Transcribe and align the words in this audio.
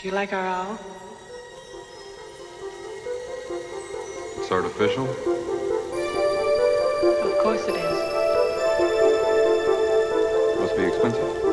Do 0.00 0.06
you 0.06 0.14
like 0.14 0.32
our 0.32 0.46
owl? 0.46 0.78
It's 4.38 4.52
artificial? 4.52 5.08
Of 7.24 7.38
course 7.42 7.66
it 7.66 7.74
is. 7.74 7.98
Must 10.60 10.76
be 10.76 10.84
expensive. 10.84 11.47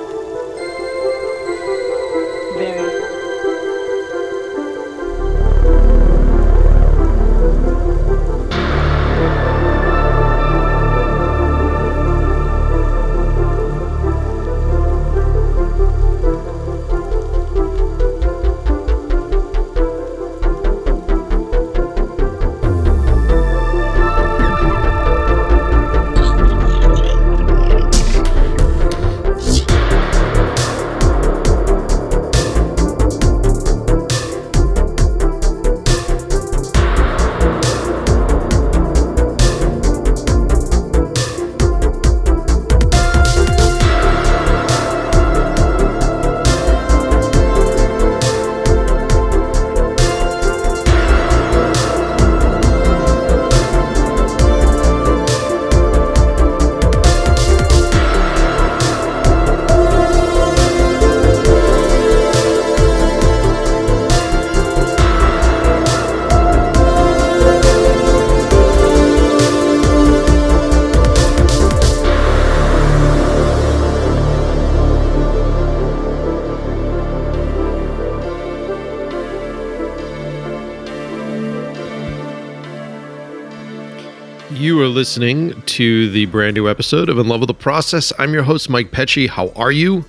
Listening 84.95 85.61
to 85.63 86.09
the 86.11 86.25
brand 86.27 86.53
new 86.53 86.69
episode 86.69 87.09
of 87.09 87.19
In 87.19 87.27
Love 87.27 87.41
with 87.41 87.47
the 87.47 87.53
Process. 87.53 88.13
I'm 88.17 88.33
your 88.33 88.43
host, 88.43 88.69
Mike 88.69 88.91
Pecci. 88.91 89.27
How 89.27 89.49
are 89.49 89.69
you? 89.69 90.05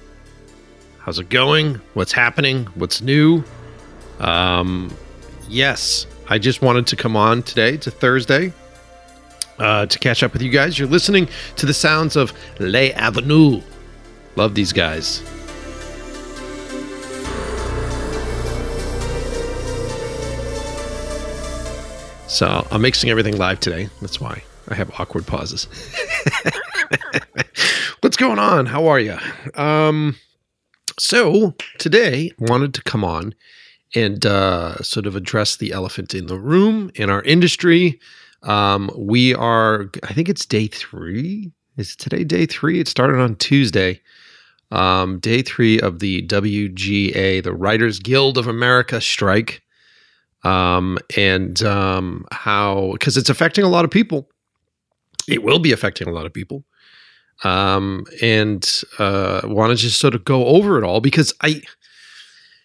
How's 1.00 1.18
it 1.18 1.28
going? 1.28 1.80
What's 1.94 2.12
happening? 2.12 2.66
What's 2.76 3.00
new? 3.00 3.42
Um, 4.20 4.96
yes, 5.48 6.06
I 6.28 6.38
just 6.38 6.62
wanted 6.62 6.86
to 6.86 6.94
come 6.94 7.16
on 7.16 7.42
today. 7.42 7.74
It's 7.74 7.88
a 7.88 7.90
Thursday 7.90 8.52
uh, 9.58 9.86
to 9.86 9.98
catch 9.98 10.22
up 10.22 10.32
with 10.32 10.40
you 10.40 10.50
guys. 10.50 10.78
You're 10.78 10.86
listening 10.86 11.28
to 11.56 11.66
the 11.66 11.74
sounds 11.74 12.14
of 12.14 12.32
Les 12.60 12.92
Avenue. 12.92 13.62
Love 14.36 14.54
these 14.54 14.72
guys. 14.72 15.20
So 22.28 22.64
I'm 22.70 22.82
mixing 22.82 23.10
everything 23.10 23.36
live 23.36 23.58
today. 23.58 23.88
That's 24.00 24.20
why 24.20 24.44
I 24.68 24.74
have 24.74 24.90
awkward 24.98 25.26
pauses. 25.26 25.66
What's 28.00 28.16
going 28.16 28.38
on? 28.38 28.66
How 28.66 28.86
are 28.86 29.00
you? 29.00 29.18
Um, 29.54 30.16
so 30.98 31.54
today 31.78 32.32
wanted 32.38 32.74
to 32.74 32.82
come 32.82 33.04
on 33.04 33.34
and 33.94 34.24
uh, 34.26 34.82
sort 34.82 35.06
of 35.06 35.16
address 35.16 35.56
the 35.56 35.72
elephant 35.72 36.14
in 36.14 36.26
the 36.26 36.38
room 36.38 36.90
in 36.94 37.10
our 37.10 37.22
industry. 37.22 38.00
Um, 38.42 38.90
we 38.96 39.34
are, 39.34 39.90
I 40.02 40.12
think 40.12 40.28
it's 40.28 40.46
day 40.46 40.66
three. 40.66 41.52
Is 41.76 41.94
today 41.94 42.24
day 42.24 42.46
three? 42.46 42.80
It 42.80 42.88
started 42.88 43.20
on 43.20 43.36
Tuesday. 43.36 44.00
Um, 44.72 45.20
day 45.20 45.42
three 45.42 45.78
of 45.80 46.00
the 46.00 46.26
WGA, 46.26 47.42
the 47.42 47.52
Writers 47.52 48.00
Guild 48.00 48.36
of 48.36 48.48
America 48.48 49.00
strike 49.00 49.62
um, 50.46 50.98
and 51.16 51.62
um, 51.62 52.24
how 52.30 52.92
because 52.92 53.16
it's 53.16 53.30
affecting 53.30 53.64
a 53.64 53.68
lot 53.68 53.84
of 53.84 53.90
people. 53.90 54.30
It 55.28 55.42
will 55.42 55.58
be 55.58 55.72
affecting 55.72 56.08
a 56.08 56.12
lot 56.12 56.26
of 56.26 56.32
people, 56.32 56.64
um, 57.44 58.04
and 58.22 58.82
uh, 58.98 59.42
want 59.44 59.70
to 59.70 59.76
just 59.76 60.00
sort 60.00 60.14
of 60.14 60.24
go 60.24 60.46
over 60.46 60.78
it 60.78 60.84
all 60.84 61.00
because 61.00 61.32
I. 61.42 61.62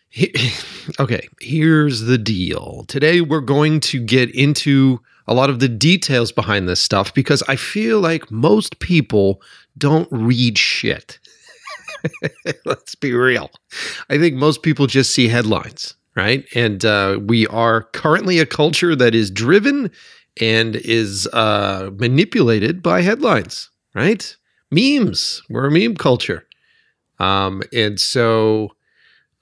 He, 0.10 0.34
okay, 1.00 1.28
here's 1.40 2.02
the 2.02 2.18
deal. 2.18 2.86
Today 2.88 3.22
we're 3.22 3.42
going 3.42 3.80
to 3.82 4.00
get 4.00 4.34
into 4.36 5.00
a 5.28 5.34
lot 5.34 5.50
of 5.50 5.60
the 5.60 5.70
details 5.70 6.32
behind 6.32 6.68
this 6.68 6.82
stuff 6.82 7.14
because 7.14 7.44
I 7.48 7.56
feel 7.56 8.00
like 8.00 8.30
most 8.32 8.80
people 8.80 9.42
don't 9.78 10.10
read 10.12 10.58
shit. 10.58 11.20
Let's 12.66 12.96
be 12.96 13.14
real. 13.14 13.52
I 14.10 14.18
think 14.18 14.36
most 14.36 14.64
people 14.64 14.88
just 14.88 15.14
see 15.14 15.28
headlines 15.28 15.96
right? 16.16 16.46
And 16.56 16.84
uh, 16.84 17.20
we 17.22 17.48
are 17.48 17.84
currently 17.94 18.40
a 18.40 18.46
culture 18.46 18.96
that 18.96 19.16
is 19.16 19.32
driven 19.32 19.92
and 20.40 20.76
is 20.78 21.28
uh, 21.34 21.90
manipulated 21.98 22.82
by 22.82 23.02
headlines, 23.02 23.70
right? 23.94 24.36
Memes. 24.72 25.42
We're 25.50 25.68
a 25.68 25.72
meme 25.72 25.96
culture. 25.96 26.46
Um, 27.20 27.62
and 27.74 28.00
so, 28.00 28.72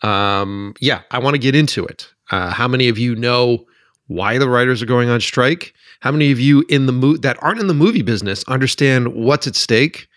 um, 0.01 0.73
yeah, 0.79 1.01
I 1.11 1.19
want 1.19 1.35
to 1.35 1.39
get 1.39 1.55
into 1.55 1.85
it. 1.85 2.11
Uh, 2.31 2.51
how 2.51 2.67
many 2.67 2.89
of 2.89 2.97
you 2.97 3.15
know 3.15 3.65
why 4.07 4.37
the 4.37 4.49
writers 4.49 4.81
are 4.81 4.87
going 4.87 5.09
on 5.09 5.21
strike? 5.21 5.73
How 6.01 6.11
many 6.11 6.31
of 6.31 6.39
you 6.39 6.65
in 6.69 6.85
the 6.85 6.91
mo- 6.91 7.17
that 7.17 7.41
aren't 7.41 7.59
in 7.59 7.67
the 7.67 7.73
movie 7.73 8.01
business 8.01 8.43
understand 8.47 9.13
what's 9.13 9.47
at 9.47 9.55
stake? 9.55 10.07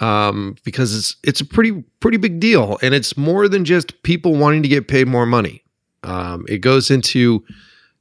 Um, 0.00 0.56
because 0.64 0.96
it's 0.96 1.16
it's 1.24 1.40
a 1.40 1.44
pretty 1.44 1.82
pretty 2.00 2.18
big 2.18 2.38
deal, 2.38 2.78
and 2.82 2.94
it's 2.94 3.16
more 3.16 3.48
than 3.48 3.64
just 3.64 4.00
people 4.04 4.36
wanting 4.36 4.62
to 4.62 4.68
get 4.68 4.86
paid 4.86 5.08
more 5.08 5.26
money. 5.26 5.64
Um, 6.04 6.46
it 6.48 6.58
goes 6.58 6.90
into 6.90 7.44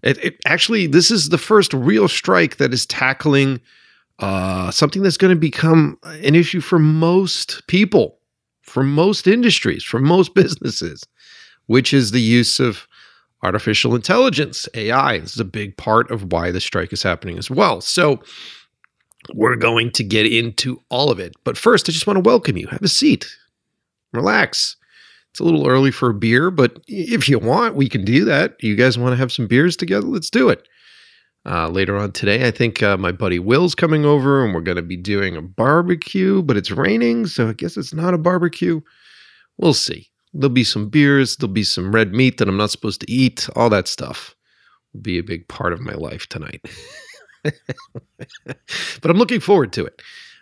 it, 0.03 0.24
it, 0.24 0.38
Actually, 0.46 0.88
this 0.88 1.12
is 1.12 1.30
the 1.30 1.38
first 1.38 1.74
real 1.74 2.08
strike 2.08 2.58
that 2.58 2.74
is 2.74 2.85
tackling 2.85 3.59
uh, 4.19 4.72
something 4.72 5.03
that's 5.03 5.18
going 5.18 5.34
to 5.34 5.40
become 5.40 5.97
an 6.03 6.35
issue 6.35 6.62
for 6.62 6.80
most 6.80 7.66
people, 7.68 8.18
for 8.63 8.84
most 8.84 9.28
industries, 9.28 9.84
for 9.84 10.00
most 10.00 10.34
businesses, 10.36 11.03
which 11.68 11.94
is 11.94 12.12
the 12.12 12.22
use 12.22 12.59
of 12.59 12.88
artificial 13.44 13.96
intelligence, 13.96 14.68
AI. 14.74 15.19
This 15.19 15.34
is 15.34 15.40
a 15.40 15.46
big 15.46 15.78
part 15.78 16.09
of 16.09 16.31
why 16.31 16.52
the 16.52 16.62
strike 16.62 16.91
is 16.91 17.03
happening 17.03 17.38
as 17.38 17.50
well. 17.50 17.81
So, 17.81 18.22
we're 19.34 19.57
going 19.57 19.91
to 19.91 20.03
get 20.03 20.25
into 20.25 20.81
all 20.90 21.12
of 21.12 21.19
it. 21.19 21.36
But 21.44 21.57
first, 21.57 21.90
I 21.90 21.91
just 21.91 22.07
want 22.07 22.18
to 22.18 22.28
welcome 22.28 22.56
you. 22.56 22.68
Have 22.68 22.81
a 22.81 22.88
seat, 22.88 23.28
relax. 24.13 24.76
It's 25.38 25.42
a 25.42 25.44
little 25.44 25.68
early 25.68 25.92
for 25.92 26.09
a 26.09 26.16
beer, 26.16 26.50
but 26.50 26.80
if 26.88 27.30
you 27.30 27.38
want, 27.38 27.75
we 27.75 27.88
can 27.88 28.03
do 28.03 28.25
that. 28.25 28.56
You 28.59 28.75
guys 28.75 28.98
want 28.98 29.14
to 29.14 29.18
have 29.18 29.31
some 29.31 29.46
beers 29.46 29.78
together? 29.78 30.08
Let's 30.08 30.31
do 30.31 30.50
it. 30.50 30.68
Uh, 31.46 31.70
later 31.70 31.96
on 31.96 32.12
today, 32.12 32.48
I 32.48 32.50
think 32.50 32.81
uh, 32.81 32.98
my 32.98 33.12
buddy 33.12 33.38
Will's 33.38 33.75
coming 33.75 34.03
over 34.03 34.44
and 34.44 34.52
we're 34.56 34.62
going 34.62 34.78
to 34.78 34.81
be 34.81 34.98
doing 34.98 35.38
a 35.38 35.44
barbecue, 35.44 36.42
but 36.42 36.57
it's 36.57 36.72
raining, 36.72 37.28
so 37.28 37.50
I 37.50 37.54
guess 37.54 37.78
it's 37.78 37.94
not 37.94 38.16
a 38.16 38.18
barbecue. 38.18 38.81
We'll 39.60 39.75
see. 39.75 40.10
There'll 40.34 40.50
be 40.50 40.63
some 40.63 40.89
beers, 40.89 41.38
there'll 41.38 41.54
be 41.54 41.63
some 41.63 41.94
red 41.94 42.13
meat 42.13 42.40
that 42.40 42.50
I'm 42.50 42.57
not 42.57 42.72
supposed 42.72 43.01
to 43.01 43.12
eat, 43.12 43.48
all 43.56 43.69
that 43.69 43.88
stuff 43.88 44.36
will 44.92 45.01
be 45.01 45.19
a 45.19 45.24
big 45.24 45.48
part 45.48 45.72
of 45.72 45.80
my 45.80 45.94
life 45.94 46.25
tonight. 46.25 46.66
but 47.44 47.51
I'm 49.04 49.18
looking 49.18 49.40
forward 49.40 49.72
to 49.74 49.86
it. 49.86 50.01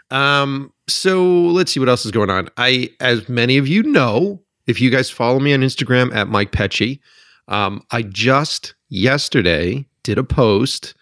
Um, 0.10 0.72
so 0.88 1.26
let's 1.26 1.74
see 1.74 1.82
what 1.82 1.90
else 1.90 2.06
is 2.06 2.12
going 2.12 2.30
on. 2.30 2.48
I, 2.56 2.92
as 3.02 3.28
many 3.28 3.58
of 3.58 3.68
you 3.68 3.84
know, 3.84 4.42
if 4.68 4.82
you 4.82 4.90
guys 4.90 5.10
follow 5.10 5.40
me 5.40 5.54
on 5.54 5.62
Instagram 5.62 6.14
at 6.16 6.28
Mike 6.28 6.52
Pecci, 6.52 7.00
um, 7.48 7.84
I 7.92 8.02
just 8.02 8.74
yesterday 8.90 9.86
did 10.04 10.18
a 10.18 10.24
post. 10.24 10.94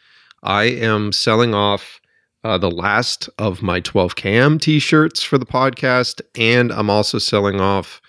I 0.43 0.63
am 0.63 1.11
selling 1.11 1.53
off 1.53 2.01
uh, 2.43 2.57
the 2.57 2.71
last 2.71 3.29
of 3.37 3.61
my 3.61 3.79
12KM 3.79 4.59
t 4.59 4.79
shirts 4.79 5.23
for 5.23 5.37
the 5.37 5.45
podcast, 5.45 6.21
and 6.35 6.71
I'm 6.71 6.89
also 6.89 7.17
selling 7.17 7.61
off 7.61 8.01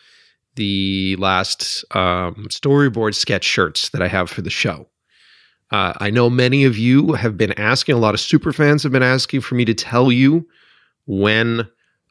the 0.56 1.16
last 1.16 1.84
um, 1.96 2.46
storyboard 2.48 3.14
sketch 3.14 3.44
shirts 3.44 3.90
that 3.90 4.02
I 4.02 4.08
have 4.08 4.30
for 4.30 4.42
the 4.42 4.50
show. 4.50 4.88
Uh, 5.70 5.92
I 5.98 6.10
know 6.10 6.30
many 6.30 6.64
of 6.64 6.76
you 6.78 7.12
have 7.12 7.36
been 7.36 7.52
asking, 7.58 7.94
a 7.94 7.98
lot 7.98 8.14
of 8.14 8.20
super 8.20 8.52
fans 8.52 8.82
have 8.82 8.92
been 8.92 9.02
asking 9.02 9.40
for 9.40 9.54
me 9.54 9.64
to 9.64 9.74
tell 9.74 10.12
you 10.12 10.46
when 11.06 11.68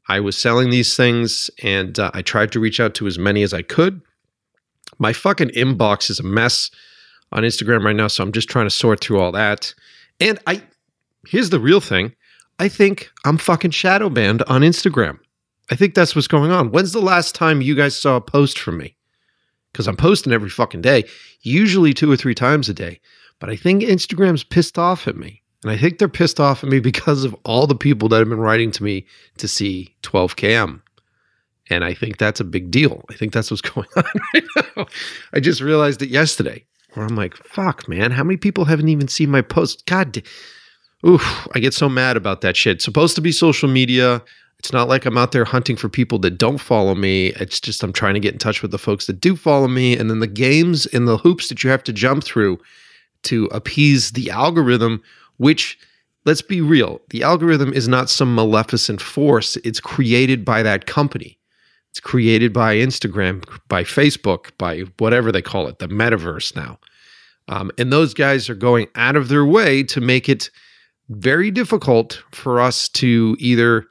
I 0.07 0.19
was 0.19 0.37
selling 0.37 0.69
these 0.69 0.95
things 0.95 1.49
and 1.61 1.97
uh, 1.97 2.11
I 2.13 2.21
tried 2.21 2.51
to 2.51 2.59
reach 2.59 2.79
out 2.79 2.93
to 2.95 3.07
as 3.07 3.17
many 3.17 3.43
as 3.43 3.53
I 3.53 3.61
could. 3.61 4.01
My 4.99 5.13
fucking 5.13 5.49
inbox 5.49 6.09
is 6.09 6.19
a 6.19 6.23
mess 6.23 6.69
on 7.31 7.43
Instagram 7.43 7.83
right 7.83 7.95
now, 7.95 8.07
so 8.07 8.23
I'm 8.23 8.31
just 8.31 8.49
trying 8.49 8.65
to 8.65 8.69
sort 8.69 9.01
through 9.01 9.19
all 9.19 9.31
that. 9.31 9.73
And 10.19 10.39
I 10.45 10.61
here's 11.27 11.49
the 11.49 11.59
real 11.59 11.81
thing. 11.81 12.13
I 12.59 12.67
think 12.67 13.11
I'm 13.25 13.37
fucking 13.37 13.71
shadow 13.71 14.09
banned 14.09 14.43
on 14.43 14.61
Instagram. 14.61 15.19
I 15.71 15.75
think 15.75 15.95
that's 15.95 16.15
what's 16.15 16.27
going 16.27 16.51
on. 16.51 16.71
When's 16.71 16.91
the 16.91 17.01
last 17.01 17.35
time 17.35 17.61
you 17.61 17.75
guys 17.75 17.99
saw 17.99 18.17
a 18.17 18.21
post 18.21 18.59
from 18.59 18.77
me? 18.77 18.95
Because 19.71 19.87
I'm 19.87 19.97
posting 19.97 20.33
every 20.33 20.49
fucking 20.49 20.81
day, 20.81 21.05
usually 21.41 21.93
two 21.93 22.11
or 22.11 22.17
three 22.17 22.35
times 22.35 22.69
a 22.69 22.73
day. 22.73 22.99
But 23.39 23.49
I 23.49 23.55
think 23.55 23.81
Instagram's 23.81 24.43
pissed 24.43 24.77
off 24.77 25.07
at 25.07 25.17
me. 25.17 25.42
And 25.63 25.71
I 25.71 25.77
think 25.77 25.97
they're 25.97 26.09
pissed 26.09 26.39
off 26.39 26.63
at 26.63 26.69
me 26.69 26.79
because 26.79 27.23
of 27.23 27.35
all 27.45 27.67
the 27.67 27.75
people 27.75 28.09
that 28.09 28.19
have 28.19 28.29
been 28.29 28.39
writing 28.39 28.71
to 28.71 28.83
me 28.83 29.05
to 29.37 29.47
see 29.47 29.95
12KM. 30.03 30.81
And 31.69 31.83
I 31.83 31.93
think 31.93 32.17
that's 32.17 32.39
a 32.39 32.45
big 32.45 32.69
deal. 32.69 33.03
I 33.09 33.13
think 33.13 33.33
that's 33.33 33.49
what's 33.49 33.61
going 33.61 33.87
on 33.95 34.03
right 34.33 34.43
now. 34.75 34.85
I 35.33 35.39
just 35.39 35.61
realized 35.61 36.01
it 36.01 36.09
yesterday 36.09 36.65
where 36.93 37.05
I'm 37.05 37.15
like, 37.15 37.35
fuck, 37.37 37.87
man, 37.87 38.11
how 38.11 38.23
many 38.23 38.37
people 38.37 38.65
haven't 38.65 38.89
even 38.89 39.07
seen 39.07 39.29
my 39.29 39.41
post? 39.41 39.85
God, 39.85 40.21
oof, 41.05 41.47
I 41.55 41.59
get 41.59 41.73
so 41.73 41.89
mad 41.89 42.17
about 42.17 42.41
that 42.41 42.55
shit. 42.55 42.77
It's 42.77 42.85
supposed 42.85 43.15
to 43.15 43.21
be 43.21 43.31
social 43.31 43.69
media. 43.69 44.21
It's 44.59 44.71
not 44.71 44.87
like 44.87 45.05
I'm 45.05 45.17
out 45.17 45.31
there 45.31 45.45
hunting 45.45 45.75
for 45.75 45.89
people 45.89 46.19
that 46.19 46.37
don't 46.37 46.57
follow 46.57 46.95
me. 46.95 47.27
It's 47.33 47.59
just 47.59 47.83
I'm 47.83 47.93
trying 47.93 48.13
to 48.13 48.19
get 48.19 48.33
in 48.33 48.39
touch 48.39 48.61
with 48.61 48.71
the 48.71 48.77
folks 48.77 49.07
that 49.07 49.19
do 49.19 49.35
follow 49.35 49.67
me. 49.67 49.97
And 49.97 50.09
then 50.09 50.19
the 50.19 50.27
games 50.27 50.85
and 50.87 51.07
the 51.07 51.17
hoops 51.17 51.49
that 51.49 51.63
you 51.63 51.69
have 51.69 51.83
to 51.83 51.93
jump 51.93 52.23
through 52.23 52.59
to 53.23 53.45
appease 53.47 54.11
the 54.11 54.29
algorithm, 54.29 55.01
which 55.37 55.77
let's 56.25 56.41
be 56.41 56.61
real, 56.61 57.01
the 57.09 57.23
algorithm 57.23 57.73
is 57.73 57.87
not 57.87 58.09
some 58.09 58.35
maleficent 58.35 59.01
force. 59.01 59.57
It's 59.57 59.79
created 59.79 60.45
by 60.45 60.63
that 60.63 60.85
company. 60.85 61.37
It's 61.91 61.99
created 61.99 62.53
by 62.53 62.75
Instagram, 62.75 63.47
by 63.67 63.83
Facebook, 63.83 64.51
by 64.57 64.79
whatever 64.97 65.31
they 65.31 65.41
call 65.41 65.67
it, 65.67 65.79
the 65.79 65.87
metaverse 65.87 66.55
now. 66.55 66.79
Um, 67.49 67.71
and 67.77 67.91
those 67.91 68.13
guys 68.13 68.49
are 68.49 68.55
going 68.55 68.87
out 68.95 69.15
of 69.15 69.27
their 69.27 69.45
way 69.45 69.83
to 69.83 70.01
make 70.01 70.27
it 70.29 70.49
very 71.09 71.51
difficult 71.51 72.23
for 72.31 72.59
us 72.59 72.87
to 72.89 73.35
either 73.39 73.85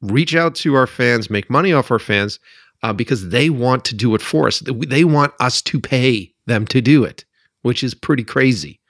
reach 0.00 0.34
out 0.34 0.54
to 0.56 0.74
our 0.74 0.86
fans, 0.86 1.30
make 1.30 1.50
money 1.50 1.72
off 1.72 1.90
our 1.90 1.98
fans, 1.98 2.40
uh, 2.82 2.92
because 2.92 3.28
they 3.28 3.50
want 3.50 3.84
to 3.84 3.94
do 3.94 4.14
it 4.14 4.22
for 4.22 4.46
us. 4.46 4.60
They 4.60 5.04
want 5.04 5.32
us 5.40 5.60
to 5.62 5.80
pay 5.80 6.32
them 6.46 6.66
to 6.68 6.80
do 6.80 7.04
it, 7.04 7.24
which 7.62 7.82
is 7.82 7.94
pretty 7.94 8.24
crazy. 8.24 8.80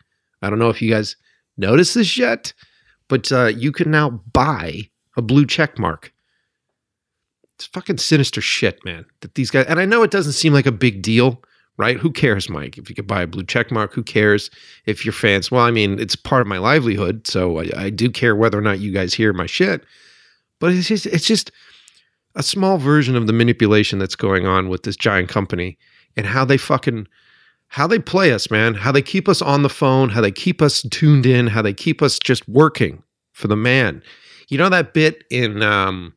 I 0.42 0.50
don't 0.50 0.58
know 0.58 0.70
if 0.70 0.80
you 0.80 0.90
guys 0.90 1.16
noticed 1.58 1.94
this 1.94 2.16
yet, 2.16 2.52
but 3.08 3.30
uh, 3.30 3.46
you 3.46 3.72
can 3.72 3.90
now 3.90 4.22
buy 4.32 4.88
a 5.16 5.22
blue 5.22 5.46
check 5.46 5.78
mark 5.78 6.12
it's 7.58 7.66
fucking 7.66 7.98
sinister 7.98 8.40
shit, 8.40 8.84
man. 8.84 9.04
That 9.20 9.34
these 9.34 9.50
guys, 9.50 9.66
and 9.66 9.80
I 9.80 9.84
know 9.84 10.04
it 10.04 10.12
doesn't 10.12 10.34
seem 10.34 10.52
like 10.52 10.66
a 10.66 10.72
big 10.72 11.02
deal, 11.02 11.42
right? 11.76 11.96
Who 11.96 12.12
cares, 12.12 12.48
Mike? 12.48 12.78
If 12.78 12.88
you 12.88 12.94
could 12.94 13.08
buy 13.08 13.22
a 13.22 13.26
blue 13.26 13.44
check 13.44 13.72
mark, 13.72 13.92
who 13.92 14.04
cares 14.04 14.48
if 14.86 15.04
your 15.04 15.12
fans? 15.12 15.50
Well, 15.50 15.64
I 15.64 15.72
mean, 15.72 15.98
it's 15.98 16.14
part 16.14 16.40
of 16.40 16.46
my 16.46 16.58
livelihood, 16.58 17.26
so 17.26 17.58
I, 17.58 17.70
I 17.76 17.90
do 17.90 18.10
care 18.10 18.36
whether 18.36 18.56
or 18.56 18.62
not 18.62 18.78
you 18.78 18.92
guys 18.92 19.12
hear 19.12 19.32
my 19.32 19.46
shit. 19.46 19.84
But 20.60 20.72
it's 20.72 20.86
just, 20.86 21.06
it's 21.06 21.26
just 21.26 21.50
a 22.36 22.44
small 22.44 22.78
version 22.78 23.16
of 23.16 23.26
the 23.26 23.32
manipulation 23.32 23.98
that's 23.98 24.14
going 24.14 24.46
on 24.46 24.68
with 24.68 24.84
this 24.84 24.96
giant 24.96 25.28
company 25.28 25.78
and 26.16 26.26
how 26.26 26.44
they 26.44 26.58
fucking 26.58 27.08
how 27.68 27.86
they 27.86 27.98
play 27.98 28.32
us, 28.32 28.50
man. 28.50 28.74
How 28.74 28.92
they 28.92 29.02
keep 29.02 29.28
us 29.28 29.42
on 29.42 29.62
the 29.62 29.68
phone, 29.68 30.08
how 30.08 30.20
they 30.20 30.32
keep 30.32 30.62
us 30.62 30.82
tuned 30.90 31.26
in, 31.26 31.46
how 31.46 31.62
they 31.62 31.74
keep 31.74 32.02
us 32.02 32.18
just 32.18 32.48
working 32.48 33.02
for 33.32 33.46
the 33.48 33.56
man. 33.56 34.02
You 34.48 34.58
know 34.58 34.68
that 34.70 34.94
bit 34.94 35.24
in 35.30 35.62
um, 35.62 36.14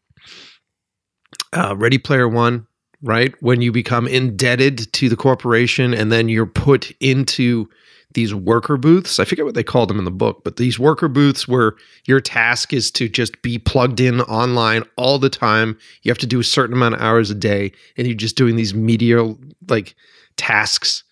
uh, 1.53 1.75
Ready 1.77 1.97
Player 1.97 2.29
One, 2.29 2.65
right? 3.01 3.33
When 3.41 3.61
you 3.61 3.71
become 3.71 4.07
indebted 4.07 4.91
to 4.93 5.09
the 5.09 5.17
corporation 5.17 5.93
and 5.93 6.11
then 6.11 6.29
you're 6.29 6.45
put 6.45 6.91
into 6.99 7.67
these 8.13 8.33
worker 8.33 8.77
booths. 8.77 9.19
I 9.19 9.25
forget 9.25 9.45
what 9.45 9.55
they 9.55 9.63
called 9.63 9.89
them 9.89 9.99
in 9.99 10.05
the 10.05 10.11
book, 10.11 10.43
but 10.43 10.57
these 10.57 10.77
worker 10.77 11.07
booths 11.07 11.47
where 11.47 11.73
your 12.05 12.19
task 12.19 12.73
is 12.73 12.91
to 12.91 13.07
just 13.07 13.41
be 13.41 13.57
plugged 13.57 13.99
in 13.99 14.21
online 14.21 14.83
all 14.97 15.17
the 15.17 15.29
time. 15.29 15.77
You 16.03 16.11
have 16.11 16.17
to 16.19 16.27
do 16.27 16.39
a 16.39 16.43
certain 16.43 16.75
amount 16.75 16.95
of 16.95 17.01
hours 17.01 17.29
a 17.29 17.35
day 17.35 17.71
and 17.97 18.07
you're 18.07 18.15
just 18.15 18.35
doing 18.35 18.55
these 18.55 18.73
media 18.73 19.33
like 19.69 19.95
tasks. 20.35 21.03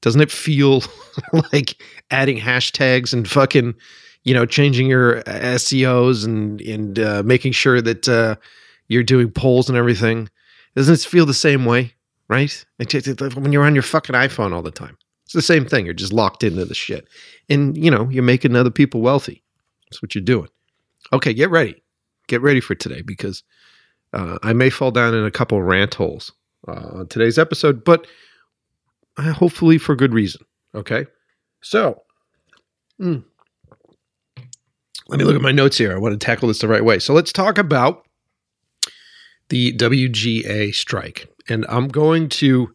Doesn't 0.00 0.20
it 0.20 0.30
feel 0.30 0.82
like 1.52 1.80
adding 2.10 2.38
hashtags 2.38 3.12
and 3.12 3.28
fucking, 3.28 3.74
you 4.24 4.34
know, 4.34 4.46
changing 4.46 4.86
your 4.86 5.22
SEOs 5.22 6.24
and 6.24 6.60
and 6.60 6.98
uh, 6.98 7.22
making 7.24 7.52
sure 7.52 7.80
that 7.80 8.08
uh, 8.08 8.36
you're 8.88 9.02
doing 9.02 9.30
polls 9.30 9.68
and 9.68 9.76
everything. 9.76 10.28
Doesn't 10.76 10.94
it 10.94 11.00
feel 11.00 11.26
the 11.26 11.34
same 11.34 11.64
way? 11.64 11.94
Right? 12.28 12.64
When 13.34 13.52
you're 13.52 13.64
on 13.64 13.74
your 13.74 13.82
fucking 13.82 14.14
iPhone 14.14 14.52
all 14.52 14.62
the 14.62 14.70
time, 14.70 14.98
it's 15.24 15.32
the 15.32 15.42
same 15.42 15.64
thing. 15.64 15.86
You're 15.86 15.94
just 15.94 16.12
locked 16.12 16.42
into 16.42 16.64
the 16.64 16.74
shit, 16.74 17.08
and 17.48 17.76
you 17.76 17.90
know 17.90 18.08
you're 18.10 18.22
making 18.22 18.54
other 18.54 18.70
people 18.70 19.00
wealthy. 19.00 19.42
That's 19.88 20.02
what 20.02 20.14
you're 20.14 20.24
doing. 20.24 20.48
Okay, 21.12 21.32
get 21.32 21.50
ready. 21.50 21.82
Get 22.26 22.42
ready 22.42 22.60
for 22.60 22.74
today 22.74 23.00
because 23.00 23.42
uh, 24.12 24.38
I 24.42 24.52
may 24.52 24.70
fall 24.70 24.90
down 24.90 25.14
in 25.14 25.24
a 25.24 25.30
couple 25.30 25.62
rant 25.62 25.94
holes 25.94 26.32
uh, 26.66 26.90
on 26.92 27.06
today's 27.08 27.38
episode, 27.38 27.84
but 27.84 28.02
uh, 28.02 28.06
hopefully 29.18 29.78
for 29.78 29.94
good 29.96 30.12
reason. 30.12 30.42
Okay, 30.74 31.06
so. 31.62 32.02
Mm, 33.00 33.22
let 35.08 35.18
me 35.18 35.24
look 35.24 35.36
at 35.36 35.40
my 35.40 35.52
notes 35.52 35.78
here. 35.78 35.94
I 35.94 35.98
want 35.98 36.18
to 36.18 36.24
tackle 36.24 36.48
this 36.48 36.58
the 36.58 36.68
right 36.68 36.84
way. 36.84 36.98
So 36.98 37.14
let's 37.14 37.32
talk 37.32 37.56
about 37.56 38.06
the 39.48 39.72
WGA 39.72 40.74
strike. 40.74 41.28
And 41.48 41.64
I'm 41.68 41.88
going 41.88 42.28
to 42.30 42.70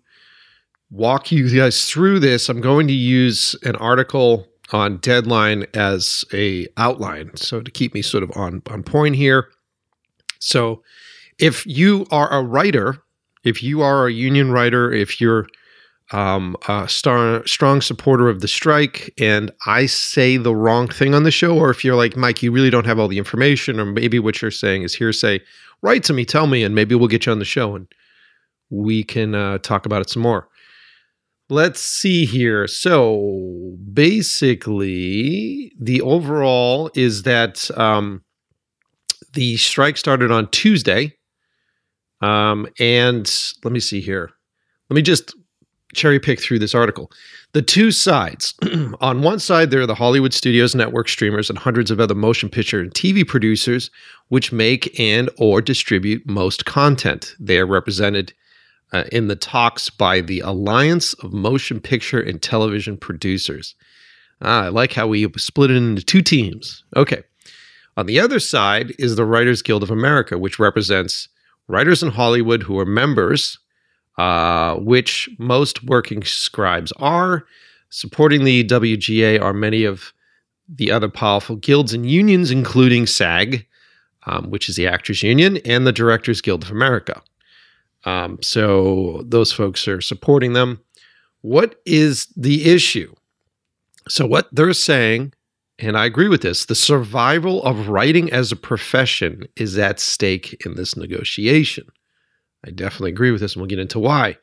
walk 0.90 1.32
you 1.32 1.56
guys 1.56 1.86
through 1.90 2.20
this. 2.20 2.50
I'm 2.50 2.62
going 2.62 2.88
to 2.88 2.94
use 2.94 3.56
an 3.64 3.76
article 3.76 4.48
on 4.72 4.98
Deadline 4.98 5.66
as 5.76 6.26
a 6.34 6.68
outline, 6.78 7.36
so 7.36 7.62
to 7.62 7.70
keep 7.70 7.94
me 7.94 8.02
sort 8.02 8.24
of 8.24 8.32
on 8.36 8.64
on 8.68 8.82
point 8.82 9.16
here. 9.16 9.50
So, 10.40 10.82
if 11.38 11.66
you 11.68 12.08
are 12.10 12.32
a 12.32 12.42
writer, 12.42 12.98
if 13.44 13.62
you 13.62 13.82
are 13.82 14.08
a 14.08 14.12
union 14.12 14.52
writer, 14.52 14.92
if 14.92 15.22
you're 15.22 15.48
um, 16.14 16.56
a 16.68 16.88
star, 16.88 17.46
strong 17.48 17.82
supporter 17.82 18.30
of 18.30 18.42
the 18.42 18.48
strike, 18.48 19.14
and 19.20 19.52
I 19.66 19.88
say 19.88 20.38
the 20.38 20.56
wrong 20.56 20.88
thing 20.88 21.16
on 21.16 21.24
the 21.24 21.32
show, 21.32 21.58
or 21.58 21.72
if 21.72 21.84
you're 21.84 21.96
like 21.96 22.16
Mike, 22.16 22.44
you 22.44 22.52
really 22.52 22.70
don't 22.70 22.86
have 22.86 23.00
all 23.00 23.08
the 23.08 23.18
information, 23.18 23.80
or 23.80 23.86
maybe 23.86 24.20
what 24.20 24.42
you're 24.42 24.52
saying 24.52 24.84
is 24.84 24.94
hearsay, 24.94 25.42
write 25.82 26.04
to 26.04 26.14
me, 26.14 26.24
tell 26.24 26.48
me, 26.48 26.64
and 26.64 26.76
maybe 26.76 26.94
we'll 26.96 27.08
get 27.08 27.26
you 27.26 27.32
on 27.32 27.40
the 27.40 27.46
show 27.46 27.76
and 27.76 27.88
we 28.70 29.04
can 29.04 29.36
uh, 29.36 29.58
talk 29.60 29.86
about 29.86 30.02
it 30.02 30.10
some 30.10 30.22
more. 30.22 30.48
Let's 31.50 31.82
see 31.82 32.26
here. 32.26 32.68
So 32.68 33.76
basically, 33.94 35.74
the 35.80 36.02
overall 36.02 36.90
is 36.96 37.24
that 37.24 37.70
um, 37.78 38.24
the 39.34 39.58
strike 39.58 39.98
started 39.98 40.32
on 40.32 40.50
Tuesday. 40.52 41.14
Um, 42.22 42.68
and 42.80 43.30
let 43.64 43.74
me 43.74 43.82
see 43.82 44.00
here. 44.00 44.32
Let 44.90 44.96
me 44.96 45.02
just 45.02 45.36
cherry 45.94 46.20
pick 46.20 46.42
through 46.42 46.60
this 46.60 46.76
article. 46.76 47.12
The 47.54 47.62
two 47.62 47.92
sides. 47.92 48.54
On 49.02 49.22
one 49.22 49.40
side, 49.40 49.72
there 49.72 49.82
are 49.82 49.88
the 49.88 49.96
Hollywood 49.96 50.34
studios, 50.34 50.76
network 50.76 51.08
streamers, 51.08 51.50
and 51.50 51.60
hundreds 51.60 51.92
of 51.92 52.00
other 52.00 52.16
motion 52.16 52.50
picture 52.50 52.80
and 52.80 52.92
TV 52.92 53.28
producers 53.28 53.90
which 54.30 54.52
make 54.52 55.00
and 55.00 55.30
or 55.38 55.62
distribute 55.62 56.28
most 56.28 56.66
content. 56.66 57.36
They 57.40 57.60
are 57.60 57.68
represented 57.68 58.34
uh, 58.92 59.04
in 59.12 59.28
the 59.28 59.36
talks 59.36 59.90
by 59.90 60.22
the 60.22 60.40
Alliance 60.40 61.14
of 61.16 61.34
Motion 61.34 61.80
Picture 61.80 62.20
and 62.20 62.42
Television 62.42 62.98
Producers. 62.98 63.76
Ah, 64.42 64.64
I 64.66 64.70
like 64.70 64.94
how 64.94 65.08
we 65.08 65.32
split 65.38 65.72
it 65.72 65.78
into 65.78 66.04
two 66.04 66.22
teams. 66.22 66.84
Okay. 66.96 67.24
On 67.96 68.08
the 68.08 68.20
other 68.20 68.40
side 68.40 68.94
is 68.98 69.16
the 69.16 69.26
Writers 69.26 69.62
Guild 69.62 69.84
of 69.84 69.92
America, 69.92 70.38
which 70.38 70.60
represents 70.60 71.30
writers 71.68 72.02
in 72.04 72.10
Hollywood 72.10 72.64
who 72.64 72.80
are 72.80 72.86
members 72.86 73.60
uh, 74.18 74.76
which 74.76 75.30
most 75.38 75.84
working 75.84 76.24
scribes 76.24 76.92
are. 76.94 77.46
Supporting 77.90 78.44
the 78.44 78.64
WGA 78.64 79.42
are 79.42 79.54
many 79.54 79.84
of 79.84 80.14
the 80.68 80.92
other 80.92 81.10
powerful 81.10 81.56
guilds 81.56 81.94
and 81.94 82.10
unions, 82.10 82.52
including 82.52 83.06
SAG, 83.06 83.66
um, 84.26 84.50
which 84.50 84.70
is 84.70 84.76
the 84.76 84.88
Actors 84.88 85.22
Union, 85.22 85.58
and 85.66 85.86
the 85.86 85.92
Directors 85.92 86.42
Guild 86.42 86.64
of 86.64 86.72
America. 86.72 87.22
Um, 88.06 88.40
so 88.42 89.24
those 89.26 89.52
folks 89.52 89.88
are 89.88 90.02
supporting 90.02 90.54
them. 90.54 90.82
What 91.42 91.82
is 91.86 92.28
the 92.38 92.72
issue? 92.72 93.14
So, 94.10 94.26
what 94.26 94.48
they're 94.52 94.74
saying, 94.74 95.34
and 95.80 95.98
I 95.98 96.06
agree 96.06 96.28
with 96.28 96.42
this, 96.42 96.66
the 96.66 96.76
survival 96.76 97.64
of 97.64 97.90
writing 97.90 98.32
as 98.32 98.52
a 98.52 98.58
profession 98.58 99.48
is 99.56 99.78
at 99.78 100.00
stake 100.00 100.66
in 100.66 100.76
this 100.76 100.98
negotiation. 100.98 101.86
I 102.66 102.72
definitely 102.72 103.12
agree 103.12 103.32
with 103.32 103.42
this, 103.42 103.54
and 103.54 103.62
we'll 103.62 103.70
get 103.70 103.80
into 103.80 104.00
why. 104.00 104.38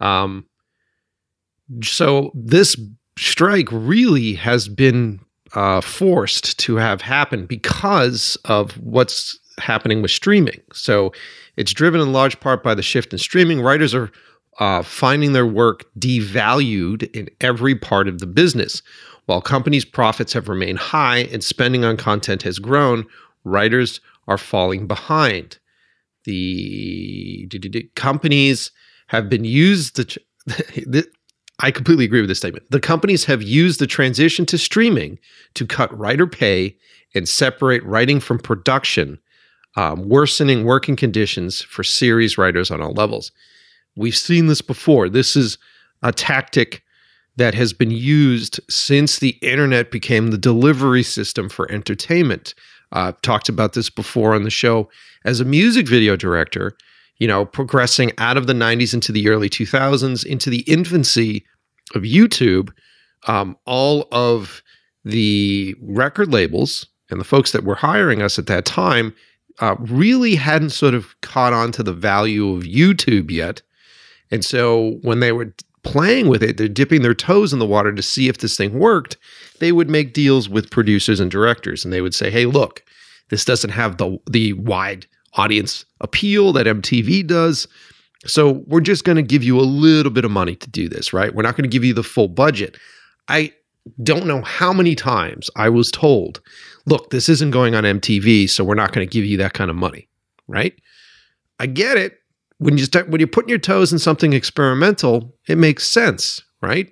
Um, 0.00 0.46
so 1.82 2.30
this 2.34 2.76
strike 3.18 3.68
really 3.70 4.34
has 4.34 4.68
been 4.68 5.20
uh, 5.54 5.80
forced 5.80 6.58
to 6.60 6.76
have 6.76 7.00
happened 7.00 7.48
because 7.48 8.36
of 8.44 8.72
what's 8.72 9.38
happening 9.58 10.02
with 10.02 10.10
streaming. 10.10 10.60
So 10.72 11.12
it's 11.56 11.72
driven 11.72 12.00
in 12.00 12.12
large 12.12 12.40
part 12.40 12.62
by 12.62 12.74
the 12.74 12.82
shift 12.82 13.12
in 13.12 13.18
streaming. 13.18 13.60
Writers 13.60 13.94
are 13.94 14.10
uh, 14.58 14.82
finding 14.82 15.32
their 15.32 15.46
work 15.46 15.84
devalued 15.98 17.10
in 17.14 17.28
every 17.40 17.74
part 17.74 18.08
of 18.08 18.18
the 18.18 18.26
business. 18.26 18.82
While 19.26 19.40
companies' 19.40 19.84
profits 19.84 20.32
have 20.32 20.48
remained 20.48 20.78
high 20.78 21.18
and 21.18 21.42
spending 21.42 21.84
on 21.84 21.96
content 21.96 22.42
has 22.42 22.58
grown, 22.58 23.06
writers 23.44 24.00
are 24.28 24.38
falling 24.38 24.86
behind. 24.86 25.58
The 26.24 27.48
companies 27.94 28.70
have 29.08 29.28
been 29.28 29.44
used 29.44 29.96
to. 29.96 30.20
I 31.60 31.70
completely 31.70 32.04
agree 32.04 32.20
with 32.20 32.28
this 32.28 32.38
statement. 32.38 32.68
The 32.70 32.80
companies 32.80 33.24
have 33.26 33.42
used 33.42 33.78
the 33.78 33.86
transition 33.86 34.44
to 34.46 34.58
streaming 34.58 35.18
to 35.54 35.64
cut 35.64 35.96
writer 35.96 36.26
pay 36.26 36.76
and 37.14 37.28
separate 37.28 37.82
writing 37.84 38.18
from 38.18 38.38
production, 38.40 39.20
um, 39.76 40.08
worsening 40.08 40.64
working 40.64 40.96
conditions 40.96 41.62
for 41.62 41.84
series 41.84 42.36
writers 42.36 42.72
on 42.72 42.80
all 42.80 42.92
levels. 42.92 43.30
We've 43.96 44.16
seen 44.16 44.48
this 44.48 44.60
before. 44.60 45.08
This 45.08 45.36
is 45.36 45.56
a 46.02 46.10
tactic 46.10 46.82
that 47.36 47.54
has 47.54 47.72
been 47.72 47.90
used 47.90 48.60
since 48.70 49.18
the 49.18 49.36
internet 49.40 49.90
became 49.90 50.28
the 50.28 50.38
delivery 50.38 51.02
system 51.02 51.48
for 51.48 51.70
entertainment. 51.70 52.54
Uh, 52.92 53.08
I've 53.08 53.22
talked 53.22 53.48
about 53.48 53.72
this 53.72 53.90
before 53.90 54.34
on 54.34 54.44
the 54.44 54.50
show. 54.50 54.88
As 55.24 55.40
a 55.40 55.44
music 55.44 55.88
video 55.88 56.16
director, 56.16 56.76
you 57.18 57.26
know, 57.28 57.44
progressing 57.44 58.12
out 58.18 58.36
of 58.36 58.46
the 58.46 58.52
90s 58.52 58.92
into 58.92 59.12
the 59.12 59.28
early 59.28 59.48
2000s, 59.48 60.24
into 60.26 60.50
the 60.50 60.60
infancy 60.60 61.44
of 61.94 62.02
YouTube, 62.02 62.70
um, 63.26 63.56
all 63.64 64.06
of 64.12 64.62
the 65.04 65.74
record 65.80 66.32
labels 66.32 66.86
and 67.10 67.20
the 67.20 67.24
folks 67.24 67.52
that 67.52 67.64
were 67.64 67.74
hiring 67.74 68.22
us 68.22 68.38
at 68.38 68.46
that 68.46 68.64
time 68.64 69.14
uh, 69.60 69.76
really 69.78 70.34
hadn't 70.34 70.70
sort 70.70 70.94
of 70.94 71.18
caught 71.20 71.52
on 71.52 71.70
to 71.72 71.82
the 71.82 71.92
value 71.92 72.54
of 72.54 72.64
YouTube 72.64 73.30
yet. 73.30 73.62
And 74.30 74.44
so 74.44 74.98
when 75.02 75.20
they 75.20 75.32
were 75.32 75.54
playing 75.84 76.28
with 76.28 76.42
it, 76.42 76.56
they're 76.56 76.66
dipping 76.68 77.02
their 77.02 77.14
toes 77.14 77.52
in 77.52 77.58
the 77.58 77.66
water 77.66 77.92
to 77.92 78.02
see 78.02 78.28
if 78.28 78.38
this 78.38 78.56
thing 78.56 78.78
worked, 78.78 79.16
they 79.60 79.70
would 79.70 79.88
make 79.88 80.14
deals 80.14 80.48
with 80.48 80.70
producers 80.70 81.20
and 81.20 81.30
directors 81.30 81.84
and 81.84 81.92
they 81.92 82.00
would 82.00 82.14
say, 82.14 82.30
"Hey, 82.30 82.46
look, 82.46 82.82
this 83.28 83.44
doesn't 83.44 83.70
have 83.70 83.98
the 83.98 84.18
the 84.28 84.54
wide 84.54 85.06
audience 85.36 85.84
appeal 86.00 86.52
that 86.52 86.66
MTV 86.66 87.26
does. 87.26 87.66
So 88.26 88.64
we're 88.66 88.80
just 88.80 89.04
going 89.04 89.16
to 89.16 89.22
give 89.22 89.44
you 89.44 89.58
a 89.58 89.62
little 89.62 90.12
bit 90.12 90.24
of 90.24 90.30
money 90.30 90.56
to 90.56 90.70
do 90.70 90.88
this, 90.88 91.12
right? 91.12 91.34
We're 91.34 91.42
not 91.42 91.56
going 91.56 91.68
to 91.68 91.72
give 91.72 91.84
you 91.84 91.94
the 91.94 92.02
full 92.02 92.28
budget." 92.28 92.76
I 93.28 93.52
don't 94.02 94.26
know 94.26 94.42
how 94.42 94.72
many 94.72 94.94
times 94.94 95.50
I 95.56 95.68
was 95.68 95.90
told, 95.90 96.40
"Look, 96.86 97.10
this 97.10 97.28
isn't 97.28 97.50
going 97.50 97.74
on 97.74 97.84
MTV, 97.84 98.48
so 98.48 98.64
we're 98.64 98.74
not 98.74 98.92
going 98.92 99.06
to 99.06 99.12
give 99.12 99.24
you 99.24 99.36
that 99.38 99.54
kind 99.54 99.70
of 99.70 99.76
money." 99.76 100.08
Right? 100.46 100.74
I 101.60 101.66
get 101.66 101.96
it 101.96 102.18
when 102.58 102.78
you 102.78 102.84
start 102.84 103.08
when 103.08 103.20
you're 103.20 103.28
putting 103.28 103.48
your 103.48 103.58
toes 103.58 103.92
in 103.92 103.98
something 103.98 104.32
experimental, 104.32 105.34
it 105.48 105.58
makes 105.58 105.86
sense, 105.86 106.42
right? 106.62 106.90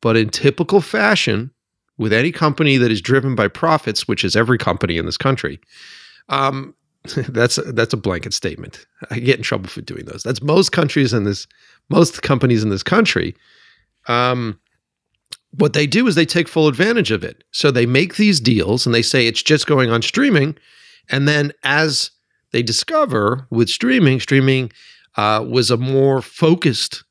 But 0.00 0.16
in 0.16 0.28
typical 0.28 0.80
fashion, 0.80 1.50
with 1.98 2.12
any 2.12 2.32
company 2.32 2.76
that 2.76 2.90
is 2.90 3.00
driven 3.00 3.34
by 3.34 3.48
profits, 3.48 4.08
which 4.08 4.24
is 4.24 4.34
every 4.34 4.58
company 4.58 4.98
in 4.98 5.06
this 5.06 5.16
country, 5.16 5.60
um, 6.28 6.74
that's 7.28 7.56
that's 7.72 7.92
a 7.92 7.96
blanket 7.96 8.32
statement. 8.32 8.86
I 9.10 9.18
get 9.18 9.36
in 9.36 9.42
trouble 9.42 9.68
for 9.68 9.80
doing 9.80 10.04
those. 10.04 10.22
That's 10.22 10.42
most 10.42 10.70
countries 10.70 11.12
in 11.12 11.24
this, 11.24 11.46
most 11.88 12.22
companies 12.22 12.62
in 12.62 12.70
this 12.70 12.82
country. 12.82 13.34
Um, 14.06 14.58
what 15.58 15.74
they 15.74 15.86
do 15.86 16.06
is 16.06 16.14
they 16.14 16.24
take 16.24 16.48
full 16.48 16.68
advantage 16.68 17.10
of 17.10 17.22
it. 17.22 17.44
So 17.50 17.70
they 17.70 17.86
make 17.86 18.16
these 18.16 18.40
deals 18.40 18.86
and 18.86 18.94
they 18.94 19.02
say 19.02 19.26
it's 19.26 19.42
just 19.42 19.66
going 19.66 19.90
on 19.90 20.02
streaming, 20.02 20.56
and 21.10 21.26
then 21.26 21.52
as 21.64 22.10
they 22.52 22.62
discover 22.62 23.46
with 23.50 23.68
streaming, 23.68 24.20
streaming 24.20 24.70
uh, 25.16 25.44
was 25.46 25.70
a 25.70 25.76
more 25.76 26.22
focused 26.22 27.04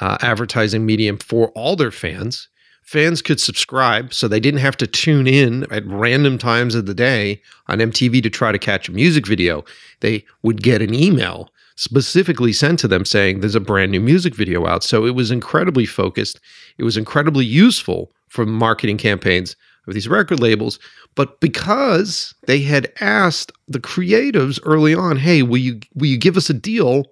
uh, 0.00 0.18
advertising 0.20 0.86
medium 0.86 1.18
for 1.18 1.48
all 1.50 1.76
their 1.76 1.90
fans. 1.90 2.48
Fans 2.84 3.22
could 3.22 3.40
subscribe, 3.40 4.12
so 4.12 4.28
they 4.28 4.38
didn't 4.38 4.60
have 4.60 4.76
to 4.76 4.86
tune 4.86 5.26
in 5.26 5.64
at 5.72 5.86
random 5.86 6.36
times 6.36 6.74
of 6.74 6.84
the 6.84 6.94
day 6.94 7.40
on 7.66 7.78
MTV 7.78 8.22
to 8.22 8.28
try 8.28 8.52
to 8.52 8.58
catch 8.58 8.88
a 8.88 8.92
music 8.92 9.26
video. 9.26 9.64
They 10.00 10.24
would 10.42 10.62
get 10.62 10.82
an 10.82 10.94
email 10.94 11.48
specifically 11.76 12.52
sent 12.52 12.78
to 12.80 12.88
them 12.88 13.06
saying 13.06 13.40
there's 13.40 13.54
a 13.54 13.60
brand 13.60 13.90
new 13.90 14.00
music 14.00 14.34
video 14.34 14.66
out. 14.66 14.84
So 14.84 15.06
it 15.06 15.14
was 15.14 15.30
incredibly 15.30 15.86
focused. 15.86 16.40
It 16.76 16.84
was 16.84 16.98
incredibly 16.98 17.46
useful 17.46 18.12
for 18.28 18.44
marketing 18.44 18.98
campaigns 18.98 19.56
of 19.86 19.94
these 19.94 20.06
record 20.06 20.40
labels. 20.40 20.78
But 21.14 21.40
because 21.40 22.34
they 22.46 22.60
had 22.60 22.92
asked 23.00 23.50
the 23.66 23.80
creatives 23.80 24.60
early 24.64 24.94
on, 24.94 25.16
hey, 25.16 25.42
will 25.42 25.58
you 25.58 25.80
will 25.94 26.06
you 26.06 26.18
give 26.18 26.36
us 26.36 26.50
a 26.50 26.54
deal? 26.54 27.06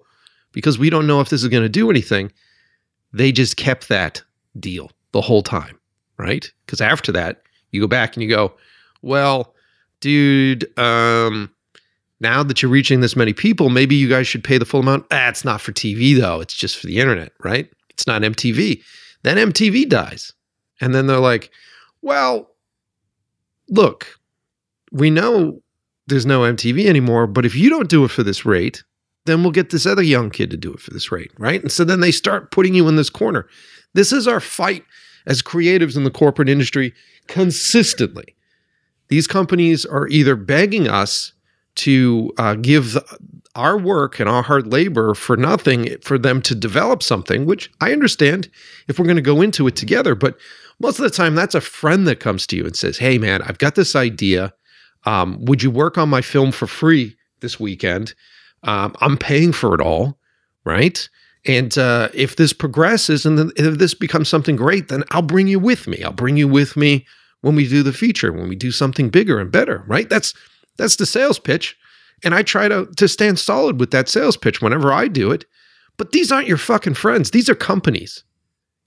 Because 0.51 0.77
we 0.77 0.91
don't 0.91 1.07
know 1.07 1.19
if 1.19 1.29
this 1.29 1.41
is 1.41 1.49
going 1.49 1.63
to 1.63 1.69
do 1.69 1.89
anything. 1.89 2.31
They 3.11 3.31
just 3.31 3.57
kept 3.57 3.89
that 3.89 4.21
deal 4.59 4.91
the 5.13 5.21
whole 5.21 5.41
time, 5.41 5.79
right? 6.17 6.51
Because 6.65 6.81
after 6.81 7.11
that, 7.13 7.43
you 7.71 7.79
go 7.79 7.87
back 7.87 8.15
and 8.15 8.23
you 8.23 8.29
go, 8.29 8.53
well, 9.01 9.53
dude, 10.01 10.77
um, 10.77 11.49
now 12.19 12.43
that 12.43 12.61
you're 12.61 12.71
reaching 12.71 12.99
this 12.99 13.15
many 13.15 13.33
people, 13.33 13.69
maybe 13.69 13.95
you 13.95 14.09
guys 14.09 14.27
should 14.27 14.43
pay 14.43 14.57
the 14.57 14.65
full 14.65 14.81
amount. 14.81 15.05
Ah, 15.11 15.29
it's 15.29 15.45
not 15.45 15.61
for 15.61 15.71
TV 15.71 16.19
though. 16.19 16.41
It's 16.41 16.53
just 16.53 16.77
for 16.77 16.87
the 16.87 16.99
internet, 16.99 17.31
right? 17.43 17.69
It's 17.89 18.05
not 18.05 18.21
MTV. 18.21 18.81
Then 19.23 19.37
MTV 19.37 19.87
dies. 19.87 20.33
And 20.81 20.93
then 20.93 21.07
they're 21.07 21.19
like, 21.19 21.51
well, 22.01 22.49
look, 23.69 24.19
we 24.91 25.09
know 25.09 25.61
there's 26.07 26.25
no 26.25 26.41
MTV 26.41 26.85
anymore, 26.85 27.27
but 27.27 27.45
if 27.45 27.55
you 27.55 27.69
don't 27.69 27.89
do 27.89 28.03
it 28.03 28.11
for 28.11 28.23
this 28.23 28.45
rate, 28.45 28.83
then 29.25 29.41
we'll 29.41 29.51
get 29.51 29.69
this 29.69 29.85
other 29.85 30.01
young 30.01 30.29
kid 30.29 30.51
to 30.51 30.57
do 30.57 30.73
it 30.73 30.81
for 30.81 30.91
this 30.91 31.11
rate, 31.11 31.31
right? 31.37 31.61
And 31.61 31.71
so 31.71 31.85
then 31.85 32.01
they 32.01 32.11
start 32.11 32.51
putting 32.51 32.73
you 32.73 32.87
in 32.89 32.97
this 32.97 33.09
corner. 33.09 33.47
This 33.93 34.11
is 34.11 34.27
our 34.27 34.41
fight 34.41 34.83
as 35.25 35.41
creatives 35.41 35.95
in 35.95 36.03
the 36.03 36.11
corporate 36.11 36.49
industry 36.49 36.93
consistently. 37.27 38.35
These 39.09 39.27
companies 39.27 39.85
are 39.85 40.07
either 40.07 40.35
begging 40.35 40.87
us 40.87 41.33
to 41.75 42.31
uh, 42.37 42.55
give 42.55 42.97
our 43.55 43.77
work 43.77 44.19
and 44.19 44.27
our 44.27 44.41
hard 44.41 44.71
labor 44.71 45.13
for 45.13 45.37
nothing 45.37 45.97
for 46.01 46.17
them 46.17 46.41
to 46.41 46.55
develop 46.55 47.03
something, 47.03 47.45
which 47.45 47.71
I 47.81 47.91
understand 47.91 48.49
if 48.87 48.97
we're 48.97 49.05
going 49.05 49.15
to 49.17 49.21
go 49.21 49.41
into 49.41 49.67
it 49.67 49.75
together. 49.75 50.15
But 50.15 50.37
most 50.79 50.99
of 50.99 51.03
the 51.03 51.09
time, 51.09 51.35
that's 51.35 51.55
a 51.55 51.61
friend 51.61 52.07
that 52.07 52.19
comes 52.19 52.47
to 52.47 52.55
you 52.55 52.65
and 52.65 52.75
says, 52.75 52.97
Hey, 52.97 53.17
man, 53.17 53.41
I've 53.43 53.59
got 53.59 53.75
this 53.75 53.95
idea. 53.95 54.53
Um, 55.05 55.43
would 55.45 55.61
you 55.61 55.69
work 55.69 55.97
on 55.97 56.09
my 56.09 56.21
film 56.21 56.51
for 56.51 56.65
free 56.65 57.15
this 57.41 57.59
weekend? 57.59 58.15
Um, 58.63 58.95
I'm 59.01 59.17
paying 59.17 59.51
for 59.51 59.75
it 59.75 59.81
all, 59.81 60.17
right? 60.63 61.07
And 61.45 61.77
uh, 61.77 62.09
if 62.13 62.37
this 62.37 62.53
progresses 62.53 63.25
and 63.25 63.51
if 63.57 63.77
this 63.77 63.93
becomes 63.93 64.29
something 64.29 64.55
great, 64.55 64.87
then 64.87 65.03
I'll 65.11 65.21
bring 65.21 65.47
you 65.47 65.59
with 65.59 65.87
me. 65.87 66.01
I'll 66.03 66.13
bring 66.13 66.37
you 66.37 66.47
with 66.47 66.77
me 66.77 67.05
when 67.41 67.55
we 67.55 67.67
do 67.67 67.83
the 67.83 67.91
feature, 67.91 68.31
when 68.31 68.47
we 68.47 68.55
do 68.55 68.71
something 68.71 69.09
bigger 69.09 69.39
and 69.39 69.51
better, 69.51 69.83
right? 69.87 70.09
That's 70.09 70.33
that's 70.77 70.95
the 70.95 71.05
sales 71.05 71.39
pitch. 71.39 71.77
And 72.23 72.33
I 72.33 72.43
try 72.43 72.69
to 72.69 72.85
to 72.85 73.07
stand 73.07 73.39
solid 73.39 73.79
with 73.79 73.91
that 73.91 74.07
sales 74.07 74.37
pitch 74.37 74.61
whenever 74.61 74.93
I 74.93 75.07
do 75.07 75.31
it. 75.31 75.45
But 75.97 76.11
these 76.11 76.31
aren't 76.31 76.47
your 76.47 76.57
fucking 76.57 76.95
friends. 76.95 77.31
These 77.31 77.49
are 77.49 77.55
companies. 77.55 78.23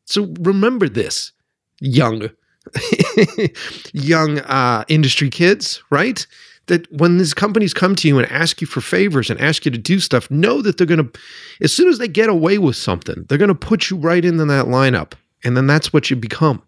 So 0.06 0.34
remember 0.40 0.88
this 0.88 1.32
young 1.80 2.30
young 3.92 4.38
uh, 4.40 4.84
industry 4.88 5.30
kids, 5.30 5.82
right? 5.90 6.26
That 6.66 6.90
when 6.92 7.18
these 7.18 7.32
companies 7.32 7.72
come 7.72 7.94
to 7.96 8.08
you 8.08 8.18
and 8.18 8.30
ask 8.30 8.60
you 8.60 8.66
for 8.66 8.80
favors 8.80 9.30
and 9.30 9.40
ask 9.40 9.64
you 9.64 9.70
to 9.70 9.78
do 9.78 10.00
stuff, 10.00 10.30
know 10.30 10.62
that 10.62 10.78
they're 10.78 10.86
going 10.86 11.08
to, 11.08 11.20
as 11.60 11.72
soon 11.72 11.88
as 11.88 11.98
they 11.98 12.08
get 12.08 12.28
away 12.28 12.58
with 12.58 12.74
something, 12.74 13.24
they're 13.28 13.38
going 13.38 13.48
to 13.48 13.54
put 13.54 13.88
you 13.88 13.96
right 13.96 14.24
into 14.24 14.44
that 14.46 14.66
lineup. 14.66 15.12
And 15.44 15.56
then 15.56 15.68
that's 15.68 15.92
what 15.92 16.10
you 16.10 16.16
become. 16.16 16.60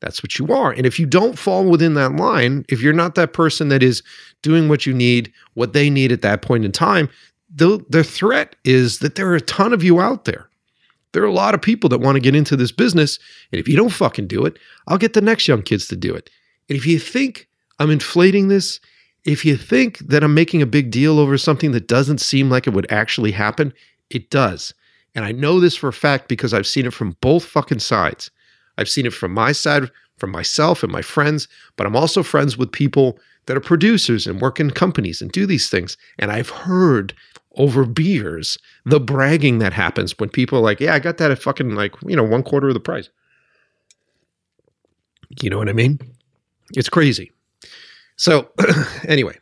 That's 0.00 0.22
what 0.22 0.38
you 0.38 0.52
are. 0.54 0.70
And 0.70 0.86
if 0.86 1.00
you 1.00 1.06
don't 1.06 1.36
fall 1.36 1.68
within 1.68 1.94
that 1.94 2.14
line, 2.14 2.64
if 2.68 2.80
you're 2.80 2.92
not 2.92 3.16
that 3.16 3.32
person 3.32 3.70
that 3.70 3.82
is 3.82 4.04
doing 4.42 4.68
what 4.68 4.86
you 4.86 4.94
need, 4.94 5.32
what 5.54 5.72
they 5.72 5.90
need 5.90 6.12
at 6.12 6.22
that 6.22 6.42
point 6.42 6.64
in 6.64 6.70
time, 6.70 7.08
the, 7.52 7.84
the 7.88 8.04
threat 8.04 8.54
is 8.62 9.00
that 9.00 9.16
there 9.16 9.26
are 9.28 9.34
a 9.34 9.40
ton 9.40 9.72
of 9.72 9.82
you 9.82 10.00
out 10.00 10.26
there 10.26 10.48
there 11.12 11.22
are 11.22 11.26
a 11.26 11.32
lot 11.32 11.54
of 11.54 11.62
people 11.62 11.88
that 11.90 12.00
want 12.00 12.16
to 12.16 12.20
get 12.20 12.34
into 12.34 12.56
this 12.56 12.72
business. 12.72 13.18
And 13.52 13.60
if 13.60 13.68
you 13.68 13.76
don't 13.76 13.88
fucking 13.90 14.26
do 14.26 14.44
it, 14.44 14.58
I'll 14.86 14.98
get 14.98 15.14
the 15.14 15.20
next 15.20 15.48
young 15.48 15.62
kids 15.62 15.88
to 15.88 15.96
do 15.96 16.14
it. 16.14 16.30
And 16.68 16.76
if 16.76 16.86
you 16.86 16.98
think 16.98 17.48
I'm 17.78 17.90
inflating 17.90 18.48
this, 18.48 18.80
if 19.24 19.44
you 19.44 19.56
think 19.56 19.98
that 19.98 20.24
I'm 20.24 20.34
making 20.34 20.62
a 20.62 20.66
big 20.66 20.90
deal 20.90 21.18
over 21.18 21.36
something 21.36 21.72
that 21.72 21.88
doesn't 21.88 22.20
seem 22.20 22.50
like 22.50 22.66
it 22.66 22.72
would 22.72 22.90
actually 22.90 23.32
happen, 23.32 23.72
it 24.10 24.30
does. 24.30 24.72
And 25.14 25.24
I 25.24 25.32
know 25.32 25.60
this 25.60 25.76
for 25.76 25.88
a 25.88 25.92
fact 25.92 26.28
because 26.28 26.54
I've 26.54 26.66
seen 26.66 26.86
it 26.86 26.94
from 26.94 27.16
both 27.20 27.44
fucking 27.44 27.80
sides. 27.80 28.30
I've 28.76 28.88
seen 28.88 29.06
it 29.06 29.12
from 29.12 29.32
my 29.32 29.52
side, 29.52 29.90
from 30.16 30.30
myself 30.30 30.82
and 30.82 30.92
my 30.92 31.02
friends, 31.02 31.48
but 31.76 31.86
I'm 31.86 31.96
also 31.96 32.22
friends 32.22 32.56
with 32.56 32.70
people 32.72 33.18
that 33.46 33.56
are 33.56 33.60
producers 33.60 34.26
and 34.26 34.40
work 34.40 34.60
in 34.60 34.70
companies 34.70 35.20
and 35.20 35.32
do 35.32 35.46
these 35.46 35.68
things. 35.68 35.96
And 36.18 36.30
I've 36.30 36.50
heard 36.50 37.14
over 37.56 37.84
beers, 37.84 38.58
the 38.84 39.00
bragging 39.00 39.58
that 39.58 39.72
happens 39.72 40.16
when 40.18 40.28
people 40.28 40.58
are 40.58 40.62
like, 40.62 40.80
yeah, 40.80 40.94
I 40.94 41.00
got 41.00 41.16
that 41.18 41.30
at 41.30 41.42
fucking 41.42 41.74
like, 41.74 41.94
you 42.06 42.14
know, 42.14 42.22
one 42.22 42.42
quarter 42.42 42.68
of 42.68 42.74
the 42.74 42.80
price. 42.80 43.10
You 45.42 45.50
know 45.50 45.58
what 45.58 45.68
I 45.68 45.72
mean? 45.72 45.98
It's 46.74 46.88
crazy. 46.88 47.32
So, 48.18 48.50
anyway, 49.08 49.38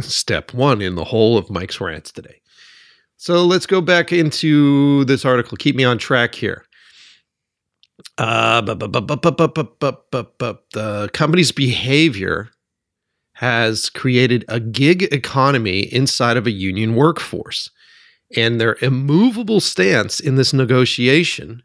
step 0.00 0.54
one 0.54 0.80
in 0.80 0.94
the 0.94 1.04
whole 1.04 1.36
of 1.36 1.50
Mike's 1.50 1.80
rants 1.80 2.12
today. 2.12 2.40
So, 3.16 3.44
let's 3.44 3.66
go 3.66 3.80
back 3.80 4.12
into 4.12 5.04
this 5.06 5.24
article. 5.24 5.56
Keep 5.56 5.74
me 5.74 5.84
on 5.84 5.98
track 5.98 6.34
here. 6.34 6.64
Uh, 8.18 8.60
the 8.60 8.76
company's 11.12 11.52
behavior 11.52 12.50
has 13.34 13.88
created 13.88 14.44
a 14.48 14.60
gig 14.60 15.02
economy 15.04 15.80
inside 15.80 16.36
of 16.36 16.46
a 16.46 16.50
union 16.50 16.94
workforce. 16.94 17.70
And 18.36 18.60
their 18.60 18.76
immovable 18.82 19.60
stance 19.60 20.20
in 20.20 20.36
this 20.36 20.52
negotiation 20.52 21.62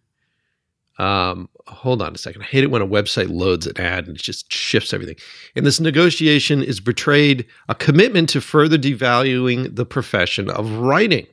um, 0.98 1.50
hold 1.68 2.02
on 2.02 2.16
a 2.16 2.18
second. 2.18 2.44
I 2.44 2.46
hate 2.46 2.64
it 2.64 2.72
when 2.72 2.82
a 2.82 2.88
website 2.88 3.30
loads 3.30 3.68
an 3.68 3.78
ad 3.78 4.08
and 4.08 4.16
it 4.16 4.22
just 4.22 4.52
shifts 4.52 4.94
everything. 4.94 5.18
In 5.56 5.64
this 5.64 5.80
negotiation 5.80 6.64
is 6.64 6.80
betrayed 6.80 7.46
a 7.68 7.76
commitment 7.76 8.30
to 8.30 8.42
further 8.42 8.78
devaluing 8.78 9.76
the 9.76 9.86
profession 9.86 10.50
of 10.50 10.72
writing 10.72 11.28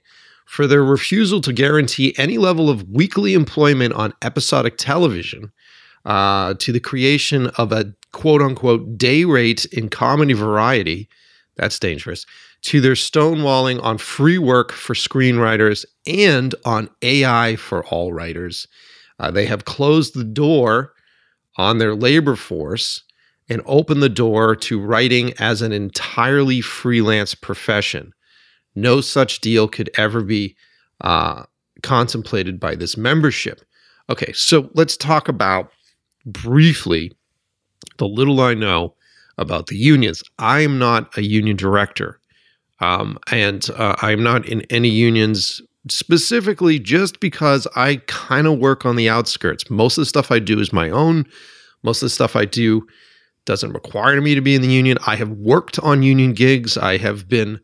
for 0.46 0.66
their 0.66 0.84
refusal 0.84 1.40
to 1.40 1.52
guarantee 1.52 2.14
any 2.18 2.38
level 2.38 2.68
of 2.68 2.88
weekly 2.90 3.34
employment 3.34 3.94
on 3.94 4.12
episodic 4.22 4.76
television 4.76 5.52
uh, 6.04 6.54
to 6.54 6.72
the 6.72 6.80
creation 6.80 7.46
of 7.56 7.72
a 7.72 7.94
quote 8.12 8.42
unquote 8.42 8.98
day 8.98 9.24
rate 9.24 9.64
in 9.66 9.88
comedy 9.88 10.34
variety. 10.34 11.08
That's 11.56 11.78
dangerous. 11.78 12.26
To 12.62 12.80
their 12.80 12.94
stonewalling 12.94 13.82
on 13.82 13.98
free 13.98 14.38
work 14.38 14.72
for 14.72 14.94
screenwriters 14.94 15.84
and 16.06 16.54
on 16.64 16.90
AI 17.02 17.56
for 17.56 17.84
all 17.86 18.12
writers. 18.12 18.66
Uh, 19.18 19.30
they 19.30 19.46
have 19.46 19.64
closed 19.64 20.14
the 20.14 20.24
door 20.24 20.92
on 21.56 21.78
their 21.78 21.94
labor 21.94 22.36
force 22.36 23.02
and 23.48 23.62
opened 23.66 24.02
the 24.02 24.08
door 24.08 24.56
to 24.56 24.80
writing 24.80 25.32
as 25.38 25.62
an 25.62 25.72
entirely 25.72 26.60
freelance 26.60 27.34
profession. 27.34 28.12
No 28.74 29.00
such 29.00 29.40
deal 29.40 29.68
could 29.68 29.90
ever 29.96 30.22
be 30.22 30.56
uh, 31.02 31.44
contemplated 31.82 32.58
by 32.58 32.74
this 32.74 32.96
membership. 32.96 33.60
Okay, 34.08 34.32
so 34.32 34.70
let's 34.74 34.96
talk 34.96 35.28
about 35.28 35.70
briefly 36.24 37.12
the 37.98 38.06
little 38.06 38.40
I 38.40 38.54
know 38.54 38.94
about 39.38 39.66
the 39.66 39.76
unions. 39.76 40.22
I 40.38 40.60
am 40.60 40.78
not 40.78 41.16
a 41.16 41.22
union 41.22 41.56
director, 41.56 42.20
um, 42.80 43.18
and 43.30 43.68
uh, 43.70 43.96
I'm 44.00 44.22
not 44.22 44.46
in 44.46 44.62
any 44.62 44.88
unions 44.88 45.60
specifically 45.88 46.78
just 46.78 47.20
because 47.20 47.66
I 47.74 47.96
kind 48.06 48.46
of 48.46 48.58
work 48.58 48.86
on 48.86 48.96
the 48.96 49.08
outskirts. 49.08 49.68
Most 49.70 49.98
of 49.98 50.02
the 50.02 50.06
stuff 50.06 50.30
I 50.30 50.38
do 50.38 50.58
is 50.60 50.72
my 50.72 50.90
own. 50.90 51.26
Most 51.82 52.02
of 52.02 52.06
the 52.06 52.10
stuff 52.10 52.36
I 52.36 52.44
do 52.44 52.86
doesn't 53.44 53.72
require 53.72 54.20
me 54.20 54.34
to 54.34 54.40
be 54.40 54.54
in 54.54 54.62
the 54.62 54.68
union. 54.68 54.98
I 55.06 55.16
have 55.16 55.30
worked 55.30 55.78
on 55.80 56.02
union 56.02 56.32
gigs. 56.32 56.78
I 56.78 56.96
have 56.98 57.28
been, 57.28 57.60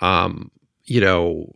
um, 0.00 0.50
you 0.84 1.00
know, 1.00 1.54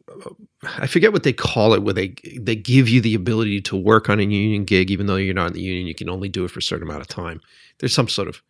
I 0.79 0.87
forget 0.87 1.13
what 1.13 1.25
they 1.25 1.33
call 1.33 1.75
it, 1.75 1.83
where 1.83 1.95
they 1.95 2.15
they 2.39 2.57
give 2.57 2.89
you 2.89 3.01
the 3.01 3.15
ability 3.15 3.61
to 3.63 3.77
work 3.77 4.09
on 4.09 4.21
a 4.21 4.23
union 4.23 4.65
gig, 4.65 4.91
even 4.91 5.07
though 5.07 5.17
you're 5.17 5.35
not 5.35 5.49
in 5.49 5.53
the 5.55 5.61
union. 5.61 5.87
You 5.87 5.95
can 5.95 6.09
only 6.09 6.29
do 6.29 6.45
it 6.45 6.51
for 6.51 6.61
a 6.61 6.63
certain 6.63 6.89
amount 6.89 7.03
of 7.03 7.09
time. 7.09 7.41
There's 7.79 7.95
some 7.95 8.09
sort 8.09 8.29
of 8.29 8.41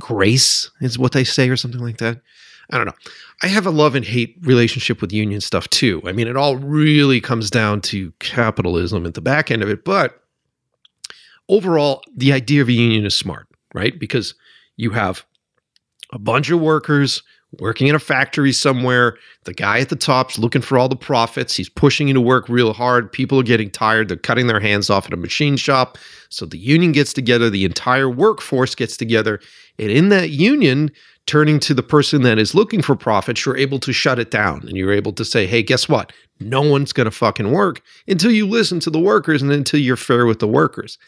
grace, 0.00 0.70
is 0.80 0.98
what 0.98 1.12
they 1.12 1.24
say, 1.24 1.48
or 1.48 1.56
something 1.56 1.80
like 1.80 1.98
that. 1.98 2.20
I 2.70 2.76
don't 2.76 2.86
know. 2.86 2.94
I 3.42 3.48
have 3.48 3.66
a 3.66 3.70
love 3.70 3.94
and 3.94 4.04
hate 4.04 4.36
relationship 4.42 5.00
with 5.00 5.12
union 5.12 5.40
stuff 5.40 5.68
too. 5.68 6.02
I 6.04 6.12
mean, 6.12 6.26
it 6.26 6.36
all 6.36 6.56
really 6.56 7.20
comes 7.20 7.50
down 7.50 7.80
to 7.82 8.12
capitalism 8.18 9.06
at 9.06 9.14
the 9.14 9.20
back 9.20 9.50
end 9.50 9.62
of 9.62 9.68
it. 9.68 9.84
But 9.84 10.20
overall, 11.48 12.02
the 12.16 12.32
idea 12.32 12.62
of 12.62 12.68
a 12.68 12.72
union 12.72 13.04
is 13.04 13.14
smart, 13.14 13.46
right? 13.74 13.98
Because 13.98 14.34
you 14.76 14.90
have 14.90 15.24
a 16.12 16.18
bunch 16.18 16.50
of 16.50 16.60
workers 16.60 17.22
working 17.60 17.86
in 17.86 17.94
a 17.94 18.00
factory 18.00 18.52
somewhere. 18.52 19.16
The 19.44 19.54
guy 19.54 19.80
at 19.80 19.88
the 19.88 19.96
top's 19.96 20.38
looking 20.38 20.62
for 20.62 20.78
all 20.78 20.88
the 20.88 20.96
profits. 20.96 21.54
He's 21.54 21.68
pushing 21.68 22.08
you 22.08 22.14
to 22.14 22.20
work 22.20 22.48
real 22.48 22.72
hard. 22.72 23.10
People 23.10 23.40
are 23.40 23.44
getting 23.44 23.70
tired. 23.70 24.08
They're 24.08 24.16
cutting 24.16 24.46
their 24.46 24.60
hands 24.60 24.90
off 24.90 25.06
at 25.06 25.12
a 25.12 25.16
machine 25.16 25.56
shop. 25.56 25.96
So 26.28 26.44
the 26.46 26.58
union 26.58 26.92
gets 26.92 27.12
together, 27.12 27.48
the 27.48 27.64
entire 27.64 28.10
workforce 28.10 28.74
gets 28.74 28.96
together. 28.96 29.40
And 29.78 29.90
in 29.90 30.08
that 30.08 30.30
union, 30.30 30.90
turning 31.26 31.58
to 31.58 31.74
the 31.74 31.82
person 31.82 32.22
that 32.22 32.38
is 32.38 32.54
looking 32.54 32.80
for 32.80 32.94
profits, 32.94 33.44
you're 33.44 33.56
able 33.56 33.80
to 33.80 33.92
shut 33.92 34.18
it 34.18 34.30
down 34.30 34.60
and 34.60 34.76
you're 34.76 34.92
able 34.92 35.12
to 35.12 35.24
say, 35.24 35.46
hey, 35.46 35.62
guess 35.62 35.88
what? 35.88 36.12
No 36.38 36.62
one's 36.62 36.92
going 36.92 37.06
to 37.06 37.10
fucking 37.10 37.50
work 37.50 37.82
until 38.06 38.30
you 38.30 38.46
listen 38.46 38.78
to 38.80 38.90
the 38.90 39.00
workers 39.00 39.42
and 39.42 39.50
until 39.50 39.80
you're 39.80 39.96
fair 39.96 40.26
with 40.26 40.38
the 40.38 40.48
workers. 40.48 40.98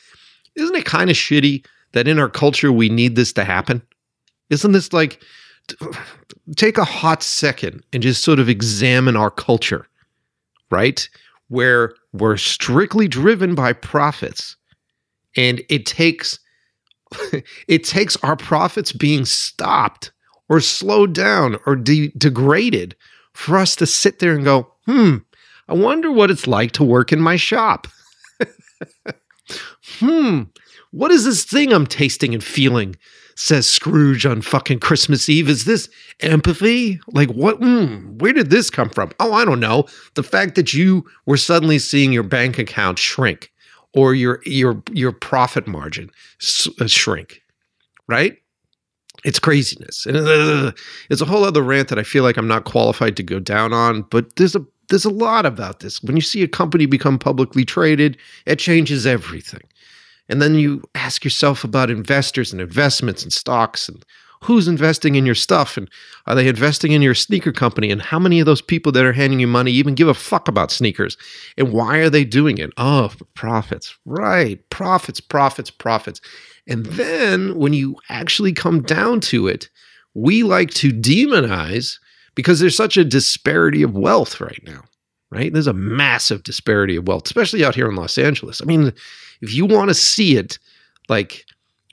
Isn't 0.56 0.74
it 0.74 0.84
kind 0.84 1.08
of 1.08 1.16
shitty 1.16 1.64
that 1.92 2.08
in 2.08 2.18
our 2.18 2.28
culture 2.28 2.72
we 2.72 2.88
need 2.88 3.14
this 3.14 3.32
to 3.34 3.44
happen? 3.44 3.80
Isn't 4.50 4.72
this 4.72 4.92
like, 4.92 5.22
take 6.56 6.78
a 6.78 6.84
hot 6.84 7.22
second 7.22 7.84
and 7.92 8.02
just 8.02 8.24
sort 8.24 8.40
of 8.40 8.48
examine 8.48 9.16
our 9.16 9.30
culture, 9.30 9.86
right? 10.70 11.08
Where 11.48 11.94
we're 12.12 12.38
strictly 12.38 13.06
driven 13.06 13.54
by 13.54 13.72
profits 13.72 14.56
and 15.36 15.62
it 15.68 15.86
takes 15.86 16.40
it 17.68 17.84
takes 17.84 18.16
our 18.18 18.36
profits 18.36 18.92
being 18.92 19.24
stopped 19.24 20.12
or 20.48 20.60
slowed 20.60 21.12
down 21.12 21.58
or 21.66 21.76
de- 21.76 22.12
degraded 22.16 22.96
for 23.32 23.56
us 23.56 23.76
to 23.76 23.86
sit 23.86 24.18
there 24.18 24.34
and 24.34 24.44
go, 24.44 24.72
hmm, 24.86 25.18
I 25.68 25.74
wonder 25.74 26.10
what 26.10 26.30
it's 26.30 26.46
like 26.46 26.72
to 26.72 26.84
work 26.84 27.12
in 27.12 27.20
my 27.20 27.36
shop. 27.36 27.86
hmm, 29.98 30.42
what 30.90 31.10
is 31.10 31.24
this 31.24 31.44
thing 31.44 31.72
I'm 31.72 31.86
tasting 31.86 32.34
and 32.34 32.42
feeling? 32.42 32.96
Says 33.36 33.68
Scrooge 33.68 34.26
on 34.26 34.42
fucking 34.42 34.80
Christmas 34.80 35.28
Eve. 35.28 35.48
Is 35.48 35.64
this 35.64 35.88
empathy? 36.20 37.00
Like, 37.08 37.30
what? 37.30 37.60
Mm, 37.60 38.20
where 38.20 38.32
did 38.32 38.50
this 38.50 38.68
come 38.68 38.90
from? 38.90 39.12
Oh, 39.20 39.32
I 39.32 39.44
don't 39.44 39.60
know. 39.60 39.84
The 40.14 40.24
fact 40.24 40.56
that 40.56 40.74
you 40.74 41.04
were 41.24 41.36
suddenly 41.36 41.78
seeing 41.78 42.12
your 42.12 42.24
bank 42.24 42.58
account 42.58 42.98
shrink 42.98 43.52
or 43.94 44.14
your 44.14 44.40
your 44.44 44.82
your 44.92 45.12
profit 45.12 45.66
margin 45.66 46.10
uh, 46.80 46.86
shrink, 46.86 47.42
right? 48.06 48.36
It's 49.24 49.40
craziness, 49.40 50.06
and 50.06 50.16
uh, 50.16 50.72
it's 51.10 51.20
a 51.20 51.24
whole 51.24 51.44
other 51.44 51.62
rant 51.62 51.88
that 51.88 51.98
I 51.98 52.04
feel 52.04 52.22
like 52.22 52.36
I'm 52.36 52.46
not 52.46 52.64
qualified 52.64 53.16
to 53.16 53.22
go 53.22 53.40
down 53.40 53.72
on. 53.72 54.02
But 54.02 54.36
there's 54.36 54.54
a 54.54 54.64
there's 54.88 55.04
a 55.04 55.10
lot 55.10 55.44
about 55.44 55.80
this. 55.80 56.02
When 56.02 56.16
you 56.16 56.22
see 56.22 56.42
a 56.42 56.48
company 56.48 56.86
become 56.86 57.18
publicly 57.18 57.64
traded, 57.64 58.16
it 58.46 58.58
changes 58.58 59.06
everything. 59.06 59.62
And 60.28 60.42
then 60.42 60.54
you 60.54 60.82
ask 60.94 61.24
yourself 61.24 61.64
about 61.64 61.90
investors 61.90 62.52
and 62.52 62.60
investments 62.60 63.22
and 63.22 63.32
stocks 63.32 63.88
and 63.88 64.04
who's 64.44 64.68
investing 64.68 65.14
in 65.14 65.26
your 65.26 65.34
stuff? 65.34 65.76
And 65.76 65.90
are 66.26 66.34
they 66.34 66.48
investing 66.48 66.92
in 66.92 67.02
your 67.02 67.14
sneaker 67.14 67.52
company? 67.52 67.90
And 67.90 68.00
how 68.00 68.18
many 68.18 68.40
of 68.40 68.46
those 68.46 68.62
people 68.62 68.92
that 68.92 69.04
are 69.04 69.12
handing 69.12 69.40
you 69.40 69.46
money 69.46 69.72
even 69.72 69.94
give 69.94 70.08
a 70.08 70.14
fuck 70.14 70.48
about 70.48 70.70
sneakers? 70.70 71.16
And 71.56 71.72
why 71.72 71.98
are 71.98 72.10
they 72.10 72.24
doing 72.24 72.58
it? 72.58 72.70
Oh 72.76 73.12
profits. 73.34 73.96
Right. 74.04 74.68
Profits 74.70 75.20
profits 75.20 75.70
profits. 75.70 76.20
And 76.66 76.86
then 76.86 77.56
when 77.56 77.72
you 77.72 77.96
actually 78.08 78.52
come 78.52 78.82
down 78.82 79.20
to 79.20 79.46
it 79.46 79.68
we 80.14 80.42
like 80.42 80.70
to 80.70 80.90
demonize 80.90 81.98
because 82.34 82.58
there's 82.58 82.76
such 82.76 82.96
a 82.96 83.04
disparity 83.04 83.82
of 83.82 83.96
wealth 83.96 84.40
right 84.40 84.62
now 84.64 84.82
right? 85.30 85.52
There's 85.52 85.66
a 85.66 85.74
massive 85.74 86.42
disparity 86.42 86.96
of 86.96 87.06
wealth 87.06 87.26
especially 87.26 87.64
out 87.64 87.74
here 87.74 87.88
in 87.88 87.96
los 87.96 88.18
angeles. 88.18 88.60
I 88.62 88.64
mean 88.64 88.92
if 89.40 89.54
you 89.54 89.66
want 89.66 89.88
to 89.88 89.94
see 89.94 90.36
it 90.36 90.58
like 91.08 91.44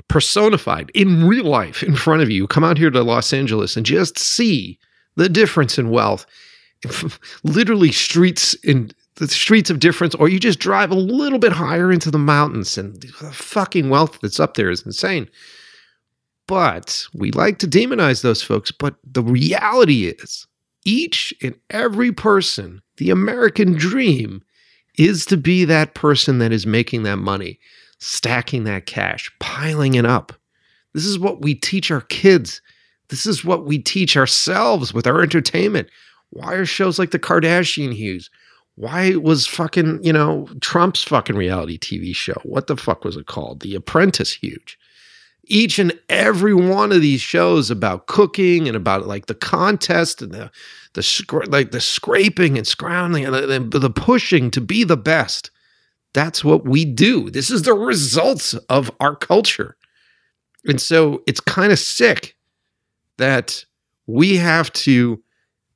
personified 0.07 0.91
in 0.93 1.27
real 1.27 1.45
life 1.45 1.83
in 1.83 1.95
front 1.95 2.21
of 2.21 2.29
you, 2.29 2.47
come 2.47 2.63
out 2.63 2.77
here 2.77 2.89
to 2.89 3.03
Los 3.03 3.33
Angeles 3.33 3.75
and 3.75 3.85
just 3.85 4.17
see 4.17 4.79
the 5.15 5.29
difference 5.29 5.77
in 5.77 5.89
wealth. 5.89 6.25
Literally 7.43 7.91
streets 7.91 8.53
in 8.55 8.91
the 9.15 9.27
streets 9.27 9.69
of 9.69 9.79
difference, 9.79 10.13
or 10.15 10.27
you 10.27 10.39
just 10.39 10.59
drive 10.59 10.91
a 10.91 10.95
little 10.95 11.39
bit 11.39 11.53
higher 11.53 11.91
into 11.91 12.11
the 12.11 12.19
mountains 12.19 12.77
and 12.77 13.01
the 13.01 13.31
fucking 13.31 13.89
wealth 13.89 14.19
that's 14.21 14.39
up 14.39 14.55
there 14.55 14.69
is 14.69 14.85
insane. 14.85 15.29
But 16.47 17.05
we 17.13 17.31
like 17.31 17.57
to 17.59 17.67
demonize 17.67 18.21
those 18.21 18.43
folks. 18.43 18.71
But 18.71 18.95
the 19.03 19.23
reality 19.23 20.07
is, 20.07 20.45
each 20.83 21.33
and 21.41 21.55
every 21.69 22.11
person, 22.11 22.81
the 22.97 23.09
American 23.09 23.73
dream 23.73 24.43
is 24.97 25.25
to 25.25 25.37
be 25.37 25.65
that 25.65 25.95
person 25.95 26.39
that 26.39 26.51
is 26.51 26.67
making 26.67 27.03
that 27.03 27.17
money, 27.17 27.59
stacking 27.99 28.63
that 28.65 28.85
cash, 28.85 29.31
piling 29.39 29.95
it 29.95 30.05
up. 30.05 30.33
This 30.93 31.05
is 31.05 31.19
what 31.19 31.41
we 31.41 31.55
teach 31.55 31.91
our 31.91 32.01
kids. 32.01 32.61
This 33.09 33.25
is 33.25 33.45
what 33.45 33.65
we 33.65 33.79
teach 33.79 34.17
ourselves 34.17 34.93
with 34.93 35.07
our 35.07 35.21
entertainment. 35.21 35.89
Why 36.29 36.53
are 36.53 36.65
shows 36.65 36.97
like 36.99 37.11
the 37.11 37.19
Kardashian 37.19 37.93
huge? 37.93 38.29
Why 38.75 39.15
was 39.15 39.47
fucking, 39.47 40.03
you 40.03 40.11
know, 40.11 40.47
Trump's 40.59 41.03
fucking 41.03 41.35
reality 41.35 41.77
TV 41.77 42.13
show? 42.13 42.39
What 42.43 42.67
the 42.67 42.75
fuck 42.75 43.05
was 43.05 43.15
it 43.15 43.25
called? 43.25 43.61
The 43.61 43.75
Apprentice 43.75 44.33
huge. 44.33 44.77
Each 45.45 45.79
and 45.79 45.97
every 46.09 46.53
one 46.53 46.91
of 46.91 47.01
these 47.01 47.21
shows 47.21 47.69
about 47.69 48.07
cooking 48.07 48.67
and 48.67 48.75
about 48.75 49.07
like 49.07 49.27
the 49.27 49.35
contest 49.35 50.21
and 50.21 50.31
the 50.31 50.51
the 50.93 51.45
like 51.49 51.71
the 51.71 51.81
scraping 51.81 52.57
and 52.57 52.65
scrounging 52.65 53.25
and 53.25 53.71
the, 53.71 53.79
the 53.79 53.89
pushing 53.89 54.49
to 54.51 54.61
be 54.61 54.83
the 54.83 54.97
best. 54.97 55.51
That's 56.15 56.45
what 56.45 56.65
we 56.65 56.85
do. 56.85 57.29
This 57.29 57.51
is 57.51 57.63
the 57.63 57.73
results 57.73 58.53
of 58.69 58.89
our 59.01 59.15
culture. 59.15 59.75
And 60.65 60.81
so 60.81 61.21
it's 61.27 61.41
kind 61.41 61.73
of 61.73 61.77
sick 61.77 62.37
that 63.17 63.65
we 64.07 64.37
have 64.37 64.71
to 64.73 65.21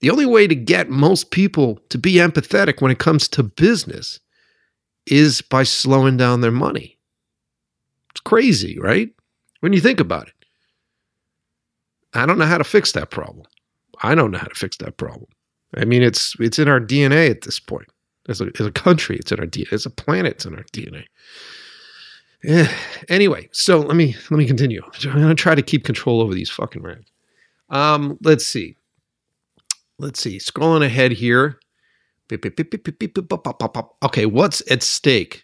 The 0.01 0.09
only 0.09 0.25
way 0.25 0.47
to 0.47 0.55
get 0.55 0.89
most 0.89 1.31
people 1.31 1.77
to 1.89 1.97
be 1.97 2.13
empathetic 2.15 2.81
when 2.81 2.91
it 2.91 2.99
comes 2.99 3.27
to 3.29 3.43
business 3.43 4.21
is 5.05 5.41
by 5.41 5.63
slowing 5.63 6.15
down 6.15 6.41
their 6.41 6.51
money. 6.51 6.97
It's 8.11 8.21
crazy, 8.21 8.79
right? 8.79 9.09
When 9.59 9.73
you 9.73 9.81
think 9.81 9.99
about 9.99 10.29
it. 10.29 10.33
I 12.13 12.25
don't 12.25 12.37
know 12.37 12.45
how 12.45 12.57
to 12.57 12.63
fix 12.63 12.93
that 12.93 13.11
problem. 13.11 13.45
I 14.01 14.15
don't 14.15 14.31
know 14.31 14.37
how 14.37 14.47
to 14.47 14.55
fix 14.55 14.77
that 14.77 14.95
problem. 14.95 15.27
I 15.75 15.85
mean, 15.85 16.01
it's 16.01 16.35
it's 16.39 16.59
in 16.59 16.69
our 16.69 16.79
DNA 16.79 17.29
at 17.29 17.41
this 17.41 17.59
point. 17.59 17.89
As 18.29 18.41
a, 18.41 18.51
as 18.59 18.65
a 18.65 18.71
country, 18.71 19.17
it's 19.17 19.31
in 19.31 19.39
our 19.39 19.47
DNA. 19.47 19.73
As 19.73 19.85
a 19.85 19.89
planet, 19.89 20.33
it's 20.33 20.45
in 20.45 20.55
our 20.55 20.63
DNA. 20.65 21.05
Yeah. 22.43 22.71
Anyway, 23.09 23.49
so 23.51 23.79
let 23.79 23.95
me 23.95 24.15
let 24.29 24.37
me 24.37 24.45
continue. 24.45 24.81
I'm 25.03 25.21
gonna 25.21 25.35
try 25.35 25.55
to 25.55 25.61
keep 25.61 25.83
control 25.83 26.21
over 26.21 26.33
these 26.33 26.49
fucking 26.49 26.81
rants. 26.81 27.11
Um, 27.69 28.17
let's 28.23 28.45
see. 28.45 28.77
Let's 29.97 30.21
see. 30.21 30.37
Scrolling 30.37 30.85
ahead 30.85 31.11
here. 31.11 31.59
Okay, 34.03 34.25
what's 34.25 34.71
at 34.71 34.83
stake? 34.83 35.43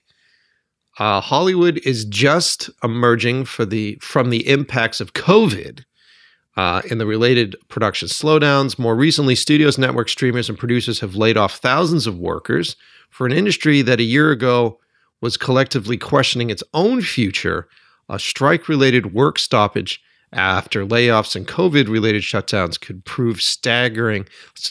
Uh, 0.97 1.19
Hollywood 1.19 1.79
is 1.79 2.05
just 2.05 2.69
emerging 2.83 3.45
for 3.45 3.65
the 3.65 3.97
from 4.01 4.29
the 4.29 4.47
impacts 4.47 5.01
of 5.01 5.13
COVID 5.13 5.83
uh, 6.57 6.81
the 6.89 7.05
related 7.05 7.55
production 7.67 8.07
slowdowns. 8.07 8.79
More 8.79 8.95
recently, 8.95 9.35
studios, 9.35 9.77
network 9.77 10.09
streamers, 10.09 10.49
and 10.49 10.57
producers 10.57 10.99
have 10.99 11.15
laid 11.15 11.37
off 11.37 11.57
thousands 11.57 12.07
of 12.07 12.17
workers 12.17 12.75
for 13.09 13.25
an 13.25 13.33
industry 13.33 13.81
that 13.81 13.99
a 13.99 14.03
year 14.03 14.31
ago 14.31 14.79
was 15.21 15.37
collectively 15.37 15.97
questioning 15.97 16.49
its 16.49 16.63
own 16.73 17.01
future. 17.01 17.67
A 18.09 18.19
strike 18.19 18.69
related 18.69 19.13
work 19.13 19.39
stoppage 19.39 20.01
after 20.31 20.85
layoffs 20.85 21.35
and 21.35 21.47
COVID 21.47 21.87
related 21.87 22.21
shutdowns 22.21 22.79
could 22.79 23.03
prove 23.05 23.41
staggering, 23.41 24.27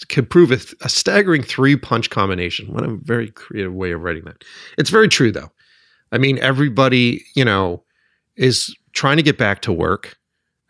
could 0.08 0.28
prove 0.28 0.52
a, 0.52 0.58
a 0.84 0.88
staggering 0.88 1.42
three 1.42 1.76
punch 1.76 2.10
combination. 2.10 2.72
What 2.72 2.84
a 2.84 2.96
very 3.02 3.30
creative 3.30 3.72
way 3.72 3.92
of 3.92 4.02
writing 4.02 4.24
that. 4.24 4.44
It's 4.78 4.90
very 4.90 5.08
true, 5.08 5.32
though. 5.32 5.50
I 6.12 6.18
mean, 6.18 6.38
everybody, 6.38 7.24
you 7.34 7.44
know, 7.44 7.82
is 8.36 8.74
trying 8.92 9.16
to 9.16 9.22
get 9.22 9.38
back 9.38 9.62
to 9.62 9.72
work 9.72 10.16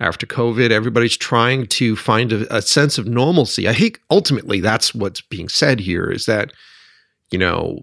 after 0.01 0.27
COVID. 0.27 0.71
Everybody's 0.71 1.17
trying 1.17 1.67
to 1.67 1.97
find 1.97 2.33
a, 2.33 2.57
a 2.57 2.63
sense 2.63 2.99
of 2.99 3.07
normalcy. 3.07 3.69
I 3.69 3.75
think 3.75 4.01
ultimately 4.11 4.61
that's 4.61 4.95
what's 4.95 5.21
being 5.21 5.49
said 5.49 5.81
here 5.81 6.11
is 6.11 6.27
that, 6.27 6.53
you 7.31 7.39
know, 7.39 7.81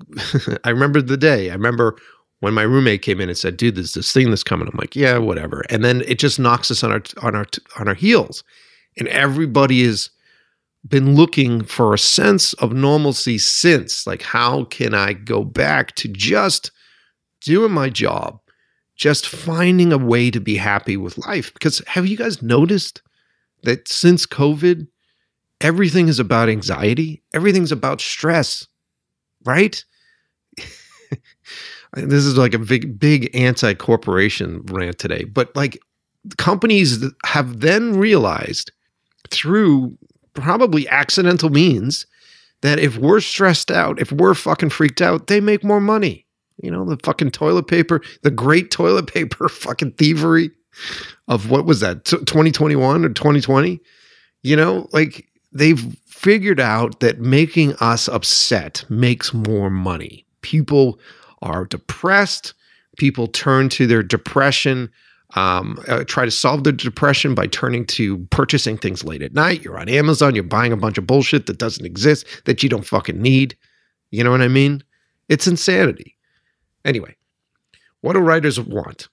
I 0.64 0.70
remember 0.70 1.00
the 1.00 1.16
day. 1.16 1.50
I 1.50 1.54
remember 1.54 1.96
when 2.40 2.54
my 2.54 2.62
roommate 2.62 3.02
came 3.02 3.20
in 3.20 3.28
and 3.28 3.38
said, 3.38 3.56
"Dude, 3.56 3.76
there's 3.76 3.94
this 3.94 4.12
thing 4.12 4.30
that's 4.30 4.42
coming." 4.42 4.66
I'm 4.66 4.78
like, 4.78 4.96
"Yeah, 4.96 5.18
whatever." 5.18 5.62
And 5.70 5.84
then 5.84 6.02
it 6.06 6.18
just 6.18 6.40
knocks 6.40 6.70
us 6.70 6.82
on 6.82 6.90
our 6.90 7.02
on 7.22 7.36
our 7.36 7.46
on 7.78 7.88
our 7.88 7.94
heels, 7.94 8.42
and 8.98 9.06
everybody 9.08 9.84
has 9.84 10.10
been 10.86 11.14
looking 11.14 11.62
for 11.62 11.94
a 11.94 11.98
sense 11.98 12.52
of 12.54 12.72
normalcy 12.72 13.38
since. 13.38 14.06
Like, 14.06 14.22
how 14.22 14.64
can 14.64 14.94
I 14.94 15.12
go 15.12 15.44
back 15.44 15.94
to 15.96 16.08
just 16.08 16.72
doing 17.40 17.72
my 17.72 17.88
job, 17.88 18.40
just 18.96 19.26
finding 19.26 19.92
a 19.92 19.98
way 19.98 20.30
to 20.30 20.40
be 20.40 20.56
happy 20.56 20.96
with 20.96 21.18
life? 21.18 21.52
Because 21.54 21.80
have 21.86 22.06
you 22.06 22.16
guys 22.16 22.42
noticed 22.42 23.02
that 23.62 23.88
since 23.88 24.26
COVID, 24.26 24.86
everything 25.60 26.08
is 26.08 26.18
about 26.18 26.48
anxiety, 26.48 27.22
everything's 27.32 27.72
about 27.72 28.00
stress, 28.00 28.66
right? 29.44 29.84
this 31.94 32.24
is 32.24 32.36
like 32.36 32.54
a 32.54 32.58
big 32.58 32.98
big 32.98 33.30
anti-corporation 33.34 34.62
rant 34.66 34.98
today 34.98 35.24
but 35.24 35.54
like 35.54 35.78
companies 36.38 37.04
have 37.24 37.60
then 37.60 37.96
realized 37.96 38.70
through 39.30 39.96
probably 40.34 40.88
accidental 40.88 41.50
means 41.50 42.06
that 42.62 42.78
if 42.78 42.96
we're 42.96 43.20
stressed 43.20 43.70
out 43.70 44.00
if 44.00 44.10
we're 44.12 44.34
fucking 44.34 44.70
freaked 44.70 45.02
out 45.02 45.26
they 45.26 45.40
make 45.40 45.64
more 45.64 45.80
money 45.80 46.26
you 46.62 46.70
know 46.70 46.84
the 46.84 46.96
fucking 47.04 47.30
toilet 47.30 47.66
paper 47.66 48.00
the 48.22 48.30
great 48.30 48.70
toilet 48.70 49.06
paper 49.12 49.48
fucking 49.48 49.92
thievery 49.92 50.50
of 51.28 51.50
what 51.50 51.66
was 51.66 51.80
that 51.80 52.04
2021 52.04 53.04
or 53.04 53.08
2020 53.10 53.78
you 54.42 54.56
know 54.56 54.88
like 54.92 55.26
they've 55.52 55.96
figured 56.06 56.60
out 56.60 57.00
that 57.00 57.20
making 57.20 57.74
us 57.74 58.08
upset 58.08 58.84
makes 58.88 59.34
more 59.34 59.68
money 59.68 60.24
people 60.42 60.98
are 61.42 61.64
depressed. 61.64 62.54
People 62.98 63.26
turn 63.26 63.68
to 63.70 63.86
their 63.86 64.02
depression, 64.02 64.90
um, 65.34 65.82
uh, 65.88 66.04
try 66.04 66.24
to 66.24 66.30
solve 66.30 66.64
their 66.64 66.72
depression 66.72 67.34
by 67.34 67.46
turning 67.46 67.86
to 67.86 68.18
purchasing 68.26 68.76
things 68.76 69.02
late 69.02 69.22
at 69.22 69.32
night. 69.32 69.64
You're 69.64 69.78
on 69.78 69.88
Amazon, 69.88 70.34
you're 70.34 70.44
buying 70.44 70.72
a 70.72 70.76
bunch 70.76 70.98
of 70.98 71.06
bullshit 71.06 71.46
that 71.46 71.58
doesn't 71.58 71.86
exist, 71.86 72.26
that 72.44 72.62
you 72.62 72.68
don't 72.68 72.86
fucking 72.86 73.20
need. 73.20 73.56
You 74.10 74.22
know 74.22 74.30
what 74.30 74.42
I 74.42 74.48
mean? 74.48 74.84
It's 75.28 75.46
insanity. 75.46 76.16
Anyway, 76.84 77.16
what 78.00 78.14
do 78.14 78.18
writers 78.18 78.60
want? 78.60 79.08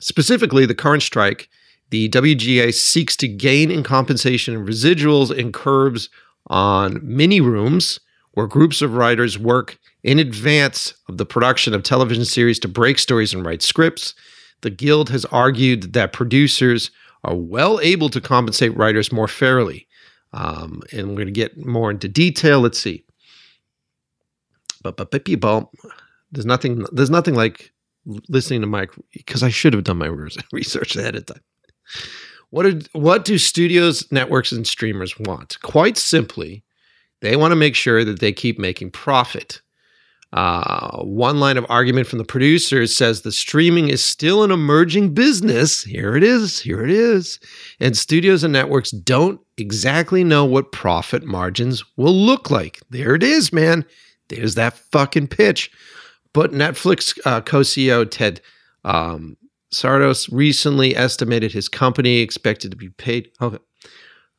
Specifically, 0.00 0.66
the 0.66 0.74
current 0.74 1.02
strike, 1.02 1.48
the 1.90 2.08
WGA 2.08 2.74
seeks 2.74 3.16
to 3.18 3.28
gain 3.28 3.70
in 3.70 3.82
compensation 3.82 4.66
residuals 4.66 5.36
and 5.36 5.54
curbs 5.54 6.08
on 6.48 7.00
mini 7.02 7.40
rooms 7.40 8.00
where 8.32 8.46
groups 8.46 8.82
of 8.82 8.94
writers 8.94 9.38
work 9.38 9.78
in 10.02 10.18
advance 10.18 10.94
of 11.08 11.18
the 11.18 11.26
production 11.26 11.74
of 11.74 11.82
television 11.82 12.24
series 12.24 12.58
to 12.58 12.68
break 12.68 12.98
stories 12.98 13.32
and 13.32 13.44
write 13.44 13.62
scripts. 13.62 14.14
The 14.62 14.70
Guild 14.70 15.10
has 15.10 15.24
argued 15.26 15.92
that 15.92 16.12
producers 16.12 16.90
are 17.24 17.36
well 17.36 17.78
able 17.80 18.08
to 18.08 18.20
compensate 18.20 18.76
writers 18.76 19.12
more 19.12 19.28
fairly. 19.28 19.86
Um, 20.32 20.82
and 20.92 21.08
we're 21.08 21.16
going 21.16 21.26
to 21.26 21.32
get 21.32 21.64
more 21.64 21.90
into 21.90 22.08
detail. 22.08 22.60
Let's 22.60 22.78
see. 22.78 23.04
There's 26.32 26.46
nothing 26.46 26.84
there's 26.92 27.10
nothing 27.10 27.34
like 27.34 27.72
listening 28.28 28.62
to 28.62 28.66
Mike 28.66 28.90
because 29.12 29.42
I 29.42 29.48
should 29.50 29.74
have 29.74 29.84
done 29.84 29.98
my 29.98 30.06
research 30.52 30.96
ahead 30.96 31.14
of 31.14 31.26
time. 31.26 31.40
What 32.50 32.66
are, 32.66 32.78
what 32.92 33.24
do 33.24 33.38
studios, 33.38 34.10
networks, 34.12 34.52
and 34.52 34.66
streamers 34.66 35.18
want? 35.18 35.58
Quite 35.62 35.96
simply, 35.96 36.64
they 37.22 37.36
want 37.36 37.52
to 37.52 37.56
make 37.56 37.74
sure 37.74 38.04
that 38.04 38.20
they 38.20 38.32
keep 38.32 38.58
making 38.58 38.90
profit. 38.90 39.62
Uh, 40.34 41.02
one 41.02 41.40
line 41.40 41.56
of 41.56 41.66
argument 41.68 42.06
from 42.06 42.18
the 42.18 42.24
producers 42.24 42.94
says 42.96 43.20
the 43.20 43.32
streaming 43.32 43.88
is 43.88 44.04
still 44.04 44.42
an 44.42 44.50
emerging 44.50 45.14
business. 45.14 45.82
Here 45.82 46.16
it 46.16 46.22
is. 46.22 46.58
Here 46.58 46.82
it 46.82 46.90
is. 46.90 47.38
And 47.80 47.96
studios 47.96 48.42
and 48.42 48.52
networks 48.52 48.90
don't 48.90 49.40
exactly 49.56 50.24
know 50.24 50.44
what 50.44 50.72
profit 50.72 51.24
margins 51.24 51.84
will 51.96 52.14
look 52.14 52.50
like. 52.50 52.80
There 52.90 53.14
it 53.14 53.22
is, 53.22 53.52
man. 53.52 53.84
There's 54.28 54.54
that 54.54 54.74
fucking 54.74 55.28
pitch. 55.28 55.70
But 56.34 56.52
Netflix 56.52 57.18
uh, 57.24 57.40
co 57.40 57.60
CEO 57.60 58.08
Ted 58.10 58.40
um, 58.84 59.36
Sarandos 59.72 60.28
recently 60.32 60.96
estimated 60.96 61.52
his 61.52 61.68
company 61.68 62.18
expected 62.18 62.70
to 62.70 62.76
be 62.76 62.90
paid. 62.90 63.30
Okay. 63.40 63.58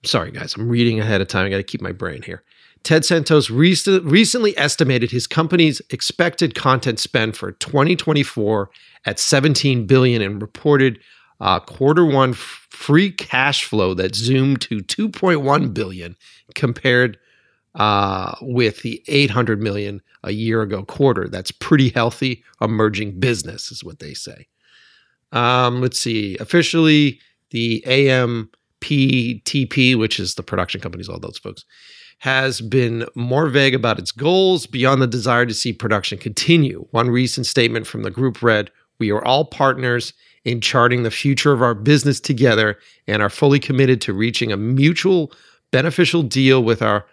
Sorry, 0.06 0.32
guys. 0.32 0.56
I'm 0.56 0.70
reading 0.70 1.00
ahead 1.00 1.22
of 1.22 1.28
time. 1.28 1.46
I 1.46 1.50
got 1.50 1.58
to 1.58 1.64
keep 1.64 1.82
my 1.82 1.92
brain 1.92 2.22
here. 2.22 2.44
Ted 2.84 3.10
rec- 3.10 3.50
recently 3.50 4.58
estimated 4.58 5.12
his 5.12 5.26
company's 5.26 5.82
expected 5.90 6.54
content 6.54 7.00
spend 7.00 7.38
for 7.38 7.54
2024 7.54 8.70
at 9.06 9.20
17 9.20 9.88
billion 9.88 10.22
and 10.22 10.42
reported 10.42 11.00
uh, 11.40 11.60
quarter 11.60 12.06
one 12.06 12.32
f- 12.32 12.68
free 12.70 13.10
cash 13.12 13.64
flow 13.64 13.94
that 13.94 14.16
zoomed 14.16 14.62
to 14.62 14.80
2.1 14.80 15.74
billion 15.74 16.16
compared 16.56 17.18
uh, 17.76 18.36
with 18.42 18.82
the 18.82 19.04
800 19.08 19.62
million 19.62 20.02
a 20.24 20.32
year 20.32 20.62
ago 20.62 20.84
quarter. 20.84 21.28
That's 21.28 21.52
pretty 21.52 21.90
healthy 21.90 22.44
emerging 22.62 23.20
business, 23.20 23.72
is 23.72 23.84
what 23.84 24.00
they 24.00 24.14
say. 24.14 24.48
Um, 25.32 25.82
let's 25.82 26.00
see. 26.00 26.38
Officially, 26.40 27.20
the 27.50 27.84
AMPTP, 27.88 28.48
which 29.98 30.20
is 30.20 30.36
the 30.36 30.44
production 30.44 30.80
companies, 30.82 31.10
all 31.10 31.20
those 31.20 31.40
folks, 31.40 31.66
has 32.20 32.62
been 32.62 33.06
more 33.16 33.50
vague 33.50 33.76
about 33.76 34.00
its 34.00 34.12
goals 34.12 34.66
beyond 34.66 35.02
the 35.02 35.08
desire 35.08 35.46
to 35.46 35.54
see 35.54 35.74
production 35.74 36.18
continue. 36.18 36.88
One 36.92 37.10
recent 37.10 37.46
statement 37.46 37.88
from 37.88 38.04
the 38.04 38.12
group 38.12 38.42
read 38.42 38.72
We 39.00 39.12
are 39.12 39.26
all 39.26 39.46
partners 39.46 40.14
in 40.46 40.62
charting 40.62 41.04
the 41.04 41.12
future 41.12 41.52
of 41.52 41.62
our 41.62 41.74
business 41.74 42.20
together 42.20 42.78
and 43.08 43.22
are 43.22 43.30
fully 43.30 43.60
committed 43.60 44.02
to 44.02 44.14
reaching 44.14 44.52
a 44.52 44.58
mutual 44.58 45.32
beneficial 45.72 46.22
deal 46.22 46.64
with 46.64 46.82
our 46.82 47.06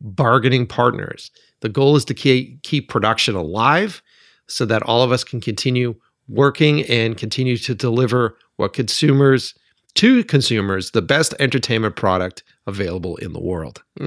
bargaining 0.00 0.66
partners. 0.66 1.30
The 1.60 1.68
goal 1.68 1.96
is 1.96 2.04
to 2.06 2.14
keep 2.14 2.88
production 2.88 3.34
alive 3.34 4.02
so 4.46 4.64
that 4.66 4.82
all 4.82 5.02
of 5.02 5.12
us 5.12 5.24
can 5.24 5.40
continue 5.40 5.94
working 6.28 6.82
and 6.84 7.16
continue 7.16 7.56
to 7.58 7.74
deliver 7.74 8.36
what 8.56 8.72
consumers 8.72 9.54
to 9.94 10.24
consumers 10.24 10.90
the 10.90 11.02
best 11.02 11.34
entertainment 11.38 11.96
product 11.96 12.42
available 12.66 13.16
in 13.16 13.32
the 13.32 13.40
world. 13.40 13.82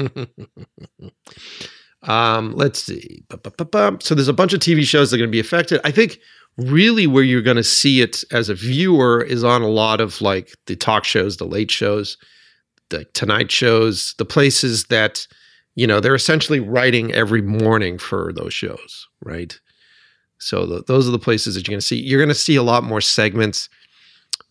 um, 2.04 2.52
let's 2.54 2.84
see. 2.84 3.24
So 4.02 4.16
there's 4.16 4.28
a 4.28 4.34
bunch 4.34 4.54
of 4.54 4.60
TV 4.60 4.84
shows 4.84 5.12
that 5.12 5.18
are 5.18 5.20
going 5.20 5.30
to 5.30 5.32
be 5.32 5.40
affected. 5.40 5.80
I 5.84 5.92
think 5.92 6.20
really 6.58 7.08
where 7.08 7.24
you're 7.24 7.42
going 7.42 7.58
to 7.58 7.64
see 7.64 8.02
it 8.02 8.24
as 8.32 8.50
a 8.50 8.56
viewer 8.56 9.24
is 9.24 9.44
on 9.44 9.62
a 9.62 9.70
lot 9.70 10.02
of 10.02 10.22
like 10.22 10.52
the 10.66 10.76
talk 10.76 11.06
shows, 11.06 11.38
the 11.38 11.46
late 11.46 11.72
shows. 11.72 12.18
the 12.90 13.06
Tonight 13.14 13.52
shows, 13.52 14.14
the 14.18 14.26
places 14.26 14.86
that 14.86 15.28
you 15.78 15.86
know 15.86 16.00
they're 16.00 16.16
essentially 16.16 16.60
writing 16.60 17.14
every 17.14 17.42
morning 17.42 18.00
for 18.00 18.34
those 18.34 18.54
shows, 18.54 19.08
right? 19.24 19.58
So 20.40 20.66
the, 20.66 20.84
those 20.88 21.08
are 21.08 21.12
the 21.12 21.20
places 21.20 21.54
that 21.54 21.68
you're 21.68 21.74
going 21.74 21.80
to 21.80 21.86
see. 21.86 22.02
You're 22.02 22.20
going 22.20 22.30
to 22.30 22.36
see 22.36 22.56
a 22.56 22.64
lot 22.64 22.84
more 22.84 23.00
segments 23.00 23.70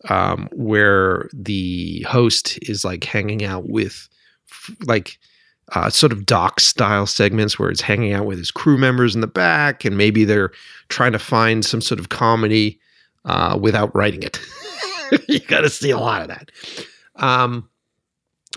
um, 0.09 0.49
where 0.53 1.29
the 1.33 2.03
host 2.09 2.61
is 2.63 2.85
like 2.85 3.03
hanging 3.03 3.45
out 3.45 3.69
with 3.69 4.09
like 4.87 5.19
uh, 5.73 5.91
sort 5.91 6.13
of 6.13 6.27
doc 6.27 6.61
style 6.61 7.07
segments 7.07 7.59
where 7.59 7.71
it's 7.71 7.81
hanging 7.81 8.13
out 8.13 8.27
with 8.27 8.39
his 8.39 8.53
crew 8.53 8.79
members 8.79 9.17
in 9.17 9.21
the 9.21 9.27
back, 9.27 9.85
and 9.85 9.99
maybe 9.99 10.25
they're 10.25 10.53
trying 10.91 11.13
to 11.13 11.19
find 11.19 11.65
some 11.65 11.81
sort 11.81 11.99
of 11.99 12.09
comedy 12.09 12.79
uh, 13.25 13.59
without 13.61 13.93
writing 13.97 14.23
it. 14.23 14.39
you 15.29 15.41
got 15.41 15.63
to 15.63 15.71
see 15.71 15.91
a 15.91 15.99
lot 15.99 16.23
of 16.23 16.29
that. 16.29 16.53
Um, 17.17 17.69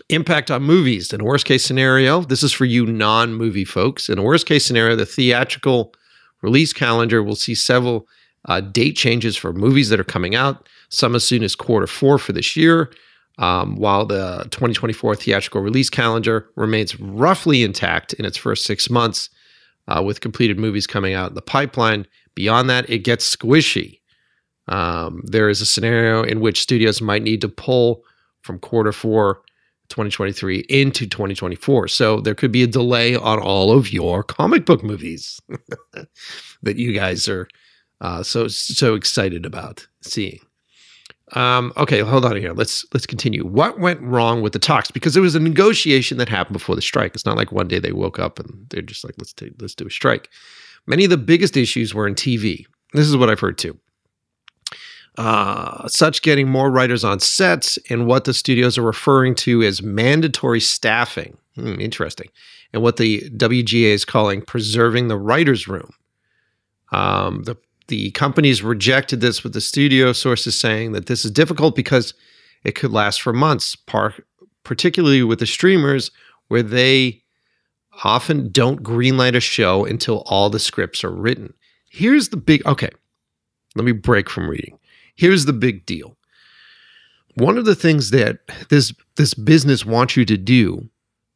impact 0.09 0.51
on 0.51 0.63
movies. 0.63 1.13
In 1.13 1.21
a 1.21 1.23
worst 1.23 1.45
case 1.45 1.63
scenario, 1.63 2.21
this 2.21 2.43
is 2.43 2.51
for 2.51 2.65
you 2.65 2.85
non 2.85 3.33
movie 3.33 3.65
folks. 3.65 4.09
In 4.09 4.17
a 4.17 4.23
worst 4.23 4.45
case 4.45 4.65
scenario, 4.65 4.95
the 4.95 5.05
theatrical 5.05 5.93
release 6.41 6.73
calendar 6.73 7.23
will 7.23 7.35
see 7.35 7.55
several 7.55 8.07
uh, 8.45 8.61
date 8.61 8.95
changes 8.95 9.37
for 9.37 9.53
movies 9.53 9.89
that 9.89 9.99
are 9.99 10.05
coming 10.05 10.35
out, 10.35 10.67
some 10.89 11.15
as 11.15 11.23
soon 11.23 11.43
as 11.43 11.55
quarter 11.55 11.87
four 11.87 12.17
for 12.17 12.31
this 12.31 12.55
year, 12.55 12.91
um, 13.37 13.75
while 13.75 14.05
the 14.05 14.47
2024 14.51 15.15
theatrical 15.15 15.61
release 15.61 15.89
calendar 15.89 16.49
remains 16.55 16.99
roughly 16.99 17.63
intact 17.63 18.13
in 18.13 18.25
its 18.25 18.37
first 18.37 18.65
six 18.65 18.89
months, 18.89 19.29
uh, 19.87 20.01
with 20.01 20.21
completed 20.21 20.57
movies 20.57 20.87
coming 20.87 21.13
out 21.13 21.29
in 21.29 21.35
the 21.35 21.41
pipeline. 21.41 22.07
Beyond 22.35 22.69
that, 22.69 22.89
it 22.89 22.99
gets 22.99 23.35
squishy. 23.35 23.99
Um, 24.67 25.21
there 25.25 25.49
is 25.49 25.61
a 25.61 25.65
scenario 25.65 26.23
in 26.23 26.39
which 26.39 26.61
studios 26.61 27.01
might 27.01 27.23
need 27.23 27.41
to 27.41 27.49
pull 27.49 28.03
from 28.41 28.59
quarter 28.59 28.91
four 28.91 29.41
2023 29.89 30.65
into 30.69 31.07
2024. 31.07 31.87
So 31.87 32.19
there 32.21 32.35
could 32.35 32.51
be 32.51 32.63
a 32.63 32.67
delay 32.67 33.15
on 33.15 33.39
all 33.39 33.71
of 33.71 33.91
your 33.91 34.23
comic 34.23 34.65
book 34.65 34.83
movies 34.83 35.39
that 36.63 36.77
you 36.77 36.93
guys 36.93 37.27
are 37.27 37.47
uh, 38.01 38.23
so 38.23 38.47
so 38.47 38.95
excited 38.95 39.45
about 39.45 39.87
seeing. 40.01 40.39
Um, 41.33 41.73
okay, 41.77 41.99
hold 41.99 42.25
on 42.25 42.35
here. 42.37 42.53
Let's 42.53 42.85
let's 42.93 43.05
continue. 43.05 43.45
What 43.45 43.79
went 43.79 44.01
wrong 44.01 44.41
with 44.41 44.53
the 44.53 44.59
talks? 44.59 44.89
Because 44.89 45.15
it 45.15 45.21
was 45.21 45.35
a 45.35 45.39
negotiation 45.39 46.17
that 46.17 46.29
happened 46.29 46.53
before 46.53 46.75
the 46.75 46.81
strike. 46.81 47.13
It's 47.13 47.25
not 47.25 47.37
like 47.37 47.51
one 47.51 47.67
day 47.67 47.79
they 47.79 47.91
woke 47.91 48.19
up 48.19 48.39
and 48.39 48.65
they're 48.69 48.81
just 48.81 49.03
like, 49.03 49.15
let's 49.17 49.33
take 49.33 49.53
let's 49.59 49.75
do 49.75 49.85
a 49.85 49.91
strike. 49.91 50.29
Many 50.87 51.03
of 51.03 51.09
the 51.09 51.17
biggest 51.17 51.55
issues 51.55 51.93
were 51.93 52.07
in 52.07 52.15
TV. 52.15 52.65
This 52.93 53.07
is 53.07 53.15
what 53.15 53.29
I've 53.29 53.39
heard 53.39 53.57
too. 53.57 53.77
Uh, 55.19 55.85
such 55.89 56.21
getting 56.21 56.47
more 56.47 56.71
writers 56.71 57.03
on 57.03 57.19
sets 57.19 57.77
and 57.89 58.07
what 58.07 58.23
the 58.23 58.33
studios 58.33 58.77
are 58.77 58.83
referring 58.83 59.35
to 59.35 59.61
as 59.61 59.81
mandatory 59.81 60.61
staffing. 60.61 61.37
Hmm, 61.55 61.77
interesting. 61.77 62.29
And 62.71 62.81
what 62.81 62.95
the 62.95 63.29
WGA 63.31 63.91
is 63.91 64.05
calling 64.05 64.41
preserving 64.41 65.09
the 65.09 65.17
writer's 65.17 65.67
room. 65.67 65.91
Um, 66.93 67.43
the 67.43 67.57
the 67.89 68.11
companies 68.11 68.63
rejected 68.63 69.19
this 69.19 69.43
with 69.43 69.51
the 69.51 69.59
studio 69.59 70.13
sources 70.13 70.57
saying 70.57 70.93
that 70.93 71.07
this 71.07 71.25
is 71.25 71.31
difficult 71.31 71.75
because 71.75 72.13
it 72.63 72.75
could 72.75 72.91
last 72.91 73.21
for 73.21 73.33
months, 73.33 73.75
par- 73.75 74.15
particularly 74.63 75.23
with 75.23 75.39
the 75.39 75.45
streamers 75.45 76.11
where 76.47 76.63
they 76.63 77.21
often 78.05 78.49
don't 78.53 78.83
greenlight 78.83 79.35
a 79.35 79.41
show 79.41 79.83
until 79.83 80.23
all 80.27 80.49
the 80.49 80.59
scripts 80.59 81.03
are 81.03 81.11
written. 81.11 81.53
Here's 81.89 82.29
the 82.29 82.37
big 82.37 82.65
okay. 82.65 82.91
Let 83.75 83.83
me 83.83 83.91
break 83.91 84.29
from 84.29 84.49
reading. 84.49 84.78
Here's 85.19 85.45
the 85.45 85.53
big 85.53 85.85
deal. 85.85 86.17
One 87.35 87.57
of 87.57 87.65
the 87.65 87.75
things 87.75 88.11
that 88.11 88.39
this 88.69 88.93
this 89.15 89.33
business 89.33 89.85
wants 89.85 90.17
you 90.17 90.25
to 90.25 90.37
do, 90.37 90.89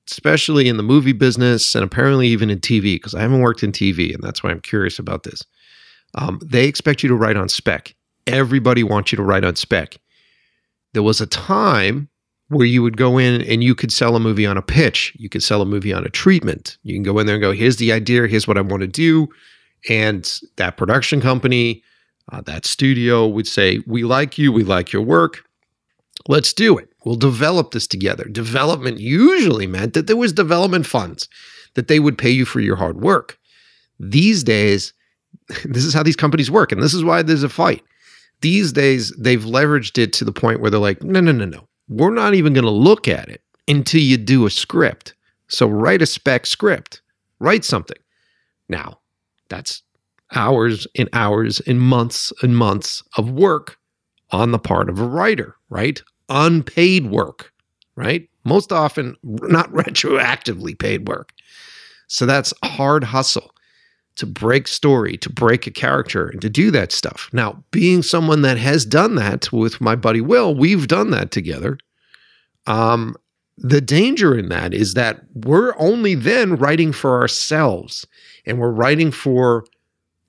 especially 0.10 0.67
in 0.67 0.78
the 0.78 0.84
movie 0.84 1.13
business 1.13 1.76
and 1.76 1.84
apparently 1.84 2.28
even 2.28 2.50
in 2.50 2.60
TV, 2.60 2.96
because 2.96 3.15
I 3.15 3.22
haven't 3.22 3.41
worked 3.41 3.63
in 3.63 3.72
TV 3.72 4.13
and 4.13 4.24
that's 4.24 4.43
why 4.43 4.52
I'm 4.52 4.62
curious 4.62 5.00
about 5.00 5.24
this 5.24 5.43
um, 6.15 6.39
they 6.43 6.67
expect 6.67 7.04
you 7.04 7.10
to 7.10 7.15
write 7.15 7.38
on 7.38 7.50
spec. 7.50 7.96
Everybody 8.28 8.84
wants 8.84 9.12
you 9.12 9.17
to 9.17 9.24
write 9.24 9.43
on 9.43 9.56
spec. 9.56 9.98
There 10.93 11.04
was 11.04 11.22
a 11.22 11.28
time 11.28 12.10
where 12.50 12.67
you 12.67 12.84
would 12.84 12.98
go 12.98 13.17
in 13.17 13.41
and 13.41 13.63
you 13.63 13.74
could 13.74 13.91
sell 13.91 14.15
a 14.15 14.19
movie 14.19 14.46
on 14.46 14.58
a 14.58 14.62
pitch. 14.62 15.13
You 15.17 15.30
could 15.30 15.41
sell 15.41 15.62
a 15.62 15.65
movie 15.65 15.93
on 15.93 16.06
a 16.06 16.10
treatment. 16.10 16.78
You 16.84 16.93
can 16.93 17.04
go 17.04 17.17
in 17.19 17.26
there 17.26 17.36
and 17.36 17.41
go, 17.41 17.52
here's 17.52 17.78
the 17.78 17.91
idea, 17.91 18.28
here's 18.28 18.48
what 18.48 18.58
I 18.58 18.62
want 18.62 18.82
to 18.82 18.88
do. 18.88 19.28
And 19.89 20.39
that 20.58 20.78
production 20.78 21.19
company, 21.19 21.84
uh, 22.31 22.41
that 22.41 22.65
studio 22.65 23.27
would 23.27 23.47
say, 23.47 23.81
we 23.86 24.03
like 24.03 24.38
you, 24.38 24.51
we 24.51 24.63
like 24.63 24.91
your 24.91 25.01
work. 25.01 25.43
Let's 26.27 26.53
do 26.53 26.77
it. 26.77 26.89
We'll 27.05 27.15
develop 27.15 27.71
this 27.71 27.88
together. 27.88 28.23
Development 28.25 28.99
usually 28.99 29.67
meant 29.67 29.93
that 29.93 30.07
there 30.07 30.15
was 30.15 30.31
development 30.31 30.86
funds 30.86 31.27
that 31.73 31.88
they 31.88 31.99
would 31.99 32.17
pay 32.17 32.29
you 32.29 32.45
for 32.45 32.59
your 32.59 32.75
hard 32.75 33.01
work. 33.01 33.38
These 33.99 34.43
days, 34.43 34.93
this 35.65 35.83
is 35.83 35.93
how 35.93 36.03
these 36.03 36.15
companies 36.15 36.49
work. 36.49 36.71
And 36.71 36.81
this 36.81 36.93
is 36.93 37.03
why 37.03 37.21
there's 37.21 37.43
a 37.43 37.49
fight. 37.49 37.83
These 38.41 38.73
days, 38.73 39.12
they've 39.17 39.43
leveraged 39.43 39.97
it 39.97 40.13
to 40.13 40.25
the 40.25 40.31
point 40.31 40.59
where 40.59 40.69
they're 40.69 40.79
like, 40.79 41.01
no, 41.03 41.19
no, 41.19 41.31
no, 41.31 41.45
no. 41.45 41.67
We're 41.88 42.13
not 42.13 42.33
even 42.33 42.53
going 42.53 42.65
to 42.65 42.71
look 42.71 43.07
at 43.07 43.29
it 43.29 43.41
until 43.67 44.01
you 44.01 44.17
do 44.17 44.45
a 44.45 44.49
script. 44.49 45.13
So 45.47 45.67
write 45.67 46.01
a 46.01 46.05
spec 46.05 46.45
script, 46.45 47.01
write 47.39 47.63
something. 47.63 47.97
Now, 48.69 48.99
that's 49.49 49.83
hours 50.36 50.88
and 50.96 51.10
hours 51.13 51.60
and 51.62 51.80
months 51.82 52.34
and 52.41 52.56
months 52.58 53.04
of 53.17 53.32
work 53.32 53.78
on 54.32 54.52
the 54.52 54.60
part 54.60 54.89
of 54.89 55.00
a 55.00 55.08
writer, 55.08 55.56
right? 55.69 56.02
Unpaid 56.30 57.08
work, 57.08 57.52
right? 57.96 58.30
Most 58.43 58.72
often, 58.72 59.15
not 59.24 59.69
retroactively 59.74 60.78
paid 60.78 61.08
work. 61.08 61.34
So 62.08 62.26
that's 62.26 62.54
hard 62.63 63.04
hustle 63.04 63.54
to 64.15 64.26
break 64.26 64.67
story, 64.67 65.17
to 65.17 65.30
break 65.30 65.65
a 65.65 65.72
character, 65.72 66.28
and 66.28 66.41
to 66.41 66.50
do 66.50 66.69
that 66.72 66.91
stuff. 66.91 67.30
Now, 67.34 67.63
being 67.72 68.04
someone 68.04 68.43
that 68.43 68.58
has 68.58 68.86
done 68.86 69.15
that 69.15 69.52
with 69.52 69.82
my 69.82 69.96
buddy 69.96 70.22
Will, 70.22 70.54
we've 70.54 70.88
done 70.88 71.10
that 71.12 71.32
together. 71.32 71.78
Um, 72.67 73.15
the 73.58 73.82
danger 73.82 74.38
in 74.38 74.50
that 74.50 74.74
is 74.74 74.93
that 74.93 75.22
we're 75.34 75.74
only 75.78 76.15
then 76.15 76.56
writing 76.56 76.91
for 76.91 77.19
ourselves 77.22 78.06
and 78.46 78.60
we're 78.60 78.72
writing 78.72 79.12
for 79.12 79.65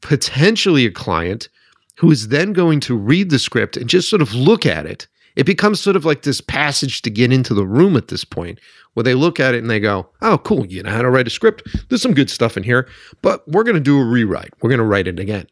potentially 0.04 0.84
a 0.86 0.90
client 0.90 1.48
who 1.96 2.10
is 2.10 2.28
then 2.28 2.52
going 2.52 2.78
to 2.78 2.96
read 2.96 3.30
the 3.30 3.38
script 3.38 3.76
and 3.76 3.88
just 3.88 4.10
sort 4.10 4.22
of 4.22 4.34
look 4.34 4.66
at 4.66 4.86
it. 4.86 5.08
It 5.34 5.46
becomes 5.46 5.80
sort 5.80 5.96
of 5.96 6.04
like 6.04 6.22
this 6.22 6.40
passage 6.40 7.02
to 7.02 7.10
get 7.10 7.32
into 7.32 7.54
the 7.54 7.66
room 7.66 7.96
at 7.96 8.08
this 8.08 8.24
point 8.24 8.60
where 8.92 9.02
they 9.02 9.14
look 9.14 9.40
at 9.40 9.54
it 9.54 9.58
and 9.58 9.70
they 9.70 9.80
go, 9.80 10.08
oh, 10.22 10.38
cool, 10.38 10.64
you 10.66 10.82
know 10.82 10.90
how 10.90 11.02
to 11.02 11.10
write 11.10 11.26
a 11.26 11.30
script. 11.30 11.66
There's 11.88 12.02
some 12.02 12.14
good 12.14 12.30
stuff 12.30 12.56
in 12.56 12.62
here, 12.62 12.86
but 13.22 13.48
we're 13.48 13.64
going 13.64 13.74
to 13.74 13.80
do 13.80 13.98
a 13.98 14.04
rewrite. 14.04 14.52
We're 14.62 14.70
going 14.70 14.78
to 14.78 14.84
write 14.84 15.08
it 15.08 15.18
again. 15.18 15.46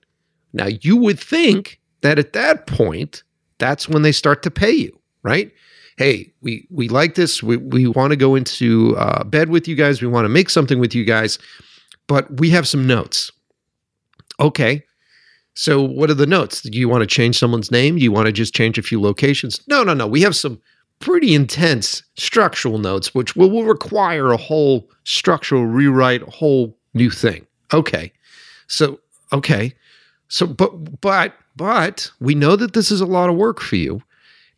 Now, 0.52 0.66
you 0.66 0.96
would 0.96 1.18
think 1.18 1.80
that 2.02 2.18
at 2.18 2.34
that 2.34 2.66
point, 2.66 3.24
that's 3.58 3.88
when 3.88 4.02
they 4.02 4.12
start 4.12 4.42
to 4.42 4.50
pay 4.50 4.70
you, 4.70 4.96
right? 5.22 5.50
Hey, 5.96 6.32
we 6.42 6.66
we 6.70 6.88
like 6.88 7.14
this. 7.14 7.42
We 7.42 7.56
we 7.56 7.86
want 7.86 8.10
to 8.10 8.16
go 8.16 8.34
into 8.34 8.96
uh, 8.98 9.24
bed 9.24 9.50
with 9.50 9.68
you 9.68 9.74
guys. 9.76 10.02
We 10.02 10.08
want 10.08 10.24
to 10.24 10.30
make 10.30 10.50
something 10.50 10.78
with 10.78 10.94
you 10.94 11.04
guys, 11.04 11.38
but 12.06 12.40
we 12.40 12.50
have 12.50 12.66
some 12.66 12.86
notes. 12.86 13.30
Okay, 14.42 14.82
so 15.54 15.80
what 15.80 16.10
are 16.10 16.14
the 16.14 16.26
notes? 16.26 16.62
Do 16.62 16.76
you 16.76 16.88
want 16.88 17.02
to 17.02 17.06
change 17.06 17.38
someone's 17.38 17.70
name? 17.70 17.96
Do 17.96 18.02
you 18.02 18.12
want 18.12 18.26
to 18.26 18.32
just 18.32 18.54
change 18.54 18.76
a 18.76 18.82
few 18.82 19.00
locations? 19.00 19.60
No, 19.68 19.84
no, 19.84 19.94
no. 19.94 20.06
We 20.06 20.22
have 20.22 20.34
some 20.34 20.60
pretty 20.98 21.34
intense 21.34 22.02
structural 22.16 22.78
notes, 22.78 23.14
which 23.14 23.36
will, 23.36 23.50
will 23.50 23.64
require 23.64 24.32
a 24.32 24.36
whole 24.36 24.88
structural 25.04 25.66
rewrite, 25.66 26.22
a 26.22 26.30
whole 26.30 26.76
new 26.94 27.10
thing. 27.10 27.46
Okay. 27.72 28.12
So, 28.66 28.98
okay. 29.32 29.74
So, 30.28 30.46
but, 30.46 31.00
but, 31.00 31.34
but 31.56 32.10
we 32.20 32.34
know 32.34 32.56
that 32.56 32.72
this 32.72 32.90
is 32.90 33.00
a 33.00 33.06
lot 33.06 33.28
of 33.28 33.36
work 33.36 33.60
for 33.60 33.76
you 33.76 34.02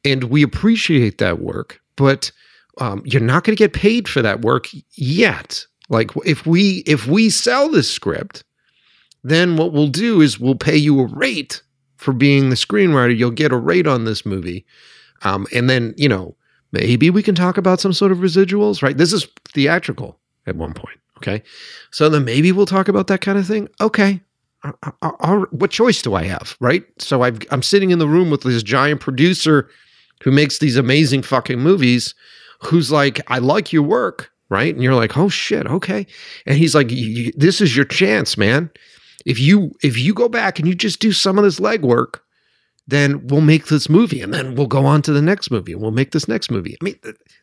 and 0.04 0.24
we 0.24 0.42
appreciate 0.42 1.18
that 1.18 1.40
work, 1.40 1.80
but 1.96 2.30
um, 2.78 3.02
you're 3.04 3.20
not 3.20 3.44
going 3.44 3.56
to 3.56 3.62
get 3.62 3.72
paid 3.72 4.08
for 4.08 4.22
that 4.22 4.42
work 4.42 4.68
yet. 4.92 5.66
Like 5.88 6.10
if 6.24 6.46
we, 6.46 6.84
if 6.86 7.06
we 7.06 7.30
sell 7.30 7.68
this 7.68 7.90
script, 7.90 8.44
then 9.24 9.56
what 9.56 9.72
we'll 9.72 9.88
do 9.88 10.20
is 10.20 10.38
we'll 10.38 10.54
pay 10.54 10.76
you 10.76 11.00
a 11.00 11.06
rate 11.06 11.62
for 11.96 12.12
being 12.12 12.50
the 12.50 12.56
screenwriter. 12.56 13.16
You'll 13.16 13.30
get 13.30 13.52
a 13.52 13.56
rate 13.56 13.86
on 13.86 14.04
this 14.04 14.24
movie. 14.24 14.66
Um, 15.22 15.46
and 15.52 15.68
then, 15.68 15.94
you 15.96 16.08
know, 16.08 16.36
maybe 16.70 17.08
we 17.08 17.22
can 17.22 17.34
talk 17.34 17.56
about 17.56 17.80
some 17.80 17.94
sort 17.94 18.12
of 18.12 18.18
residuals, 18.18 18.82
right? 18.82 18.96
This 18.96 19.12
is 19.12 19.26
theatrical 19.48 20.20
at 20.46 20.56
one 20.56 20.74
point. 20.74 20.98
Okay. 21.16 21.42
So 21.90 22.10
then 22.10 22.24
maybe 22.24 22.52
we'll 22.52 22.66
talk 22.66 22.88
about 22.88 23.06
that 23.06 23.22
kind 23.22 23.38
of 23.38 23.46
thing. 23.46 23.68
Okay. 23.80 24.20
I, 24.62 24.72
I, 24.82 25.10
I, 25.20 25.34
what 25.50 25.70
choice 25.70 26.02
do 26.02 26.14
I 26.14 26.24
have? 26.24 26.56
Right. 26.60 26.84
So 26.98 27.22
i 27.22 27.32
am 27.50 27.62
sitting 27.62 27.90
in 27.90 27.98
the 27.98 28.08
room 28.08 28.30
with 28.30 28.42
this 28.42 28.62
giant 28.62 29.00
producer 29.00 29.70
who 30.22 30.30
makes 30.30 30.58
these 30.58 30.76
amazing 30.76 31.22
fucking 31.22 31.58
movies 31.58 32.14
who's 32.60 32.92
like, 32.92 33.20
I 33.28 33.38
like 33.38 33.72
your 33.72 33.82
work. 33.82 34.30
Right. 34.50 34.74
And 34.74 34.84
you're 34.84 34.94
like, 34.94 35.16
oh 35.16 35.30
shit. 35.30 35.66
Okay. 35.66 36.06
And 36.44 36.58
he's 36.58 36.74
like, 36.74 36.88
this 36.88 37.62
is 37.62 37.74
your 37.74 37.86
chance, 37.86 38.36
man. 38.36 38.70
If 39.24 39.38
you 39.38 39.72
if 39.82 39.98
you 39.98 40.14
go 40.14 40.28
back 40.28 40.58
and 40.58 40.68
you 40.68 40.74
just 40.74 41.00
do 41.00 41.12
some 41.12 41.38
of 41.38 41.44
this 41.44 41.60
legwork, 41.60 42.20
then 42.86 43.26
we'll 43.26 43.40
make 43.40 43.66
this 43.66 43.88
movie 43.88 44.20
and 44.20 44.32
then 44.32 44.54
we'll 44.54 44.66
go 44.66 44.84
on 44.84 45.02
to 45.02 45.12
the 45.12 45.22
next 45.22 45.50
movie 45.50 45.72
and 45.72 45.80
we'll 45.80 45.90
make 45.90 46.12
this 46.12 46.28
next 46.28 46.50
movie. 46.50 46.76
I 46.80 46.84
mean, 46.84 46.98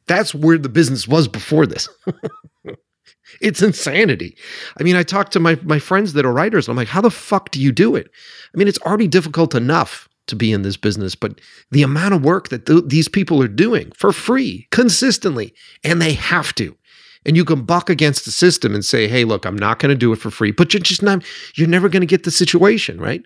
that's 0.07 0.35
where 0.35 0.57
the 0.57 0.69
business 0.69 1.07
was 1.07 1.27
before 1.27 1.65
this. 1.65 1.89
it's 3.41 3.61
insanity. 3.61 4.37
I 4.79 4.83
mean, 4.83 4.95
I 4.95 5.03
talk 5.03 5.29
to 5.29 5.39
my, 5.39 5.57
my 5.63 5.79
friends 5.79 6.13
that 6.13 6.25
are 6.25 6.33
writers. 6.33 6.67
and 6.67 6.73
I'm 6.73 6.77
like, 6.77 6.87
how 6.87 7.01
the 7.01 7.09
fuck 7.09 7.49
do 7.51 7.59
you 7.59 7.71
do 7.71 7.95
it? 7.95 8.09
I 8.53 8.57
mean, 8.57 8.67
it's 8.67 8.81
already 8.81 9.07
difficult 9.07 9.55
enough 9.55 10.07
to 10.27 10.35
be 10.35 10.51
in 10.51 10.61
this 10.61 10.77
business, 10.77 11.15
but 11.15 11.41
the 11.71 11.81
amount 11.81 12.13
of 12.13 12.23
work 12.23 12.49
that 12.49 12.67
th- 12.67 12.83
these 12.85 13.07
people 13.07 13.41
are 13.41 13.47
doing 13.47 13.91
for 13.95 14.11
free 14.11 14.67
consistently, 14.71 15.53
and 15.83 16.01
they 16.01 16.13
have 16.13 16.53
to. 16.55 16.77
And 17.25 17.37
you 17.37 17.45
can 17.45 17.63
buck 17.63 17.89
against 17.89 18.25
the 18.25 18.31
system 18.31 18.73
and 18.73 18.83
say, 18.83 19.07
hey, 19.07 19.25
look, 19.25 19.45
I'm 19.45 19.55
not 19.55 19.79
going 19.79 19.91
to 19.91 19.95
do 19.95 20.11
it 20.11 20.17
for 20.17 20.31
free, 20.31 20.51
but 20.51 20.73
you're 20.73 20.81
just 20.81 21.03
not, 21.03 21.23
you're 21.55 21.67
never 21.67 21.87
going 21.87 22.01
to 22.01 22.07
get 22.07 22.23
the 22.23 22.31
situation, 22.31 22.99
right? 22.99 23.23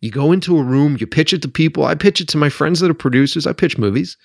You 0.00 0.10
go 0.10 0.32
into 0.32 0.58
a 0.58 0.62
room, 0.62 0.96
you 1.00 1.06
pitch 1.06 1.32
it 1.32 1.42
to 1.42 1.48
people. 1.48 1.84
I 1.84 1.94
pitch 1.94 2.20
it 2.20 2.28
to 2.28 2.38
my 2.38 2.50
friends 2.50 2.80
that 2.80 2.90
are 2.90 2.94
producers. 2.94 3.46
I 3.46 3.52
pitch 3.52 3.78
movies, 3.78 4.16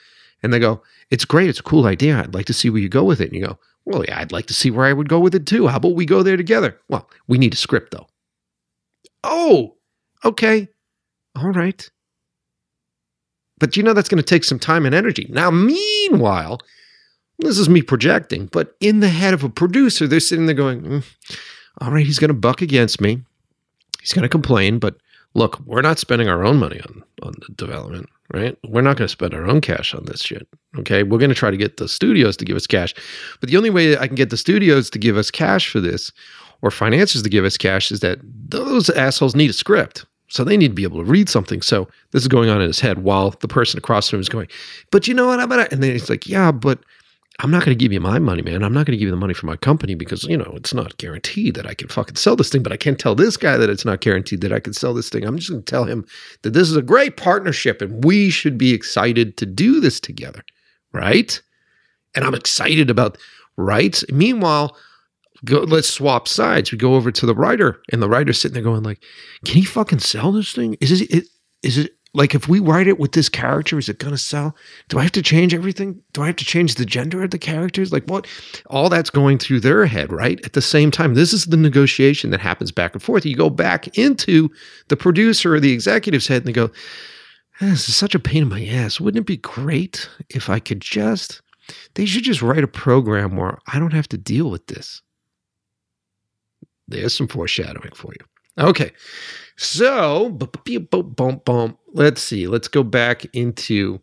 and 0.43 0.53
they 0.53 0.59
go, 0.59 0.83
it's 1.09 1.25
great. 1.25 1.49
It's 1.49 1.59
a 1.59 1.63
cool 1.63 1.85
idea. 1.85 2.19
I'd 2.19 2.33
like 2.33 2.45
to 2.47 2.53
see 2.53 2.69
where 2.69 2.81
you 2.81 2.89
go 2.89 3.03
with 3.03 3.21
it. 3.21 3.31
And 3.31 3.35
you 3.35 3.47
go, 3.47 3.57
well, 3.85 4.03
yeah, 4.05 4.19
I'd 4.19 4.31
like 4.31 4.45
to 4.47 4.53
see 4.53 4.71
where 4.71 4.85
I 4.85 4.93
would 4.93 5.09
go 5.09 5.19
with 5.19 5.33
it 5.35 5.45
too. 5.45 5.67
How 5.67 5.77
about 5.77 5.95
we 5.95 6.05
go 6.05 6.21
there 6.21 6.37
together? 6.37 6.79
Well, 6.89 7.09
we 7.27 7.37
need 7.37 7.53
a 7.53 7.57
script 7.57 7.91
though. 7.91 8.07
Oh, 9.23 9.75
okay. 10.23 10.67
All 11.35 11.51
right. 11.51 11.89
But 13.59 13.77
you 13.77 13.83
know 13.83 13.93
that's 13.93 14.09
going 14.09 14.21
to 14.21 14.23
take 14.23 14.43
some 14.43 14.59
time 14.59 14.85
and 14.85 14.93
energy. 14.93 15.27
Now, 15.29 15.49
meanwhile, 15.49 16.59
this 17.39 17.57
is 17.57 17.69
me 17.69 17.81
projecting, 17.81 18.47
but 18.47 18.75
in 18.79 18.99
the 18.99 19.09
head 19.09 19.33
of 19.33 19.43
a 19.43 19.49
producer, 19.49 20.07
they're 20.07 20.19
sitting 20.19 20.45
there 20.45 20.55
going, 20.55 20.81
mm, 20.81 21.03
all 21.81 21.91
right, 21.91 22.05
he's 22.05 22.19
going 22.19 22.29
to 22.29 22.33
buck 22.33 22.61
against 22.61 23.01
me. 23.01 23.21
He's 24.01 24.13
going 24.13 24.23
to 24.23 24.29
complain, 24.29 24.79
but 24.79 24.95
look, 25.33 25.59
we're 25.65 25.81
not 25.81 25.99
spending 25.99 26.27
our 26.29 26.43
own 26.43 26.57
money 26.57 26.79
on, 26.81 27.03
on 27.23 27.33
the 27.47 27.53
development, 27.55 28.09
right? 28.33 28.57
We're 28.67 28.81
not 28.81 28.97
going 28.97 29.07
to 29.07 29.11
spend 29.11 29.33
our 29.33 29.45
own 29.45 29.61
cash 29.61 29.93
on 29.93 30.05
this 30.05 30.21
shit. 30.21 30.47
Okay. 30.77 31.03
We're 31.03 31.19
going 31.19 31.29
to 31.29 31.35
try 31.35 31.51
to 31.51 31.57
get 31.57 31.77
the 31.77 31.87
studios 31.87 32.37
to 32.37 32.45
give 32.45 32.55
us 32.55 32.67
cash. 32.67 32.93
But 33.39 33.49
the 33.49 33.57
only 33.57 33.69
way 33.69 33.97
I 33.97 34.07
can 34.07 34.15
get 34.15 34.29
the 34.29 34.37
studios 34.37 34.89
to 34.91 34.99
give 34.99 35.17
us 35.17 35.31
cash 35.31 35.69
for 35.69 35.79
this 35.79 36.11
or 36.61 36.71
finances 36.71 37.21
to 37.23 37.29
give 37.29 37.45
us 37.45 37.57
cash 37.57 37.91
is 37.91 37.99
that 38.01 38.19
those 38.23 38.89
assholes 38.91 39.35
need 39.35 39.49
a 39.49 39.53
script. 39.53 40.05
So 40.29 40.43
they 40.43 40.57
need 40.57 40.69
to 40.69 40.73
be 40.73 40.83
able 40.83 41.03
to 41.03 41.09
read 41.09 41.29
something. 41.29 41.61
So 41.61 41.87
this 42.11 42.23
is 42.23 42.27
going 42.27 42.49
on 42.49 42.59
in 42.59 42.67
his 42.67 42.79
head 42.79 43.03
while 43.03 43.31
the 43.31 43.47
person 43.47 43.77
across 43.77 44.09
from 44.09 44.17
him 44.17 44.21
is 44.21 44.29
going, 44.29 44.47
but 44.89 45.07
you 45.07 45.13
know 45.13 45.27
what? 45.27 45.39
I'm 45.39 45.49
gonna, 45.49 45.67
and 45.71 45.83
then 45.83 45.91
he's 45.91 46.09
like, 46.09 46.27
yeah, 46.27 46.51
but 46.51 46.79
I'm 47.39 47.49
not 47.49 47.65
going 47.65 47.75
to 47.75 47.83
give 47.83 47.91
you 47.91 47.99
my 47.99 48.19
money, 48.19 48.43
man. 48.43 48.63
I'm 48.63 48.73
not 48.73 48.85
going 48.85 48.93
to 48.93 48.97
give 48.97 49.07
you 49.07 49.11
the 49.11 49.17
money 49.17 49.33
for 49.33 49.47
my 49.47 49.55
company 49.57 49.95
because, 49.95 50.23
you 50.23 50.37
know, 50.37 50.53
it's 50.55 50.73
not 50.73 50.97
guaranteed 50.97 51.55
that 51.55 51.65
I 51.65 51.73
can 51.73 51.87
fucking 51.87 52.15
sell 52.15 52.35
this 52.35 52.49
thing, 52.49 52.61
but 52.61 52.71
I 52.71 52.77
can't 52.77 52.99
tell 52.99 53.15
this 53.15 53.37
guy 53.37 53.57
that 53.57 53.71
it's 53.71 53.85
not 53.85 54.01
guaranteed 54.01 54.41
that 54.41 54.53
I 54.53 54.59
can 54.59 54.73
sell 54.73 54.93
this 54.93 55.09
thing. 55.09 55.25
I'm 55.25 55.37
just 55.37 55.49
going 55.49 55.63
to 55.63 55.69
tell 55.69 55.85
him 55.85 56.05
that 56.43 56.51
this 56.53 56.69
is 56.69 56.75
a 56.75 56.81
great 56.83 57.17
partnership 57.17 57.81
and 57.81 58.03
we 58.03 58.29
should 58.29 58.57
be 58.57 58.71
excited 58.71 59.35
to 59.37 59.47
do 59.47 59.79
this 59.79 59.99
together. 59.99 60.43
Right. 60.91 61.41
And 62.13 62.23
I'm 62.23 62.35
excited 62.35 62.91
about 62.91 63.17
rights. 63.57 64.05
Meanwhile, 64.11 64.77
go, 65.43 65.61
let's 65.61 65.89
swap 65.89 66.27
sides. 66.27 66.71
We 66.71 66.77
go 66.77 66.93
over 66.93 67.11
to 67.11 67.25
the 67.25 67.35
writer 67.35 67.81
and 67.91 67.99
the 67.99 68.09
writer's 68.09 68.39
sitting 68.39 68.53
there 68.53 68.63
going 68.63 68.83
like, 68.83 69.03
can 69.43 69.55
he 69.55 69.65
fucking 69.65 69.99
sell 69.99 70.31
this 70.31 70.53
thing? 70.53 70.77
Is 70.79 71.01
it, 71.01 71.25
is 71.63 71.79
it, 71.79 71.91
like 72.13 72.35
if 72.35 72.47
we 72.47 72.59
write 72.59 72.87
it 72.87 72.99
with 72.99 73.13
this 73.13 73.29
character 73.29 73.77
is 73.77 73.89
it 73.89 73.99
going 73.99 74.13
to 74.13 74.17
sell? 74.17 74.55
Do 74.89 74.99
i 74.99 75.03
have 75.03 75.11
to 75.13 75.21
change 75.21 75.53
everything? 75.53 76.01
Do 76.13 76.21
i 76.23 76.27
have 76.27 76.35
to 76.37 76.45
change 76.45 76.75
the 76.75 76.85
gender 76.85 77.23
of 77.23 77.31
the 77.31 77.39
characters? 77.39 77.91
Like 77.91 78.05
what? 78.05 78.27
All 78.67 78.89
that's 78.89 79.09
going 79.09 79.39
through 79.39 79.61
their 79.61 79.85
head 79.85 80.11
right? 80.11 80.43
At 80.45 80.53
the 80.53 80.61
same 80.61 80.91
time 80.91 81.13
this 81.13 81.33
is 81.33 81.45
the 81.45 81.57
negotiation 81.57 82.29
that 82.31 82.39
happens 82.39 82.71
back 82.71 82.93
and 82.93 83.01
forth. 83.01 83.25
You 83.25 83.35
go 83.35 83.49
back 83.49 83.97
into 83.97 84.49
the 84.87 84.97
producer 84.97 85.55
or 85.55 85.59
the 85.59 85.73
executive's 85.73 86.27
head 86.27 86.43
and 86.43 86.47
they 86.47 86.53
go 86.53 86.69
ah, 87.61 87.65
this 87.65 87.89
is 87.89 87.95
such 87.95 88.15
a 88.15 88.19
pain 88.19 88.43
in 88.43 88.49
my 88.49 88.65
ass. 88.65 88.99
Wouldn't 88.99 89.23
it 89.23 89.27
be 89.27 89.37
great 89.37 90.09
if 90.29 90.49
i 90.49 90.59
could 90.59 90.81
just 90.81 91.41
they 91.95 92.05
should 92.05 92.23
just 92.23 92.41
write 92.41 92.63
a 92.63 92.67
program 92.67 93.35
where 93.35 93.57
i 93.67 93.79
don't 93.79 93.93
have 93.93 94.07
to 94.09 94.17
deal 94.17 94.49
with 94.49 94.67
this. 94.67 95.01
There's 96.87 97.17
some 97.17 97.27
foreshadowing 97.27 97.93
for 97.95 98.13
you. 98.13 98.25
Okay 98.63 98.91
so, 99.55 100.37
let's 101.93 102.21
see. 102.21 102.47
Let's 102.47 102.67
go 102.67 102.83
back 102.83 103.25
into 103.33 104.01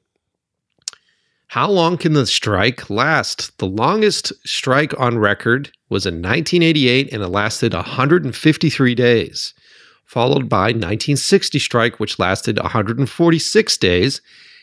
how 1.48 1.68
long 1.68 1.98
can 1.98 2.12
the 2.12 2.26
strike 2.26 2.88
last? 2.88 3.58
The 3.58 3.66
longest 3.66 4.32
strike 4.46 4.98
on 5.00 5.18
record 5.18 5.72
was 5.88 6.06
in 6.06 6.22
1988 6.22 7.12
and 7.12 7.24
it 7.24 7.28
lasted 7.28 7.74
153 7.74 8.94
days, 8.94 9.52
followed 10.04 10.48
by 10.48 10.66
1960 10.66 11.58
strike 11.58 11.98
which 11.98 12.20
lasted 12.20 12.60
146 12.60 13.76
days, 13.78 14.20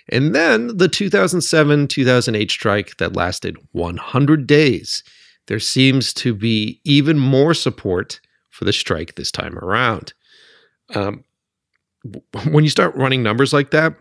and 0.07 0.33
then 0.33 0.77
the 0.77 0.87
2007-2008 0.87 2.49
strike 2.49 2.95
that 2.95 3.17
lasted 3.17 3.57
100 3.73 4.47
days. 4.47 5.03
There 5.47 5.59
seems 5.59 6.13
to 6.13 6.33
be 6.33 6.79
even 6.85 7.19
more 7.19 7.53
support 7.53 8.21
for 8.49 8.63
the 8.63 8.71
strike 8.71 9.15
this 9.15 9.31
time 9.31 9.59
around 9.59 10.13
um, 10.95 11.23
when 12.51 12.63
you 12.63 12.69
start 12.69 12.95
running 12.95 13.23
numbers 13.23 13.53
like 13.53 13.71
that, 13.71 13.95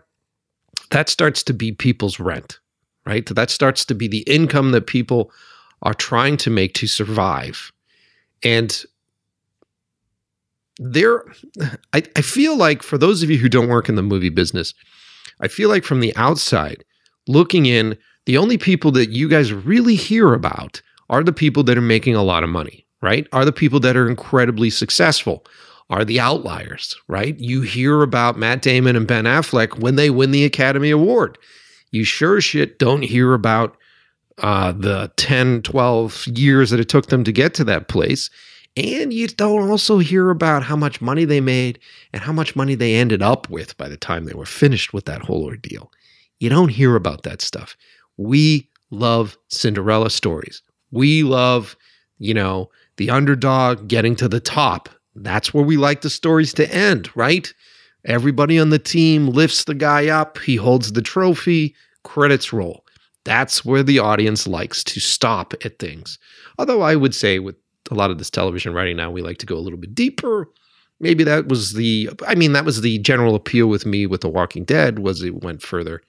that 0.91 1.09
starts 1.09 1.43
to 1.43 1.53
be 1.53 1.71
people's 1.71 2.19
rent, 2.19 2.59
right? 3.05 3.25
That 3.27 3.49
starts 3.49 3.83
to 3.85 3.95
be 3.95 4.07
the 4.07 4.23
income 4.27 4.71
that 4.71 4.87
people 4.87 5.31
are 5.81 5.93
trying 5.93 6.37
to 6.37 6.49
make 6.49 6.73
to 6.75 6.87
survive. 6.87 7.71
And 8.43 8.83
there, 10.79 11.25
I, 11.93 12.03
I 12.15 12.21
feel 12.21 12.55
like 12.55 12.83
for 12.83 12.97
those 12.97 13.23
of 13.23 13.29
you 13.29 13.37
who 13.37 13.49
don't 13.49 13.67
work 13.67 13.89
in 13.89 13.95
the 13.95 14.01
movie 14.01 14.29
business, 14.29 14.73
I 15.39 15.47
feel 15.47 15.69
like 15.69 15.83
from 15.83 15.99
the 15.99 16.15
outside, 16.15 16.83
looking 17.27 17.65
in, 17.65 17.97
the 18.25 18.37
only 18.37 18.57
people 18.57 18.91
that 18.91 19.09
you 19.09 19.29
guys 19.29 19.53
really 19.53 19.95
hear 19.95 20.33
about 20.33 20.81
are 21.09 21.23
the 21.23 21.33
people 21.33 21.63
that 21.63 21.77
are 21.77 21.81
making 21.81 22.15
a 22.15 22.23
lot 22.23 22.43
of 22.43 22.49
money, 22.49 22.85
right? 23.01 23.27
Are 23.31 23.45
the 23.45 23.51
people 23.51 23.79
that 23.81 23.95
are 23.95 24.09
incredibly 24.09 24.69
successful, 24.69 25.45
are 25.89 26.03
the 26.03 26.19
outliers, 26.19 26.95
right? 27.07 27.37
You 27.39 27.61
hear 27.61 28.01
about 28.01 28.37
Matt 28.37 28.61
Damon 28.61 28.95
and 28.95 29.07
Ben 29.07 29.23
Affleck 29.23 29.79
when 29.79 29.95
they 29.95 30.09
win 30.09 30.31
the 30.31 30.43
Academy 30.43 30.89
Award. 30.89 31.37
You 31.91 32.03
sure 32.03 32.41
shit 32.41 32.77
don't 32.79 33.03
hear 33.03 33.33
about 33.33 33.77
uh, 34.39 34.73
the 34.73 35.11
10, 35.15 35.61
12 35.63 36.27
years 36.27 36.69
that 36.69 36.79
it 36.79 36.89
took 36.89 37.07
them 37.07 37.23
to 37.23 37.31
get 37.31 37.53
to 37.55 37.63
that 37.63 37.87
place. 37.87 38.29
And 38.75 39.11
you 39.11 39.27
don't 39.27 39.69
also 39.69 39.97
hear 39.97 40.29
about 40.29 40.61
how 40.61 40.75
much 40.75 41.01
money 41.01 41.25
they 41.25 41.41
made 41.41 41.79
and 42.13 42.21
how 42.21 42.31
much 42.31 42.55
money 42.55 42.75
they 42.75 42.95
ended 42.95 43.23
up 43.23 43.49
with 43.49 43.75
by 43.77 43.87
the 43.87 43.97
time 43.97 44.25
they 44.25 44.35
were 44.35 44.45
finished 44.45 44.93
with 44.93 45.05
that 45.05 45.23
whole 45.23 45.45
ordeal. 45.45 45.91
You 46.39 46.49
don't 46.49 46.69
hear 46.69 46.95
about 46.95 47.23
that 47.23 47.41
stuff. 47.41 47.75
We 48.17 48.69
love 48.91 49.37
Cinderella 49.47 50.11
stories. 50.11 50.61
We 50.91 51.23
love, 51.23 51.75
you 52.19 52.33
know, 52.33 52.69
the 52.97 53.09
underdog 53.09 53.87
getting 53.87 54.15
to 54.17 54.27
the 54.27 54.39
top 54.39 54.89
that's 55.23 55.53
where 55.53 55.63
we 55.63 55.77
like 55.77 56.01
the 56.01 56.09
stories 56.09 56.53
to 56.53 56.73
end, 56.73 57.09
right? 57.15 57.53
Everybody 58.05 58.59
on 58.59 58.69
the 58.69 58.79
team 58.79 59.27
lifts 59.27 59.63
the 59.65 59.75
guy 59.75 60.07
up, 60.07 60.37
he 60.39 60.55
holds 60.55 60.93
the 60.93 61.01
trophy, 61.01 61.75
credits 62.03 62.53
roll. 62.53 62.85
That's 63.25 63.65
where 63.65 63.83
the 63.83 63.99
audience 63.99 64.47
likes 64.47 64.83
to 64.85 64.99
stop 65.01 65.53
at 65.65 65.79
things. 65.79 66.17
Although 66.57 66.81
I 66.81 66.95
would 66.95 67.13
say 67.13 67.39
with 67.39 67.55
a 67.91 67.95
lot 67.95 68.11
of 68.11 68.17
this 68.17 68.29
television 68.29 68.73
writing 68.73 68.97
now, 68.97 69.11
we 69.11 69.21
like 69.21 69.37
to 69.39 69.45
go 69.45 69.57
a 69.57 69.59
little 69.59 69.79
bit 69.79 69.93
deeper. 69.93 70.47
Maybe 70.99 71.23
that 71.25 71.47
was 71.47 71.73
the 71.73 72.09
I 72.25 72.35
mean, 72.35 72.53
that 72.53 72.65
was 72.65 72.81
the 72.81 72.99
general 72.99 73.35
appeal 73.35 73.67
with 73.67 73.85
me 73.85 74.05
with 74.05 74.21
The 74.21 74.29
Walking 74.29 74.63
Dead 74.63 74.99
was 74.99 75.21
it 75.21 75.43
went 75.43 75.61
further 75.61 76.01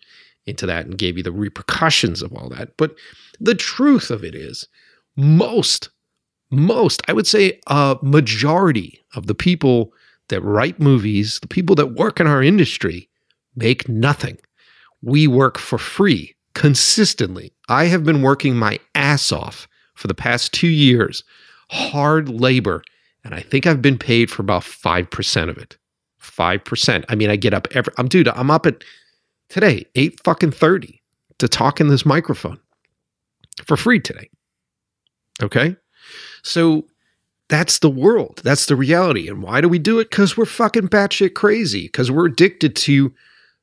into 0.47 0.67
that 0.67 0.87
and 0.87 0.97
gave 0.97 1.17
you 1.17 1.23
the 1.23 1.33
repercussions 1.33 2.23
of 2.23 2.33
all 2.33 2.49
that. 2.51 2.77
But 2.77 2.95
the 3.41 3.55
truth 3.55 4.11
of 4.11 4.25
it 4.25 4.35
is 4.35 4.67
most 5.17 5.91
most, 6.51 7.03
I 7.09 7.13
would 7.13 7.27
say 7.27 7.61
a 7.67 7.97
majority 8.03 9.05
of 9.15 9.27
the 9.27 9.35
people 9.35 9.93
that 10.29 10.43
write 10.43 10.81
movies, 10.81 11.39
the 11.41 11.49
people 11.49 11.75
that 11.77 11.95
work 11.95 12.21
in 12.21 12.27
our 12.27 12.43
industry, 12.43 13.09
make 13.57 13.89
nothing. 13.89 14.39
We 15.03 15.27
work 15.27 15.59
for 15.59 15.79
free 15.79 16.35
consistently. 16.55 17.53
I 17.69 17.85
have 17.85 18.05
been 18.05 18.23
working 18.23 18.57
my 18.57 18.79
ass 18.95 19.33
off 19.33 19.69
for 19.95 20.09
the 20.09 20.15
past 20.15 20.53
two 20.53 20.69
years, 20.69 21.25
hard 21.71 22.29
labor, 22.29 22.83
and 23.25 23.35
I 23.35 23.41
think 23.41 23.67
I've 23.67 23.83
been 23.83 23.99
paid 23.99 24.31
for 24.31 24.43
about 24.43 24.63
5% 24.63 25.49
of 25.49 25.59
it. 25.59 25.77
5%. 26.21 27.05
I 27.09 27.15
mean, 27.15 27.31
I 27.31 27.37
get 27.37 27.55
up 27.55 27.69
every, 27.73 27.93
I'm, 27.99 28.09
dude, 28.09 28.29
I'm 28.29 28.51
up 28.51 28.67
at 28.67 28.85
today, 29.49 29.87
8 29.95 30.21
fucking 30.25 30.53
30 30.53 31.03
to 31.39 31.49
talk 31.49 31.81
in 31.81 31.89
this 31.89 32.07
microphone 32.07 32.59
for 33.65 33.77
free 33.77 34.01
today. 34.01 34.29
Okay. 35.43 35.77
So 36.49 36.87
that's 37.49 37.79
the 37.79 37.91
world. 37.91 38.41
That's 38.45 38.67
the 38.67 38.77
reality. 38.77 39.29
And 39.29 39.43
why 39.43 39.61
do 39.61 39.69
we 39.69 39.79
do 39.79 40.01
it? 40.01 40.11
Because 40.11 40.37
we're 40.37 40.45
fucking 40.45 40.89
batshit 40.89 41.35
crazy. 41.35 41.85
Because 41.85 42.11
we're 42.11 42.27
addicted 42.27 42.77
to 42.77 43.13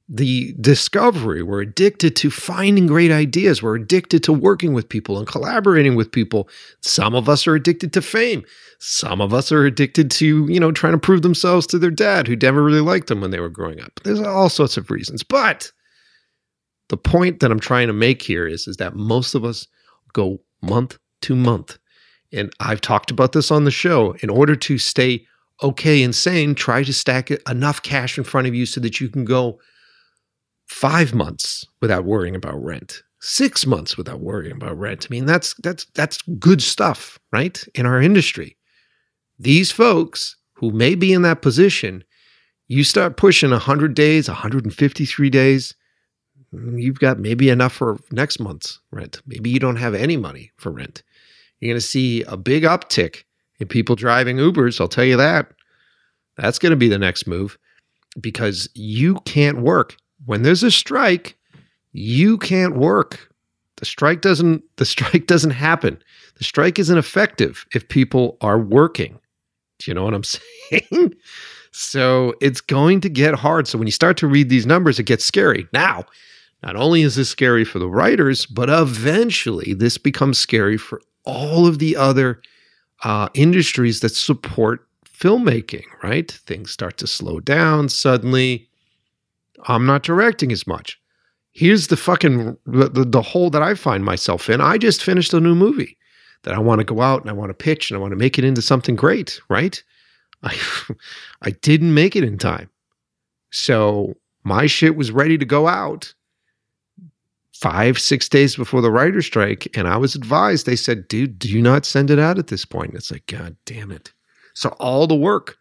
the 0.07 0.53
discovery. 0.61 1.41
We're 1.41 1.61
addicted 1.61 2.15
to 2.17 2.29
finding 2.29 2.85
great 2.85 3.11
ideas. 3.11 3.63
We're 3.63 3.75
addicted 3.75 4.23
to 4.23 4.33
working 4.33 4.73
with 4.73 4.87
people 4.87 5.17
and 5.17 5.27
collaborating 5.27 5.95
with 5.95 6.11
people. 6.11 6.47
Some 6.81 7.15
of 7.15 7.27
us 7.27 7.47
are 7.47 7.55
addicted 7.55 7.91
to 7.93 8.01
fame. 8.01 8.43
Some 8.79 9.19
of 9.19 9.33
us 9.33 9.51
are 9.51 9.65
addicted 9.65 10.11
to, 10.11 10.47
you 10.47 10.59
know, 10.59 10.71
trying 10.71 10.93
to 10.93 10.99
prove 10.99 11.23
themselves 11.23 11.65
to 11.67 11.79
their 11.79 11.91
dad 11.91 12.27
who 12.27 12.35
never 12.35 12.63
really 12.63 12.81
liked 12.81 13.07
them 13.07 13.21
when 13.21 13.31
they 13.31 13.39
were 13.39 13.49
growing 13.49 13.81
up. 13.81 13.99
There's 14.03 14.21
all 14.21 14.49
sorts 14.49 14.77
of 14.77 14.91
reasons. 14.91 15.23
But 15.23 15.71
the 16.89 16.97
point 16.97 17.39
that 17.39 17.51
I'm 17.51 17.59
trying 17.59 17.87
to 17.87 17.93
make 17.93 18.21
here 18.21 18.47
is, 18.47 18.67
is 18.67 18.77
that 18.77 18.95
most 18.95 19.33
of 19.33 19.43
us 19.43 19.67
go 20.13 20.39
month 20.61 20.99
to 21.21 21.35
month. 21.35 21.79
And 22.35 22.53
I've 22.59 22.81
talked 22.81 23.11
about 23.11 23.31
this 23.31 23.51
on 23.51 23.63
the 23.63 23.71
show. 23.71 24.15
In 24.21 24.29
order 24.29 24.55
to 24.55 24.77
stay 24.77 25.25
okay 25.63 26.03
and 26.03 26.13
sane, 26.13 26.53
try 26.53 26.83
to 26.83 26.93
stack 26.93 27.31
enough 27.49 27.81
cash 27.81 28.17
in 28.17 28.23
front 28.23 28.47
of 28.47 28.53
you 28.53 28.65
so 28.65 28.81
that 28.81 28.99
you 28.99 29.09
can 29.09 29.25
go 29.25 29.59
five 30.67 31.13
months 31.13 31.65
without 31.81 32.05
worrying 32.05 32.35
about 32.35 32.61
rent 32.63 33.03
six 33.25 33.65
months 33.65 33.97
without 33.97 34.19
worrying 34.19 34.55
about 34.55 34.77
rent. 34.77 35.07
I 35.09 35.11
mean 35.11 35.25
that's 35.25 35.55
that's 35.55 35.85
that's 35.95 36.21
good 36.39 36.61
stuff 36.61 37.19
right 37.31 37.63
in 37.73 37.85
our 37.85 38.01
industry. 38.01 38.55
These 39.39 39.71
folks 39.71 40.35
who 40.53 40.71
may 40.71 40.95
be 40.95 41.11
in 41.11 41.23
that 41.23 41.41
position 41.41 42.03
you 42.67 42.83
start 42.83 43.17
pushing 43.17 43.51
100 43.51 43.93
days 43.93 44.27
153 44.27 45.29
days 45.29 45.75
you've 46.51 46.99
got 46.99 47.19
maybe 47.19 47.49
enough 47.49 47.73
for 47.73 47.99
next 48.11 48.39
month's 48.39 48.79
rent. 48.91 49.21
Maybe 49.27 49.49
you 49.49 49.59
don't 49.59 49.75
have 49.75 49.93
any 49.93 50.17
money 50.17 50.51
for 50.57 50.71
rent 50.71 51.03
you're 51.59 51.71
going 51.71 51.79
to 51.79 51.85
see 51.85 52.23
a 52.23 52.37
big 52.37 52.63
uptick 52.63 53.23
in 53.59 53.67
people 53.67 53.95
driving 53.95 54.37
ubers 54.37 54.79
i'll 54.79 54.87
tell 54.87 55.05
you 55.05 55.17
that 55.17 55.51
that's 56.37 56.59
going 56.59 56.71
to 56.71 56.75
be 56.75 56.89
the 56.89 56.99
next 56.99 57.27
move 57.27 57.57
because 58.19 58.69
you 58.73 59.15
can't 59.25 59.61
work 59.61 59.95
when 60.25 60.43
there's 60.43 60.63
a 60.63 60.71
strike, 60.71 61.37
you 61.91 62.37
can't 62.37 62.75
work. 62.75 63.29
The 63.77 63.85
strike 63.85 64.21
doesn't 64.21 64.63
the 64.77 64.85
strike 64.85 65.27
doesn't 65.27 65.51
happen. 65.51 66.01
The 66.37 66.43
strike 66.43 66.79
isn't 66.79 66.97
effective 66.97 67.65
if 67.73 67.87
people 67.87 68.37
are 68.41 68.59
working. 68.59 69.19
Do 69.79 69.91
you 69.91 69.95
know 69.95 70.03
what 70.03 70.13
I'm 70.13 70.23
saying? 70.23 71.15
so 71.71 72.33
it's 72.41 72.61
going 72.61 73.01
to 73.01 73.09
get 73.09 73.35
hard. 73.35 73.67
So 73.67 73.77
when 73.77 73.87
you 73.87 73.91
start 73.91 74.17
to 74.17 74.27
read 74.27 74.49
these 74.49 74.65
numbers, 74.65 74.97
it 74.97 75.03
gets 75.03 75.25
scary. 75.25 75.67
Now, 75.73 76.05
not 76.63 76.77
only 76.77 77.01
is 77.01 77.15
this 77.15 77.29
scary 77.29 77.65
for 77.65 77.79
the 77.79 77.89
writers, 77.89 78.45
but 78.45 78.69
eventually 78.69 79.73
this 79.73 79.97
becomes 79.97 80.37
scary 80.37 80.77
for 80.77 81.01
all 81.25 81.67
of 81.67 81.79
the 81.79 81.95
other 81.95 82.41
uh, 83.03 83.29
industries 83.33 83.99
that 83.99 84.09
support 84.09 84.87
filmmaking, 85.05 85.85
right? 86.03 86.31
Things 86.31 86.71
start 86.71 86.97
to 86.97 87.07
slow 87.07 87.39
down 87.39 87.89
suddenly. 87.89 88.67
I'm 89.67 89.85
not 89.85 90.03
directing 90.03 90.51
as 90.51 90.67
much. 90.67 90.99
Here's 91.53 91.87
the 91.87 91.97
fucking 91.97 92.57
the, 92.65 93.05
the, 93.05 93.21
hole 93.21 93.49
that 93.49 93.61
I 93.61 93.75
find 93.75 94.03
myself 94.03 94.49
in. 94.49 94.59
I 94.59 94.77
just 94.77 95.03
finished 95.03 95.33
a 95.33 95.39
new 95.39 95.55
movie 95.55 95.97
that 96.43 96.53
I 96.53 96.59
want 96.59 96.79
to 96.79 96.85
go 96.85 97.01
out 97.01 97.21
and 97.21 97.29
I 97.29 97.33
want 97.33 97.49
to 97.49 97.53
pitch 97.53 97.89
and 97.89 97.97
I 97.97 98.01
want 98.01 98.11
to 98.11 98.17
make 98.17 98.37
it 98.37 98.43
into 98.43 98.61
something 98.61 98.95
great, 98.95 99.39
right? 99.49 99.81
I 100.43 100.55
I 101.41 101.51
didn't 101.51 101.93
make 101.93 102.15
it 102.15 102.25
in 102.25 102.37
time. 102.37 102.69
So 103.51 104.15
my 104.43 104.67
shit 104.67 104.97
was 104.97 105.11
ready 105.11 105.37
to 105.37 105.45
go 105.45 105.67
out 105.67 106.13
five, 107.59 107.97
six 107.97 108.27
days 108.27 108.55
before 108.55 108.81
the 108.81 108.91
writer 108.91 109.21
strike. 109.21 109.67
And 109.77 109.87
I 109.87 109.97
was 109.97 110.13
advised, 110.13 110.65
they 110.65 110.75
said, 110.75 111.07
dude, 111.07 111.39
do 111.39 111.61
not 111.61 111.85
send 111.85 112.11
it 112.11 112.19
out 112.19 112.37
at 112.37 112.47
this 112.47 112.65
point. 112.65 112.89
And 112.89 112.97
it's 112.97 113.11
like, 113.11 113.25
God 113.27 113.55
damn 113.65 113.91
it. 113.91 114.11
So 114.53 114.69
all 114.79 115.07
the 115.07 115.15
work 115.15 115.57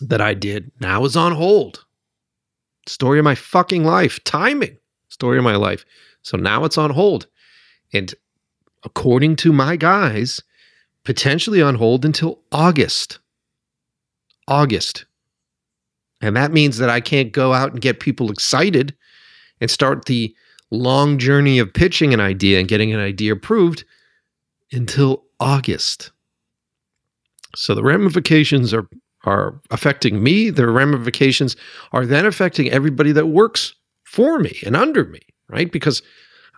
that 0.00 0.20
I 0.20 0.34
did 0.34 0.72
now 0.80 1.04
is 1.04 1.16
on 1.16 1.32
hold. 1.32 1.84
Story 2.88 3.20
of 3.20 3.24
my 3.24 3.36
fucking 3.36 3.84
life. 3.84 4.22
Timing. 4.24 4.76
Story 5.08 5.38
of 5.38 5.44
my 5.44 5.54
life. 5.54 5.84
So 6.22 6.36
now 6.36 6.64
it's 6.64 6.78
on 6.78 6.90
hold. 6.90 7.28
And 7.92 8.12
according 8.84 9.36
to 9.36 9.52
my 9.52 9.76
guys, 9.76 10.42
potentially 11.04 11.62
on 11.62 11.76
hold 11.76 12.04
until 12.04 12.40
August. 12.50 13.20
August. 14.48 15.04
And 16.20 16.36
that 16.36 16.52
means 16.52 16.78
that 16.78 16.90
I 16.90 17.00
can't 17.00 17.30
go 17.30 17.52
out 17.52 17.70
and 17.70 17.80
get 17.80 18.00
people 18.00 18.30
excited 18.32 18.96
and 19.62 19.70
start 19.70 20.06
the 20.06 20.34
long 20.72 21.18
journey 21.18 21.60
of 21.60 21.72
pitching 21.72 22.12
an 22.12 22.20
idea 22.20 22.58
and 22.58 22.68
getting 22.68 22.92
an 22.92 23.00
idea 23.00 23.32
approved 23.32 23.84
until 24.72 25.22
August. 25.38 26.10
So 27.54 27.74
the 27.74 27.82
ramifications 27.82 28.74
are 28.74 28.86
are 29.24 29.54
affecting 29.70 30.20
me, 30.20 30.50
the 30.50 30.66
ramifications 30.66 31.54
are 31.92 32.04
then 32.04 32.26
affecting 32.26 32.68
everybody 32.70 33.12
that 33.12 33.26
works 33.26 33.72
for 34.02 34.40
me 34.40 34.58
and 34.66 34.74
under 34.74 35.04
me, 35.04 35.20
right? 35.48 35.70
Because 35.70 36.02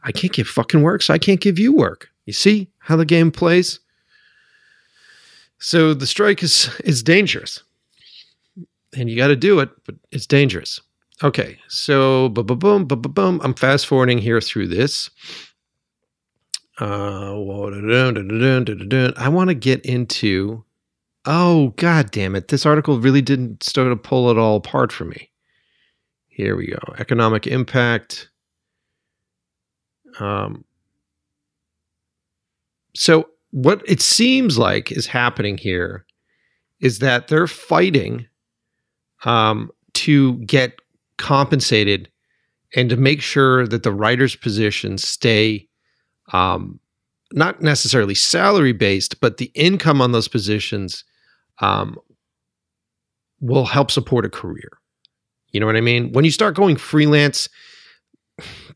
I 0.03 0.13
can't 0.13 0.33
give 0.33 0.49
fucking 0.49 0.81
work, 0.81 1.03
so 1.03 1.13
I 1.13 1.19
can't 1.19 1.43
give 1.43 1.59
you 1.59 1.75
work. 1.75 2.09
You 2.25 2.33
see 2.33 2.71
how 2.79 2.97
the 2.97 3.05
game 3.05 3.31
plays? 3.31 3.81
So 5.59 5.93
the 5.93 6.07
strike 6.07 6.43
is 6.43 6.71
is 6.85 7.03
dangerous. 7.03 7.63
And 8.97 9.11
you 9.11 9.17
got 9.17 9.29
to 9.29 9.37
do 9.37 9.61
it, 9.61 9.69
but 9.85 9.97
it's 10.11 10.27
dangerous. 10.27 10.81
Okay, 11.23 11.59
so 11.69 12.29
boom, 12.31 12.47
boom, 12.47 12.85
boom, 12.87 13.01
boom. 13.01 13.41
I'm 13.43 13.55
fast 13.55 13.87
forwarding 13.87 14.19
here 14.19 14.41
through 14.41 14.69
this. 14.69 15.11
Uh, 16.81 17.35
I 17.35 17.39
want 19.29 19.49
to 19.49 19.55
get 19.55 19.85
into 19.87 20.65
Oh, 21.27 21.69
god 21.77 22.11
damn 22.11 22.37
it. 22.37 22.49
This 22.49 22.67
article 22.67 23.01
really 23.01 23.23
didn't 23.23 23.63
start 23.63 23.91
to 23.91 23.97
pull 23.97 24.31
it 24.31 24.39
all 24.39 24.57
apart 24.57 24.93
for 24.93 25.05
me. 25.05 25.31
Here 26.29 26.57
we 26.57 26.67
go. 26.67 26.79
Economic 26.99 27.47
impact. 27.47 28.29
Um, 30.19 30.65
so, 32.95 33.31
what 33.53 33.83
it 33.87 34.03
seems 34.03 34.59
like 34.59 34.93
is 34.93 35.07
happening 35.07 35.57
here 35.57 36.05
is 36.81 36.99
that 36.99 37.29
they're 37.29 37.47
fighting 37.47 38.27
um, 39.25 39.71
to 39.95 40.35
get 40.39 40.79
compensated 41.19 42.09
and 42.75 42.91
to 42.91 42.97
make 42.97 43.23
sure 43.23 43.67
that 43.67 43.83
the 43.83 43.93
writer's 43.93 44.37
positions 44.37 45.07
stay 45.07 45.69
um, 46.33 46.81
not 47.33 47.61
necessarily 47.63 48.15
salary 48.15 48.73
based, 48.73 49.21
but 49.21 49.37
the 49.37 49.51
income 49.55 50.01
on 50.01 50.13
those 50.13 50.29
positions 50.29 51.05
um, 51.61 51.97
will 53.41 53.65
help 53.65 53.91
support 53.91 54.25
a 54.25 54.31
career. 54.31 54.79
You 55.51 55.61
know 55.61 55.67
what 55.67 55.77
I 55.77 55.81
mean? 55.81 56.13
When 56.13 56.25
you 56.25 56.31
start 56.31 56.57
going 56.57 56.77
freelance, 56.77 57.49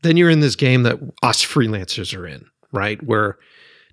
then 0.01 0.17
you're 0.17 0.29
in 0.29 0.39
this 0.39 0.55
game 0.55 0.83
that 0.83 0.99
us 1.23 1.43
freelancers 1.43 2.17
are 2.17 2.27
in, 2.27 2.45
right? 2.71 3.01
Where 3.03 3.37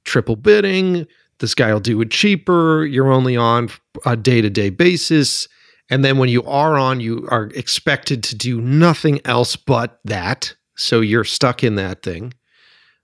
triple 0.05 0.36
bidding, 0.36 1.07
this 1.38 1.55
guy 1.55 1.72
will 1.72 1.80
do 1.80 2.01
it 2.01 2.11
cheaper, 2.11 2.84
you're 2.84 3.11
only 3.11 3.36
on 3.36 3.68
a 4.05 4.16
day 4.16 4.40
to 4.40 4.51
day 4.51 4.70
basis. 4.70 5.49
And 5.89 6.05
then 6.05 6.18
when 6.18 6.28
you 6.28 6.43
are 6.45 6.76
on, 6.76 7.01
you 7.01 7.28
are 7.30 7.47
expected 7.55 8.22
to 8.24 8.37
do 8.37 8.61
nothing 8.61 9.20
else 9.24 9.55
but 9.57 10.01
that. 10.05 10.55
So 10.76 11.01
you're 11.01 11.24
stuck 11.24 11.62
in 11.62 11.76
that 11.76 12.03
thing. 12.03 12.34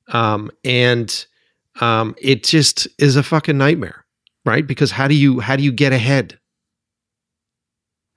Um, 0.08 0.50
and 0.64 1.26
um, 1.80 2.14
it 2.20 2.44
just 2.44 2.88
is 2.98 3.16
a 3.16 3.22
fucking 3.22 3.56
nightmare 3.56 4.02
right? 4.44 4.66
Because 4.66 4.90
how 4.90 5.08
do 5.08 5.14
you 5.14 5.40
how 5.40 5.56
do 5.56 5.62
you 5.62 5.72
get 5.72 5.92
ahead? 5.92 6.38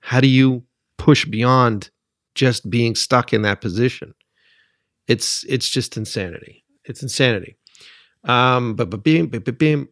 How 0.00 0.20
do 0.20 0.28
you 0.28 0.64
push 0.98 1.24
beyond 1.24 1.90
just 2.34 2.68
being 2.68 2.94
stuck 2.94 3.32
in 3.32 3.42
that 3.42 3.60
position? 3.60 4.14
It's 5.08 5.44
it's 5.48 5.68
just 5.68 5.96
insanity. 5.96 6.64
It's 6.84 7.02
insanity. 7.02 7.56
Um, 8.24 8.74
but 8.74 8.90
but 8.90 9.02
beam, 9.02 9.28
but 9.28 9.58
beam. 9.58 9.88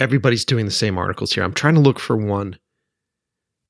Everybody's 0.00 0.44
doing 0.44 0.64
the 0.64 0.72
same 0.72 0.98
articles 0.98 1.32
here. 1.32 1.44
I'm 1.44 1.52
trying 1.52 1.74
to 1.74 1.80
look 1.80 2.00
for 2.00 2.16
one. 2.16 2.58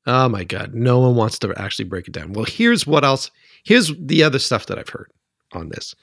Oh 0.06 0.28
my 0.28 0.44
god, 0.44 0.74
no 0.74 1.00
one 1.00 1.14
wants 1.14 1.38
to 1.40 1.52
actually 1.56 1.84
break 1.84 2.08
it 2.08 2.14
down. 2.14 2.32
Well, 2.32 2.46
here's 2.46 2.86
what 2.86 3.04
else. 3.04 3.30
Here's 3.64 3.92
the 3.98 4.22
other 4.22 4.38
stuff 4.38 4.66
that 4.66 4.78
I've 4.78 4.88
heard 4.88 5.10
on 5.52 5.68
this. 5.68 5.94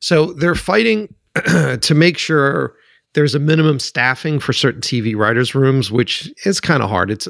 So 0.00 0.32
they're 0.32 0.54
fighting 0.54 1.14
to 1.34 1.94
make 1.94 2.16
sure 2.16 2.74
there's 3.14 3.34
a 3.34 3.38
minimum 3.38 3.78
staffing 3.78 4.40
for 4.40 4.52
certain 4.52 4.80
TV 4.80 5.16
writers' 5.16 5.54
rooms, 5.54 5.90
which 5.90 6.32
is 6.46 6.60
kind 6.60 6.82
of 6.82 6.88
hard. 6.88 7.10
It's 7.10 7.28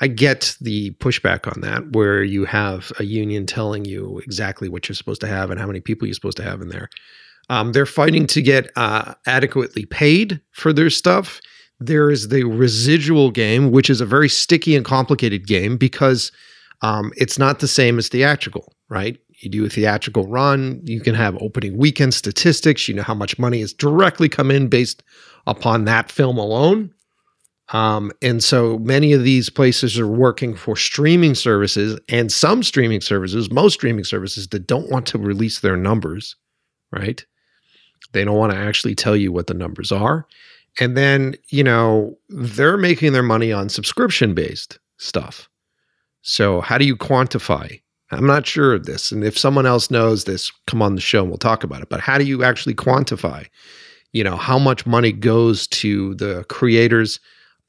I 0.00 0.08
get 0.08 0.56
the 0.60 0.90
pushback 0.92 1.46
on 1.54 1.60
that, 1.60 1.92
where 1.92 2.22
you 2.22 2.44
have 2.46 2.92
a 2.98 3.04
union 3.04 3.46
telling 3.46 3.84
you 3.84 4.18
exactly 4.18 4.68
what 4.68 4.88
you're 4.88 4.96
supposed 4.96 5.20
to 5.20 5.28
have 5.28 5.50
and 5.50 5.60
how 5.60 5.66
many 5.66 5.80
people 5.80 6.06
you're 6.06 6.14
supposed 6.14 6.36
to 6.38 6.42
have 6.42 6.60
in 6.60 6.68
there. 6.68 6.88
Um, 7.48 7.72
they're 7.72 7.86
fighting 7.86 8.26
to 8.28 8.42
get 8.42 8.70
uh, 8.76 9.14
adequately 9.26 9.84
paid 9.84 10.40
for 10.52 10.72
their 10.72 10.90
stuff. 10.90 11.40
There 11.80 12.10
is 12.10 12.28
the 12.28 12.44
residual 12.44 13.30
game, 13.30 13.70
which 13.70 13.90
is 13.90 14.00
a 14.00 14.06
very 14.06 14.28
sticky 14.28 14.76
and 14.76 14.84
complicated 14.84 15.46
game 15.46 15.76
because 15.76 16.30
um, 16.82 17.12
it's 17.16 17.38
not 17.38 17.60
the 17.60 17.68
same 17.68 17.98
as 17.98 18.08
theatrical, 18.08 18.72
right? 18.88 19.18
You 19.40 19.50
do 19.50 19.64
a 19.64 19.68
theatrical 19.68 20.28
run, 20.28 20.80
you 20.84 21.00
can 21.00 21.14
have 21.14 21.36
opening 21.40 21.76
weekend 21.76 22.14
statistics. 22.14 22.88
You 22.88 22.94
know 22.94 23.02
how 23.02 23.14
much 23.14 23.38
money 23.38 23.60
has 23.60 23.72
directly 23.72 24.28
come 24.28 24.50
in 24.50 24.68
based 24.68 25.02
upon 25.46 25.84
that 25.84 26.10
film 26.10 26.38
alone. 26.38 26.94
Um, 27.72 28.12
and 28.20 28.44
so 28.44 28.78
many 28.78 29.12
of 29.12 29.24
these 29.24 29.48
places 29.48 29.98
are 29.98 30.06
working 30.06 30.54
for 30.54 30.76
streaming 30.76 31.34
services 31.34 31.98
and 32.08 32.30
some 32.30 32.62
streaming 32.62 33.00
services, 33.00 33.50
most 33.50 33.74
streaming 33.74 34.04
services 34.04 34.48
that 34.48 34.66
don't 34.66 34.90
want 34.90 35.06
to 35.06 35.18
release 35.18 35.60
their 35.60 35.76
numbers, 35.76 36.36
right? 36.92 37.24
They 38.12 38.24
don't 38.24 38.36
want 38.36 38.52
to 38.52 38.58
actually 38.58 38.94
tell 38.94 39.16
you 39.16 39.32
what 39.32 39.46
the 39.46 39.54
numbers 39.54 39.90
are. 39.90 40.26
And 40.80 40.96
then, 40.96 41.36
you 41.48 41.62
know, 41.62 42.18
they're 42.28 42.76
making 42.76 43.12
their 43.12 43.22
money 43.22 43.52
on 43.52 43.68
subscription 43.68 44.34
based 44.34 44.78
stuff. 44.98 45.48
So, 46.22 46.60
how 46.60 46.78
do 46.78 46.84
you 46.84 46.96
quantify? 46.96 47.80
I'm 48.10 48.26
not 48.26 48.46
sure 48.46 48.74
of 48.74 48.86
this. 48.86 49.12
And 49.12 49.24
if 49.24 49.38
someone 49.38 49.66
else 49.66 49.90
knows 49.90 50.24
this, 50.24 50.50
come 50.66 50.82
on 50.82 50.94
the 50.94 51.00
show 51.00 51.20
and 51.20 51.28
we'll 51.28 51.38
talk 51.38 51.64
about 51.64 51.82
it. 51.82 51.88
But 51.88 52.00
how 52.00 52.18
do 52.18 52.24
you 52.24 52.44
actually 52.44 52.74
quantify, 52.74 53.46
you 54.12 54.22
know, 54.22 54.36
how 54.36 54.58
much 54.58 54.86
money 54.86 55.12
goes 55.12 55.66
to 55.68 56.14
the 56.14 56.44
creators 56.48 57.18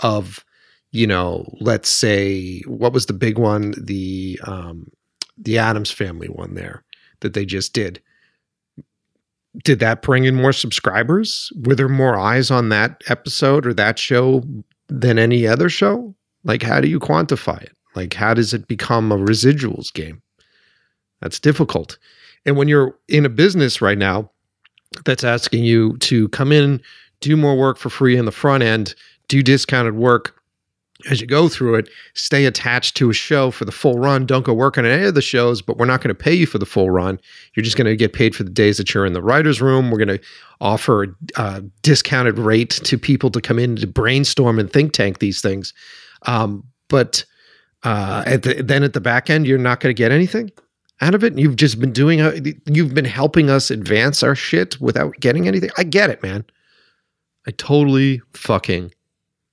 of, 0.01 0.43
you 0.91 1.07
know, 1.07 1.51
let's 1.59 1.89
say, 1.89 2.59
what 2.67 2.93
was 2.93 3.05
the 3.05 3.13
big 3.13 3.37
one? 3.37 3.73
The, 3.81 4.39
um, 4.45 4.91
the 5.37 5.57
Addams 5.57 5.91
Family 5.91 6.27
one 6.27 6.53
there 6.53 6.83
that 7.21 7.33
they 7.33 7.45
just 7.45 7.73
did 7.73 8.01
did 9.63 9.79
that 9.79 10.01
bring 10.01 10.25
in 10.25 10.35
more 10.35 10.53
subscribers? 10.53 11.51
Were 11.63 11.75
there 11.75 11.89
more 11.89 12.17
eyes 12.17 12.51
on 12.51 12.69
that 12.69 13.01
episode 13.07 13.65
or 13.65 13.73
that 13.73 13.97
show 13.99 14.43
than 14.87 15.17
any 15.17 15.47
other 15.47 15.69
show? 15.69 16.13
Like, 16.43 16.61
how 16.61 16.81
do 16.81 16.87
you 16.87 16.99
quantify 16.99 17.61
it? 17.61 17.75
Like, 17.95 18.13
how 18.13 18.33
does 18.33 18.53
it 18.53 18.67
become 18.67 19.11
a 19.11 19.17
residuals 19.17 19.91
game? 19.93 20.21
That's 21.21 21.39
difficult. 21.39 21.97
And 22.45 22.57
when 22.57 22.67
you're 22.67 22.95
in 23.07 23.25
a 23.25 23.29
business 23.29 23.81
right 23.81 23.97
now 23.97 24.29
that's 25.05 25.23
asking 25.23 25.63
you 25.63 25.97
to 25.97 26.29
come 26.29 26.51
in, 26.51 26.81
do 27.21 27.35
more 27.35 27.57
work 27.57 27.77
for 27.77 27.89
free 27.89 28.17
in 28.17 28.25
the 28.25 28.31
front 28.31 28.63
end, 28.63 28.93
do 29.27 29.41
discounted 29.41 29.95
work, 29.95 30.39
as 31.09 31.21
you 31.21 31.27
go 31.27 31.47
through 31.47 31.75
it, 31.75 31.89
stay 32.13 32.45
attached 32.45 32.95
to 32.97 33.09
a 33.09 33.13
show 33.13 33.51
for 33.51 33.65
the 33.65 33.71
full 33.71 33.99
run. 33.99 34.25
Don't 34.25 34.45
go 34.45 34.53
work 34.53 34.77
on 34.77 34.85
any 34.85 35.05
of 35.05 35.13
the 35.13 35.21
shows, 35.21 35.61
but 35.61 35.77
we're 35.77 35.85
not 35.85 36.01
going 36.01 36.15
to 36.15 36.15
pay 36.15 36.33
you 36.33 36.45
for 36.45 36.57
the 36.57 36.65
full 36.65 36.89
run. 36.89 37.19
You're 37.53 37.63
just 37.63 37.77
going 37.77 37.87
to 37.87 37.95
get 37.95 38.13
paid 38.13 38.35
for 38.35 38.43
the 38.43 38.49
days 38.49 38.77
that 38.77 38.93
you're 38.93 39.05
in 39.05 39.13
the 39.13 39.21
writer's 39.21 39.61
room. 39.61 39.91
We're 39.91 40.03
going 40.03 40.19
to 40.19 40.25
offer 40.61 41.03
a 41.03 41.07
uh, 41.35 41.61
discounted 41.81 42.39
rate 42.39 42.71
to 42.71 42.97
people 42.97 43.29
to 43.31 43.41
come 43.41 43.59
in 43.59 43.75
to 43.77 43.87
brainstorm 43.87 44.59
and 44.59 44.71
think 44.71 44.93
tank 44.93 45.19
these 45.19 45.41
things. 45.41 45.73
Um, 46.23 46.63
but 46.89 47.25
uh, 47.83 48.23
at 48.25 48.43
the, 48.43 48.63
then 48.63 48.83
at 48.83 48.93
the 48.93 49.01
back 49.01 49.29
end, 49.29 49.45
you're 49.45 49.57
not 49.57 49.79
going 49.79 49.93
to 49.93 49.97
get 49.97 50.11
anything 50.11 50.51
out 51.01 51.13
of 51.13 51.23
it. 51.23 51.37
You've 51.37 51.55
just 51.55 51.79
been 51.79 51.91
doing, 51.91 52.21
a, 52.21 52.33
you've 52.65 52.93
been 52.93 53.05
helping 53.05 53.49
us 53.49 53.69
advance 53.69 54.23
our 54.23 54.35
shit 54.35 54.79
without 54.81 55.13
getting 55.19 55.47
anything. 55.47 55.69
I 55.77 55.83
get 55.83 56.09
it, 56.09 56.23
man. 56.23 56.45
I 57.47 57.51
totally 57.51 58.21
fucking 58.33 58.91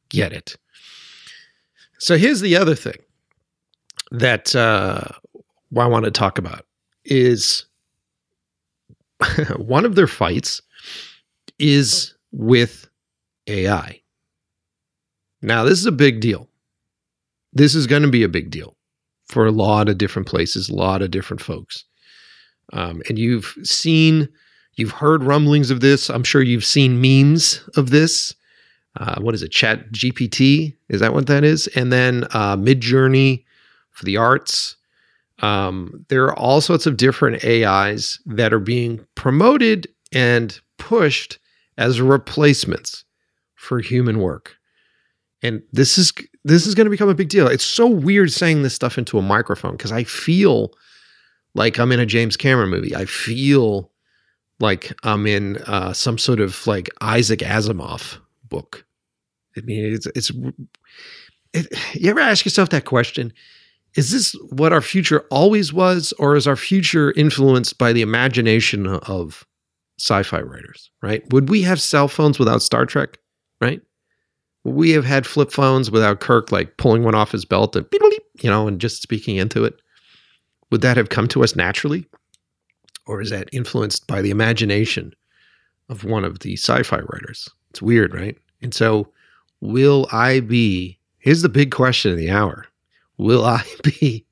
get 0.08 0.32
it. 0.32 0.56
So 2.02 2.18
here's 2.18 2.40
the 2.40 2.56
other 2.56 2.74
thing 2.74 2.98
that 4.10 4.56
uh, 4.56 5.04
I 5.78 5.86
want 5.86 6.04
to 6.04 6.10
talk 6.10 6.36
about 6.36 6.66
is 7.04 7.64
one 9.56 9.84
of 9.84 9.94
their 9.94 10.08
fights 10.08 10.60
is 11.60 12.12
with 12.32 12.88
AI. 13.46 14.00
Now, 15.42 15.62
this 15.62 15.78
is 15.78 15.86
a 15.86 15.92
big 15.92 16.20
deal. 16.20 16.48
This 17.52 17.76
is 17.76 17.86
going 17.86 18.02
to 18.02 18.10
be 18.10 18.24
a 18.24 18.28
big 18.28 18.50
deal 18.50 18.76
for 19.28 19.46
a 19.46 19.52
lot 19.52 19.88
of 19.88 19.96
different 19.96 20.26
places, 20.26 20.68
a 20.68 20.74
lot 20.74 21.02
of 21.02 21.12
different 21.12 21.40
folks. 21.40 21.84
Um, 22.72 23.00
and 23.08 23.16
you've 23.16 23.54
seen, 23.62 24.28
you've 24.74 24.90
heard 24.90 25.22
rumblings 25.22 25.70
of 25.70 25.78
this. 25.78 26.10
I'm 26.10 26.24
sure 26.24 26.42
you've 26.42 26.64
seen 26.64 27.00
memes 27.00 27.62
of 27.76 27.90
this 27.90 28.34
uh, 28.96 29.20
what 29.20 29.34
is 29.34 29.42
it? 29.42 29.52
ChatGPT 29.52 30.76
is 30.88 31.00
that 31.00 31.14
what 31.14 31.26
that 31.26 31.44
is? 31.44 31.66
And 31.68 31.92
then 31.92 32.24
uh, 32.32 32.56
Midjourney 32.56 33.44
for 33.90 34.04
the 34.04 34.16
arts. 34.16 34.76
Um, 35.40 36.04
there 36.08 36.24
are 36.24 36.38
all 36.38 36.60
sorts 36.60 36.86
of 36.86 36.96
different 36.96 37.44
AIs 37.44 38.20
that 38.26 38.52
are 38.52 38.60
being 38.60 39.04
promoted 39.14 39.88
and 40.12 40.58
pushed 40.78 41.38
as 41.78 42.00
replacements 42.00 43.04
for 43.54 43.80
human 43.80 44.18
work. 44.20 44.56
And 45.42 45.62
this 45.72 45.98
is 45.98 46.12
this 46.44 46.66
is 46.66 46.74
going 46.74 46.84
to 46.86 46.90
become 46.90 47.08
a 47.08 47.14
big 47.14 47.28
deal. 47.28 47.48
It's 47.48 47.64
so 47.64 47.86
weird 47.86 48.30
saying 48.30 48.62
this 48.62 48.74
stuff 48.74 48.98
into 48.98 49.18
a 49.18 49.22
microphone 49.22 49.72
because 49.72 49.92
I 49.92 50.04
feel 50.04 50.72
like 51.54 51.78
I'm 51.78 51.92
in 51.92 52.00
a 52.00 52.06
James 52.06 52.36
Cameron 52.36 52.70
movie. 52.70 52.94
I 52.94 53.04
feel 53.04 53.90
like 54.60 54.92
I'm 55.02 55.26
in 55.26 55.58
uh, 55.66 55.92
some 55.92 56.18
sort 56.18 56.40
of 56.40 56.66
like 56.66 56.90
Isaac 57.00 57.40
Asimov 57.40 58.18
book. 58.52 58.84
I 59.56 59.60
mean, 59.62 59.92
it's 59.92 60.06
it's. 60.14 60.30
It, 61.52 61.66
you 61.94 62.10
ever 62.10 62.20
ask 62.20 62.44
yourself 62.44 62.68
that 62.70 62.84
question? 62.84 63.32
Is 63.94 64.10
this 64.10 64.32
what 64.50 64.72
our 64.72 64.80
future 64.80 65.24
always 65.30 65.72
was, 65.72 66.12
or 66.18 66.36
is 66.36 66.46
our 66.46 66.56
future 66.56 67.12
influenced 67.12 67.76
by 67.78 67.92
the 67.92 68.02
imagination 68.02 68.86
of 68.86 69.46
sci-fi 69.98 70.40
writers? 70.40 70.90
Right? 71.02 71.22
Would 71.32 71.50
we 71.50 71.62
have 71.62 71.80
cell 71.80 72.08
phones 72.08 72.38
without 72.38 72.62
Star 72.62 72.86
Trek? 72.86 73.18
Right? 73.60 73.82
Would 74.64 74.74
we 74.74 74.90
have 74.92 75.04
had 75.04 75.26
flip 75.26 75.50
phones 75.50 75.90
without 75.90 76.20
Kirk 76.20 76.52
like 76.52 76.76
pulling 76.76 77.02
one 77.02 77.14
off 77.14 77.32
his 77.32 77.44
belt 77.44 77.76
and 77.76 77.86
you 78.40 78.50
know 78.50 78.68
and 78.68 78.80
just 78.80 79.02
speaking 79.02 79.36
into 79.36 79.64
it? 79.64 79.74
Would 80.70 80.80
that 80.82 80.96
have 80.96 81.10
come 81.10 81.28
to 81.28 81.44
us 81.44 81.54
naturally, 81.54 82.06
or 83.06 83.20
is 83.20 83.30
that 83.30 83.50
influenced 83.52 84.06
by 84.06 84.22
the 84.22 84.30
imagination 84.30 85.12
of 85.90 86.04
one 86.04 86.24
of 86.24 86.38
the 86.38 86.54
sci-fi 86.54 87.00
writers? 87.00 87.48
It's 87.72 87.80
weird, 87.80 88.12
right? 88.12 88.36
And 88.60 88.74
so, 88.74 89.08
will 89.62 90.06
I 90.12 90.40
be? 90.40 90.98
Here's 91.20 91.40
the 91.40 91.48
big 91.48 91.70
question 91.70 92.10
of 92.12 92.18
the 92.18 92.30
hour 92.30 92.66
Will 93.16 93.46
I 93.46 93.64
be 93.82 94.26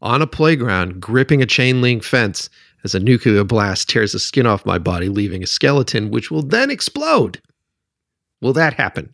on 0.00 0.22
a 0.22 0.26
playground 0.26 0.98
gripping 0.98 1.42
a 1.42 1.46
chain 1.46 1.82
link 1.82 2.02
fence 2.02 2.48
as 2.84 2.94
a 2.94 3.00
nuclear 3.00 3.44
blast 3.44 3.90
tears 3.90 4.12
the 4.12 4.18
skin 4.18 4.46
off 4.46 4.64
my 4.64 4.78
body, 4.78 5.10
leaving 5.10 5.42
a 5.42 5.46
skeleton 5.46 6.10
which 6.10 6.30
will 6.30 6.40
then 6.40 6.70
explode? 6.70 7.42
Will 8.40 8.54
that 8.54 8.72
happen? 8.72 9.10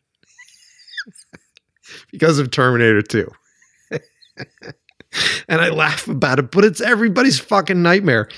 because 2.13 2.39
of 2.39 2.53
Terminator 2.53 3.03
2. 3.03 3.29
and 5.49 5.61
I 5.61 5.71
laugh 5.71 6.07
about 6.07 6.39
it, 6.39 6.53
but 6.53 6.65
it's 6.65 6.81
everybody's 6.81 7.41
fucking 7.41 7.83
nightmare. 7.83 8.29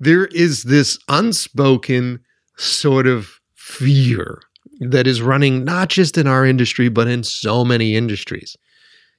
There 0.00 0.24
is 0.28 0.62
this 0.62 0.98
unspoken 1.06 2.20
sort 2.56 3.06
of 3.06 3.40
fear 3.56 4.40
that 4.80 5.06
is 5.06 5.22
running 5.22 5.64
not 5.64 5.88
just 5.88 6.18
in 6.18 6.26
our 6.26 6.44
industry, 6.44 6.88
but 6.88 7.08
in 7.08 7.22
so 7.22 7.64
many 7.64 7.96
industries. 7.96 8.56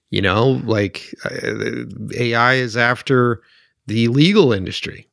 You 0.09 0.21
know, 0.21 0.61
like 0.63 1.13
uh, 1.25 1.83
AI 2.15 2.53
is 2.53 2.77
after 2.77 3.41
the 3.87 4.07
legal 4.07 4.53
industry, 4.53 5.09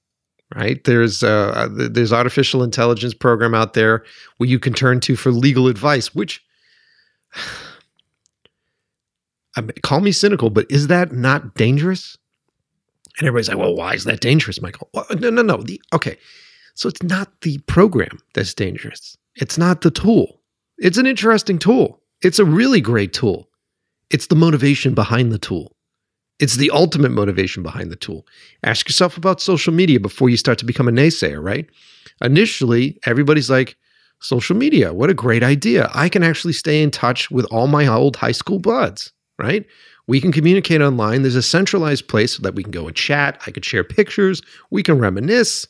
right? 0.55 0.82
There's 0.84 1.24
uh, 1.24 1.68
there's 1.72 2.12
artificial 2.12 2.62
intelligence 2.62 3.14
program 3.14 3.55
out 3.55 3.74
there 3.74 4.05
where 4.36 4.49
you 4.49 4.61
can 4.61 4.72
turn 4.72 5.01
to 5.01 5.16
for 5.16 5.32
legal 5.32 5.66
advice, 5.66 6.14
which 6.14 6.45
I 9.57 9.61
mean, 9.61 9.72
call 9.82 10.01
me 10.01 10.12
cynical, 10.12 10.51
but 10.51 10.66
is 10.70 10.88
that 10.88 11.12
not 11.12 11.55
dangerous? 11.55 12.18
And 13.18 13.28
everybody's 13.28 13.49
like, 13.49 13.59
well, 13.59 13.74
why 13.74 13.95
is 13.95 14.05
that 14.05 14.20
dangerous, 14.20 14.61
Michael? 14.61 14.88
Well, 14.92 15.07
no, 15.18 15.30
no, 15.30 15.42
no. 15.42 15.59
The, 15.59 15.80
okay. 15.92 16.18
So 16.74 16.88
it's 16.88 17.03
not 17.03 17.40
the 17.42 17.59
program 17.59 18.18
that's 18.34 18.55
dangerous. 18.55 19.16
It's 19.37 19.59
not 19.59 19.80
the 19.80 19.91
tool. 19.91 20.41
It's 20.78 20.99
an 20.99 21.07
interesting 21.07 21.59
tool. 21.59 22.01
It's 22.22 22.39
a 22.39 22.45
really 22.45 22.80
great 22.80 23.12
tool. 23.12 23.49
It's 24.11 24.26
the 24.26 24.37
motivation 24.37 24.95
behind 24.95 25.32
the 25.32 25.39
tool. 25.39 25.74
It's 26.41 26.57
the 26.57 26.70
ultimate 26.70 27.12
motivation 27.12 27.62
behind 27.62 27.91
the 27.93 27.97
tool. 27.97 28.26
Ask 28.64 28.89
yourself 28.89 29.16
about 29.16 29.41
social 29.41 29.72
media 29.72 30.01
before 30.01 30.28
you 30.28 30.37
start 30.37 30.59
to 30.59 30.64
become 30.64 30.89
a 30.89 30.93
naysayer, 30.93 31.43
right? 31.43 31.68
Initially, 32.20 32.99
everybody's 33.07 33.51
like, 33.51 33.76
social 34.20 34.57
media, 34.57 34.93
what 34.93 35.11
a 35.11 35.14
great 35.14 35.43
idea. 35.43 35.91
I 35.95 36.09
can 36.09 36.22
actually 36.22 36.55
stay 36.55 36.82
in 36.82 36.91
touch 36.91 37.30
with 37.30 37.45
all 37.47 37.66
my 37.66 37.87
old 37.87 38.16
high 38.16 38.32
school 38.32 38.59
buds, 38.59 39.12
right? 39.39 39.66
We 40.07 40.20
can 40.20 40.32
communicate 40.32 40.80
online. 40.80 41.22
There's 41.22 41.35
a 41.35 41.43
centralized 41.43 42.09
place 42.09 42.39
that 42.39 42.55
we 42.55 42.62
can 42.62 42.72
go 42.72 42.87
and 42.87 42.97
chat. 42.97 43.41
I 43.47 43.51
could 43.51 43.64
share 43.64 43.85
pictures. 43.85 44.43
We 44.70 44.82
can 44.82 44.99
reminisce. 44.99 45.66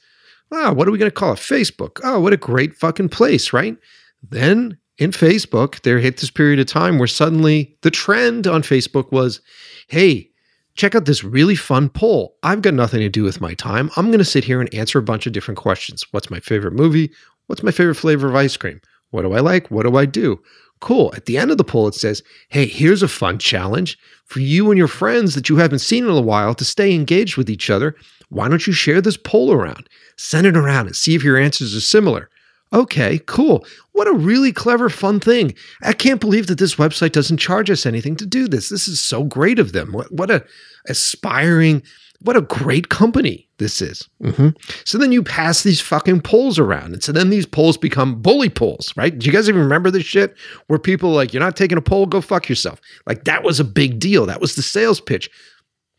Ah, 0.55 0.73
what 0.73 0.87
are 0.87 0.93
we 0.93 0.99
going 0.99 1.11
to 1.11 1.15
call 1.15 1.33
it? 1.33 1.39
Facebook. 1.39 2.01
Oh, 2.05 2.21
what 2.21 2.33
a 2.33 2.37
great 2.37 2.75
fucking 2.75 3.09
place, 3.09 3.53
right? 3.53 3.77
Then 4.23 4.79
in 4.99 5.11
Facebook, 5.11 5.83
there 5.83 5.99
hit 5.99 6.19
this 6.19 6.31
period 6.31 6.61
of 6.61 6.67
time 6.67 6.99
where 6.99 7.09
suddenly 7.09 7.77
the 7.83 7.91
trend 7.91 8.47
on 8.47 8.63
Facebook 8.63 9.11
was 9.11 9.41
hey, 9.89 10.31
check 10.77 10.95
out 10.95 11.05
this 11.05 11.25
really 11.25 11.57
fun 11.57 11.89
poll. 11.89 12.37
I've 12.43 12.63
got 12.63 12.75
nothing 12.75 13.01
to 13.01 13.09
do 13.09 13.23
with 13.23 13.41
my 13.41 13.55
time. 13.55 13.91
I'm 13.97 14.07
going 14.07 14.19
to 14.19 14.25
sit 14.25 14.45
here 14.45 14.61
and 14.61 14.73
answer 14.73 14.99
a 14.99 15.03
bunch 15.03 15.27
of 15.27 15.33
different 15.33 15.59
questions. 15.59 16.05
What's 16.13 16.31
my 16.31 16.41
favorite 16.41 16.73
movie? 16.73 17.11
What's 17.47 17.63
my 17.63 17.71
favorite 17.71 17.97
flavor 17.97 18.29
of 18.29 18.35
ice 18.35 18.57
cream? 18.57 18.81
What 19.11 19.23
do 19.23 19.35
I 19.35 19.41
like? 19.41 19.71
What 19.71 19.85
do 19.85 19.97
I 19.97 20.07
do? 20.07 20.41
Cool. 20.81 21.13
At 21.17 21.27
the 21.27 21.39
end 21.39 21.51
of 21.51 21.57
the 21.57 21.65
poll, 21.65 21.89
it 21.89 21.95
says, 21.95 22.23
hey, 22.49 22.67
here's 22.67 23.03
a 23.03 23.09
fun 23.09 23.39
challenge 23.39 23.99
for 24.27 24.41
you 24.41 24.71
and 24.71 24.79
your 24.79 24.89
friends 24.89 25.35
that 25.35 25.49
you 25.49 25.57
haven't 25.57 25.79
seen 25.79 26.05
in 26.05 26.11
a 26.11 26.21
while 26.21 26.55
to 26.55 26.65
stay 26.65 26.95
engaged 26.95 27.37
with 27.37 27.49
each 27.49 27.71
other. 27.71 27.97
Why 28.29 28.49
don't 28.49 28.67
you 28.67 28.73
share 28.73 29.01
this 29.01 29.17
poll 29.17 29.53
around? 29.53 29.89
Send 30.17 30.47
it 30.47 30.57
around 30.57 30.87
and 30.87 30.97
see 30.97 31.15
if 31.15 31.25
your 31.25 31.39
answers 31.39 31.75
are 31.75 31.81
similar. 31.81 32.29
Okay, 32.73 33.21
cool. 33.27 33.65
What 33.93 34.09
a 34.09 34.13
really 34.13 34.53
clever, 34.53 34.91
fun 34.91 35.21
thing. 35.21 35.55
I 35.83 35.93
can't 35.93 36.21
believe 36.21 36.49
that 36.49 36.59
this 36.59 36.75
website 36.75 37.13
doesn't 37.13 37.37
charge 37.37 37.71
us 37.71 37.87
anything 37.87 38.17
to 38.17 38.27
do 38.27 38.49
this. 38.49 38.69
This 38.69 38.89
is 38.89 39.01
so 39.01 39.23
great 39.23 39.61
of 39.61 39.73
them. 39.73 39.93
What, 39.93 40.11
what 40.11 40.31
a 40.31 40.45
aspiring, 40.89 41.83
what 42.25 42.37
a 42.37 42.41
great 42.41 42.89
company 42.89 43.47
this 43.59 43.81
is. 43.81 44.09
Mhm. 44.23 44.57
So 44.85 44.99
then 44.99 45.13
you 45.13 45.23
pass 45.23 45.63
these 45.63 45.81
fucking 45.81 46.23
polls 46.23 46.59
around. 46.59 46.95
And 46.95 47.03
so 47.05 47.13
then 47.13 47.31
these 47.31 47.47
polls 47.47 47.77
become 47.77 48.21
bully 48.21 48.49
polls, 48.49 48.93
right? 48.97 49.17
Do 49.17 49.27
you 49.27 49.33
guys 49.33 49.49
even 49.49 49.61
remember 49.61 49.91
this 49.91 50.05
shit 50.05 50.35
where 50.67 50.79
people 50.79 51.11
are 51.11 51.15
like, 51.15 51.33
you're 51.33 51.43
not 51.43 51.55
taking 51.57 51.79
a 51.79 51.83
poll, 51.83 52.07
go 52.07 52.21
fuck 52.21 52.49
yourself? 52.49 52.81
Like 53.07 53.25
that 53.25 53.45
was 53.45 53.61
a 53.61 53.65
big 53.65 53.99
deal. 54.01 54.27
That 54.27 54.41
was 54.41 54.55
the 54.57 54.63
sales 54.63 55.01
pitch. 55.01 55.31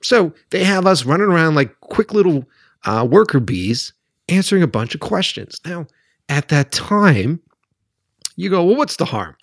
So 0.04 0.34
they 0.50 0.64
have 0.64 0.86
us 0.86 1.06
running 1.06 1.28
around 1.28 1.56
like 1.56 1.80
quick 1.80 2.14
little 2.14 2.46
uh, 2.86 3.08
worker 3.10 3.40
bees 3.40 3.94
answering 4.28 4.64
a 4.64 4.68
bunch 4.68 4.94
of 4.96 5.02
questions. 5.02 5.62
Now, 5.66 5.88
at 6.28 6.50
that 6.50 6.72
time, 6.72 7.40
you 8.36 8.50
go, 8.50 8.64
well, 8.66 8.76
what's 8.76 8.98
the 8.98 9.06
harm? 9.06 9.36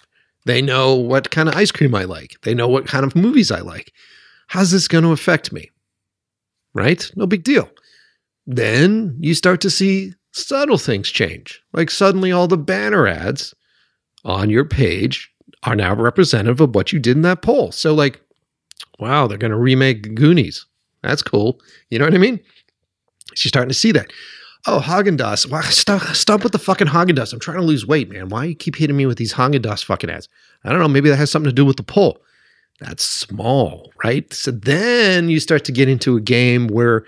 They 0.47 0.61
know 0.61 0.95
what 0.95 1.30
kind 1.30 1.49
of 1.49 1.55
ice 1.55 1.70
cream 1.70 1.95
I 1.95 2.05
like. 2.05 2.37
They 2.43 2.55
know 2.55 2.66
what 2.68 2.87
kind 2.87 3.05
of 3.05 3.14
movies 3.14 3.51
I 3.51 3.61
like. 3.61 3.93
How's 4.49 4.70
this 4.72 4.89
going 4.89 5.05
to 5.05 5.12
affect 5.12 5.53
me? 5.53 5.70
Right? 6.75 7.11
No 7.16 7.27
big 7.27 7.45
deal. 7.45 7.68
Then 8.47 9.16
you 9.20 9.35
start 9.35 9.61
to 9.61 9.70
see 9.70 10.14
subtle 10.33 10.79
things 10.79 11.11
change. 11.11 11.62
Like 11.73 11.91
suddenly 11.91 12.33
all 12.33 12.49
the 12.49 12.57
banner 12.57 13.07
ads 13.07 13.55
on 14.25 14.51
your 14.51 14.64
page 14.64 15.31
are 15.64 15.77
now 15.77 15.95
representative 15.95 16.61
of 16.61 16.75
what 16.75 16.93
you 16.93 16.99
did 16.99 17.16
in 17.16 17.23
that 17.23 17.43
poll. 17.43 17.73
So, 17.73 17.95
like, 17.95 18.20
wow, 18.99 19.27
they're 19.27 19.39
going 19.39 19.53
to 19.53 19.59
remake 19.59 20.14
Goonies. 20.14 20.66
That's 21.03 21.23
cool. 21.23 21.61
You 21.91 21.99
know 21.99 22.05
what 22.05 22.14
I 22.14 22.18
mean? 22.18 22.41
She's 23.35 23.51
starting 23.51 23.68
to 23.68 23.75
see 23.75 23.93
that. 23.93 24.12
Oh, 24.66 24.81
Haagen 24.81 25.18
Dazs. 25.18 25.51
Wow, 25.51 25.62
stop, 25.62 26.03
stop 26.14 26.43
with 26.43 26.53
the 26.53 26.59
fucking 26.59 26.87
Haagen 26.89 27.16
Dazs. 27.16 27.33
I'm 27.33 27.41
trying 27.41 27.59
to 27.59 27.64
lose 27.64 27.87
weight, 27.87 28.09
man. 28.11 28.29
Why 28.29 28.45
you 28.45 28.55
keep 28.55 28.77
hitting 28.77 28.97
me 28.97 29.07
with 29.07 29.18
these 29.18 29.33
Haagen 29.35 29.61
Dazs 29.61 29.85
fucking 29.85 30.11
ads? 30.11 30.29
I 30.64 30.70
don't 30.70 30.79
know. 30.79 30.89
Maybe 30.89 31.09
that 31.11 31.16
has 31.16 31.31
something 31.31 31.51
to 31.51 31.55
do 31.55 31.64
with 31.64 31.77
the 31.77 31.83
poll. 31.83 32.18
That's 32.83 33.05
small, 33.05 33.93
right? 34.03 34.33
So 34.33 34.51
then 34.51 35.28
you 35.28 35.39
start 35.39 35.64
to 35.66 35.72
get 35.72 35.89
into 35.89 36.16
a 36.16 36.20
game 36.20 36.66
where 36.66 37.05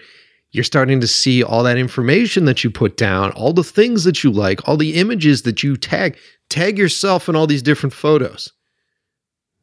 you're 0.53 0.63
starting 0.63 1.01
to 1.01 1.09
see 1.09 1.43
all 1.43 1.65
that 1.65 1.79
information 1.79 2.45
that 2.45 2.63
you 2.63 2.71
put 2.71 2.97
down, 2.97 3.33
all 3.33 3.53
the 3.53 3.65
things 3.65 4.05
that 4.05 4.23
you 4.23 4.31
like, 4.31 4.69
all 4.69 4.77
the 4.77 4.95
images 4.95 5.43
that 5.43 5.65
you 5.65 5.77
tag. 5.77 6.17
Tag 6.49 6.79
yourself 6.79 7.29
in 7.29 7.35
all 7.35 7.49
these 7.49 7.63
different 7.63 7.93
photos. 7.93 8.53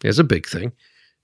There's 0.01 0.19
a 0.19 0.23
big 0.25 0.47
thing. 0.47 0.73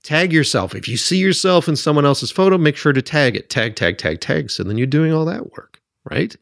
Tag 0.03 0.31
yourself. 0.31 0.73
If 0.73 0.88
you 0.88 0.95
see 0.95 1.17
yourself 1.17 1.67
in 1.67 1.75
someone 1.75 2.05
else's 2.05 2.31
photo, 2.31 2.57
make 2.57 2.77
sure 2.77 2.93
to 2.93 3.01
tag 3.01 3.35
it. 3.35 3.49
Tag, 3.49 3.75
tag, 3.75 3.97
tag, 3.97 4.21
tag. 4.21 4.49
So 4.49 4.63
then 4.63 4.77
you're 4.77 4.88
doing 4.88 5.11
all 5.11 5.25
that 5.25 5.51
work, 5.51 5.81
right? 6.09 6.33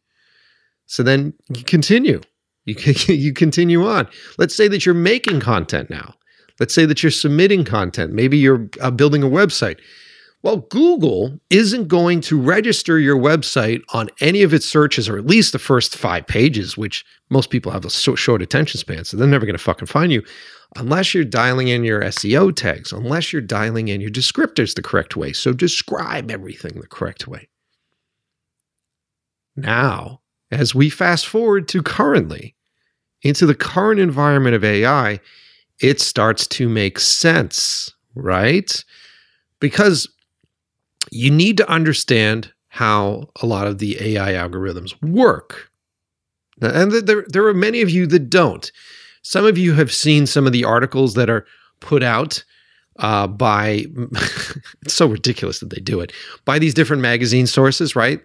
So 0.85 1.01
then 1.01 1.33
you 1.49 1.63
continue. 1.63 2.21
You 2.65 2.75
you 3.07 3.33
continue 3.33 3.87
on. 3.87 4.07
Let's 4.37 4.55
say 4.55 4.67
that 4.67 4.85
you're 4.85 4.93
making 4.93 5.39
content 5.39 5.89
now. 5.89 6.13
Let's 6.59 6.73
say 6.73 6.85
that 6.85 7.03
you're 7.03 7.11
submitting 7.11 7.65
content. 7.65 8.13
Maybe 8.13 8.37
you're 8.37 8.69
uh, 8.81 8.91
building 8.91 9.23
a 9.23 9.27
website. 9.27 9.79
Well, 10.41 10.57
Google 10.57 11.39
isn't 11.49 11.87
going 11.87 12.21
to 12.21 12.39
register 12.39 12.99
your 12.99 13.17
website 13.17 13.81
on 13.93 14.09
any 14.21 14.43
of 14.43 14.53
its 14.53 14.67
searches, 14.67 15.09
or 15.09 15.17
at 15.17 15.25
least 15.25 15.53
the 15.53 15.59
first 15.59 15.97
five 15.97 16.27
pages, 16.27 16.77
which 16.77 17.03
most 17.31 17.49
people 17.49 17.71
have 17.71 17.83
a 17.83 17.89
short 17.89 18.43
attention 18.43 18.79
span, 18.79 19.05
so 19.05 19.17
they're 19.17 19.27
never 19.27 19.47
going 19.47 19.57
to 19.57 19.63
fucking 19.63 19.87
find 19.87 20.11
you 20.11 20.23
unless 20.75 21.13
you're 21.13 21.23
dialing 21.23 21.67
in 21.69 21.83
your 21.83 22.01
SEO 22.01 22.55
tags, 22.55 22.91
unless 22.91 23.31
you're 23.33 23.41
dialing 23.41 23.87
in 23.87 24.01
your 24.01 24.11
descriptors 24.11 24.75
the 24.75 24.81
correct 24.81 25.15
way. 25.15 25.33
So 25.33 25.51
describe 25.51 26.29
everything 26.29 26.79
the 26.79 26.87
correct 26.87 27.27
way. 27.27 27.47
Now, 29.55 30.21
as 30.51 30.75
we 30.75 30.89
fast 30.89 31.25
forward 31.25 31.67
to 31.69 31.81
currently, 31.81 32.55
into 33.21 33.45
the 33.45 33.55
current 33.55 33.99
environment 33.99 34.55
of 34.55 34.63
AI, 34.63 35.19
it 35.81 35.99
starts 35.99 36.47
to 36.47 36.69
make 36.69 36.99
sense, 36.99 37.93
right? 38.15 38.83
Because 39.59 40.07
you 41.11 41.31
need 41.31 41.57
to 41.57 41.69
understand 41.69 42.51
how 42.69 43.29
a 43.41 43.45
lot 43.45 43.67
of 43.67 43.77
the 43.77 43.97
AI 44.01 44.33
algorithms 44.33 45.01
work. 45.01 45.71
And 46.61 46.91
there, 46.91 47.25
there 47.27 47.45
are 47.45 47.53
many 47.53 47.81
of 47.81 47.89
you 47.89 48.07
that 48.07 48.29
don't. 48.29 48.71
Some 49.21 49.45
of 49.45 49.57
you 49.57 49.73
have 49.73 49.91
seen 49.91 50.25
some 50.25 50.45
of 50.45 50.53
the 50.53 50.63
articles 50.65 51.13
that 51.15 51.29
are 51.29 51.45
put 51.79 52.03
out 52.03 52.43
uh, 52.99 53.27
by, 53.27 53.85
it's 54.81 54.93
so 54.93 55.07
ridiculous 55.07 55.59
that 55.59 55.69
they 55.69 55.81
do 55.81 55.99
it, 55.99 56.13
by 56.45 56.59
these 56.59 56.73
different 56.73 57.01
magazine 57.01 57.47
sources, 57.47 57.95
right? 57.95 58.21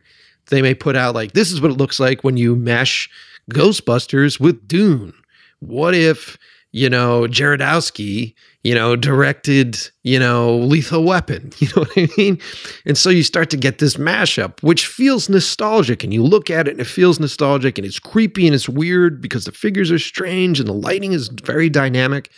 They 0.47 0.63
may 0.63 0.75
put 0.75 0.97
out, 0.97 1.15
like, 1.15 1.33
this 1.33 1.51
is 1.51 1.61
what 1.61 1.71
it 1.71 1.77
looks 1.77 2.01
like 2.01 2.23
when 2.23 2.37
you 2.37 2.57
mesh 2.57 3.09
Ghostbusters 3.51 4.39
with 4.39 4.67
Dune. 4.67 5.13
What 5.61 5.95
if, 5.95 6.39
you 6.73 6.89
know, 6.89 7.23
Jodorowsky, 7.23 8.35
you 8.63 8.75
know, 8.75 8.95
directed, 8.95 9.77
you 10.03 10.19
know, 10.19 10.57
Lethal 10.59 11.05
Weapon? 11.05 11.51
You 11.61 11.69
know 11.69 11.83
what 11.83 11.93
I 11.97 12.09
mean? 12.17 12.39
And 12.87 12.97
so 12.97 13.11
you 13.11 13.23
start 13.23 13.51
to 13.51 13.57
get 13.57 13.79
this 13.79 13.97
mashup, 13.97 14.63
which 14.63 14.87
feels 14.87 15.29
nostalgic. 15.29 16.05
And 16.05 16.15
you 16.15 16.23
look 16.23 16.51
at 16.51 16.69
it 16.69 16.73
and 16.73 16.81
it 16.81 16.87
feels 16.87 17.21
nostalgic 17.21 17.77
and 17.79 17.87
it's 17.87 17.99
creepy 17.99 18.47
and 18.47 18.55
it's 18.55 18.69
weird 18.69 19.21
because 19.21 19.45
the 19.45 19.53
figures 19.53 19.91
are 19.91 19.99
strange 19.99 20.59
and 20.61 20.69
the 20.69 20.75
lighting 20.75 21.13
is 21.13 21.29
very 21.29 21.69
dynamic. 21.69 22.31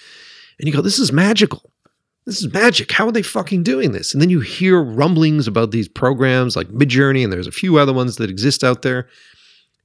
And 0.59 0.67
you 0.67 0.75
go, 0.75 0.83
this 0.83 0.99
is 0.99 1.13
magical. 1.13 1.73
This 2.25 2.43
is 2.43 2.53
magic. 2.53 2.93
How 2.93 3.09
are 3.09 3.13
they 3.13 3.23
fucking 3.23 3.65
doing 3.65 3.93
this? 3.93 4.13
And 4.13 4.23
then 4.23 4.31
you 4.31 4.41
hear 4.41 4.81
rumblings 4.81 5.49
about 5.49 5.73
these 5.73 5.89
programs 5.89 6.55
like 6.55 6.69
Midjourney, 6.69 7.25
and 7.25 7.33
there's 7.33 7.49
a 7.49 7.53
few 7.53 7.79
other 7.79 7.93
ones 7.93 8.17
that 8.17 8.31
exist 8.31 8.63
out 8.63 8.83
there. 8.83 9.09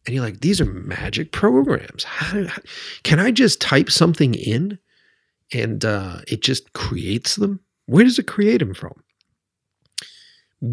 And 0.07 0.15
you're 0.15 0.23
like, 0.23 0.39
these 0.39 0.61
are 0.61 0.65
magic 0.65 1.33
programs. 1.33 2.05
How, 2.05 2.45
how, 2.45 2.61
can 3.03 3.19
I 3.19 3.29
just 3.29 3.59
type 3.59 3.91
something 3.91 4.35
in 4.35 4.79
and 5.53 5.83
uh, 5.83 6.21
it 6.29 6.41
just 6.41 6.71
creates 6.71 7.35
them? 7.35 7.59
Where 7.87 8.05
does 8.05 8.17
it 8.17 8.25
create 8.25 8.59
them 8.59 8.73
from? 8.73 8.93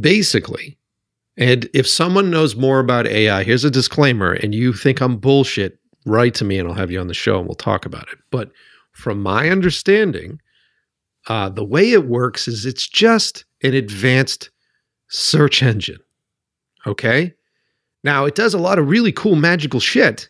Basically, 0.00 0.78
and 1.36 1.68
if 1.74 1.88
someone 1.88 2.30
knows 2.30 2.54
more 2.54 2.78
about 2.78 3.08
AI, 3.08 3.42
here's 3.42 3.64
a 3.64 3.70
disclaimer, 3.70 4.34
and 4.34 4.54
you 4.54 4.72
think 4.72 5.00
I'm 5.00 5.16
bullshit, 5.16 5.80
write 6.06 6.34
to 6.34 6.44
me 6.44 6.58
and 6.58 6.68
I'll 6.68 6.74
have 6.74 6.92
you 6.92 7.00
on 7.00 7.08
the 7.08 7.14
show 7.14 7.38
and 7.38 7.48
we'll 7.48 7.56
talk 7.56 7.84
about 7.84 8.08
it. 8.12 8.18
But 8.30 8.52
from 8.92 9.20
my 9.20 9.50
understanding, 9.50 10.40
uh, 11.26 11.48
the 11.48 11.64
way 11.64 11.90
it 11.90 12.06
works 12.06 12.46
is 12.46 12.64
it's 12.64 12.86
just 12.86 13.44
an 13.64 13.74
advanced 13.74 14.50
search 15.08 15.60
engine. 15.62 15.98
Okay. 16.86 17.34
Now 18.04 18.26
it 18.26 18.34
does 18.34 18.54
a 18.54 18.58
lot 18.58 18.78
of 18.78 18.88
really 18.88 19.12
cool 19.12 19.34
magical 19.34 19.80
shit, 19.80 20.28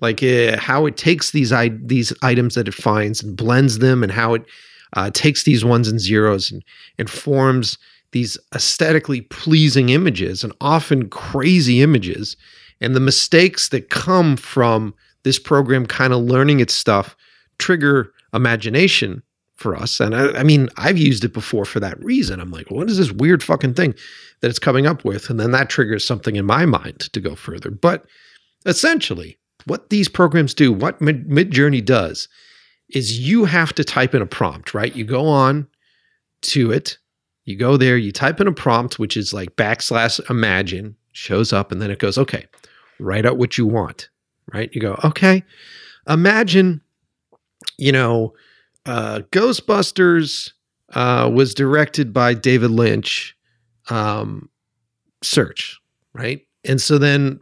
like 0.00 0.22
uh, 0.22 0.56
how 0.58 0.86
it 0.86 0.96
takes 0.96 1.32
these 1.32 1.52
I- 1.52 1.76
these 1.82 2.12
items 2.22 2.54
that 2.54 2.68
it 2.68 2.74
finds 2.74 3.22
and 3.22 3.36
blends 3.36 3.78
them, 3.78 4.02
and 4.02 4.12
how 4.12 4.34
it 4.34 4.44
uh, 4.92 5.10
takes 5.12 5.42
these 5.44 5.64
ones 5.64 5.88
and 5.88 5.98
zeros 6.00 6.50
and 6.52 6.62
and 6.98 7.08
forms 7.10 7.78
these 8.12 8.36
aesthetically 8.54 9.20
pleasing 9.22 9.88
images 9.88 10.42
and 10.44 10.52
often 10.60 11.08
crazy 11.08 11.80
images, 11.82 12.36
and 12.80 12.94
the 12.94 13.00
mistakes 13.00 13.68
that 13.68 13.90
come 13.90 14.36
from 14.36 14.94
this 15.22 15.38
program 15.38 15.86
kind 15.86 16.12
of 16.12 16.20
learning 16.22 16.60
its 16.60 16.74
stuff 16.74 17.16
trigger 17.58 18.12
imagination 18.32 19.22
for 19.60 19.76
us. 19.76 20.00
And 20.00 20.16
I, 20.16 20.38
I, 20.38 20.42
mean, 20.42 20.70
I've 20.78 20.96
used 20.96 21.22
it 21.22 21.34
before 21.34 21.66
for 21.66 21.80
that 21.80 22.02
reason. 22.02 22.40
I'm 22.40 22.50
like, 22.50 22.70
what 22.70 22.88
is 22.88 22.96
this 22.96 23.12
weird 23.12 23.42
fucking 23.42 23.74
thing 23.74 23.94
that 24.40 24.48
it's 24.48 24.58
coming 24.58 24.86
up 24.86 25.04
with? 25.04 25.28
And 25.28 25.38
then 25.38 25.50
that 25.50 25.68
triggers 25.68 26.02
something 26.02 26.36
in 26.36 26.46
my 26.46 26.64
mind 26.64 27.00
to 27.12 27.20
go 27.20 27.34
further. 27.34 27.70
But 27.70 28.06
essentially, 28.64 29.38
what 29.66 29.90
these 29.90 30.08
programs 30.08 30.54
do, 30.54 30.72
what 30.72 31.02
Mid- 31.02 31.28
Midjourney 31.28 31.84
does, 31.84 32.26
is 32.88 33.20
you 33.20 33.44
have 33.44 33.74
to 33.74 33.84
type 33.84 34.14
in 34.14 34.22
a 34.22 34.26
prompt, 34.26 34.72
right? 34.72 34.96
You 34.96 35.04
go 35.04 35.28
on 35.28 35.68
to 36.42 36.72
it, 36.72 36.96
you 37.44 37.54
go 37.54 37.76
there, 37.76 37.98
you 37.98 38.12
type 38.12 38.40
in 38.40 38.46
a 38.46 38.52
prompt, 38.52 38.98
which 38.98 39.14
is 39.14 39.34
like 39.34 39.56
backslash 39.56 40.18
imagine, 40.30 40.96
shows 41.12 41.52
up, 41.52 41.70
and 41.70 41.82
then 41.82 41.90
it 41.90 41.98
goes, 41.98 42.16
okay, 42.16 42.46
write 42.98 43.26
out 43.26 43.36
what 43.36 43.58
you 43.58 43.66
want, 43.66 44.08
right? 44.54 44.70
You 44.72 44.80
go, 44.80 44.98
okay, 45.04 45.44
imagine, 46.08 46.80
you 47.76 47.92
know, 47.92 48.32
uh, 48.86 49.20
Ghostbusters 49.30 50.52
uh, 50.94 51.30
was 51.32 51.54
directed 51.54 52.12
by 52.12 52.34
David 52.34 52.70
Lynch. 52.70 53.36
Um, 53.88 54.48
search 55.22 55.78
right, 56.14 56.40
and 56.64 56.80
so 56.80 56.96
then 56.98 57.40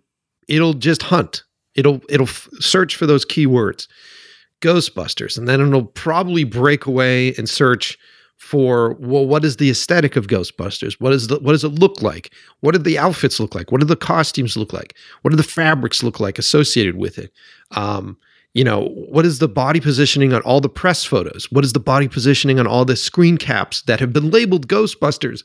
it'll 0.48 0.74
just 0.74 1.02
hunt. 1.02 1.42
It'll 1.74 2.00
it'll 2.08 2.26
f- 2.26 2.48
search 2.58 2.96
for 2.96 3.06
those 3.06 3.24
keywords, 3.24 3.86
Ghostbusters, 4.60 5.36
and 5.36 5.46
then 5.46 5.60
it'll 5.60 5.84
probably 5.84 6.44
break 6.44 6.86
away 6.86 7.34
and 7.34 7.48
search 7.48 7.98
for 8.38 8.94
well, 8.94 9.26
what 9.26 9.44
is 9.44 9.56
the 9.56 9.68
aesthetic 9.68 10.16
of 10.16 10.28
Ghostbusters? 10.28 10.94
What 11.00 11.12
is 11.12 11.26
the 11.26 11.38
what 11.40 11.52
does 11.52 11.64
it 11.64 11.68
look 11.68 12.00
like? 12.02 12.32
What 12.60 12.72
do 12.72 12.78
the 12.78 12.98
outfits 12.98 13.38
look 13.40 13.54
like? 13.54 13.70
What 13.70 13.80
do 13.80 13.86
the 13.86 13.96
costumes 13.96 14.56
look 14.56 14.72
like? 14.72 14.94
What 15.22 15.30
do 15.30 15.36
the 15.36 15.42
fabrics 15.42 16.02
look 16.02 16.20
like 16.20 16.38
associated 16.38 16.96
with 16.96 17.18
it? 17.18 17.32
Um, 17.72 18.16
you 18.58 18.64
know, 18.64 18.88
what 18.88 19.24
is 19.24 19.38
the 19.38 19.46
body 19.46 19.78
positioning 19.78 20.32
on 20.32 20.42
all 20.42 20.60
the 20.60 20.68
press 20.68 21.04
photos? 21.04 21.46
What 21.52 21.64
is 21.64 21.74
the 21.74 21.78
body 21.78 22.08
positioning 22.08 22.58
on 22.58 22.66
all 22.66 22.84
the 22.84 22.96
screen 22.96 23.38
caps 23.38 23.82
that 23.82 24.00
have 24.00 24.12
been 24.12 24.32
labeled 24.32 24.66
Ghostbusters? 24.66 25.44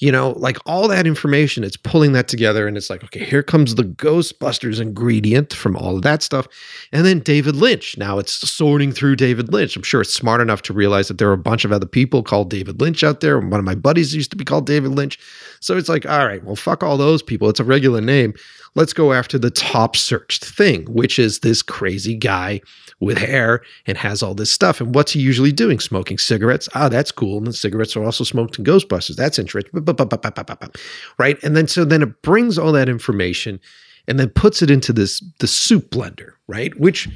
you 0.00 0.10
know, 0.10 0.30
like 0.38 0.56
all 0.64 0.88
that 0.88 1.06
information, 1.06 1.62
it's 1.62 1.76
pulling 1.76 2.12
that 2.12 2.26
together 2.26 2.66
and 2.66 2.76
it's 2.76 2.88
like, 2.88 3.04
okay, 3.04 3.22
here 3.22 3.42
comes 3.42 3.74
the 3.74 3.82
Ghostbusters 3.82 4.80
ingredient 4.80 5.52
from 5.52 5.76
all 5.76 5.96
of 5.96 6.02
that 6.02 6.22
stuff. 6.22 6.48
And 6.90 7.04
then 7.04 7.20
David 7.20 7.54
Lynch. 7.54 7.98
Now 7.98 8.18
it's 8.18 8.32
sorting 8.50 8.92
through 8.92 9.16
David 9.16 9.52
Lynch. 9.52 9.76
I'm 9.76 9.82
sure 9.82 10.00
it's 10.00 10.14
smart 10.14 10.40
enough 10.40 10.62
to 10.62 10.72
realize 10.72 11.08
that 11.08 11.18
there 11.18 11.28
are 11.28 11.34
a 11.34 11.38
bunch 11.38 11.66
of 11.66 11.72
other 11.72 11.86
people 11.86 12.22
called 12.22 12.48
David 12.48 12.80
Lynch 12.80 13.04
out 13.04 13.20
there. 13.20 13.38
One 13.38 13.60
of 13.60 13.64
my 13.64 13.74
buddies 13.74 14.14
used 14.14 14.30
to 14.30 14.38
be 14.38 14.44
called 14.44 14.66
David 14.66 14.92
Lynch. 14.92 15.18
So 15.60 15.76
it's 15.76 15.90
like, 15.90 16.06
all 16.06 16.26
right, 16.26 16.42
well, 16.44 16.56
fuck 16.56 16.82
all 16.82 16.96
those 16.96 17.22
people. 17.22 17.50
It's 17.50 17.60
a 17.60 17.64
regular 17.64 18.00
name. 18.00 18.32
Let's 18.74 18.92
go 18.92 19.12
after 19.12 19.38
the 19.38 19.50
top 19.50 19.96
searched 19.96 20.44
thing, 20.44 20.84
which 20.84 21.18
is 21.18 21.40
this 21.40 21.60
crazy 21.62 22.14
guy 22.14 22.60
with 23.00 23.18
hair 23.18 23.62
and 23.86 23.98
has 23.98 24.22
all 24.22 24.34
this 24.34 24.50
stuff. 24.50 24.80
And 24.80 24.94
what's 24.94 25.12
he 25.12 25.20
usually 25.20 25.52
doing? 25.52 25.80
Smoking 25.80 26.18
cigarettes. 26.18 26.68
Ah, 26.74 26.88
that's 26.88 27.10
cool. 27.10 27.38
And 27.38 27.46
the 27.48 27.52
cigarettes 27.52 27.96
are 27.96 28.04
also 28.04 28.22
smoked 28.22 28.58
in 28.58 28.64
Ghostbusters. 28.64 29.16
That's 29.16 29.38
interesting. 29.38 29.72
Right. 31.18 31.42
And 31.42 31.56
then 31.56 31.66
so 31.66 31.84
then 31.84 32.02
it 32.02 32.22
brings 32.22 32.58
all 32.58 32.72
that 32.72 32.88
information 32.88 33.60
and 34.06 34.18
then 34.20 34.28
puts 34.30 34.62
it 34.62 34.70
into 34.70 34.92
this 34.92 35.22
the 35.40 35.46
soup 35.46 35.90
blender, 35.90 36.32
right? 36.46 36.78
Which 36.78 37.08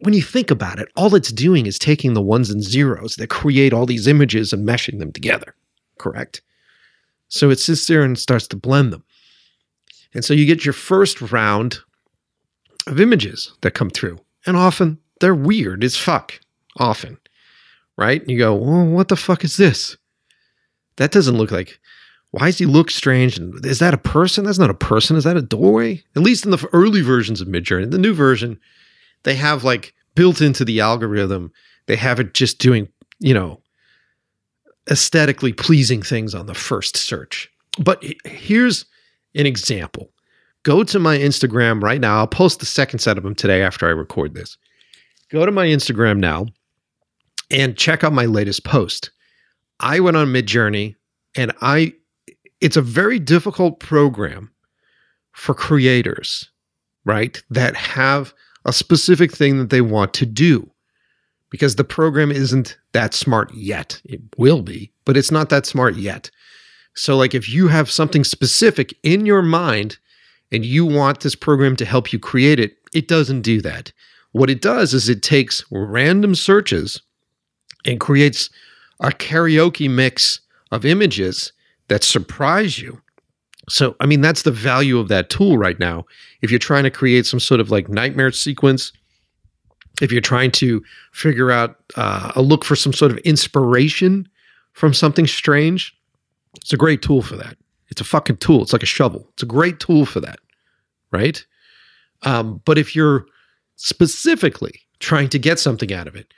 when 0.00 0.14
you 0.14 0.22
think 0.22 0.50
about 0.50 0.78
it, 0.78 0.88
all 0.96 1.14
it's 1.14 1.32
doing 1.32 1.66
is 1.66 1.78
taking 1.78 2.12
the 2.12 2.22
ones 2.22 2.50
and 2.50 2.62
zeros 2.62 3.16
that 3.16 3.30
create 3.30 3.72
all 3.72 3.86
these 3.86 4.06
images 4.06 4.52
and 4.52 4.68
meshing 4.68 4.98
them 4.98 5.12
together. 5.12 5.54
Correct? 5.98 6.42
So 7.28 7.50
it 7.50 7.58
sits 7.58 7.86
there 7.86 8.02
and 8.02 8.18
starts 8.18 8.46
to 8.48 8.56
blend 8.56 8.92
them. 8.92 9.04
And 10.14 10.24
so 10.24 10.34
you 10.34 10.46
get 10.46 10.64
your 10.64 10.72
first 10.72 11.20
round 11.20 11.80
of 12.86 13.00
images 13.00 13.52
that 13.62 13.72
come 13.72 13.90
through. 13.90 14.18
And 14.46 14.56
often 14.56 14.98
they're 15.20 15.34
weird 15.34 15.84
as 15.84 15.96
fuck. 15.96 16.40
Often. 16.78 17.18
Right? 17.96 18.20
And 18.20 18.30
you 18.30 18.38
go, 18.38 18.54
well, 18.54 18.86
what 18.86 19.08
the 19.08 19.16
fuck 19.16 19.44
is 19.44 19.56
this? 19.56 19.96
That 20.96 21.12
doesn't 21.12 21.36
look 21.36 21.50
like. 21.50 21.78
Why 22.30 22.46
does 22.46 22.58
he 22.58 22.66
look 22.66 22.90
strange? 22.90 23.38
And 23.38 23.64
is 23.64 23.78
that 23.78 23.94
a 23.94 23.98
person? 23.98 24.44
That's 24.44 24.58
not 24.58 24.70
a 24.70 24.74
person. 24.74 25.16
Is 25.16 25.22
that 25.24 25.36
a 25.36 25.42
doorway? 25.42 26.02
At 26.16 26.22
least 26.22 26.44
in 26.44 26.50
the 26.50 26.68
early 26.72 27.00
versions 27.00 27.40
of 27.40 27.46
Midjourney. 27.46 27.90
The 27.90 27.98
new 27.98 28.12
version, 28.12 28.58
they 29.22 29.36
have 29.36 29.62
like 29.62 29.94
built 30.16 30.40
into 30.40 30.64
the 30.64 30.80
algorithm, 30.80 31.52
they 31.86 31.96
have 31.96 32.18
it 32.18 32.34
just 32.34 32.58
doing, 32.58 32.88
you 33.20 33.34
know, 33.34 33.60
aesthetically 34.90 35.52
pleasing 35.52 36.02
things 36.02 36.34
on 36.34 36.46
the 36.46 36.54
first 36.54 36.96
search. 36.96 37.50
But 37.78 38.02
here's 38.24 38.84
an 39.34 39.46
example. 39.46 40.10
Go 40.62 40.82
to 40.84 40.98
my 40.98 41.18
Instagram 41.18 41.82
right 41.82 42.00
now. 42.00 42.18
I'll 42.18 42.26
post 42.26 42.60
the 42.60 42.66
second 42.66 43.00
set 43.00 43.18
of 43.18 43.24
them 43.24 43.34
today 43.34 43.62
after 43.62 43.86
I 43.86 43.90
record 43.90 44.34
this. 44.34 44.56
Go 45.30 45.44
to 45.44 45.52
my 45.52 45.66
Instagram 45.66 46.18
now 46.18 46.46
and 47.50 47.76
check 47.76 48.02
out 48.02 48.12
my 48.12 48.26
latest 48.26 48.64
post. 48.64 49.10
I 49.80 50.00
went 50.00 50.16
on 50.16 50.28
Midjourney 50.28 50.96
and 51.36 51.52
I 51.60 51.92
it's 52.60 52.76
a 52.76 52.82
very 52.82 53.18
difficult 53.18 53.80
program 53.80 54.50
for 55.32 55.54
creators, 55.54 56.50
right? 57.04 57.42
That 57.50 57.76
have 57.76 58.32
a 58.64 58.72
specific 58.72 59.32
thing 59.32 59.58
that 59.58 59.68
they 59.68 59.82
want 59.82 60.14
to 60.14 60.26
do 60.26 60.70
because 61.50 61.76
the 61.76 61.84
program 61.84 62.32
isn't 62.32 62.78
that 62.92 63.12
smart 63.12 63.52
yet. 63.54 64.00
It 64.04 64.20
will 64.38 64.62
be, 64.62 64.92
but 65.04 65.16
it's 65.16 65.30
not 65.30 65.50
that 65.50 65.66
smart 65.66 65.96
yet. 65.96 66.30
So, 66.94 67.16
like, 67.16 67.34
if 67.34 67.48
you 67.48 67.68
have 67.68 67.90
something 67.90 68.24
specific 68.24 68.96
in 69.02 69.26
your 69.26 69.42
mind 69.42 69.98
and 70.52 70.64
you 70.64 70.86
want 70.86 71.20
this 71.20 71.34
program 71.34 71.76
to 71.76 71.84
help 71.84 72.12
you 72.12 72.18
create 72.18 72.60
it, 72.60 72.76
it 72.92 73.08
doesn't 73.08 73.42
do 73.42 73.60
that. 73.62 73.92
What 74.32 74.50
it 74.50 74.62
does 74.62 74.94
is 74.94 75.08
it 75.08 75.22
takes 75.22 75.64
random 75.70 76.34
searches 76.34 77.02
and 77.84 78.00
creates 78.00 78.50
a 79.00 79.08
karaoke 79.08 79.90
mix 79.90 80.40
of 80.70 80.84
images 80.84 81.52
that 81.88 82.04
surprise 82.04 82.78
you. 82.78 83.00
So, 83.68 83.96
I 84.00 84.06
mean, 84.06 84.20
that's 84.20 84.42
the 84.42 84.50
value 84.50 84.98
of 84.98 85.08
that 85.08 85.30
tool 85.30 85.58
right 85.58 85.78
now. 85.78 86.04
If 86.42 86.50
you're 86.50 86.58
trying 86.58 86.84
to 86.84 86.90
create 86.90 87.26
some 87.26 87.40
sort 87.40 87.60
of 87.60 87.70
like 87.70 87.88
nightmare 87.88 88.30
sequence, 88.30 88.92
if 90.00 90.12
you're 90.12 90.20
trying 90.20 90.50
to 90.52 90.82
figure 91.12 91.50
out 91.50 91.76
uh, 91.96 92.32
a 92.34 92.42
look 92.42 92.64
for 92.64 92.76
some 92.76 92.92
sort 92.92 93.10
of 93.10 93.18
inspiration 93.18 94.28
from 94.72 94.92
something 94.92 95.26
strange, 95.26 95.96
it's 96.56 96.72
a 96.72 96.76
great 96.76 97.02
tool 97.02 97.22
for 97.22 97.36
that. 97.36 97.56
It's 97.88 98.00
a 98.00 98.04
fucking 98.04 98.38
tool. 98.38 98.62
It's 98.62 98.72
like 98.72 98.82
a 98.82 98.86
shovel. 98.86 99.28
It's 99.34 99.42
a 99.42 99.46
great 99.46 99.80
tool 99.80 100.06
for 100.06 100.20
that, 100.20 100.38
right? 101.12 101.44
Um, 102.22 102.60
but 102.64 102.78
if 102.78 102.96
you're 102.96 103.26
specifically 103.76 104.80
trying 105.00 105.28
to 105.28 105.38
get 105.38 105.58
something 105.58 105.92
out 105.92 106.08
of 106.08 106.16
it, 106.16 106.32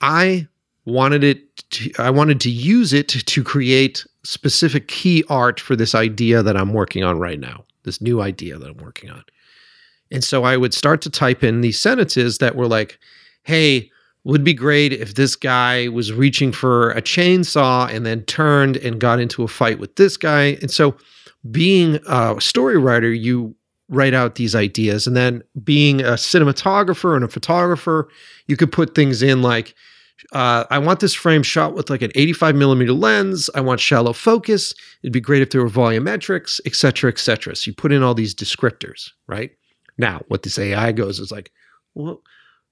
I 0.00 0.46
wanted 0.84 1.24
it. 1.24 1.56
To, 1.70 1.92
I 1.98 2.10
wanted 2.10 2.40
to 2.42 2.50
use 2.50 2.92
it 2.92 3.08
to 3.08 3.42
create 3.42 4.06
specific 4.22 4.88
key 4.88 5.24
art 5.28 5.58
for 5.58 5.76
this 5.76 5.94
idea 5.94 6.42
that 6.42 6.56
I'm 6.56 6.72
working 6.72 7.02
on 7.02 7.18
right 7.18 7.40
now. 7.40 7.64
This 7.84 8.00
new 8.00 8.20
idea 8.20 8.58
that 8.58 8.68
I'm 8.68 8.84
working 8.84 9.10
on. 9.10 9.24
And 10.10 10.22
so 10.22 10.44
I 10.44 10.56
would 10.56 10.74
start 10.74 11.02
to 11.02 11.10
type 11.10 11.42
in 11.42 11.60
these 11.60 11.80
sentences 11.80 12.38
that 12.38 12.56
were 12.56 12.68
like, 12.68 12.98
"Hey, 13.42 13.90
would 14.24 14.42
be 14.42 14.54
great 14.54 14.92
if 14.92 15.14
this 15.14 15.36
guy 15.36 15.88
was 15.88 16.12
reaching 16.12 16.50
for 16.50 16.90
a 16.92 17.02
chainsaw 17.02 17.88
and 17.94 18.06
then 18.06 18.22
turned 18.22 18.78
and 18.78 18.98
got 19.00 19.20
into 19.20 19.42
a 19.42 19.48
fight 19.48 19.78
with 19.78 19.96
this 19.96 20.16
guy. 20.16 20.58
And 20.60 20.70
so, 20.70 20.96
being 21.50 22.00
a 22.06 22.40
story 22.40 22.78
writer, 22.78 23.12
you 23.12 23.54
write 23.90 24.14
out 24.14 24.36
these 24.36 24.54
ideas. 24.54 25.06
And 25.06 25.14
then, 25.14 25.42
being 25.62 26.00
a 26.00 26.14
cinematographer 26.14 27.14
and 27.14 27.24
a 27.24 27.28
photographer, 27.28 28.08
you 28.46 28.56
could 28.56 28.72
put 28.72 28.94
things 28.94 29.22
in 29.22 29.42
like, 29.42 29.74
uh, 30.32 30.64
I 30.70 30.78
want 30.78 31.00
this 31.00 31.12
frame 31.12 31.42
shot 31.42 31.74
with 31.74 31.90
like 31.90 32.00
an 32.00 32.12
85 32.14 32.56
millimeter 32.56 32.92
lens. 32.92 33.50
I 33.54 33.60
want 33.60 33.80
shallow 33.80 34.14
focus. 34.14 34.74
It'd 35.02 35.12
be 35.12 35.20
great 35.20 35.42
if 35.42 35.50
there 35.50 35.60
were 35.60 35.68
volumetrics, 35.68 36.60
et 36.64 36.74
cetera, 36.74 37.10
et 37.10 37.18
cetera. 37.18 37.54
So 37.54 37.68
you 37.68 37.74
put 37.74 37.92
in 37.92 38.02
all 38.02 38.14
these 38.14 38.34
descriptors, 38.34 39.10
right? 39.26 39.50
Now, 39.98 40.22
what 40.28 40.42
this 40.42 40.58
AI 40.58 40.92
goes 40.92 41.20
is 41.20 41.30
like, 41.30 41.52
well, 41.94 42.22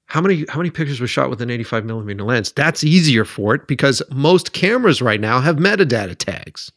how 0.06 0.20
many 0.20 0.44
how 0.48 0.58
many 0.58 0.70
pictures 0.70 1.00
were 1.00 1.06
shot 1.06 1.30
with 1.30 1.40
an 1.40 1.50
85 1.50 1.84
millimeter 1.84 2.22
lens? 2.24 2.52
That's 2.52 2.84
easier 2.84 3.24
for 3.24 3.54
it 3.54 3.66
because 3.66 4.02
most 4.10 4.52
cameras 4.52 5.00
right 5.00 5.20
now 5.20 5.40
have 5.40 5.56
metadata 5.56 6.16
tags. 6.16 6.70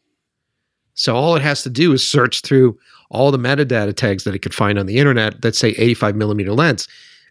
So 0.94 1.16
all 1.16 1.36
it 1.36 1.42
has 1.42 1.62
to 1.64 1.70
do 1.70 1.92
is 1.92 2.10
search 2.10 2.42
through 2.42 2.78
all 3.12 3.32
the 3.32 3.38
metadata 3.38 3.94
tags 3.96 4.24
that 4.24 4.34
it 4.34 4.40
could 4.40 4.54
find 4.54 4.80
on 4.80 4.86
the 4.86 4.98
internet 4.98 5.42
that 5.42 5.56
say 5.56 5.70
85 5.72 6.16
millimeter 6.16 6.54
lens. 6.54 6.88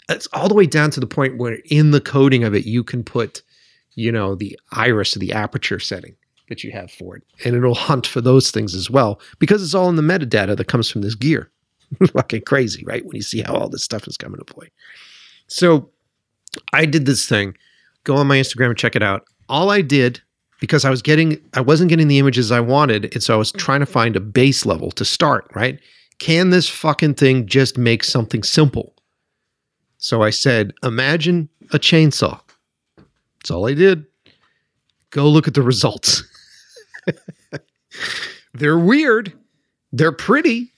It's 0.08 0.26
all 0.28 0.48
the 0.48 0.54
way 0.54 0.66
down 0.66 0.90
to 0.90 1.00
the 1.00 1.06
point 1.06 1.38
where 1.38 1.58
in 1.70 1.90
the 1.90 2.00
coding 2.00 2.44
of 2.44 2.54
it 2.54 2.66
you 2.66 2.84
can 2.84 3.02
put, 3.02 3.42
you 3.94 4.12
know, 4.12 4.34
the 4.34 4.58
iris 4.72 5.16
or 5.16 5.18
the 5.18 5.32
aperture 5.32 5.80
setting 5.80 6.14
that 6.50 6.62
you 6.62 6.70
have 6.72 6.90
for 6.90 7.16
it, 7.16 7.22
and 7.44 7.56
it'll 7.56 7.74
hunt 7.74 8.06
for 8.06 8.20
those 8.20 8.50
things 8.50 8.74
as 8.74 8.90
well 8.90 9.18
because 9.38 9.62
it's 9.62 9.74
all 9.74 9.88
in 9.88 9.96
the 9.96 10.02
metadata 10.02 10.54
that 10.54 10.68
comes 10.68 10.90
from 10.90 11.00
this 11.00 11.14
gear. 11.14 11.50
Fucking 12.12 12.42
crazy, 12.42 12.84
right? 12.84 13.04
When 13.04 13.16
you 13.16 13.22
see 13.22 13.40
how 13.40 13.54
all 13.54 13.68
this 13.70 13.84
stuff 13.84 14.06
is 14.06 14.18
coming 14.18 14.38
to 14.38 14.44
play. 14.44 14.70
So 15.54 15.88
I 16.72 16.84
did 16.84 17.06
this 17.06 17.28
thing. 17.28 17.56
Go 18.02 18.16
on 18.16 18.26
my 18.26 18.38
Instagram 18.38 18.70
and 18.70 18.76
check 18.76 18.96
it 18.96 19.04
out. 19.04 19.24
All 19.48 19.70
I 19.70 19.82
did 19.82 20.20
because 20.58 20.84
I 20.84 20.90
was 20.90 21.00
getting 21.00 21.40
I 21.54 21.60
wasn't 21.60 21.90
getting 21.90 22.08
the 22.08 22.18
images 22.18 22.50
I 22.50 22.58
wanted, 22.58 23.14
and 23.14 23.22
so 23.22 23.34
I 23.34 23.36
was 23.36 23.52
trying 23.52 23.78
to 23.78 23.86
find 23.86 24.16
a 24.16 24.20
base 24.20 24.66
level 24.66 24.90
to 24.90 25.04
start, 25.04 25.48
right? 25.54 25.78
Can 26.18 26.50
this 26.50 26.68
fucking 26.68 27.14
thing 27.14 27.46
just 27.46 27.78
make 27.78 28.02
something 28.02 28.42
simple? 28.42 28.96
So 29.98 30.22
I 30.22 30.30
said, 30.30 30.72
imagine 30.82 31.48
a 31.72 31.78
chainsaw. 31.78 32.40
That's 32.96 33.52
all 33.52 33.68
I 33.68 33.74
did. 33.74 34.06
Go 35.10 35.28
look 35.28 35.46
at 35.46 35.54
the 35.54 35.62
results. 35.62 36.24
they're 38.54 38.78
weird. 38.78 39.32
They're 39.92 40.10
pretty, 40.10 40.72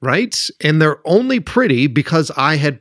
right? 0.00 0.36
And 0.62 0.82
they're 0.82 0.98
only 1.06 1.38
pretty 1.38 1.86
because 1.86 2.32
I 2.36 2.56
had 2.56 2.80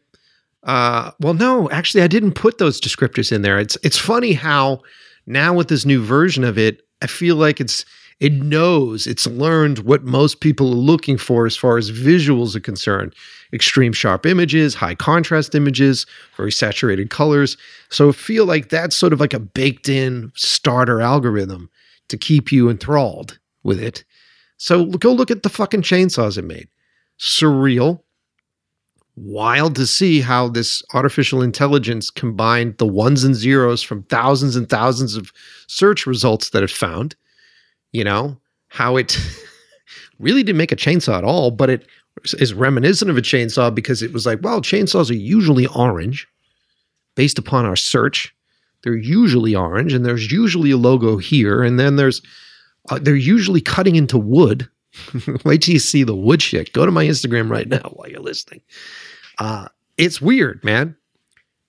uh, 0.66 1.11
well, 1.20 1.36
no, 1.36 1.70
actually, 1.70 2.03
I 2.03 2.07
didn't 2.07 2.34
put 2.34 2.57
those 2.57 2.82
descriptors 2.82 3.32
in 3.32 3.43
there. 3.43 3.59
It's 3.59 3.78
it's 3.84 3.97
funny 3.97 4.34
how 4.34 4.82
now 5.28 5.53
with 5.53 5.68
this 5.68 5.86
new 5.86 6.03
version 6.03 6.43
of 6.43 6.57
it, 6.57 6.82
I 7.01 7.07
feel 7.07 7.36
like 7.36 7.61
it's 7.61 7.86
it 8.20 8.34
knows 8.34 9.05
it's 9.05 9.28
learned 9.28 9.80
what 9.80 10.03
most 10.03 10.39
people 10.39 10.72
are 10.72 10.76
looking 10.76 11.18
for 11.18 11.45
as 11.45 11.55
far 11.55 11.78
as 11.78 11.91
visuals 11.91 12.55
are 12.55 12.61
concerned. 12.61 13.13
Extreme 13.53 13.93
sharp 13.93 14.26
images 14.26 14.74
high 14.74 14.95
contrast 14.95 15.53
images 15.53 16.05
very 16.36 16.51
saturated 16.51 17.09
colors. 17.09 17.57
So 17.89 18.09
I 18.09 18.13
feel 18.13 18.45
like 18.45 18.70
that's 18.70 18.95
sort 18.95 19.13
of 19.13 19.20
like 19.20 19.34
a 19.34 19.39
baked 19.39 19.88
in 19.88 20.32
starter 20.36 20.99
algorithm 20.99 21.70
to 22.07 22.18
keep 22.18 22.51
you 22.51 22.70
enthralled 22.70 23.38
with 23.63 23.80
it. 23.80 24.03
So 24.57 24.86
go 24.86 25.11
look 25.11 25.30
at 25.30 25.43
the 25.43 25.49
fucking 25.49 25.82
chainsaws 25.82 26.38
it 26.38 26.43
made. 26.43 26.70
Surreal 27.20 28.01
wild 29.16 29.76
to 29.76 29.88
see 29.88 30.22
how 30.22 30.49
this 30.49 30.84
artificial 30.93 31.41
intelligence 31.41 32.09
combined 32.09 32.78
the 32.78 32.88
ones 32.88 33.24
and 33.24 33.36
zeros 33.36 33.82
from 33.82 34.03
thousands 34.03 34.55
and 34.55 34.70
thousands 34.70 35.16
of 35.16 35.32
search 35.68 36.05
results 36.05 36.49
that 36.49 36.63
it 36.63 36.72
found. 36.72 37.16
You 37.91 38.03
know, 38.03 38.38
how 38.68 38.97
it 38.97 39.18
really 40.20 40.43
didn't 40.43 40.57
make 40.57 40.72
a 40.72 40.78
chainsaw 40.78 41.18
at 41.18 41.24
all, 41.24 41.51
but 41.51 41.70
it 41.70 41.88
is 42.39 42.53
reminiscent 42.53 43.09
of 43.09 43.18
a 43.18 43.22
chainsaw 43.22 43.74
because 43.74 44.01
it 44.01 44.13
was 44.13 44.26
like, 44.26 44.39
well, 44.41 44.61
chainsaws 44.61 45.09
are 45.09 45.16
usually 45.16 45.68
orange 45.68 46.28
based 47.16 47.39
upon 47.39 47.66
our 47.66 47.76
search. 47.76 48.34
They're 48.84 48.95
usually 48.95 49.55
orange, 49.55 49.93
and 49.93 50.05
there's 50.05 50.32
usually 50.32 50.72
a 50.72 50.78
logo 50.78 51.18
here, 51.18 51.63
and 51.63 51.80
then 51.80 51.95
there's 51.95 52.22
uh, 52.89 52.99
they're 53.01 53.16
usually 53.16 53.61
cutting 53.61 53.95
into 53.95 54.18
wood. 54.18 54.70
Wait 55.43 55.63
till 55.63 55.74
you 55.74 55.80
see 55.80 56.03
the 56.03 56.16
wood 56.16 56.41
shit. 56.41 56.72
Go 56.72 56.86
to 56.86 56.91
my 56.91 57.05
Instagram 57.05 57.49
right 57.49 57.68
now 57.68 57.89
while 57.93 58.09
you're 58.09 58.22
listening. 58.22 58.61
Uh, 59.40 59.68
it's 59.98 60.22
weird, 60.22 60.64
man. 60.64 60.96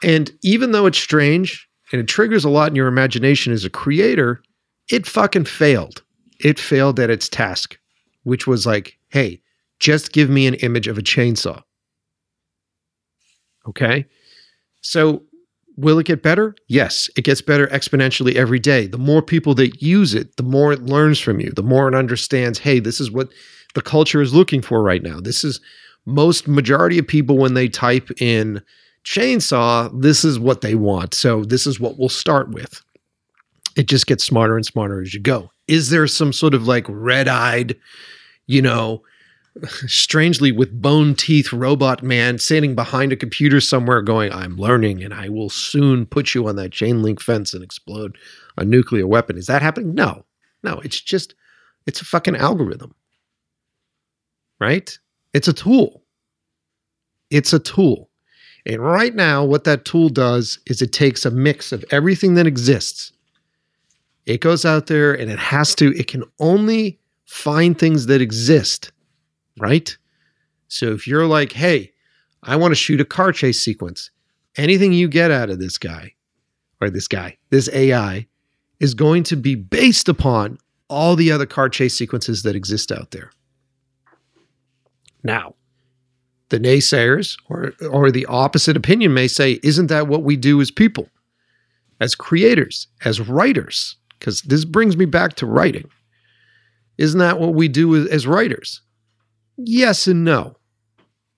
And 0.03 0.31
even 0.43 0.73
though 0.73 0.87
it's 0.87 0.99
strange 0.99 1.69
and 1.93 2.01
it 2.01 2.09
triggers 2.09 2.45
a 2.45 2.51
lot 2.51 2.69
in 2.69 2.77
your 2.77 2.89
imagination 2.89 3.53
as 3.53 3.65
a 3.65 3.71
creator, 3.71 4.43
it 4.91 5.07
fucking 5.07 5.45
failed. 5.45 6.03
It 6.41 6.59
failed 6.59 7.01
at 7.01 7.11
its 7.11 7.29
task, 7.29 7.79
which 8.25 8.47
was 8.47 8.67
like, 8.67 8.99
hey, 9.09 9.41
just 9.79 10.13
give 10.13 10.29
me 10.29 10.47
an 10.47 10.55
image 10.55 10.89
of 10.89 10.99
a 10.99 11.03
chainsaw. 11.03 11.63
Okay. 13.69 14.07
So 14.81 15.23
will 15.77 15.99
it 15.99 16.07
get 16.07 16.23
better? 16.23 16.55
Yes, 16.69 17.11
it 17.17 17.23
gets 17.25 17.41
better 17.41 17.67
exponentially 17.69 18.35
every 18.35 18.59
day. 18.59 18.87
The 18.87 18.99
more 18.99 19.23
people 19.23 19.55
that 19.55 19.83
use 19.83 20.15
it, 20.15 20.37
the 20.37 20.43
more 20.43 20.73
it 20.73 20.83
learns 20.83 21.19
from 21.19 21.41
you, 21.41 21.53
the 21.53 21.63
more 21.63 21.89
it 21.89 21.95
understands, 21.95 22.59
hey, 22.59 22.81
this 22.81 23.01
is 23.01 23.11
what 23.11 23.31
the 23.75 23.83
culture 23.83 24.23
is 24.23 24.35
looking 24.35 24.63
for 24.63 24.83
right 24.83 25.03
now. 25.03 25.21
This 25.21 25.45
is 25.45 25.61
most 26.07 26.49
majority 26.49 26.99
of 26.99 27.07
people 27.07 27.37
when 27.37 27.55
they 27.55 27.69
type 27.69 28.11
in 28.21 28.63
chainsaw, 29.05 29.91
this 30.01 30.25
is 30.25 30.39
what 30.39 30.61
they 30.61 30.75
want. 30.75 31.15
So 31.15 31.45
this 31.45 31.67
is 31.67 31.79
what 31.79 31.99
we'll 31.99 32.09
start 32.09 32.51
with. 32.51 32.83
It 33.77 33.87
just 33.87 34.07
gets 34.07 34.25
smarter 34.25 34.57
and 34.57 34.65
smarter 34.65 35.03
as 35.03 35.13
you 35.13 35.21
go. 35.21 35.51
Is 35.69 35.91
there 35.91 36.07
some 36.07 36.33
sort 36.33 36.55
of 36.55 36.67
like 36.67 36.87
red-eyed, 36.89 37.77
you 38.47 38.63
know, 38.63 39.03
strangely 39.87 40.53
with 40.53 40.81
bone 40.81 41.15
teeth 41.15 41.53
robot 41.53 42.03
man 42.03 42.39
standing 42.39 42.75
behind 42.75 43.13
a 43.13 43.17
computer 43.17 43.61
somewhere 43.61 44.03
going, 44.03 44.33
I'm 44.33 44.57
learning 44.57 45.03
and 45.03 45.13
I 45.13 45.29
will 45.29 45.51
soon 45.51 46.07
put 46.07 46.35
you 46.35 46.49
on 46.49 46.57
that 46.57 46.73
chain 46.73 47.03
link 47.03 47.21
fence 47.21 47.55
and 47.55 47.63
explode 47.63 48.17
a 48.57 48.65
nuclear 48.65 49.07
weapon. 49.07 49.37
Is 49.37 49.47
that 49.47 49.63
happening? 49.63 49.95
No. 49.95 50.25
No, 50.63 50.81
it's 50.81 51.01
just, 51.01 51.35
it's 51.87 52.01
a 52.01 52.05
fucking 52.05 52.37
algorithm. 52.37 52.95
Right? 54.59 54.99
It's 55.37 55.49
a 55.49 55.53
tool. 55.53 56.03
It's 57.31 57.53
a 57.53 57.59
tool. 57.59 58.11
And 58.65 58.81
right 58.81 59.15
now, 59.15 59.45
what 59.45 59.65
that 59.65 59.85
tool 59.85 60.09
does 60.09 60.59
is 60.67 60.83
it 60.83 60.93
takes 60.93 61.25
a 61.25 61.31
mix 61.31 61.71
of 61.71 61.85
everything 61.91 62.35
that 62.35 62.47
exists. 62.47 63.13
It 64.27 64.41
goes 64.41 64.65
out 64.65 64.89
there 64.89 65.13
and 65.13 65.31
it 65.31 65.39
has 65.39 65.75
to, 65.77 65.97
it 65.97 66.09
can 66.09 66.25
only 66.41 66.99
find 67.27 67.79
things 67.79 68.07
that 68.07 68.21
exist 68.21 68.91
right? 69.59 69.97
So 70.69 70.93
if 70.93 71.07
you're 71.07 71.27
like, 71.27 71.53
hey, 71.53 71.93
I 72.43 72.57
want 72.57 72.73
to 72.73 72.77
shoot 72.77 73.01
a 73.01 73.05
car 73.05 73.33
chase 73.33 73.61
sequence, 73.61 74.11
anything 74.57 74.93
you 74.93 75.09
get 75.09 75.31
out 75.31 75.51
of 75.51 75.59
this 75.59 75.79
guy 75.79 76.15
or 76.81 76.91
this 76.91 77.09
guy, 77.09 77.37
this 77.51 77.69
AI, 77.73 78.27
is 78.81 78.95
going 78.95 79.23
to 79.25 79.37
be 79.37 79.55
based 79.55 80.09
upon 80.09 80.59
all 80.89 81.17
the 81.17 81.33
other 81.33 81.47
car 81.47 81.69
chase 81.69 81.97
sequences 81.97 82.43
that 82.43 82.55
exist 82.55 82.93
out 82.93 83.11
there. 83.11 83.31
Now, 85.27 85.55
the 86.49 86.59
naysayers 86.59 87.37
or, 87.49 87.73
or 87.91 88.11
the 88.11 88.27
opposite 88.27 88.77
opinion 88.77 89.13
may 89.13 89.27
say, 89.29 89.59
isn't 89.63 89.89
that 89.89 90.07
what 90.07 90.23
we 90.23 90.37
do 90.37 90.61
as 90.61 90.71
people, 90.71 91.09
as 92.01 92.15
creators, 92.15 92.87
as 93.05 93.21
writers? 93.21 93.97
Because 94.19 94.41
this 94.43 94.65
brings 94.65 94.97
me 94.97 95.05
back 95.05 95.35
to 95.35 95.47
writing. 95.47 95.91
Isn't 96.97 97.19
that 97.19 97.41
what 97.41 97.55
we 97.55 97.69
do 97.69 98.09
as 98.09 98.27
writers? 98.27 98.81
Yes 99.57 100.07
and 100.07 100.25
no. 100.25 100.57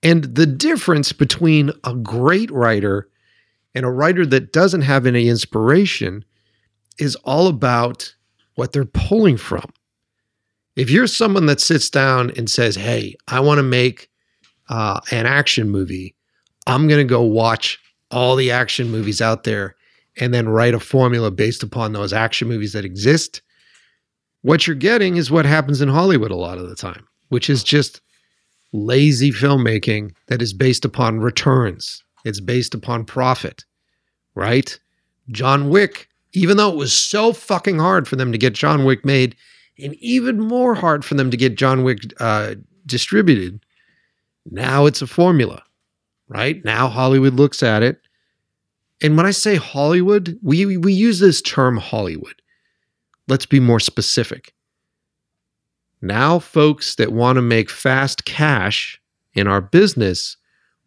And 0.03 0.23
the 0.23 0.45
difference 0.45 1.11
between 1.11 1.71
a 1.83 1.93
great 1.95 2.51
writer 2.51 3.09
and 3.75 3.85
a 3.85 3.91
writer 3.91 4.25
that 4.27 4.53
doesn't 4.53 4.81
have 4.81 5.05
any 5.05 5.27
inspiration 5.27 6.23
is 6.99 7.15
all 7.17 7.47
about 7.47 8.13
what 8.55 8.71
they're 8.71 8.85
pulling 8.85 9.37
from. 9.37 9.65
If 10.79 10.89
you're 10.89 11.07
someone 11.07 11.45
that 11.47 11.59
sits 11.59 11.89
down 11.89 12.31
and 12.37 12.49
says, 12.49 12.77
Hey, 12.77 13.17
I 13.27 13.41
want 13.41 13.57
to 13.57 13.63
make 13.63 14.09
uh, 14.69 15.01
an 15.11 15.25
action 15.25 15.69
movie, 15.69 16.15
I'm 16.67 16.87
going 16.87 17.05
to 17.05 17.09
go 17.09 17.21
watch 17.21 17.77
all 18.11 18.37
the 18.37 18.51
action 18.51 18.89
movies 18.89 19.21
out 19.21 19.43
there 19.43 19.75
and 20.21 20.33
then 20.33 20.47
write 20.47 20.73
a 20.73 20.79
formula 20.79 21.31
based 21.31 21.63
upon 21.63 21.91
those 21.91 22.13
action 22.13 22.47
movies 22.47 22.71
that 22.71 22.85
exist. 22.85 23.41
What 24.41 24.67
you're 24.67 24.75
getting 24.77 25.17
is 25.17 25.29
what 25.29 25.45
happens 25.45 25.81
in 25.81 25.89
Hollywood 25.89 26.31
a 26.31 26.37
lot 26.37 26.57
of 26.57 26.69
the 26.69 26.77
time, 26.77 27.05
which 27.27 27.49
is 27.49 27.61
just 27.61 27.99
lazy 28.71 29.31
filmmaking 29.33 30.13
that 30.27 30.41
is 30.41 30.53
based 30.53 30.85
upon 30.85 31.19
returns. 31.19 32.01
It's 32.23 32.39
based 32.39 32.73
upon 32.73 33.03
profit, 33.03 33.65
right? 34.33 34.79
John 35.29 35.69
Wick, 35.69 36.07
even 36.31 36.55
though 36.55 36.71
it 36.71 36.77
was 36.77 36.93
so 36.93 37.33
fucking 37.33 37.79
hard 37.79 38.07
for 38.07 38.15
them 38.15 38.31
to 38.31 38.37
get 38.37 38.53
John 38.53 38.85
Wick 38.85 39.03
made, 39.03 39.35
and 39.81 39.95
even 39.95 40.39
more 40.39 40.75
hard 40.75 41.03
for 41.05 41.15
them 41.15 41.31
to 41.31 41.37
get 41.37 41.57
John 41.57 41.83
Wick 41.83 41.99
uh, 42.19 42.55
distributed, 42.85 43.63
now 44.51 44.85
it's 44.85 45.01
a 45.01 45.07
formula, 45.07 45.63
right? 46.27 46.63
Now 46.65 46.87
Hollywood 46.87 47.33
looks 47.33 47.63
at 47.63 47.83
it. 47.83 47.99
And 49.01 49.15
when 49.15 49.25
I 49.25 49.31
say 49.31 49.55
Hollywood, 49.55 50.37
we, 50.41 50.77
we 50.77 50.91
use 50.93 51.19
this 51.19 51.41
term 51.41 51.77
Hollywood. 51.77 52.41
Let's 53.27 53.45
be 53.45 53.59
more 53.59 53.79
specific. 53.79 54.53
Now, 56.01 56.39
folks 56.39 56.95
that 56.95 57.11
want 57.11 57.35
to 57.35 57.41
make 57.41 57.69
fast 57.69 58.25
cash 58.25 58.99
in 59.33 59.47
our 59.47 59.61
business 59.61 60.37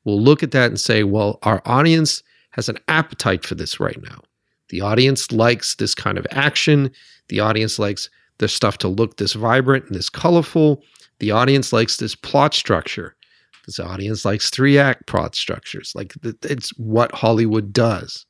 will 0.05 0.21
look 0.21 0.43
at 0.43 0.51
that 0.53 0.69
and 0.69 0.81
say, 0.81 1.05
well, 1.05 1.39
our 1.43 1.63
audience 1.65 2.23
has 2.51 2.69
an 2.69 2.79
appetite 2.89 3.45
for 3.45 3.55
this 3.55 3.79
right 3.79 4.01
now. 4.03 4.21
The 4.69 4.81
audience 4.81 5.31
likes 5.33 5.75
this 5.75 5.95
kind 5.95 6.19
of 6.19 6.27
action. 6.31 6.91
The 7.29 7.41
audience 7.41 7.79
likes 7.79 8.09
the 8.39 8.49
stuff 8.49 8.79
to 8.79 8.89
look 8.89 9.17
this 9.17 9.35
vibrant 9.35 9.87
and 9.87 9.95
this 9.95 10.11
colorful. 10.11 10.83
The 11.19 11.31
audience 11.31 11.73
likes 11.73 11.97
this 11.97 12.15
plot 12.15 12.55
structure. 12.55 13.15
This 13.67 13.79
audience 13.79 14.25
likes 14.25 14.51
three 14.51 14.79
act 14.79 15.07
plot 15.07 15.35
structures. 15.35 15.93
Like 15.95 16.15
it's 16.23 16.71
what 16.79 17.15
Hollywood 17.15 17.73
does. 17.73 18.27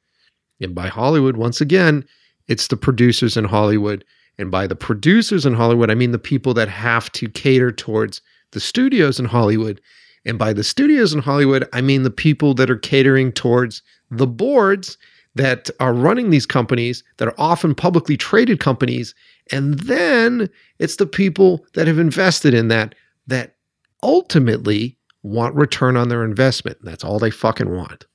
And 0.61 0.75
by 0.75 0.89
Hollywood, 0.89 1.37
once 1.37 1.61
again, 1.61 2.05
it's 2.49 2.67
the 2.67 2.77
producers 2.77 3.37
in 3.37 3.45
Hollywood 3.45 4.05
and 4.39 4.51
by 4.51 4.67
the 4.67 4.77
producers 4.77 5.45
in 5.45 5.55
Hollywood, 5.55 5.91
I 5.91 5.95
mean 5.95 6.13
the 6.13 6.19
people 6.19 6.55
that 6.55 6.69
have 6.69 7.11
to 7.13 7.29
cater 7.29 7.71
towards 7.71 8.21
the 8.53 8.61
studios 8.61 9.19
in 9.19 9.27
Hollywood. 9.27 9.81
And 10.25 10.39
by 10.39 10.53
the 10.53 10.65
studios 10.65 11.13
in 11.13 11.21
Hollywood, 11.21 11.69
I 11.73 11.81
mean 11.81 12.03
the 12.03 12.11
people 12.11 12.55
that 12.55 12.71
are 12.71 12.77
catering 12.77 13.33
towards 13.33 13.83
the 14.11 14.27
boards 14.27 14.97
that 15.35 15.71
are 15.81 15.95
running 15.95 16.31
these 16.31 16.47
companies 16.47 17.03
that 17.17 17.29
are 17.29 17.35
often 17.39 17.75
publicly 17.75 18.17
traded 18.17 18.61
companies. 18.61 19.15
And 19.51 19.79
then 19.81 20.51
it's 20.79 20.97
the 20.97 21.07
people 21.07 21.65
that 21.75 21.87
have 21.87 21.99
invested 21.99 22.55
in 22.55 22.69
that 22.69 22.95
that 23.27 23.57
ultimately 24.03 24.99
want 25.23 25.55
return 25.55 25.97
on 25.97 26.09
their 26.09 26.25
investment. 26.25 26.79
That's 26.83 27.05
all 27.05 27.19
they 27.19 27.31
fucking 27.31 27.71
want. 27.71 28.07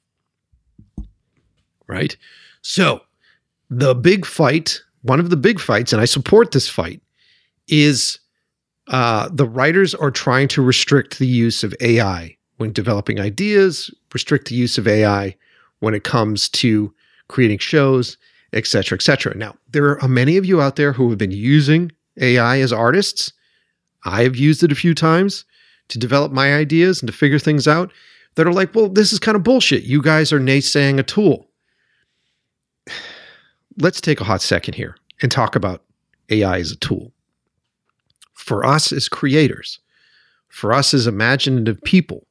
Right? 1.87 2.17
So, 2.61 3.01
the 3.69 3.95
big 3.95 4.25
fight 4.25 4.81
one 5.07 5.19
of 5.19 5.29
the 5.29 5.37
big 5.37 5.59
fights, 5.59 5.93
and 5.93 6.01
I 6.01 6.05
support 6.05 6.51
this 6.51 6.69
fight, 6.69 7.01
is 7.67 8.19
uh, 8.87 9.29
the 9.31 9.47
writers 9.47 9.95
are 9.95 10.11
trying 10.11 10.47
to 10.49 10.61
restrict 10.61 11.19
the 11.19 11.27
use 11.27 11.63
of 11.63 11.73
AI 11.79 12.35
when 12.57 12.71
developing 12.71 13.19
ideas, 13.19 13.93
restrict 14.13 14.49
the 14.49 14.55
use 14.55 14.77
of 14.77 14.87
AI 14.87 15.35
when 15.79 15.93
it 15.93 16.03
comes 16.03 16.49
to 16.49 16.93
creating 17.27 17.59
shows, 17.59 18.17
et 18.53 18.65
cetera, 18.65 18.97
et 18.97 19.01
cetera. 19.01 19.35
Now, 19.35 19.55
there 19.69 19.85
are 19.85 20.03
uh, 20.03 20.07
many 20.07 20.37
of 20.37 20.45
you 20.45 20.61
out 20.61 20.75
there 20.75 20.93
who 20.93 21.09
have 21.09 21.17
been 21.17 21.31
using 21.31 21.91
AI 22.19 22.59
as 22.59 22.73
artists. 22.73 23.31
I 24.05 24.23
have 24.23 24.35
used 24.35 24.63
it 24.63 24.71
a 24.71 24.75
few 24.75 24.93
times 24.93 25.45
to 25.89 25.99
develop 25.99 26.31
my 26.31 26.55
ideas 26.55 27.01
and 27.01 27.07
to 27.07 27.17
figure 27.17 27.39
things 27.39 27.67
out 27.67 27.91
that 28.35 28.47
are 28.47 28.53
like, 28.53 28.73
well, 28.75 28.89
this 28.89 29.11
is 29.11 29.19
kind 29.19 29.35
of 29.35 29.43
bullshit. 29.43 29.83
You 29.83 30.01
guys 30.01 30.31
are 30.31 30.39
naysaying 30.39 30.99
a 30.99 31.03
tool 31.03 31.47
let's 33.77 34.01
take 34.01 34.21
a 34.21 34.25
hot 34.25 34.41
second 34.41 34.73
here 34.73 34.95
and 35.21 35.31
talk 35.31 35.55
about 35.55 35.83
AI 36.29 36.59
as 36.59 36.71
a 36.71 36.77
tool. 36.77 37.11
For 38.33 38.65
us 38.65 38.91
as 38.91 39.09
creators, 39.09 39.79
for 40.47 40.73
us 40.73 40.93
as 40.93 41.07
imaginative 41.07 41.81
people, 41.83 42.25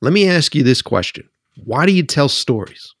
let 0.00 0.12
me 0.12 0.28
ask 0.28 0.54
you 0.54 0.62
this 0.62 0.82
question 0.82 1.28
Why 1.64 1.86
do 1.86 1.92
you 1.92 2.02
tell 2.02 2.28
stories? 2.28 2.94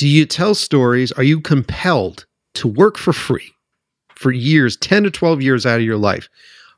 Do 0.00 0.08
you 0.08 0.24
tell 0.24 0.54
stories? 0.54 1.12
Are 1.12 1.22
you 1.22 1.42
compelled 1.42 2.24
to 2.54 2.66
work 2.66 2.96
for 2.96 3.12
free 3.12 3.52
for 4.14 4.32
years, 4.32 4.74
10 4.78 5.02
to 5.02 5.10
12 5.10 5.42
years 5.42 5.66
out 5.66 5.78
of 5.78 5.84
your 5.84 5.98
life? 5.98 6.26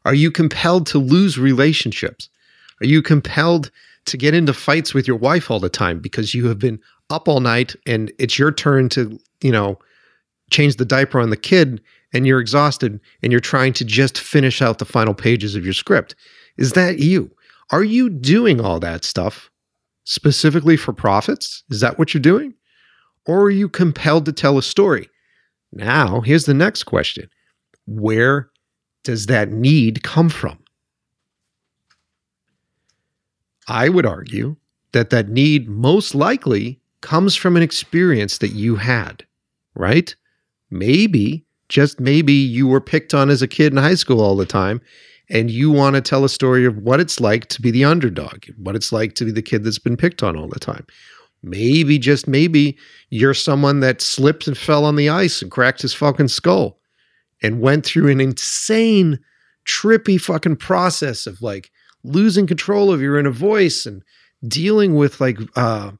Are 0.04 0.12
you 0.12 0.32
compelled 0.32 0.88
to 0.88 0.98
lose 0.98 1.38
relationships? 1.38 2.28
Are 2.80 2.86
you 2.86 3.00
compelled 3.00 3.70
to 4.06 4.16
get 4.16 4.34
into 4.34 4.52
fights 4.52 4.92
with 4.92 5.06
your 5.06 5.18
wife 5.18 5.52
all 5.52 5.60
the 5.60 5.68
time 5.68 6.00
because 6.00 6.34
you 6.34 6.48
have 6.48 6.58
been 6.58 6.80
up 7.10 7.28
all 7.28 7.38
night 7.38 7.76
and 7.86 8.12
it's 8.18 8.40
your 8.40 8.50
turn 8.50 8.88
to, 8.88 9.16
you 9.40 9.52
know, 9.52 9.78
change 10.50 10.74
the 10.74 10.84
diaper 10.84 11.20
on 11.20 11.30
the 11.30 11.36
kid 11.36 11.80
and 12.12 12.26
you're 12.26 12.40
exhausted 12.40 13.00
and 13.22 13.30
you're 13.30 13.40
trying 13.40 13.72
to 13.74 13.84
just 13.84 14.18
finish 14.18 14.60
out 14.60 14.80
the 14.80 14.84
final 14.84 15.14
pages 15.14 15.54
of 15.54 15.64
your 15.64 15.74
script. 15.74 16.16
Is 16.56 16.72
that 16.72 16.98
you? 16.98 17.30
Are 17.70 17.84
you 17.84 18.10
doing 18.10 18.60
all 18.60 18.80
that 18.80 19.04
stuff 19.04 19.48
specifically 20.02 20.76
for 20.76 20.92
profits? 20.92 21.62
Is 21.70 21.78
that 21.82 22.00
what 22.00 22.12
you're 22.12 22.20
doing? 22.20 22.54
Or 23.26 23.42
are 23.42 23.50
you 23.50 23.68
compelled 23.68 24.24
to 24.26 24.32
tell 24.32 24.58
a 24.58 24.62
story? 24.62 25.08
Now, 25.72 26.20
here's 26.20 26.44
the 26.44 26.54
next 26.54 26.84
question 26.84 27.28
Where 27.86 28.50
does 29.04 29.26
that 29.26 29.50
need 29.50 30.02
come 30.02 30.28
from? 30.28 30.58
I 33.68 33.88
would 33.88 34.06
argue 34.06 34.56
that 34.92 35.10
that 35.10 35.28
need 35.28 35.68
most 35.68 36.14
likely 36.14 36.80
comes 37.00 37.34
from 37.34 37.56
an 37.56 37.62
experience 37.62 38.38
that 38.38 38.52
you 38.52 38.76
had, 38.76 39.24
right? 39.74 40.14
Maybe, 40.70 41.44
just 41.68 42.00
maybe, 42.00 42.32
you 42.32 42.66
were 42.66 42.80
picked 42.80 43.14
on 43.14 43.30
as 43.30 43.42
a 43.42 43.48
kid 43.48 43.72
in 43.72 43.78
high 43.78 43.94
school 43.94 44.20
all 44.20 44.36
the 44.36 44.46
time 44.46 44.80
and 45.30 45.50
you 45.50 45.70
want 45.70 45.96
to 45.96 46.02
tell 46.02 46.24
a 46.24 46.28
story 46.28 46.64
of 46.64 46.76
what 46.78 47.00
it's 47.00 47.20
like 47.20 47.46
to 47.48 47.62
be 47.62 47.70
the 47.70 47.84
underdog, 47.84 48.44
what 48.58 48.76
it's 48.76 48.92
like 48.92 49.14
to 49.14 49.24
be 49.24 49.30
the 49.30 49.42
kid 49.42 49.64
that's 49.64 49.78
been 49.78 49.96
picked 49.96 50.22
on 50.22 50.36
all 50.36 50.48
the 50.48 50.60
time. 50.60 50.86
Maybe, 51.42 51.98
just 51.98 52.28
maybe, 52.28 52.78
you're 53.10 53.34
someone 53.34 53.80
that 53.80 54.00
slipped 54.00 54.46
and 54.46 54.56
fell 54.56 54.84
on 54.84 54.96
the 54.96 55.08
ice 55.08 55.42
and 55.42 55.50
cracked 55.50 55.82
his 55.82 55.92
fucking 55.92 56.28
skull 56.28 56.78
and 57.42 57.60
went 57.60 57.84
through 57.84 58.08
an 58.08 58.20
insane, 58.20 59.18
trippy 59.66 60.20
fucking 60.20 60.56
process 60.56 61.26
of 61.26 61.42
like 61.42 61.70
losing 62.04 62.46
control 62.46 62.92
of 62.92 63.00
your 63.00 63.18
inner 63.18 63.30
voice 63.30 63.86
and 63.86 64.02
dealing 64.46 64.94
with 64.94 65.20
like 65.20 65.38
uh, 65.56 65.90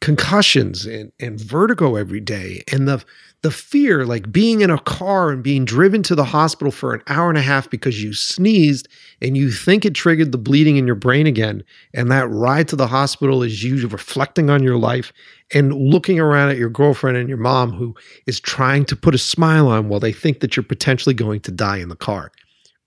concussions 0.00 0.86
and, 0.86 1.12
and 1.20 1.40
vertigo 1.40 1.96
every 1.96 2.20
day. 2.20 2.62
And 2.72 2.86
the 2.86 3.04
the 3.42 3.50
fear 3.52 4.04
like 4.04 4.32
being 4.32 4.62
in 4.62 4.70
a 4.70 4.80
car 4.80 5.30
and 5.30 5.44
being 5.44 5.64
driven 5.64 6.02
to 6.02 6.16
the 6.16 6.24
hospital 6.24 6.72
for 6.72 6.92
an 6.92 7.02
hour 7.06 7.28
and 7.28 7.38
a 7.38 7.42
half 7.42 7.70
because 7.70 8.02
you 8.02 8.12
sneezed 8.12 8.88
and 9.22 9.36
you 9.36 9.52
think 9.52 9.84
it 9.84 9.94
triggered 9.94 10.32
the 10.32 10.38
bleeding 10.38 10.76
in 10.76 10.86
your 10.86 10.96
brain 10.96 11.26
again 11.26 11.62
and 11.94 12.10
that 12.10 12.28
ride 12.30 12.66
to 12.66 12.74
the 12.74 12.88
hospital 12.88 13.44
is 13.44 13.62
you 13.62 13.86
reflecting 13.86 14.50
on 14.50 14.62
your 14.62 14.76
life 14.76 15.12
and 15.54 15.72
looking 15.72 16.18
around 16.18 16.50
at 16.50 16.56
your 16.56 16.68
girlfriend 16.68 17.16
and 17.16 17.28
your 17.28 17.38
mom 17.38 17.72
who 17.72 17.94
is 18.26 18.40
trying 18.40 18.84
to 18.84 18.96
put 18.96 19.14
a 19.14 19.18
smile 19.18 19.68
on 19.68 19.88
while 19.88 20.00
they 20.00 20.12
think 20.12 20.40
that 20.40 20.56
you're 20.56 20.64
potentially 20.64 21.14
going 21.14 21.38
to 21.40 21.52
die 21.52 21.78
in 21.78 21.88
the 21.88 21.96
car. 21.96 22.32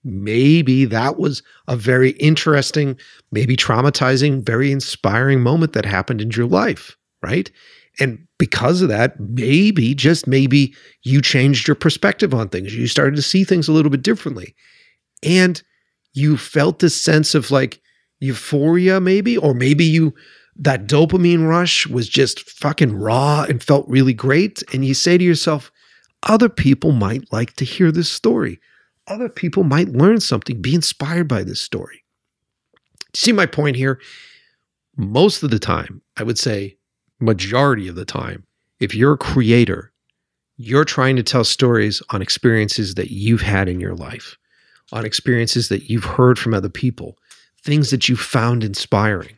Maybe 0.04 0.84
that 0.86 1.18
was 1.18 1.44
a 1.70 1.78
very 1.78 2.12
interesting 2.12 2.98
maybe 3.32 3.56
traumatizing 3.56 4.46
very 4.46 4.70
inspiring 4.70 5.42
moment 5.42 5.72
that 5.74 5.86
happened 5.86 6.20
in 6.20 6.32
your 6.32 6.48
life 6.48 6.98
right 7.22 7.52
and 8.00 8.26
because 8.38 8.82
of 8.82 8.90
that, 8.90 9.20
maybe, 9.20 9.94
just 9.94 10.28
maybe, 10.28 10.74
you 11.04 11.22
changed 11.22 11.68
your 11.68 11.76
perspective 11.76 12.34
on 12.34 12.50
things. 12.50 12.76
You 12.76 12.88
started 12.88 13.16
to 13.16 13.22
see 13.22 13.44
things 13.44 13.68
a 13.68 13.72
little 13.72 13.92
bit 13.92 14.02
differently. 14.02 14.56
And 15.24 15.62
you 16.14 16.38
felt 16.38 16.80
this 16.80 17.00
sense 17.00 17.36
of 17.36 17.52
like 17.52 17.82
euphoria, 18.20 19.00
maybe, 19.00 19.38
or 19.38 19.54
maybe 19.54 19.84
you, 19.84 20.14
that 20.56 20.88
dopamine 20.88 21.48
rush 21.48 21.86
was 21.88 22.08
just 22.08 22.50
fucking 22.50 22.94
raw 22.94 23.46
and 23.48 23.64
felt 23.64 23.88
really 23.88 24.14
great. 24.14 24.64
And 24.74 24.86
you 24.86 24.94
say 24.94 25.18
to 25.18 25.24
yourself, 25.24 25.72
other 26.24 26.50
people 26.50 26.92
might 26.92 27.32
like 27.32 27.56
to 27.58 27.66
hear 27.66 27.92
this 27.92 28.12
story. 28.12 28.60
Other 29.08 29.30
people 29.30 29.64
might 29.64 29.90
learn 29.90 30.20
something, 30.20 30.62
be 30.62 30.76
inspired 30.76 31.28
by 31.28 31.44
this 31.44 31.60
story. 31.60 32.04
See 33.14 33.32
my 33.32 33.46
point 33.46 33.76
here? 33.76 34.00
Most 34.96 35.44
of 35.44 35.50
the 35.50 35.60
time, 35.60 36.02
I 36.16 36.24
would 36.24 36.38
say 36.38 36.78
majority 37.22 37.88
of 37.88 37.96
the 37.96 38.06
time, 38.06 38.46
if 38.80 38.96
you're 38.96 39.14
a 39.14 39.18
creator, 39.18 39.92
you're 40.58 40.86
trying 40.86 41.16
to 41.16 41.24
tell 41.24 41.44
stories 41.44 42.02
on 42.10 42.22
experiences 42.22 42.96
that 42.96 43.12
you've 43.12 43.42
had 43.42 43.70
in 43.70 43.80
your 43.80 43.96
life, 43.96 44.38
on 44.92 45.06
experiences 45.06 45.70
that 45.70 45.90
you've 45.90 46.04
heard 46.04 46.38
from 46.38 46.54
other 46.54 46.70
people, 46.70 47.18
things 47.64 47.92
that 47.92 48.10
you 48.10 48.16
found 48.16 48.64
inspiring. 48.64 49.38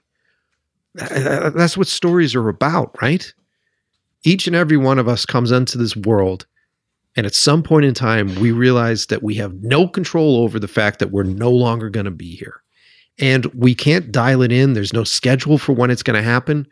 That's 0.95 1.77
what 1.77 1.87
stories 1.87 2.35
are 2.35 2.49
about, 2.49 2.95
right? 3.01 3.33
Each 4.23 4.47
and 4.47 4.55
every 4.55 4.77
one 4.77 4.99
of 4.99 5.07
us 5.07 5.25
comes 5.25 5.51
into 5.51 5.77
this 5.77 5.95
world, 5.95 6.45
and 7.15 7.25
at 7.25 7.35
some 7.35 7.61
point 7.63 7.85
in 7.85 7.93
time, 7.93 8.33
we 8.35 8.51
realize 8.51 9.07
that 9.07 9.23
we 9.23 9.35
have 9.35 9.53
no 9.61 9.87
control 9.87 10.37
over 10.37 10.59
the 10.59 10.67
fact 10.67 10.99
that 10.99 11.11
we're 11.11 11.23
no 11.23 11.51
longer 11.51 11.89
going 11.89 12.05
to 12.05 12.11
be 12.11 12.35
here. 12.35 12.61
And 13.19 13.45
we 13.53 13.75
can't 13.75 14.11
dial 14.11 14.41
it 14.41 14.51
in. 14.51 14.73
There's 14.73 14.93
no 14.93 15.03
schedule 15.03 15.57
for 15.57 15.73
when 15.73 15.91
it's 15.91 16.01
going 16.01 16.15
to 16.17 16.27
happen 16.27 16.67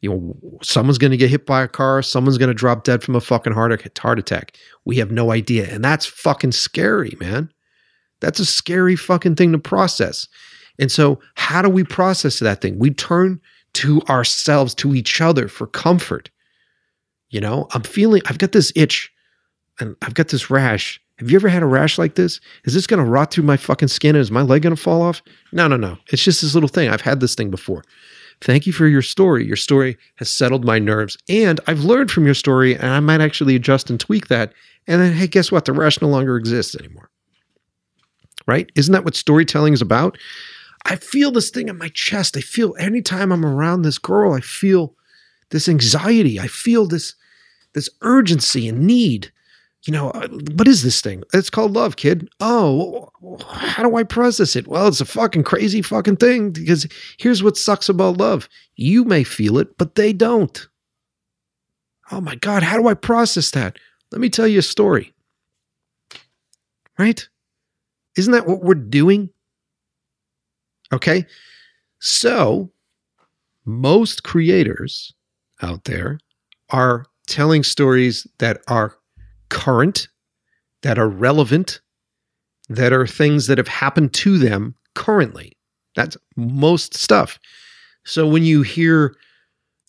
you 0.00 0.10
know, 0.10 0.58
someone's 0.62 0.98
going 0.98 1.10
to 1.10 1.16
get 1.16 1.30
hit 1.30 1.46
by 1.46 1.62
a 1.62 1.68
car, 1.68 2.02
someone's 2.02 2.38
going 2.38 2.48
to 2.48 2.54
drop 2.54 2.84
dead 2.84 3.02
from 3.02 3.16
a 3.16 3.20
fucking 3.20 3.52
heart, 3.52 3.98
heart 3.98 4.18
attack. 4.18 4.56
We 4.84 4.96
have 4.96 5.10
no 5.10 5.32
idea. 5.32 5.72
And 5.72 5.84
that's 5.84 6.06
fucking 6.06 6.52
scary, 6.52 7.16
man. 7.18 7.52
That's 8.20 8.40
a 8.40 8.46
scary 8.46 8.96
fucking 8.96 9.36
thing 9.36 9.52
to 9.52 9.58
process. 9.58 10.28
And 10.78 10.92
so, 10.92 11.20
how 11.34 11.62
do 11.62 11.68
we 11.68 11.84
process 11.84 12.38
that 12.40 12.60
thing? 12.60 12.78
We 12.78 12.90
turn 12.90 13.40
to 13.74 14.00
ourselves, 14.02 14.74
to 14.76 14.94
each 14.94 15.20
other 15.20 15.48
for 15.48 15.66
comfort. 15.66 16.30
You 17.30 17.40
know, 17.40 17.66
I'm 17.72 17.82
feeling, 17.82 18.22
I've 18.26 18.38
got 18.38 18.52
this 18.52 18.72
itch 18.76 19.10
and 19.80 19.96
I've 20.02 20.14
got 20.14 20.28
this 20.28 20.50
rash. 20.50 21.00
Have 21.18 21.30
you 21.30 21.36
ever 21.36 21.48
had 21.48 21.62
a 21.62 21.66
rash 21.66 21.98
like 21.98 22.14
this? 22.14 22.40
Is 22.64 22.74
this 22.74 22.86
going 22.86 23.02
to 23.02 23.10
rot 23.10 23.30
through 23.30 23.44
my 23.44 23.56
fucking 23.56 23.88
skin? 23.88 24.16
Is 24.16 24.30
my 24.30 24.42
leg 24.42 24.62
going 24.62 24.76
to 24.76 24.80
fall 24.80 25.02
off? 25.02 25.22
No, 25.52 25.66
no, 25.66 25.76
no. 25.76 25.96
It's 26.08 26.22
just 26.22 26.42
this 26.42 26.54
little 26.54 26.68
thing. 26.68 26.90
I've 26.90 27.00
had 27.00 27.20
this 27.20 27.34
thing 27.34 27.50
before. 27.50 27.82
Thank 28.40 28.66
you 28.66 28.72
for 28.72 28.86
your 28.86 29.02
story. 29.02 29.46
Your 29.46 29.56
story 29.56 29.96
has 30.16 30.30
settled 30.30 30.64
my 30.64 30.78
nerves. 30.78 31.16
And 31.28 31.60
I've 31.66 31.80
learned 31.80 32.10
from 32.10 32.26
your 32.26 32.34
story, 32.34 32.74
and 32.74 32.86
I 32.86 33.00
might 33.00 33.20
actually 33.20 33.56
adjust 33.56 33.90
and 33.90 33.98
tweak 33.98 34.28
that. 34.28 34.52
And 34.86 35.00
then, 35.00 35.12
hey, 35.14 35.26
guess 35.26 35.50
what? 35.50 35.64
The 35.64 35.72
rash 35.72 36.00
no 36.00 36.08
longer 36.08 36.36
exists 36.36 36.76
anymore. 36.76 37.10
Right? 38.46 38.70
Isn't 38.74 38.92
that 38.92 39.04
what 39.04 39.16
storytelling 39.16 39.72
is 39.72 39.82
about? 39.82 40.18
I 40.84 40.96
feel 40.96 41.32
this 41.32 41.50
thing 41.50 41.68
in 41.68 41.78
my 41.78 41.88
chest. 41.88 42.36
I 42.36 42.40
feel 42.40 42.76
anytime 42.78 43.32
I'm 43.32 43.44
around 43.44 43.82
this 43.82 43.98
girl, 43.98 44.34
I 44.34 44.40
feel 44.40 44.94
this 45.50 45.68
anxiety. 45.68 46.38
I 46.38 46.46
feel 46.46 46.86
this 46.86 47.14
this 47.72 47.90
urgency 48.00 48.68
and 48.68 48.86
need 48.86 49.32
you 49.86 49.92
know, 49.92 50.10
uh, 50.10 50.28
what 50.28 50.66
is 50.66 50.82
this 50.82 51.00
thing? 51.00 51.22
It's 51.32 51.48
called 51.48 51.74
love, 51.74 51.96
kid. 51.96 52.28
Oh, 52.40 53.08
how 53.48 53.84
do 53.84 53.96
I 53.96 54.02
process 54.02 54.56
it? 54.56 54.66
Well, 54.66 54.88
it's 54.88 55.00
a 55.00 55.04
fucking 55.04 55.44
crazy 55.44 55.80
fucking 55.80 56.16
thing 56.16 56.50
because 56.50 56.86
here's 57.18 57.42
what 57.42 57.56
sucks 57.56 57.88
about 57.88 58.16
love. 58.16 58.48
You 58.74 59.04
may 59.04 59.22
feel 59.22 59.58
it, 59.58 59.78
but 59.78 59.94
they 59.94 60.12
don't. 60.12 60.66
Oh 62.10 62.20
my 62.20 62.34
God, 62.34 62.64
how 62.64 62.76
do 62.76 62.88
I 62.88 62.94
process 62.94 63.52
that? 63.52 63.78
Let 64.10 64.20
me 64.20 64.28
tell 64.28 64.48
you 64.48 64.58
a 64.58 64.62
story. 64.62 65.12
Right? 66.98 67.28
Isn't 68.16 68.32
that 68.32 68.46
what 68.46 68.62
we're 68.62 68.74
doing? 68.74 69.30
Okay. 70.92 71.26
So, 72.00 72.70
most 73.64 74.24
creators 74.24 75.12
out 75.62 75.84
there 75.84 76.18
are 76.70 77.06
telling 77.26 77.62
stories 77.62 78.26
that 78.38 78.62
are 78.68 78.96
current, 79.48 80.08
that 80.82 80.98
are 80.98 81.08
relevant, 81.08 81.80
that 82.68 82.92
are 82.92 83.06
things 83.06 83.46
that 83.46 83.58
have 83.58 83.68
happened 83.68 84.12
to 84.14 84.38
them 84.38 84.74
currently. 84.94 85.52
That's 85.94 86.16
most 86.36 86.94
stuff. 86.94 87.38
So 88.04 88.26
when 88.26 88.44
you 88.44 88.62
hear 88.62 89.16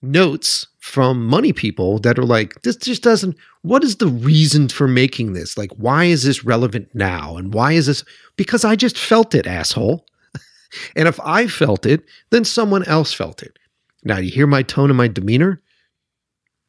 notes 0.02 0.68
from 0.80 1.26
money 1.26 1.54
people 1.54 2.00
that 2.00 2.18
are 2.18 2.26
like, 2.26 2.62
this 2.62 2.78
just 2.78 3.04
doesn't, 3.04 3.36
what 3.62 3.84
is 3.84 3.98
the 3.98 4.08
reason 4.08 4.70
for 4.70 4.88
making 4.88 5.34
this? 5.34 5.58
Like, 5.58 5.72
why 5.74 6.06
is 6.06 6.24
this 6.24 6.46
relevant 6.46 6.90
now? 6.94 7.36
And 7.38 7.54
why 7.54 7.74
is 7.74 7.88
this? 7.88 8.04
Because 8.38 8.64
I 8.64 8.76
just 8.76 8.98
felt 8.98 9.36
it, 9.36 9.46
asshole. 9.46 10.06
and 10.96 11.08
if 11.08 11.20
I 11.20 11.48
felt 11.48 11.86
it, 11.86 12.04
then 12.30 12.46
someone 12.46 12.86
else 12.86 13.14
felt 13.14 13.44
it. 13.44 13.60
Now, 14.04 14.18
you 14.18 14.32
hear 14.32 14.48
my 14.48 14.64
tone 14.64 14.90
and 14.90 14.98
my 14.98 15.08
demeanor? 15.08 15.62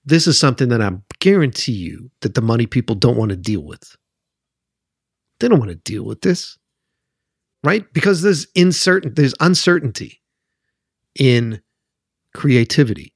This 0.08 0.26
is 0.26 0.40
something 0.40 0.70
that 0.70 0.80
I 0.80 0.90
guarantee 1.20 1.72
you 1.72 2.10
that 2.22 2.34
the 2.34 2.40
money 2.40 2.64
people 2.64 2.94
don't 2.94 3.18
want 3.18 3.30
to 3.30 3.36
deal 3.36 3.60
with. 3.60 3.94
They 5.38 5.48
don't 5.48 5.58
want 5.58 5.70
to 5.70 5.74
deal 5.76 6.02
with 6.02 6.22
this. 6.22 6.56
Right? 7.62 7.84
Because 7.92 8.22
there's 8.22 8.46
uncertain 8.56 9.12
there's 9.12 9.34
uncertainty 9.40 10.22
in 11.18 11.60
creativity. 12.34 13.12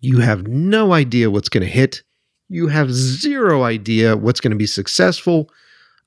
You 0.00 0.18
have 0.18 0.48
no 0.48 0.92
idea 0.92 1.30
what's 1.30 1.48
going 1.48 1.62
to 1.62 1.70
hit. 1.70 2.02
You 2.48 2.66
have 2.66 2.90
zero 2.90 3.62
idea 3.62 4.16
what's 4.16 4.40
going 4.40 4.50
to 4.50 4.56
be 4.56 4.66
successful. 4.66 5.48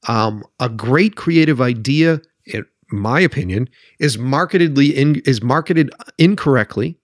Um, 0.09 0.43
a 0.59 0.67
great 0.67 1.15
creative 1.15 1.61
idea, 1.61 2.19
in 2.45 2.65
my 2.91 3.21
opinion, 3.21 3.69
is 3.99 4.17
marketedly 4.17 4.93
in, 4.93 5.21
is 5.25 5.41
marketed 5.41 5.91
incorrectly 6.17 6.99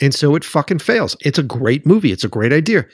and 0.00 0.14
so 0.14 0.34
it 0.34 0.44
fucking 0.44 0.78
fails. 0.78 1.16
It's 1.20 1.38
a 1.38 1.42
great 1.42 1.86
movie. 1.86 2.12
It's 2.12 2.24
a 2.24 2.28
great 2.28 2.52
idea. 2.52 2.86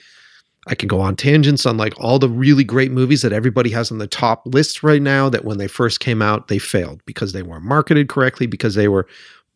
I 0.66 0.74
can 0.74 0.88
go 0.88 1.00
on 1.00 1.16
tangents 1.16 1.66
on 1.66 1.76
like 1.76 1.92
all 1.98 2.18
the 2.18 2.28
really 2.28 2.64
great 2.64 2.90
movies 2.90 3.22
that 3.22 3.32
everybody 3.32 3.70
has 3.70 3.92
on 3.92 3.98
the 3.98 4.06
top 4.06 4.42
lists 4.46 4.82
right 4.82 5.02
now 5.02 5.28
that 5.28 5.44
when 5.44 5.58
they 5.58 5.68
first 5.68 6.00
came 6.00 6.22
out, 6.22 6.48
they 6.48 6.58
failed 6.58 7.02
because 7.04 7.32
they 7.32 7.42
weren't 7.42 7.64
marketed 7.64 8.08
correctly, 8.08 8.46
because 8.46 8.74
they 8.74 8.88
were 8.88 9.06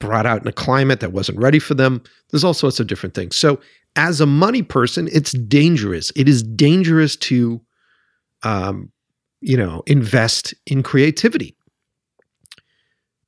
brought 0.01 0.27
out 0.27 0.43
in 0.43 0.49
a 0.49 0.53
climate 0.53 1.01
that 1.01 1.13
wasn't 1.13 1.39
ready 1.39 1.59
for 1.59 1.75
them. 1.75 2.03
There's 2.31 2.45
all 2.45 2.55
sorts 2.55 2.79
of 2.79 2.87
different 2.87 3.15
things. 3.15 3.37
So, 3.37 3.59
as 3.97 4.21
a 4.21 4.27
money 4.27 4.63
person, 4.63 5.09
it's 5.11 5.33
dangerous. 5.33 6.13
It 6.15 6.29
is 6.29 6.43
dangerous 6.43 7.17
to, 7.17 7.61
um, 8.45 8.93
you 9.41 9.57
know, 9.57 9.83
invest 9.87 10.55
in 10.67 10.83
creativity. 10.83 11.57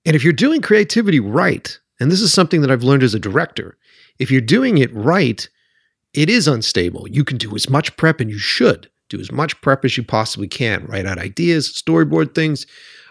And 0.05 0.15
if 0.15 0.23
you're 0.23 0.33
doing 0.33 0.61
creativity 0.61 1.19
right, 1.19 1.80
and 2.01 2.11
this 2.11 2.21
is 2.21 2.33
something 2.33 2.63
that 2.63 2.71
I've 2.71 2.83
learned 2.83 3.03
as 3.03 3.15
a 3.15 3.19
director, 3.21 3.77
if 4.19 4.31
you're 4.31 4.41
doing 4.41 4.79
it 4.79 4.93
right, 4.95 5.49
it 6.15 6.29
is 6.29 6.49
unstable. 6.49 7.07
You 7.09 7.25
can 7.25 7.37
do 7.37 7.55
as 7.55 7.69
much 7.71 7.97
prep 7.97 8.21
and 8.21 8.31
you 8.31 8.39
should 8.39 8.91
Do 9.11 9.21
as 9.21 9.33
much 9.33 9.61
prep 9.61 9.85
as 9.85 9.97
you 9.97 10.05
possibly 10.05 10.47
can. 10.47 10.87
Write 10.87 11.05
out 11.05 11.19
ideas, 11.19 11.69
storyboard 11.69 12.35
things, 12.35 12.65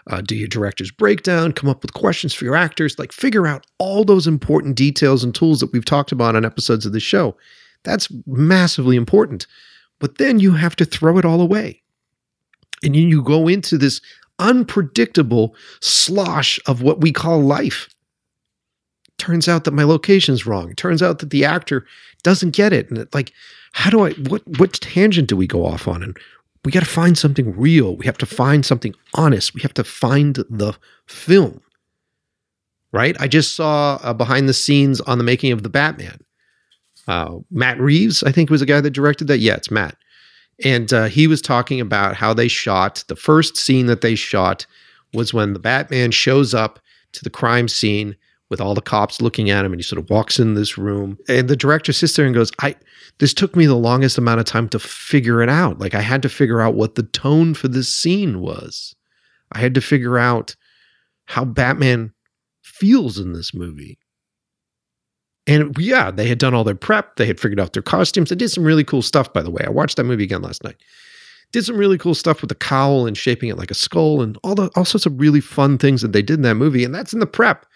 uh, 0.06 0.22
do 0.22 0.34
your 0.34 0.48
director's 0.48 0.90
breakdown, 0.90 1.52
come 1.52 1.68
up 1.68 1.82
with 1.82 1.92
questions 1.92 2.32
for 2.32 2.46
your 2.46 2.56
actors, 2.56 2.98
like 2.98 3.12
figure 3.12 3.46
out 3.46 3.66
all 3.78 4.02
those 4.02 4.26
important 4.26 4.76
details 4.76 5.22
and 5.22 5.34
tools 5.34 5.60
that 5.60 5.72
we've 5.72 5.84
talked 5.84 6.10
about 6.10 6.34
on 6.34 6.44
episodes 6.44 6.86
of 6.86 6.92
the 6.92 7.00
show. 7.00 7.36
That's 7.84 8.08
massively 8.26 8.96
important. 8.96 9.46
But 9.98 10.16
then 10.16 10.38
you 10.38 10.52
have 10.54 10.74
to 10.76 10.86
throw 10.86 11.18
it 11.18 11.26
all 11.26 11.42
away. 11.42 11.82
And 12.82 12.96
you 12.96 13.22
go 13.22 13.46
into 13.46 13.76
this 13.76 14.00
unpredictable 14.38 15.54
slosh 15.82 16.58
of 16.66 16.80
what 16.80 17.02
we 17.02 17.12
call 17.12 17.42
life. 17.42 17.90
Turns 19.20 19.48
out 19.48 19.64
that 19.64 19.74
my 19.74 19.84
location's 19.84 20.46
wrong. 20.46 20.74
Turns 20.76 21.02
out 21.02 21.18
that 21.18 21.28
the 21.28 21.44
actor 21.44 21.84
doesn't 22.22 22.52
get 22.52 22.72
it. 22.72 22.88
And 22.88 22.96
it, 22.96 23.14
like, 23.14 23.34
how 23.72 23.90
do 23.90 24.06
I 24.06 24.12
what 24.12 24.42
what 24.58 24.72
tangent 24.72 25.28
do 25.28 25.36
we 25.36 25.46
go 25.46 25.66
off 25.66 25.86
on? 25.86 26.02
And 26.02 26.16
we 26.64 26.72
got 26.72 26.80
to 26.80 26.86
find 26.86 27.18
something 27.18 27.54
real. 27.54 27.96
We 27.96 28.06
have 28.06 28.16
to 28.16 28.26
find 28.26 28.64
something 28.64 28.94
honest. 29.12 29.54
We 29.54 29.60
have 29.60 29.74
to 29.74 29.84
find 29.84 30.36
the 30.48 30.74
film. 31.06 31.60
Right? 32.92 33.14
I 33.20 33.28
just 33.28 33.54
saw 33.54 34.14
behind 34.14 34.48
the 34.48 34.54
scenes 34.54 35.02
on 35.02 35.18
the 35.18 35.24
making 35.24 35.52
of 35.52 35.64
the 35.64 35.68
Batman. 35.68 36.18
Uh, 37.06 37.40
Matt 37.50 37.78
Reeves, 37.78 38.22
I 38.22 38.32
think 38.32 38.48
was 38.48 38.60
the 38.60 38.66
guy 38.66 38.80
that 38.80 38.90
directed 38.90 39.28
that. 39.28 39.38
Yeah, 39.40 39.56
it's 39.56 39.70
Matt. 39.70 39.96
And 40.64 40.90
uh, 40.94 41.04
he 41.04 41.26
was 41.26 41.42
talking 41.42 41.78
about 41.78 42.16
how 42.16 42.32
they 42.32 42.48
shot 42.48 43.04
the 43.08 43.16
first 43.16 43.58
scene 43.58 43.84
that 43.86 44.00
they 44.00 44.14
shot 44.14 44.64
was 45.12 45.34
when 45.34 45.52
the 45.52 45.58
Batman 45.58 46.10
shows 46.10 46.54
up 46.54 46.80
to 47.12 47.22
the 47.22 47.30
crime 47.30 47.68
scene 47.68 48.16
with 48.50 48.60
all 48.60 48.74
the 48.74 48.82
cops 48.82 49.22
looking 49.22 49.48
at 49.48 49.64
him 49.64 49.72
and 49.72 49.78
he 49.78 49.84
sort 49.84 50.02
of 50.02 50.10
walks 50.10 50.38
in 50.38 50.54
this 50.54 50.76
room. 50.76 51.16
And 51.28 51.48
the 51.48 51.56
director 51.56 51.92
sits 51.92 52.16
there 52.16 52.26
and 52.26 52.34
goes 52.34 52.50
i 52.60 52.74
this 53.18 53.32
took 53.32 53.54
me 53.54 53.66
the 53.66 53.76
longest 53.76 54.18
amount 54.18 54.40
of 54.40 54.46
time 54.46 54.68
to 54.70 54.78
figure 54.78 55.40
it 55.40 55.48
out. 55.48 55.78
Like 55.78 55.94
i 55.94 56.00
had 56.00 56.20
to 56.22 56.28
figure 56.28 56.60
out 56.60 56.74
what 56.74 56.96
the 56.96 57.04
tone 57.04 57.54
for 57.54 57.68
this 57.68 57.92
scene 57.92 58.40
was. 58.40 58.94
I 59.52 59.60
had 59.60 59.74
to 59.76 59.80
figure 59.80 60.18
out 60.18 60.56
how 61.26 61.44
batman 61.44 62.12
feels 62.62 63.18
in 63.18 63.32
this 63.32 63.54
movie. 63.54 63.98
And 65.46 65.74
yeah 65.78 66.10
they 66.10 66.26
had 66.26 66.38
done 66.38 66.52
all 66.52 66.64
their 66.64 66.74
prep. 66.74 67.16
They 67.16 67.26
had 67.26 67.40
figured 67.40 67.60
out 67.60 67.72
their 67.72 67.82
costumes. 67.82 68.30
They 68.30 68.36
did 68.36 68.50
some 68.50 68.64
really 68.64 68.84
cool 68.84 69.02
stuff 69.02 69.32
by 69.32 69.42
the 69.42 69.50
way. 69.50 69.62
I 69.64 69.70
watched 69.70 69.96
that 69.96 70.04
movie 70.04 70.24
again 70.24 70.42
last 70.42 70.64
night. 70.64 70.76
Did 71.52 71.64
some 71.64 71.76
really 71.76 71.98
cool 71.98 72.14
stuff 72.14 72.40
with 72.40 72.48
the 72.48 72.54
cowl 72.54 73.06
and 73.06 73.16
shaping 73.16 73.48
it 73.48 73.58
like 73.58 73.72
a 73.72 73.74
skull 73.74 74.22
and 74.22 74.38
all 74.42 74.56
the 74.56 74.70
all 74.74 74.84
sorts 74.84 75.06
of 75.06 75.20
really 75.20 75.40
fun 75.40 75.78
things 75.78 76.02
that 76.02 76.12
they 76.12 76.22
did 76.22 76.34
in 76.34 76.42
that 76.42 76.54
movie 76.56 76.84
and 76.84 76.92
that's 76.92 77.12
in 77.12 77.20
the 77.20 77.26
prep 77.26 77.66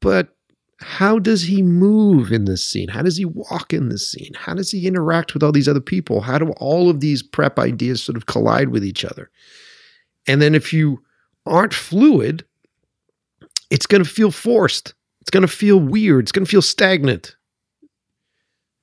but 0.00 0.36
how 0.80 1.18
does 1.18 1.42
he 1.42 1.62
move 1.62 2.32
in 2.32 2.46
this 2.46 2.66
scene? 2.66 2.88
How 2.88 3.02
does 3.02 3.18
he 3.18 3.26
walk 3.26 3.72
in 3.72 3.90
this 3.90 4.10
scene? 4.10 4.32
How 4.34 4.54
does 4.54 4.70
he 4.70 4.86
interact 4.86 5.34
with 5.34 5.42
all 5.42 5.52
these 5.52 5.68
other 5.68 5.80
people? 5.80 6.22
How 6.22 6.38
do 6.38 6.50
all 6.52 6.88
of 6.88 7.00
these 7.00 7.22
prep 7.22 7.58
ideas 7.58 8.02
sort 8.02 8.16
of 8.16 8.26
collide 8.26 8.70
with 8.70 8.84
each 8.84 9.04
other? 9.04 9.30
And 10.26 10.40
then 10.40 10.54
if 10.54 10.72
you 10.72 11.02
aren't 11.44 11.74
fluid, 11.74 12.44
it's 13.70 13.86
going 13.86 14.02
to 14.02 14.08
feel 14.08 14.30
forced. 14.30 14.94
It's 15.20 15.30
going 15.30 15.42
to 15.42 15.48
feel 15.48 15.78
weird. 15.78 16.24
It's 16.24 16.32
going 16.32 16.44
to 16.44 16.50
feel 16.50 16.62
stagnant. 16.62 17.36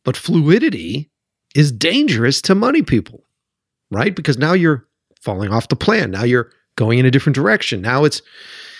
But 0.03 0.15
fluidity 0.15 1.09
is 1.55 1.71
dangerous 1.71 2.41
to 2.43 2.55
money 2.55 2.83
people, 2.83 3.23
right? 3.89 4.15
Because 4.15 4.37
now 4.37 4.53
you're 4.53 4.87
falling 5.19 5.51
off 5.51 5.69
the 5.69 5.75
plan. 5.75 6.11
Now 6.11 6.23
you're 6.23 6.51
going 6.75 6.99
in 6.99 7.05
a 7.05 7.11
different 7.11 7.35
direction. 7.35 7.81
Now 7.81 8.03
it's 8.03 8.21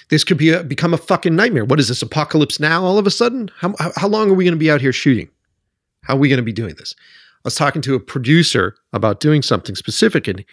this 0.09 0.23
could 0.23 0.37
be 0.37 0.51
a, 0.51 0.63
become 0.63 0.93
a 0.93 0.97
fucking 0.97 1.35
nightmare. 1.35 1.65
What 1.65 1.79
is 1.79 1.87
this 1.87 2.01
apocalypse 2.01 2.59
now? 2.59 2.83
All 2.83 2.97
of 2.97 3.07
a 3.07 3.11
sudden, 3.11 3.49
how 3.57 3.73
how 3.95 4.07
long 4.07 4.29
are 4.29 4.33
we 4.33 4.45
going 4.45 4.53
to 4.53 4.59
be 4.59 4.71
out 4.71 4.81
here 4.81 4.93
shooting? 4.93 5.29
How 6.03 6.15
are 6.15 6.19
we 6.19 6.29
going 6.29 6.37
to 6.37 6.43
be 6.43 6.53
doing 6.53 6.75
this? 6.75 6.95
I 6.99 7.41
was 7.43 7.55
talking 7.55 7.81
to 7.83 7.95
a 7.95 7.99
producer 7.99 8.75
about 8.93 9.19
doing 9.19 9.41
something 9.41 9.75
specific, 9.75 10.27
and 10.27 10.43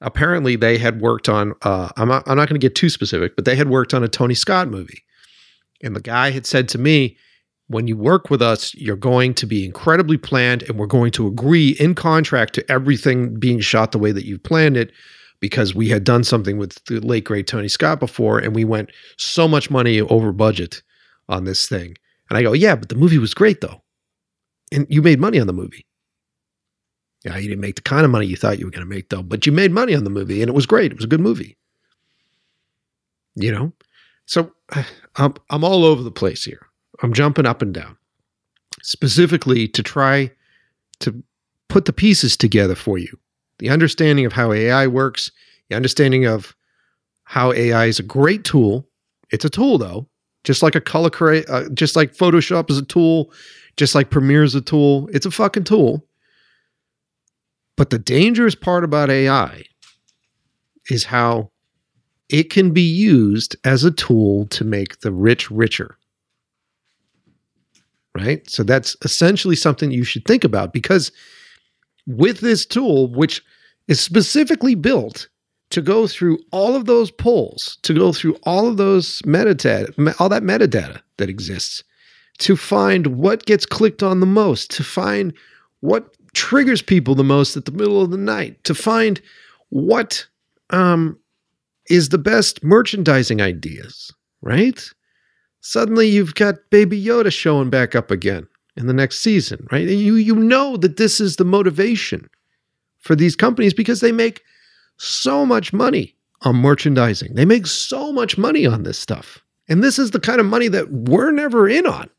apparently 0.00 0.56
they 0.56 0.78
had 0.78 1.00
worked 1.00 1.28
on. 1.28 1.54
Uh, 1.62 1.90
I'm 1.96 2.08
not, 2.08 2.24
I'm 2.26 2.36
not 2.36 2.48
going 2.48 2.60
to 2.60 2.64
get 2.64 2.74
too 2.74 2.90
specific, 2.90 3.36
but 3.36 3.44
they 3.44 3.56
had 3.56 3.68
worked 3.68 3.94
on 3.94 4.02
a 4.02 4.08
Tony 4.08 4.34
Scott 4.34 4.68
movie, 4.68 5.04
and 5.82 5.94
the 5.94 6.00
guy 6.00 6.30
had 6.30 6.46
said 6.46 6.68
to 6.70 6.78
me, 6.78 7.16
"When 7.68 7.86
you 7.86 7.96
work 7.96 8.30
with 8.30 8.42
us, 8.42 8.74
you're 8.74 8.96
going 8.96 9.34
to 9.34 9.46
be 9.46 9.64
incredibly 9.64 10.16
planned, 10.16 10.64
and 10.64 10.78
we're 10.78 10.86
going 10.86 11.12
to 11.12 11.28
agree 11.28 11.70
in 11.80 11.94
contract 11.94 12.54
to 12.54 12.70
everything 12.70 13.38
being 13.38 13.60
shot 13.60 13.92
the 13.92 13.98
way 13.98 14.10
that 14.10 14.26
you've 14.26 14.42
planned 14.42 14.76
it." 14.76 14.90
Because 15.40 15.74
we 15.74 15.88
had 15.88 16.04
done 16.04 16.24
something 16.24 16.58
with 16.58 16.82
the 16.86 17.00
late 17.00 17.24
great 17.24 17.46
Tony 17.46 17.68
Scott 17.68 18.00
before 18.00 18.38
and 18.38 18.54
we 18.54 18.64
went 18.64 18.90
so 19.16 19.46
much 19.46 19.70
money 19.70 20.00
over 20.00 20.32
budget 20.32 20.82
on 21.28 21.44
this 21.44 21.68
thing. 21.68 21.96
And 22.28 22.38
I 22.38 22.42
go, 22.42 22.52
yeah, 22.52 22.76
but 22.76 22.88
the 22.88 22.94
movie 22.94 23.18
was 23.18 23.34
great 23.34 23.60
though. 23.60 23.82
And 24.72 24.86
you 24.88 25.02
made 25.02 25.20
money 25.20 25.38
on 25.38 25.46
the 25.46 25.52
movie. 25.52 25.86
Yeah, 27.24 27.36
you 27.36 27.48
didn't 27.48 27.60
make 27.60 27.76
the 27.76 27.82
kind 27.82 28.04
of 28.04 28.10
money 28.10 28.26
you 28.26 28.36
thought 28.36 28.58
you 28.58 28.66
were 28.66 28.70
going 28.70 28.86
to 28.86 28.94
make 28.94 29.08
though, 29.08 29.22
but 29.22 29.46
you 29.46 29.52
made 29.52 29.72
money 29.72 29.94
on 29.94 30.04
the 30.04 30.10
movie 30.10 30.42
and 30.42 30.48
it 30.48 30.54
was 30.54 30.66
great. 30.66 30.92
It 30.92 30.96
was 30.96 31.04
a 31.04 31.08
good 31.08 31.20
movie. 31.20 31.56
You 33.34 33.52
know? 33.52 33.72
So 34.26 34.52
I'm, 35.16 35.34
I'm 35.50 35.64
all 35.64 35.84
over 35.84 36.02
the 36.02 36.10
place 36.10 36.44
here. 36.44 36.66
I'm 37.02 37.12
jumping 37.12 37.46
up 37.46 37.62
and 37.62 37.74
down 37.74 37.96
specifically 38.82 39.66
to 39.68 39.82
try 39.82 40.30
to 41.00 41.22
put 41.68 41.86
the 41.86 41.92
pieces 41.92 42.36
together 42.36 42.74
for 42.74 42.98
you 42.98 43.18
the 43.58 43.70
understanding 43.70 44.26
of 44.26 44.32
how 44.32 44.52
AI 44.52 44.86
works, 44.86 45.30
the 45.68 45.76
understanding 45.76 46.26
of 46.26 46.54
how 47.24 47.52
AI 47.52 47.86
is 47.86 47.98
a 47.98 48.04
great 48.04 48.44
tool. 48.44 48.88
It's 49.30 49.44
a 49.44 49.50
tool 49.50 49.78
though, 49.78 50.08
just 50.44 50.62
like 50.62 50.74
a 50.74 50.80
color 50.80 51.10
create, 51.10 51.48
uh, 51.48 51.68
just 51.70 51.96
like 51.96 52.14
Photoshop 52.14 52.70
is 52.70 52.78
a 52.78 52.84
tool, 52.84 53.32
just 53.76 53.94
like 53.94 54.10
Premiere 54.10 54.44
is 54.44 54.54
a 54.54 54.60
tool. 54.60 55.08
It's 55.12 55.26
a 55.26 55.30
fucking 55.30 55.64
tool. 55.64 56.06
But 57.76 57.90
the 57.90 57.98
dangerous 57.98 58.54
part 58.54 58.84
about 58.84 59.10
AI 59.10 59.64
is 60.90 61.04
how 61.04 61.50
it 62.28 62.50
can 62.50 62.72
be 62.72 62.82
used 62.82 63.56
as 63.64 63.84
a 63.84 63.90
tool 63.90 64.46
to 64.46 64.64
make 64.64 65.00
the 65.00 65.12
rich 65.12 65.50
richer. 65.50 65.96
Right? 68.16 68.48
So 68.48 68.62
that's 68.62 68.96
essentially 69.02 69.56
something 69.56 69.90
you 69.90 70.04
should 70.04 70.24
think 70.24 70.44
about 70.44 70.72
because 70.72 71.10
with 72.06 72.40
this 72.40 72.66
tool, 72.66 73.08
which 73.08 73.42
is 73.88 74.00
specifically 74.00 74.74
built 74.74 75.28
to 75.70 75.82
go 75.82 76.06
through 76.06 76.38
all 76.52 76.74
of 76.74 76.84
those 76.84 77.10
polls, 77.10 77.78
to 77.82 77.94
go 77.94 78.12
through 78.12 78.36
all 78.44 78.68
of 78.68 78.76
those 78.76 79.20
metadata, 79.22 80.14
all 80.20 80.28
that 80.28 80.42
metadata 80.42 81.00
that 81.16 81.28
exists, 81.28 81.82
to 82.38 82.56
find 82.56 83.08
what 83.08 83.46
gets 83.46 83.66
clicked 83.66 84.02
on 84.02 84.20
the 84.20 84.26
most, 84.26 84.70
to 84.70 84.84
find 84.84 85.32
what 85.80 86.16
triggers 86.34 86.82
people 86.82 87.14
the 87.14 87.24
most 87.24 87.56
at 87.56 87.64
the 87.64 87.72
middle 87.72 88.02
of 88.02 88.10
the 88.10 88.16
night, 88.16 88.62
to 88.64 88.74
find 88.74 89.20
what 89.70 90.26
um, 90.70 91.18
is 91.88 92.10
the 92.10 92.18
best 92.18 92.62
merchandising 92.62 93.40
ideas, 93.40 94.12
right? 94.42 94.88
Suddenly 95.60 96.08
you've 96.08 96.34
got 96.34 96.56
Baby 96.70 97.02
Yoda 97.02 97.32
showing 97.32 97.70
back 97.70 97.94
up 97.94 98.10
again 98.10 98.46
in 98.76 98.86
the 98.86 98.92
next 98.92 99.20
season, 99.20 99.66
right? 99.70 99.86
You 99.86 100.14
you 100.14 100.34
know 100.34 100.76
that 100.78 100.96
this 100.96 101.20
is 101.20 101.36
the 101.36 101.44
motivation 101.44 102.28
for 103.00 103.14
these 103.14 103.36
companies 103.36 103.74
because 103.74 104.00
they 104.00 104.12
make 104.12 104.42
so 104.96 105.44
much 105.44 105.72
money 105.72 106.14
on 106.42 106.56
merchandising. 106.56 107.34
They 107.34 107.44
make 107.44 107.66
so 107.66 108.12
much 108.12 108.36
money 108.38 108.66
on 108.66 108.82
this 108.82 108.98
stuff. 108.98 109.42
And 109.68 109.82
this 109.82 109.98
is 109.98 110.10
the 110.10 110.20
kind 110.20 110.40
of 110.40 110.46
money 110.46 110.68
that 110.68 110.90
we're 110.90 111.30
never 111.30 111.68
in 111.68 111.86
on. 111.86 112.10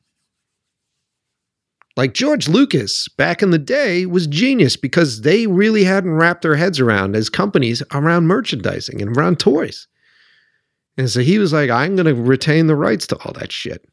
Like 1.95 2.13
George 2.13 2.49
Lucas 2.49 3.07
back 3.07 3.41
in 3.41 3.51
the 3.51 3.57
day 3.57 4.05
was 4.05 4.27
genius 4.27 4.75
because 4.75 5.21
they 5.21 5.47
really 5.47 5.85
hadn't 5.85 6.15
wrapped 6.15 6.41
their 6.41 6.55
heads 6.55 6.79
around 6.79 7.15
as 7.15 7.29
companies 7.29 7.81
around 7.93 8.27
merchandising 8.27 9.01
and 9.01 9.15
around 9.15 9.39
toys. 9.39 9.87
And 10.97 11.09
so 11.09 11.21
he 11.21 11.39
was 11.39 11.53
like, 11.53 11.69
I'm 11.69 11.95
going 11.95 12.05
to 12.05 12.21
retain 12.21 12.67
the 12.67 12.75
rights 12.75 13.07
to 13.07 13.17
all 13.19 13.33
that 13.33 13.51
shit. 13.51 13.87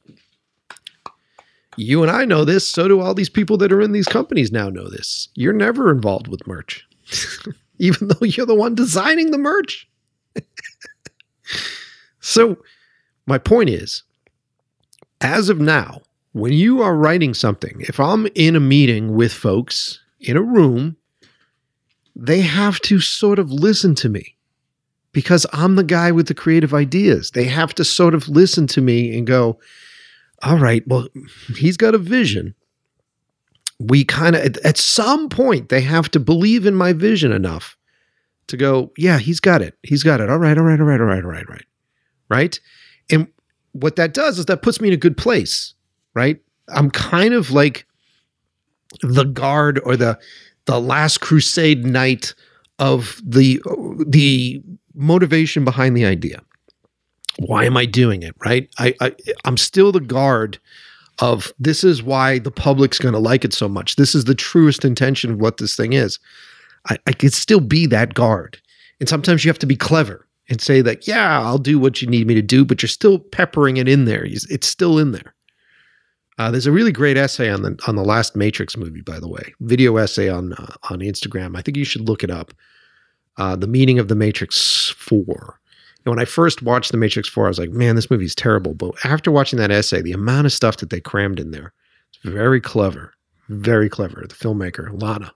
You 1.77 2.03
and 2.03 2.11
I 2.11 2.25
know 2.25 2.45
this. 2.45 2.69
So 2.69 2.89
do 2.89 3.01
all 3.01 3.15
these 3.15 3.31
people 3.31 3.57
that 3.59 3.73
are 3.73 3.81
in 3.81 3.93
these 3.93 4.07
companies 4.07 4.53
now 4.53 4.69
know 4.69 4.89
this. 4.89 5.29
You're 5.35 5.53
never 5.53 5.91
involved 5.91 6.29
with 6.29 6.47
merch, 6.47 6.87
even 7.79 8.09
though 8.09 8.27
you're 8.27 8.47
the 8.47 8.55
one 8.55 8.75
designing 8.75 9.31
the 9.31 9.39
merch. 9.39 9.89
so, 12.21 12.59
my 13.27 13.39
point 13.39 13.71
is 13.71 14.03
as 15.21 15.49
of 15.49 15.61
now, 15.61 16.03
when 16.33 16.53
you 16.53 16.83
are 16.83 16.97
writing 16.97 17.35
something, 17.35 17.77
if 17.81 18.01
I'm 18.01 18.27
in 18.35 18.57
a 18.57 18.61
meeting 18.61 19.15
with 19.15 19.33
folks 19.33 20.01
in 20.21 20.37
a 20.37 20.43
room, 20.43 20.97
they 22.17 22.41
have 22.41 22.81
to 22.81 23.01
sort 23.01 23.39
of 23.39 23.51
listen 23.51 23.95
to 23.97 24.09
me 24.09 24.37
because 25.13 25.47
I'm 25.53 25.77
the 25.77 25.85
guy 25.85 26.11
with 26.11 26.27
the 26.29 26.35
creative 26.35 26.75
ideas. 26.75 27.31
They 27.31 27.45
have 27.45 27.75
to 27.75 27.85
sort 27.85 28.15
of 28.15 28.29
listen 28.29 28.67
to 28.69 28.81
me 28.81 29.17
and 29.17 29.27
go, 29.27 29.59
all 30.43 30.59
right, 30.59 30.83
well, 30.87 31.09
he's 31.57 31.77
got 31.77 31.95
a 31.95 31.99
vision. 31.99 32.55
We 33.79 34.05
kind 34.05 34.37
of, 34.37 34.57
at 34.59 34.77
some 34.77 35.29
point, 35.29 35.69
they 35.69 35.81
have 35.81 36.11
to 36.13 36.21
believe 36.21 36.67
in 36.67 36.75
my 36.75 36.93
vision 36.93 37.33
enough 37.33 37.77
to 38.49 38.57
go, 38.57 38.93
yeah, 38.97 39.19
he's 39.19 39.41
got 39.41 39.63
it. 39.63 39.77
He's 39.83 40.03
got 40.03 40.21
it. 40.21 40.31
All 40.31 40.39
right, 40.39 40.57
all 40.57 40.65
right, 40.65 40.81
all 40.81 40.87
right, 40.87 41.01
all 41.01 41.07
right, 41.07 41.25
all 41.25 41.31
right, 41.31 41.49
right. 41.49 41.65
Right. 42.29 42.61
And 43.11 43.29
what 43.73 43.97
that 43.97 44.15
does 44.15 44.39
is 44.39 44.47
that 44.47 44.63
puts 44.63 44.81
me 44.81 44.89
in 44.89 44.95
a 44.95 44.99
good 44.99 45.17
place. 45.17 45.75
Right. 46.15 46.41
I'm 46.69 46.91
kind 46.91 47.35
of 47.35 47.51
like 47.51 47.87
the 49.03 49.25
guard 49.25 49.81
or 49.85 49.97
the, 49.97 50.19
the 50.67 50.81
last 50.81 51.21
crusade 51.21 51.85
knight 51.85 52.35
of 52.79 53.21
the 53.25 53.61
the 54.07 54.63
motivation 54.95 55.65
behind 55.65 55.97
the 55.97 56.05
idea. 56.05 56.43
Why 57.39 57.65
am 57.65 57.77
I 57.77 57.87
doing 57.87 58.23
it? 58.23 58.35
Right? 58.45 58.69
I, 58.79 58.95
I 59.01 59.15
I'm 59.45 59.57
still 59.57 59.93
the 59.93 60.01
guard 60.01 60.59
of 61.19 61.53
this 61.59 61.85
is 61.85 62.03
why 62.03 62.39
the 62.39 62.51
public's 62.51 62.99
going 62.99 63.13
to 63.15 63.21
like 63.21 63.45
it 63.45 63.53
so 63.53 63.69
much. 63.69 63.97
This 63.97 64.15
is 64.15 64.25
the 64.25 64.35
truest 64.35 64.85
intention 64.85 65.33
of 65.33 65.41
what 65.41 65.59
this 65.59 65.77
thing 65.77 65.93
is. 65.93 66.19
I, 66.89 66.99
I 67.07 67.13
could 67.13 67.33
still 67.33 67.61
be 67.61 67.87
that 67.87 68.15
guard. 68.15 68.61
And 68.99 69.09
sometimes 69.09 69.45
you 69.45 69.49
have 69.49 69.59
to 69.61 69.67
be 69.67 69.77
clever 69.77 70.27
and 70.49 70.61
say 70.61 70.81
that, 70.83 71.07
yeah, 71.07 71.41
I'll 71.41 71.59
do 71.59 71.79
what 71.79 72.03
you 72.03 72.09
need 72.09 72.27
me 72.27 72.35
to 72.35 72.43
do, 72.43 72.65
but 72.65 72.83
you're 72.83 72.89
still 72.89 73.19
peppering 73.19 73.77
it 73.77 73.89
in 73.89 74.05
there. 74.05 74.25
It's 74.25 74.67
still 74.67 74.99
in 74.99 75.13
there. 75.13 75.35
Uh, 76.39 76.51
there's 76.51 76.67
a 76.67 76.73
really 76.73 76.93
great 76.93 77.17
essay 77.17 77.51
on 77.51 77.63
the 77.63 77.79
on 77.87 77.95
the 77.95 78.05
last 78.05 78.35
Matrix 78.35 78.77
movie, 78.77 79.03
by 79.03 79.21
the 79.21 79.29
way, 79.29 79.55
video 79.61 79.97
essay 79.97 80.29
on 80.29 80.55
uh, 80.55 80.75
on 80.91 81.01
Instagram. 81.01 81.57
I 81.57 81.63
think 81.63 81.77
you 81.77 81.85
should 81.85 82.09
look 82.09 82.25
it 82.25 82.31
up. 82.31 82.53
Uh, 83.37 83.55
the 83.55 83.67
meaning 83.67 83.99
of 83.99 84.09
the 84.09 84.15
Matrix 84.15 84.91
Four. 84.97 85.61
And 86.05 86.13
when 86.13 86.19
I 86.19 86.25
first 86.25 86.63
watched 86.63 86.91
the 86.91 86.99
Matrix 86.99 87.29
Four, 87.29 87.47
I 87.47 87.49
was 87.49 87.59
like, 87.59 87.71
man, 87.71 87.97
this 87.97 88.11
movie 88.11 88.25
is 88.25 88.35
terrible. 88.35 88.75
But 88.75 88.95
after 89.05 89.31
watching 89.31 89.59
that 89.59 89.71
essay, 89.71 90.03
the 90.03 90.13
amount 90.13 90.47
of 90.47 90.53
stuff 90.53 90.79
that 90.79 90.91
they 90.91 91.01
crammed 91.01 91.39
in 91.39 91.51
there, 91.53 91.73
it's 92.09 92.19
very 92.25 92.61
clever, 92.61 93.15
very 93.49 93.89
clever. 93.89 94.25
The 94.29 94.35
filmmaker 94.35 95.01
Lana 95.01 95.33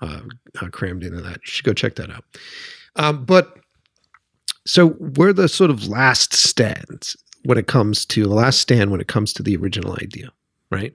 uh, 0.00 0.20
uh, 0.60 0.68
crammed 0.68 1.04
into 1.04 1.20
that. 1.20 1.36
You 1.36 1.42
should 1.44 1.64
go 1.64 1.72
check 1.72 1.94
that 1.96 2.10
out. 2.10 2.24
Um, 2.96 3.24
but 3.24 3.56
so 4.66 4.96
we're 4.98 5.32
the 5.32 5.48
sort 5.48 5.70
of 5.70 5.88
last 5.88 6.34
stands 6.34 7.16
when 7.44 7.56
it 7.56 7.66
comes 7.66 8.04
to 8.06 8.24
the 8.24 8.34
last 8.34 8.60
stand 8.60 8.90
when 8.90 9.00
it 9.00 9.08
comes 9.08 9.32
to 9.32 9.42
the 9.42 9.56
original 9.56 9.94
idea, 10.02 10.30
right? 10.70 10.94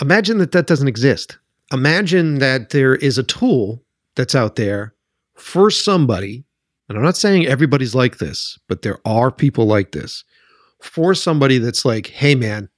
Imagine 0.00 0.38
that 0.38 0.52
that 0.52 0.66
doesn't 0.66 0.88
exist. 0.88 1.36
Imagine 1.72 2.38
that 2.38 2.70
there 2.70 2.96
is 2.96 3.18
a 3.18 3.22
tool 3.22 3.82
that's 4.14 4.34
out 4.34 4.56
there 4.56 4.94
for 5.34 5.70
somebody, 5.70 6.44
and 6.92 6.98
I'm 6.98 7.04
not 7.06 7.16
saying 7.16 7.46
everybody's 7.46 7.94
like 7.94 8.18
this, 8.18 8.58
but 8.68 8.82
there 8.82 8.98
are 9.06 9.30
people 9.30 9.64
like 9.64 9.92
this, 9.92 10.24
for 10.82 11.14
somebody 11.14 11.56
that's 11.56 11.86
like, 11.86 12.08
hey 12.08 12.34
man, 12.34 12.68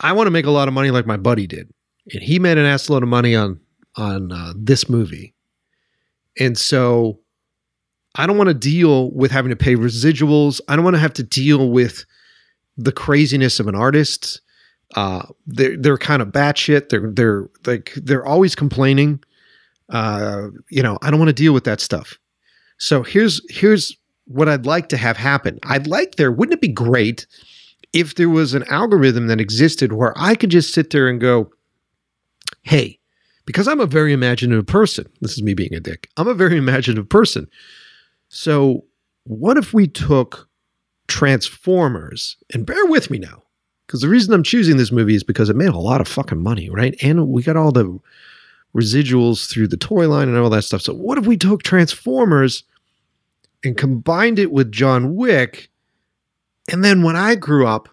I 0.00 0.12
want 0.12 0.26
to 0.26 0.30
make 0.30 0.46
a 0.46 0.50
lot 0.50 0.68
of 0.68 0.74
money 0.74 0.90
like 0.90 1.04
my 1.04 1.18
buddy 1.18 1.46
did. 1.46 1.70
And 2.14 2.22
he 2.22 2.38
made 2.38 2.56
an 2.56 2.64
ass 2.64 2.88
load 2.88 3.02
of 3.02 3.10
money 3.10 3.36
on 3.36 3.60
on 3.96 4.32
uh, 4.32 4.54
this 4.56 4.88
movie. 4.88 5.34
And 6.40 6.56
so 6.56 7.20
I 8.14 8.26
don't 8.26 8.38
want 8.38 8.48
to 8.48 8.54
deal 8.54 9.10
with 9.10 9.32
having 9.32 9.50
to 9.50 9.56
pay 9.56 9.74
residuals. 9.74 10.62
I 10.66 10.74
don't 10.74 10.84
want 10.84 10.96
to 10.96 11.00
have 11.00 11.12
to 11.14 11.22
deal 11.22 11.68
with 11.68 12.06
the 12.78 12.92
craziness 12.92 13.60
of 13.60 13.66
an 13.66 13.74
artist. 13.74 14.40
Uh, 14.96 15.26
they're 15.46 15.76
they're 15.76 15.98
kind 15.98 16.22
of 16.22 16.28
batshit. 16.28 16.88
They're 16.88 17.10
they're 17.12 17.50
like 17.66 17.92
they're 17.96 18.24
always 18.24 18.54
complaining. 18.54 19.22
Uh, 19.90 20.46
you 20.70 20.82
know, 20.82 20.98
I 21.02 21.10
don't 21.10 21.20
want 21.20 21.28
to 21.28 21.34
deal 21.34 21.52
with 21.52 21.64
that 21.64 21.82
stuff. 21.82 22.18
So 22.78 23.02
here's 23.02 23.40
here's 23.50 23.96
what 24.26 24.48
I'd 24.48 24.66
like 24.66 24.88
to 24.90 24.96
have 24.96 25.16
happen. 25.16 25.58
I'd 25.64 25.86
like 25.86 26.16
there. 26.16 26.32
Wouldn't 26.32 26.54
it 26.54 26.60
be 26.60 26.68
great 26.68 27.26
if 27.92 28.14
there 28.14 28.28
was 28.28 28.54
an 28.54 28.64
algorithm 28.64 29.26
that 29.28 29.40
existed 29.40 29.92
where 29.92 30.12
I 30.16 30.34
could 30.34 30.50
just 30.50 30.74
sit 30.74 30.90
there 30.90 31.08
and 31.08 31.20
go, 31.20 31.50
"Hey, 32.62 32.98
because 33.46 33.66
I'm 33.66 33.80
a 33.80 33.86
very 33.86 34.12
imaginative 34.12 34.66
person. 34.66 35.06
This 35.20 35.32
is 35.32 35.42
me 35.42 35.54
being 35.54 35.74
a 35.74 35.80
dick. 35.80 36.10
I'm 36.16 36.28
a 36.28 36.34
very 36.34 36.56
imaginative 36.58 37.08
person. 37.08 37.48
So, 38.28 38.84
what 39.24 39.56
if 39.56 39.72
we 39.72 39.86
took 39.88 40.48
Transformers, 41.08 42.36
and 42.52 42.66
bear 42.66 42.84
with 42.84 43.10
me 43.10 43.18
now, 43.18 43.42
because 43.86 44.02
the 44.02 44.08
reason 44.10 44.34
I'm 44.34 44.42
choosing 44.42 44.76
this 44.76 44.92
movie 44.92 45.14
is 45.14 45.24
because 45.24 45.48
it 45.48 45.56
made 45.56 45.70
a 45.70 45.78
lot 45.78 46.02
of 46.02 46.06
fucking 46.06 46.42
money, 46.42 46.68
right? 46.68 46.94
And 47.02 47.28
we 47.28 47.42
got 47.42 47.56
all 47.56 47.72
the 47.72 47.98
residuals 48.76 49.50
through 49.50 49.68
the 49.68 49.76
toy 49.76 50.08
line 50.08 50.28
and 50.28 50.38
all 50.38 50.50
that 50.50 50.64
stuff. 50.64 50.82
So, 50.82 50.94
what 50.94 51.18
if 51.18 51.26
we 51.26 51.36
took 51.36 51.62
Transformers 51.62 52.64
and 53.64 53.76
combined 53.76 54.38
it 54.38 54.52
with 54.52 54.72
John 54.72 55.14
Wick? 55.14 55.68
And 56.70 56.84
then 56.84 57.02
when 57.02 57.16
I 57.16 57.34
grew 57.34 57.66
up, 57.66 57.88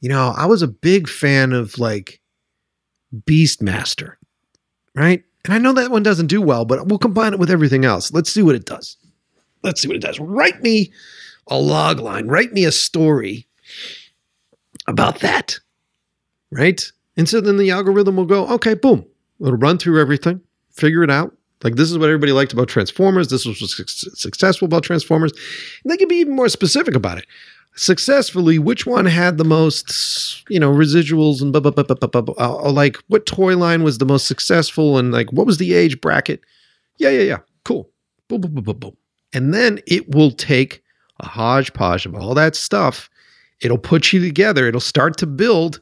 you 0.00 0.08
know, 0.08 0.34
I 0.36 0.46
was 0.46 0.62
a 0.62 0.68
big 0.68 1.08
fan 1.08 1.52
of 1.52 1.78
like 1.78 2.20
Beastmaster, 3.14 4.14
right? 4.94 5.22
And 5.44 5.54
I 5.54 5.58
know 5.58 5.72
that 5.72 5.90
one 5.90 6.02
doesn't 6.02 6.26
do 6.26 6.42
well, 6.42 6.64
but 6.64 6.86
we'll 6.86 6.98
combine 6.98 7.32
it 7.32 7.38
with 7.38 7.50
everything 7.50 7.84
else. 7.84 8.12
Let's 8.12 8.30
see 8.30 8.42
what 8.42 8.54
it 8.54 8.66
does 8.66 8.96
let's 9.62 9.80
see 9.80 9.88
what 9.88 9.96
it 9.96 10.02
does. 10.02 10.18
Write 10.20 10.62
me 10.62 10.92
a 11.48 11.58
log 11.58 12.00
line, 12.00 12.28
write 12.28 12.52
me 12.52 12.64
a 12.64 12.72
story 12.72 13.46
about 14.86 15.20
that. 15.20 15.58
Right? 16.50 16.82
And 17.16 17.28
so 17.28 17.40
then 17.40 17.56
the 17.56 17.70
algorithm 17.70 18.16
will 18.16 18.24
go, 18.24 18.46
okay, 18.48 18.74
boom. 18.74 19.04
It'll 19.40 19.56
run 19.56 19.78
through 19.78 20.00
everything, 20.00 20.40
figure 20.72 21.02
it 21.02 21.10
out. 21.10 21.34
Like 21.62 21.76
this 21.76 21.90
is 21.90 21.98
what 21.98 22.08
everybody 22.08 22.32
liked 22.32 22.52
about 22.52 22.68
Transformers. 22.68 23.28
This 23.28 23.44
was 23.44 23.58
successful 24.14 24.66
about 24.66 24.82
Transformers. 24.82 25.32
And 25.84 25.90
they 25.90 25.96
can 25.96 26.08
be 26.08 26.16
even 26.16 26.34
more 26.34 26.48
specific 26.48 26.94
about 26.94 27.18
it. 27.18 27.26
Successfully, 27.76 28.58
which 28.58 28.86
one 28.86 29.06
had 29.06 29.38
the 29.38 29.44
most, 29.44 30.44
you 30.48 30.58
know, 30.58 30.72
residuals 30.72 31.40
and 31.40 31.52
blah, 31.52 31.60
blah, 31.60 31.70
blah, 31.70 31.84
blah, 31.84 31.94
blah, 31.94 32.20
blah, 32.20 32.70
like 32.70 32.96
what 33.08 33.26
toy 33.26 33.56
line 33.56 33.82
was 33.82 33.98
the 33.98 34.06
most 34.06 34.26
successful 34.26 34.98
and 34.98 35.12
like 35.12 35.32
what 35.32 35.46
was 35.46 35.58
the 35.58 35.74
age 35.74 36.00
bracket? 36.00 36.40
Yeah, 36.98 37.10
yeah, 37.10 37.22
yeah. 37.22 37.38
Cool. 37.64 37.88
Boom, 38.28 38.40
boom, 38.40 38.54
boom, 38.54 38.64
boom, 38.64 38.78
boom. 38.78 38.96
And 39.32 39.54
then 39.54 39.80
it 39.86 40.14
will 40.14 40.32
take 40.32 40.82
a 41.20 41.26
hodgepodge 41.26 42.06
of 42.06 42.14
all 42.14 42.34
that 42.34 42.56
stuff. 42.56 43.08
It'll 43.60 43.78
put 43.78 44.12
you 44.12 44.20
together. 44.20 44.66
It'll 44.66 44.80
start 44.80 45.16
to 45.18 45.26
build 45.26 45.80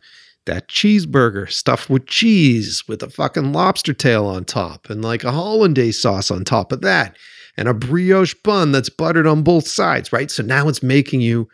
that 0.48 0.68
cheeseburger 0.68 1.50
stuffed 1.50 1.90
with 1.90 2.06
cheese 2.06 2.82
with 2.88 3.02
a 3.02 3.10
fucking 3.10 3.52
lobster 3.52 3.92
tail 3.92 4.26
on 4.26 4.46
top 4.46 4.88
and 4.88 5.02
like 5.02 5.22
a 5.22 5.30
hollandaise 5.30 6.00
sauce 6.00 6.30
on 6.30 6.42
top 6.42 6.72
of 6.72 6.80
that 6.80 7.16
and 7.58 7.68
a 7.68 7.74
brioche 7.74 8.34
bun 8.42 8.72
that's 8.72 8.88
buttered 8.88 9.26
on 9.26 9.42
both 9.42 9.68
sides, 9.68 10.10
right? 10.10 10.30
So 10.30 10.42
now 10.42 10.66
it's 10.66 10.82
making 10.82 11.20
you 11.20 11.48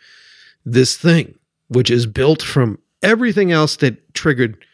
this 0.65 0.97
thing, 0.97 1.37
which 1.69 1.91
is 1.91 2.07
built 2.07 2.41
from 2.41 2.79
everything 3.03 3.51
else 3.51 3.77
that 3.77 4.15
triggered 4.15 4.65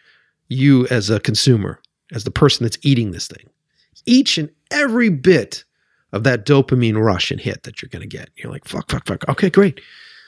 you 0.48 0.86
as 0.88 1.08
a 1.08 1.18
consumer, 1.20 1.80
as 2.12 2.24
the 2.24 2.30
person 2.30 2.64
that's 2.64 2.78
eating 2.82 3.12
this 3.12 3.26
thing. 3.26 3.48
Each 4.04 4.36
and 4.36 4.50
every 4.70 5.08
bit 5.08 5.64
of 6.12 6.24
that 6.24 6.44
dopamine 6.44 7.02
rush 7.02 7.30
and 7.30 7.40
hit 7.40 7.62
that 7.62 7.80
you're 7.80 7.88
going 7.88 8.02
to 8.02 8.16
get. 8.16 8.28
You're 8.36 8.52
like, 8.52 8.66
fuck, 8.66 8.90
fuck, 8.90 9.06
fuck. 9.06 9.26
Okay, 9.30 9.48
great. 9.48 9.80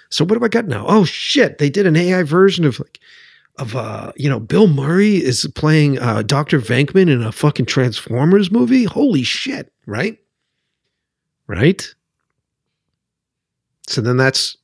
So 0.08 0.24
what 0.24 0.38
do 0.38 0.44
I 0.44 0.48
got 0.48 0.66
now? 0.66 0.86
Oh 0.88 1.04
shit, 1.04 1.58
they 1.58 1.68
did 1.68 1.86
an 1.86 1.96
AI 1.96 2.22
version 2.22 2.64
of 2.64 2.78
like 2.78 3.00
of 3.58 3.76
uh, 3.76 4.12
you 4.16 4.28
know, 4.28 4.40
Bill 4.40 4.66
Murray 4.66 5.16
is 5.16 5.46
playing 5.54 5.98
uh 5.98 6.22
Dr. 6.22 6.58
Venkman 6.58 7.10
in 7.10 7.22
a 7.22 7.32
fucking 7.32 7.66
Transformers 7.66 8.50
movie. 8.50 8.84
Holy 8.84 9.22
shit, 9.22 9.72
right? 9.86 10.18
Right? 11.46 11.94
So 13.88 14.00
then 14.00 14.16
that's 14.16 14.56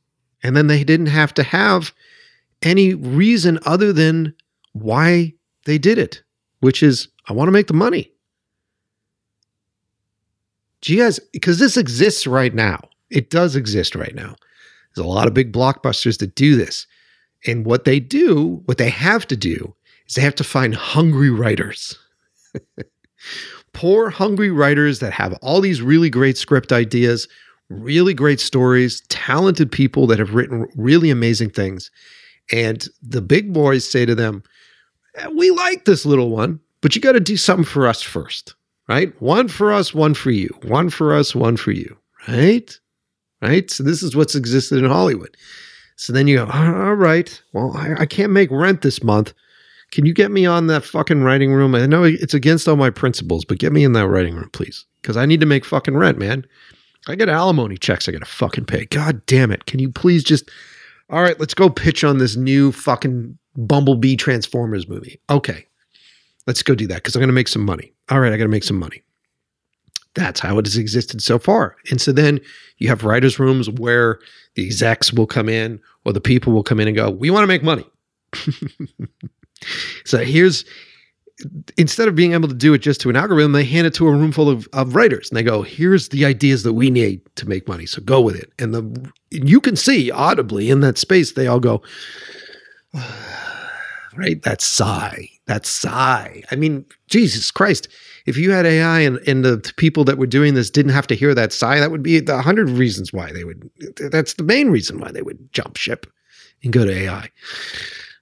and 0.43 0.57
then 0.57 0.69
they 0.69 0.85
didn't 0.85 1.07
have 1.07 1.35
to 1.35 1.43
have 1.43 1.93
any 2.63 2.95
reason 2.95 3.59
other 3.67 3.93
than 3.93 4.35
why 4.73 5.35
they 5.65 5.79
did 5.79 5.99
it, 5.99 6.23
which 6.61 6.83
is 6.83 7.09
I 7.29 7.33
want 7.33 7.49
to 7.49 7.53
make 7.53 7.67
the 7.67 7.75
money. 7.75 8.11
You 10.87 11.03
guys, 11.03 11.19
because 11.33 11.59
this 11.59 11.77
exists 11.77 12.27
right 12.27 12.55
now, 12.55 12.81
it 13.11 13.31
does 13.31 13.57
exist 13.57 13.95
right 13.95 14.15
now. 14.15 14.37
There's 14.95 15.05
a 15.05 15.09
lot 15.09 15.27
of 15.27 15.35
big 15.35 15.53
blockbusters 15.53 16.19
that 16.19 16.35
do 16.35 16.57
this. 16.57 16.87
And 17.47 17.65
what 17.65 17.85
they 17.85 18.01
do, 18.01 18.63
what 18.65 18.79
they 18.79 18.91
have 18.91 19.27
to 19.29 19.37
do, 19.37 19.75
is 20.07 20.15
they 20.15 20.23
have 20.23 20.35
to 20.37 20.45
find 20.45 20.75
hungry 20.75 21.31
writers. 21.31 21.99
Poor, 23.73 24.11
hungry 24.11 24.51
writers 24.51 24.99
that 25.01 25.13
have 25.13 25.35
all 25.35 25.61
these 25.61 25.83
really 25.83 26.11
great 26.11 26.37
script 26.37 26.73
ideas, 26.73 27.29
really 27.69 28.15
great 28.15 28.41
stories, 28.41 29.03
talented 29.09 29.71
people 29.71 30.07
that 30.07 30.19
have 30.19 30.35
written 30.35 30.67
really 30.75 31.11
amazing 31.11 31.51
things. 31.51 31.91
And 32.51 32.89
the 33.03 33.21
big 33.21 33.53
boys 33.53 33.89
say 33.89 34.07
to 34.07 34.15
them, 34.15 34.43
eh, 35.17 35.29
We 35.29 35.51
like 35.51 35.85
this 35.85 36.07
little 36.07 36.31
one, 36.31 36.61
but 36.81 36.95
you 36.95 37.01
got 37.01 37.13
to 37.13 37.21
do 37.21 37.37
something 37.37 37.65
for 37.65 37.87
us 37.87 38.03
first 38.03 38.55
right? 38.89 39.21
One 39.21 39.49
for 39.49 39.73
us, 39.73 39.95
one 39.95 40.15
for 40.15 40.31
you. 40.31 40.49
One 40.63 40.91
for 40.91 41.15
us, 41.15 41.35
one 41.35 41.57
for 41.57 41.71
you, 41.71 41.97
right? 42.27 42.77
Right? 43.41 43.71
So 43.71 43.85
this 43.85 44.03
is 44.03 44.17
what's 44.17 44.35
existed 44.35 44.79
in 44.79 44.91
Hollywood. 44.91 45.37
So 45.99 46.13
then 46.13 46.29
you 46.29 46.37
go, 46.37 46.47
all 46.47 46.95
right, 46.95 47.43
well, 47.53 47.77
I, 47.77 48.03
I 48.03 48.07
can't 48.07 48.33
make 48.33 48.51
rent 48.51 48.83
this 48.83 49.03
month. 49.03 49.35
Can 49.91 50.07
you 50.07 50.13
get 50.13 50.31
me 50.31 50.47
on 50.47 50.69
that 50.69 50.85
fucking 50.85 51.23
writing 51.23 51.53
room? 51.53 51.75
I 51.75 51.87
know 51.87 52.05
it's 52.05 52.35
against 52.35 52.69
all 52.69 52.77
my 52.77 52.91
principles, 52.91 53.45
but 53.45 53.59
get 53.59 53.73
me 53.73 53.85
in 53.85 53.95
that 53.95 54.07
writing 54.07 54.37
room, 54.37 54.51
please. 54.53 54.85
Because 55.03 55.17
I 55.17 55.27
need 55.27 55.41
to 55.41 55.47
make 55.47 55.65
fucking 55.65 55.97
rent, 55.97 56.19
man. 56.19 56.47
I 57.09 57.17
got 57.17 57.29
alimony 57.29 57.77
checks 57.77 58.09
I 58.09 58.13
gotta 58.13 58.27
fucking 58.27 58.67
pay. 58.67 58.85
God 58.87 59.25
damn 59.27 59.51
it. 59.51 59.67
Can 59.67 59.81
you 59.81 59.91
please 59.91 60.23
just 60.23 60.51
all 61.11 61.23
right, 61.23 61.39
let's 61.41 61.55
go 61.55 61.71
pitch 61.71 62.05
on 62.05 62.19
this 62.19 62.37
new 62.37 62.71
fucking 62.71 63.39
Bumblebee 63.57 64.17
Transformers 64.17 64.89
movie. 64.89 65.21
Okay. 65.31 65.67
Let's 66.47 66.63
go 66.63 66.75
do 66.75 66.87
that 66.87 66.97
because 66.97 67.17
I'm 67.17 67.21
going 67.21 67.29
to 67.29 67.35
make 67.35 67.49
some 67.49 67.65
money. 67.65 67.93
All 68.11 68.21
right, 68.21 68.33
I 68.33 68.37
got 68.37 68.45
to 68.45 68.49
make 68.49 68.65
some 68.65 68.79
money. 68.79 69.03
That's 70.19 70.41
how 70.41 70.59
it 70.59 70.67
has 70.67 70.77
existed 70.77 71.23
so 71.23 71.39
far. 71.39 71.77
And 71.91 72.01
so 72.01 72.11
then 72.11 72.41
you 72.79 72.89
have 72.89 73.05
writers' 73.05 73.39
rooms 73.39 73.71
where 73.71 74.19
the 74.57 74.67
execs 74.67 75.13
will 75.13 75.29
come 75.29 75.49
in 75.49 75.81
or 76.05 76.13
the 76.13 76.21
people 76.21 76.53
will 76.53 76.65
come 76.65 76.81
in 76.81 76.89
and 76.89 76.97
go, 76.97 77.09
We 77.09 77.31
want 77.31 77.45
to 77.45 77.47
make 77.47 77.63
money. 77.63 77.87
so 80.05 80.19
here's 80.19 80.65
instead 81.77 82.09
of 82.09 82.17
being 82.17 82.33
able 82.33 82.49
to 82.49 82.55
do 82.55 82.75
it 82.75 82.79
just 82.79 83.01
to 83.03 83.11
an 83.11 83.15
algorithm, 83.15 83.53
they 83.53 83.63
hand 83.63 83.87
it 83.87 83.95
to 83.95 84.09
a 84.09 84.11
room 84.11 84.33
full 84.33 84.49
of, 84.49 84.67
of 84.73 84.97
writers 84.97 85.31
and 85.31 85.37
they 85.37 85.43
go, 85.45 85.63
here's 85.63 86.09
the 86.09 86.25
ideas 86.25 86.65
that 86.65 86.73
we 86.73 86.91
need 86.91 87.21
to 87.37 87.49
make 87.49 87.69
money. 87.69 87.87
So 87.87 88.03
go 88.03 88.21
with 88.21 88.35
it. 88.35 88.53
And 88.59 88.75
the 88.75 89.13
you 89.31 89.61
can 89.61 89.77
see 89.77 90.11
audibly 90.11 90.69
in 90.69 90.81
that 90.81 90.99
space, 90.99 91.35
they 91.35 91.47
all 91.47 91.61
go, 91.61 91.81
right? 94.17 94.43
That 94.43 94.61
sigh, 94.61 95.29
that 95.47 95.65
sigh. 95.65 96.43
I 96.51 96.57
mean, 96.57 96.85
Jesus 97.07 97.53
Christ. 97.53 97.87
If 98.29 98.37
you 98.37 98.51
had 98.53 98.67
AI 98.67 99.01
and, 99.01 99.17
and 99.27 99.45
the 99.45 99.73
people 99.77 100.05
that 100.05 100.19
were 100.19 100.27
doing 100.27 100.55
this 100.55 100.69
didn't 100.71 100.93
have 100.93 101.07
to 101.07 101.15
hear 101.15 101.35
that 101.35 101.53
sigh, 101.53 101.81
that 101.81 101.91
would 101.91 102.03
be 102.03 102.21
the 102.21 102.43
hundred 102.43 102.69
reasons 102.69 103.13
why 103.13 103.33
they 103.33 103.45
would. 103.45 103.71
That's 103.97 104.35
the 104.35 104.43
main 104.43 104.71
reason 104.71 105.01
why 105.01 105.11
they 105.11 105.23
would 105.23 105.53
jump 105.53 105.77
ship 105.77 106.07
and 106.63 106.73
go 106.73 106.85
to 106.85 106.93
AI. 106.93 107.31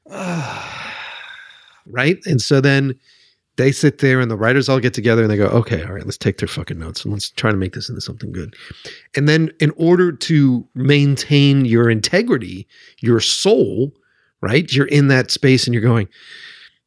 right? 1.86 2.18
And 2.24 2.40
so 2.40 2.60
then 2.60 2.98
they 3.56 3.72
sit 3.72 3.98
there 3.98 4.20
and 4.20 4.30
the 4.30 4.36
writers 4.36 4.68
all 4.68 4.78
get 4.78 4.94
together 4.94 5.22
and 5.22 5.30
they 5.30 5.36
go, 5.36 5.46
okay, 5.46 5.82
all 5.82 5.92
right, 5.92 6.04
let's 6.04 6.18
take 6.18 6.38
their 6.38 6.48
fucking 6.48 6.78
notes 6.78 7.04
and 7.04 7.12
let's 7.12 7.30
try 7.30 7.50
to 7.50 7.56
make 7.56 7.74
this 7.74 7.88
into 7.88 8.00
something 8.00 8.30
good. 8.30 8.54
And 9.16 9.28
then 9.28 9.50
in 9.60 9.72
order 9.76 10.12
to 10.12 10.68
maintain 10.74 11.64
your 11.64 11.90
integrity, 11.90 12.68
your 13.00 13.18
soul, 13.18 13.92
right? 14.40 14.70
You're 14.70 14.86
in 14.86 15.08
that 15.08 15.30
space 15.30 15.66
and 15.66 15.74
you're 15.74 15.82
going, 15.82 16.08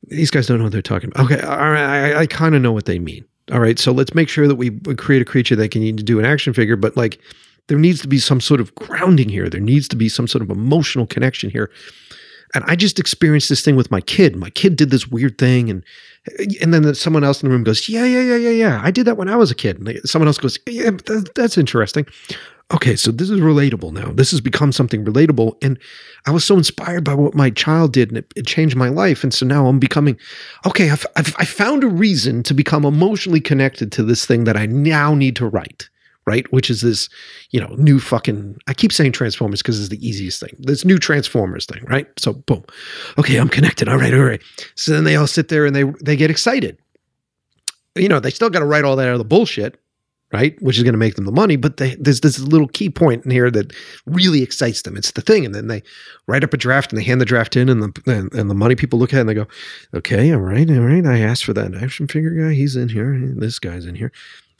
these 0.09 0.31
guys 0.31 0.47
don't 0.47 0.57
know 0.57 0.65
what 0.65 0.73
they're 0.73 0.81
talking 0.81 1.11
about. 1.13 1.31
Okay, 1.31 1.41
all 1.41 1.71
right, 1.71 2.13
I, 2.13 2.19
I 2.21 2.25
kind 2.27 2.55
of 2.55 2.61
know 2.61 2.71
what 2.71 2.85
they 2.85 2.99
mean. 2.99 3.25
All 3.51 3.59
right, 3.59 3.79
so 3.79 3.91
let's 3.91 4.13
make 4.13 4.29
sure 4.29 4.47
that 4.47 4.55
we 4.55 4.71
create 4.95 5.21
a 5.21 5.25
creature 5.25 5.55
that 5.55 5.71
can 5.71 5.95
do 5.95 6.19
an 6.19 6.25
action 6.25 6.53
figure, 6.53 6.75
but 6.75 6.95
like 6.95 7.19
there 7.67 7.79
needs 7.79 8.01
to 8.01 8.07
be 8.07 8.19
some 8.19 8.41
sort 8.41 8.59
of 8.59 8.73
grounding 8.75 9.29
here. 9.29 9.49
There 9.49 9.61
needs 9.61 9.87
to 9.89 9.95
be 9.95 10.09
some 10.09 10.27
sort 10.27 10.41
of 10.41 10.49
emotional 10.49 11.07
connection 11.07 11.49
here. 11.49 11.71
And 12.55 12.63
I 12.67 12.75
just 12.75 12.99
experienced 12.99 13.47
this 13.49 13.61
thing 13.61 13.75
with 13.75 13.91
my 13.91 14.01
kid. 14.01 14.35
My 14.35 14.49
kid 14.49 14.75
did 14.75 14.89
this 14.89 15.07
weird 15.07 15.37
thing, 15.37 15.69
and 15.69 15.83
and 16.61 16.73
then 16.73 16.95
someone 16.95 17.23
else 17.23 17.43
in 17.43 17.47
the 17.47 17.53
room 17.53 17.63
goes, 17.63 17.87
"Yeah, 17.87 18.05
yeah, 18.05 18.21
yeah, 18.21 18.37
yeah, 18.37 18.49
yeah. 18.49 18.81
I 18.83 18.89
did 18.89 19.05
that 19.05 19.17
when 19.17 19.29
I 19.29 19.35
was 19.35 19.51
a 19.51 19.55
kid." 19.55 19.77
And 19.79 19.99
someone 20.09 20.27
else 20.27 20.39
goes, 20.39 20.57
"Yeah, 20.67 20.91
that's 21.35 21.59
interesting." 21.59 22.07
Okay, 22.71 22.95
so 22.95 23.11
this 23.11 23.31
is 23.31 23.39
relatable 23.39 23.91
now. 23.93 24.11
This 24.11 24.29
has 24.29 24.41
become 24.41 24.71
something 24.71 25.03
relatable, 25.03 25.57
and 25.63 25.79
I 26.27 26.31
was 26.31 26.45
so 26.45 26.55
inspired 26.55 27.03
by 27.03 27.15
what 27.15 27.33
my 27.33 27.49
child 27.49 27.93
did, 27.93 28.09
and 28.09 28.19
it, 28.19 28.31
it 28.35 28.45
changed 28.45 28.75
my 28.75 28.89
life. 28.89 29.23
And 29.23 29.33
so 29.33 29.45
now 29.45 29.65
I'm 29.65 29.79
becoming 29.79 30.17
okay. 30.67 30.91
I've, 30.91 31.05
I've 31.15 31.35
I 31.39 31.45
found 31.45 31.83
a 31.83 31.87
reason 31.87 32.43
to 32.43 32.53
become 32.53 32.85
emotionally 32.85 33.41
connected 33.41 33.91
to 33.93 34.03
this 34.03 34.25
thing 34.25 34.43
that 34.43 34.55
I 34.55 34.67
now 34.67 35.15
need 35.15 35.35
to 35.37 35.47
write 35.47 35.89
right? 36.29 36.51
Which 36.53 36.69
is 36.69 36.81
this, 36.81 37.09
you 37.49 37.59
know, 37.59 37.73
new 37.79 37.99
fucking, 37.99 38.59
I 38.67 38.75
keep 38.75 38.93
saying 38.93 39.13
Transformers 39.13 39.63
because 39.63 39.79
it's 39.79 39.89
the 39.89 40.07
easiest 40.07 40.39
thing. 40.39 40.55
This 40.59 40.85
new 40.85 40.99
Transformers 40.99 41.65
thing, 41.65 41.83
right? 41.85 42.07
So 42.19 42.33
boom. 42.33 42.63
Okay, 43.17 43.37
I'm 43.37 43.49
connected. 43.49 43.89
All 43.89 43.97
right, 43.97 44.13
all 44.13 44.23
right. 44.23 44.41
So 44.75 44.91
then 44.91 45.05
they 45.05 45.15
all 45.15 45.25
sit 45.25 45.47
there 45.47 45.65
and 45.65 45.75
they 45.75 45.85
they 46.03 46.15
get 46.15 46.29
excited. 46.29 46.77
You 47.95 48.07
know, 48.09 48.19
they 48.19 48.29
still 48.29 48.51
got 48.51 48.59
to 48.59 48.65
write 48.65 48.83
all 48.83 48.95
that 48.95 49.09
other 49.09 49.23
bullshit, 49.23 49.81
right? 50.31 50.61
Which 50.61 50.77
is 50.77 50.83
going 50.83 50.93
to 50.93 50.99
make 50.99 51.15
them 51.15 51.25
the 51.25 51.31
money, 51.31 51.55
but 51.55 51.77
they, 51.77 51.95
there's 51.95 52.21
this 52.21 52.39
little 52.39 52.67
key 52.67 52.89
point 52.89 53.25
in 53.25 53.31
here 53.31 53.49
that 53.51 53.73
really 54.05 54.43
excites 54.43 54.83
them. 54.83 54.97
It's 54.97 55.11
the 55.11 55.21
thing, 55.21 55.45
and 55.45 55.55
then 55.55 55.67
they 55.67 55.83
write 56.27 56.43
up 56.43 56.53
a 56.53 56.57
draft 56.57 56.91
and 56.91 56.99
they 56.99 57.03
hand 57.03 57.21
the 57.21 57.25
draft 57.25 57.55
in, 57.55 57.69
and 57.69 57.81
the 57.81 58.01
and, 58.05 58.33
and 58.33 58.49
the 58.49 58.55
money 58.55 58.75
people 58.75 58.99
look 58.99 59.13
at 59.13 59.17
it 59.17 59.21
and 59.21 59.29
they 59.29 59.33
go, 59.33 59.47
"Okay, 59.93 60.31
all 60.33 60.39
right, 60.39 60.69
all 60.69 60.81
right. 60.81 61.05
I 61.05 61.19
asked 61.19 61.45
for 61.45 61.53
that 61.53 61.75
action 61.75 62.07
figure 62.07 62.31
guy. 62.31 62.53
He's 62.53 62.75
in 62.75 62.89
here. 62.89 63.19
This 63.35 63.59
guy's 63.59 63.85
in 63.85 63.95
here. 63.95 64.11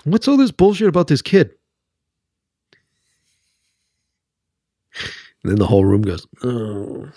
What's 0.04 0.28
all 0.28 0.38
this 0.38 0.52
bullshit 0.52 0.88
about 0.88 1.08
this 1.08 1.22
kid?" 1.22 1.52
And 5.44 5.52
then 5.52 5.60
the 5.60 5.68
whole 5.68 5.86
room 5.86 6.02
goes, 6.02 6.28
oh. 6.44 7.10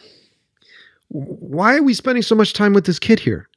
Why 1.09 1.77
are 1.77 1.83
we 1.83 1.95
spending 1.95 2.23
so 2.23 2.35
much 2.35 2.53
time 2.53 2.73
with 2.73 2.87
this 2.87 2.99
kid 2.99 3.20
here? 3.20 3.49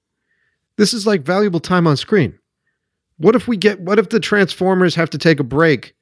This 0.78 0.94
is 0.94 1.08
like 1.08 1.22
valuable 1.22 1.60
time 1.60 1.88
on 1.88 1.96
screen. 1.96 2.38
What 3.18 3.36
if 3.36 3.48
we 3.48 3.58
get, 3.58 3.80
what 3.80 4.00
if 4.00 4.10
the 4.10 4.20
Transformers 4.20 4.96
have 4.96 5.10
to 5.12 5.18
take 5.18 5.40
a 5.40 5.44
break 5.44 5.96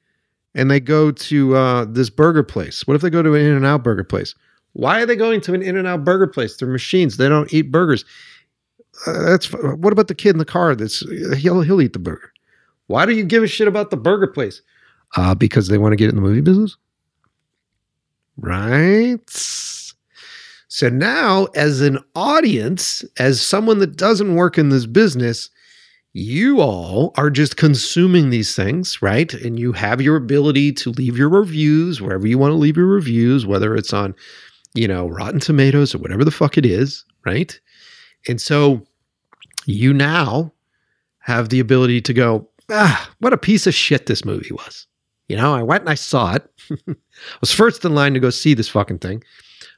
and 0.54 0.70
they 0.70 0.80
go 0.80 1.10
to 1.10 1.56
uh, 1.56 1.84
this 1.86 2.10
burger 2.10 2.42
place? 2.42 2.86
What 2.86 2.94
if 2.94 3.02
they 3.02 3.10
go 3.10 3.22
to 3.22 3.34
an 3.34 3.40
In 3.40 3.54
and 3.54 3.66
Out 3.66 3.82
burger 3.82 4.04
place? 4.04 4.34
Why 4.72 5.00
are 5.02 5.06
they 5.06 5.16
going 5.16 5.40
to 5.42 5.54
an 5.54 5.62
In 5.62 5.76
and 5.76 5.86
Out 5.86 6.04
burger 6.04 6.26
place? 6.26 6.56
They're 6.56 6.68
machines. 6.68 7.16
They 7.16 7.28
don't 7.28 7.52
eat 7.52 7.70
burgers. 7.70 8.04
Uh, 9.06 9.22
that's 9.24 9.52
what 9.52 9.92
about 9.92 10.08
the 10.08 10.14
kid 10.14 10.30
in 10.30 10.38
the 10.38 10.44
car? 10.44 10.74
That's 10.74 11.00
he'll 11.36 11.62
he'll 11.62 11.80
eat 11.80 11.94
the 11.94 11.98
burger. 11.98 12.32
Why 12.86 13.06
do 13.06 13.12
you 13.12 13.24
give 13.24 13.42
a 13.42 13.48
shit 13.48 13.66
about 13.66 13.90
the 13.90 13.96
burger 13.96 14.28
place? 14.28 14.62
Uh, 15.16 15.34
because 15.34 15.68
they 15.68 15.78
want 15.78 15.92
to 15.92 15.96
get 15.96 16.08
in 16.08 16.14
the 16.14 16.20
movie 16.20 16.40
business 16.40 16.76
right? 18.38 19.18
So 20.68 20.88
now, 20.88 21.46
as 21.54 21.80
an 21.80 21.98
audience, 22.14 23.04
as 23.18 23.44
someone 23.44 23.78
that 23.78 23.96
doesn't 23.96 24.34
work 24.34 24.58
in 24.58 24.70
this 24.70 24.86
business, 24.86 25.50
you 26.14 26.60
all 26.60 27.12
are 27.16 27.28
just 27.28 27.56
consuming 27.56 28.30
these 28.30 28.54
things, 28.54 29.02
right? 29.02 29.34
And 29.34 29.58
you 29.58 29.72
have 29.72 30.00
your 30.00 30.14
ability 30.14 30.72
to 30.74 30.90
leave 30.90 31.18
your 31.18 31.28
reviews 31.28 32.00
wherever 32.00 32.26
you 32.26 32.38
want 32.38 32.52
to 32.52 32.56
leave 32.56 32.76
your 32.76 32.86
reviews, 32.86 33.44
whether 33.44 33.74
it's 33.74 33.92
on, 33.92 34.14
you 34.74 34.86
know, 34.86 35.08
Rotten 35.08 35.40
Tomatoes 35.40 35.92
or 35.92 35.98
whatever 35.98 36.24
the 36.24 36.30
fuck 36.30 36.56
it 36.56 36.64
is, 36.64 37.04
right? 37.26 37.58
And 38.28 38.40
so 38.40 38.86
you 39.66 39.92
now 39.92 40.52
have 41.18 41.48
the 41.48 41.58
ability 41.58 42.00
to 42.02 42.14
go, 42.14 42.48
ah, 42.70 43.10
what 43.18 43.32
a 43.32 43.38
piece 43.38 43.66
of 43.66 43.74
shit 43.74 44.06
this 44.06 44.24
movie 44.24 44.52
was. 44.52 44.86
You 45.28 45.36
know, 45.36 45.52
I 45.52 45.64
went 45.64 45.82
and 45.82 45.90
I 45.90 45.94
saw 45.94 46.34
it. 46.34 46.48
I 46.88 46.94
was 47.40 47.52
first 47.52 47.84
in 47.84 47.94
line 47.94 48.14
to 48.14 48.20
go 48.20 48.30
see 48.30 48.54
this 48.54 48.68
fucking 48.68 48.98
thing. 48.98 49.24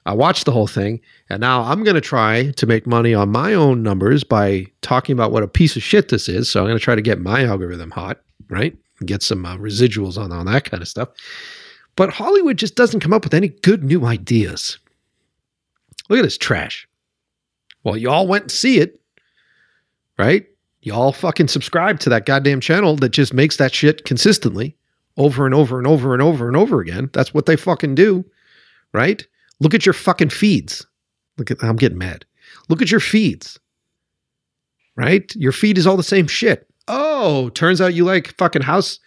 I 0.07 0.15
watched 0.15 0.45
the 0.45 0.53
whole 0.53 0.69
thing, 0.69 1.01
and 1.29 1.41
now 1.41 1.63
I'm 1.63 1.83
going 1.83 1.97
to 1.97 2.01
try 2.01 2.53
to 2.53 2.67
make 2.67 2.87
money 2.87 3.13
on 3.13 3.29
my 3.29 3.55
own 3.55 3.83
numbers 3.83 4.23
by 4.23 4.67
talking 4.81 5.13
about 5.13 5.33
what 5.33 5.43
a 5.43 5.49
piece 5.49 5.75
of 5.75 5.83
shit 5.83 6.09
this 6.09 6.29
is. 6.29 6.49
So 6.49 6.61
I'm 6.61 6.67
going 6.67 6.79
to 6.79 6.85
try 6.85 6.95
to 6.95 7.03
get 7.03 7.21
my 7.21 7.45
algorithm 7.45 7.91
hot, 7.91 8.21
right? 8.49 8.77
Get 9.05 9.25
some 9.25 9.45
uh, 9.45 9.57
residuals 9.57 10.17
on 10.17 10.31
on 10.31 10.47
that 10.47 10.71
kind 10.71 10.81
of 10.81 10.89
stuff. 10.89 11.09
But 11.97 12.11
Hollywood 12.11 12.57
just 12.57 12.77
doesn't 12.77 13.01
come 13.01 13.13
up 13.13 13.25
with 13.25 13.35
any 13.35 13.49
good 13.49 13.83
new 13.83 14.07
ideas. 14.07 14.79
Look 16.09 16.21
at 16.21 16.23
this 16.23 16.39
trash. 16.39 16.87
Well, 17.83 17.97
y'all 17.97 18.29
went 18.29 18.45
and 18.45 18.53
see 18.53 18.79
it, 18.79 19.01
right? 20.19 20.47
Y'all 20.83 21.13
fucking 21.13 21.49
subscribe 21.49 21.99
to 22.01 22.11
that 22.11 22.27
goddamn 22.27 22.61
channel 22.61 22.95
that 22.97 23.09
just 23.09 23.35
makes 23.35 23.57
that 23.57 23.75
shit 23.75 24.05
consistently 24.05 24.77
over 25.17 25.47
and 25.47 25.55
over 25.55 25.79
and 25.79 25.87
over 25.87 26.13
and 26.13 26.23
over 26.23 26.47
and 26.47 26.57
over 26.57 26.81
again. 26.81 27.11
That's 27.13 27.35
what 27.35 27.47
they 27.47 27.57
fucking 27.57 27.97
do, 27.97 28.25
right? 28.93 29.27
Look 29.61 29.75
at 29.75 29.87
your 29.87 29.93
fucking 29.93 30.31
feeds. 30.31 30.87
Look 31.39 31.51
at 31.51 31.63
I'm 31.63 31.77
getting 31.77 31.99
mad. 31.99 32.25
Look 32.69 32.83
at 32.83 32.91
your 32.91 33.01
feeds. 33.01 33.59
Right? 34.97 35.35
Your 35.37 35.53
feed 35.53 35.79
is 35.79 35.87
all 35.87 35.97
the 35.97 36.03
same 36.03 36.27
shit. 36.27 36.67
Oh, 36.89 37.51
turns 37.51 37.81
out 37.81 37.95
you 37.95 38.05
like 38.05 38.35
fucking 38.39 38.63
house 38.63 38.99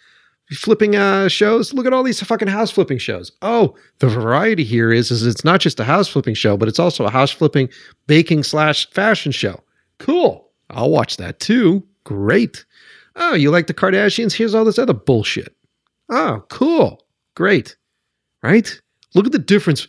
flipping 0.52 0.96
uh, 0.96 1.28
shows. 1.28 1.72
Look 1.72 1.86
at 1.86 1.92
all 1.92 2.02
these 2.02 2.22
fucking 2.22 2.48
house 2.48 2.70
flipping 2.70 2.98
shows. 2.98 3.32
Oh, 3.42 3.74
the 3.98 4.08
variety 4.08 4.64
here 4.64 4.92
is 4.92 5.10
is 5.10 5.26
it's 5.26 5.44
not 5.44 5.60
just 5.60 5.80
a 5.80 5.84
house 5.84 6.08
flipping 6.08 6.34
show, 6.34 6.56
but 6.56 6.68
it's 6.68 6.78
also 6.78 7.04
a 7.04 7.10
house 7.10 7.30
flipping 7.30 7.68
baking 8.06 8.42
slash 8.42 8.88
fashion 8.90 9.32
show. 9.32 9.62
Cool. 9.98 10.48
I'll 10.70 10.90
watch 10.90 11.16
that 11.16 11.40
too. 11.40 11.84
Great. 12.04 12.64
Oh, 13.16 13.34
you 13.34 13.50
like 13.50 13.66
the 13.66 13.74
Kardashians? 13.74 14.32
Here's 14.32 14.54
all 14.54 14.64
this 14.64 14.78
other 14.78 14.94
bullshit. 14.94 15.54
Oh, 16.08 16.44
cool. 16.48 17.04
Great. 17.34 17.76
Right? 18.42 18.80
Look 19.14 19.26
at 19.26 19.32
the 19.32 19.38
difference. 19.38 19.86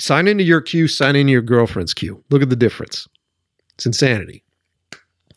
Sign 0.00 0.28
into 0.28 0.44
your 0.44 0.60
queue, 0.60 0.88
sign 0.88 1.14
into 1.14 1.32
your 1.32 1.42
girlfriend's 1.42 1.94
queue. 1.94 2.24
Look 2.30 2.42
at 2.42 2.50
the 2.50 2.56
difference. 2.56 3.06
It's 3.74 3.86
insanity. 3.86 4.42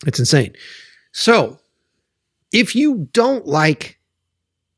It's 0.06 0.18
insane. 0.18 0.54
So, 1.12 1.58
if 2.52 2.74
you 2.74 3.08
don't 3.12 3.46
like 3.46 3.98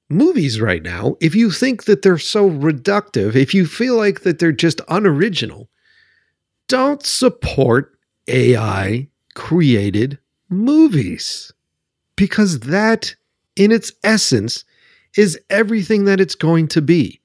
movies 0.08 0.60
right 0.60 0.82
now, 0.82 1.16
if 1.20 1.34
you 1.34 1.50
think 1.50 1.84
that 1.84 2.02
they're 2.02 2.18
so 2.18 2.50
reductive, 2.50 3.34
if 3.34 3.54
you 3.54 3.66
feel 3.66 3.96
like 3.96 4.22
that 4.22 4.38
they're 4.38 4.52
just 4.52 4.80
unoriginal, 4.88 5.68
don't 6.68 7.04
support 7.04 7.98
AI 8.28 9.08
created 9.34 10.18
movies 10.48 11.52
because 12.16 12.60
that 12.60 13.14
in 13.56 13.70
its 13.70 13.92
essence 14.02 14.64
is 15.16 15.38
everything 15.50 16.04
that 16.06 16.20
it's 16.20 16.34
going 16.34 16.68
to 16.68 16.82
be. 16.82 17.20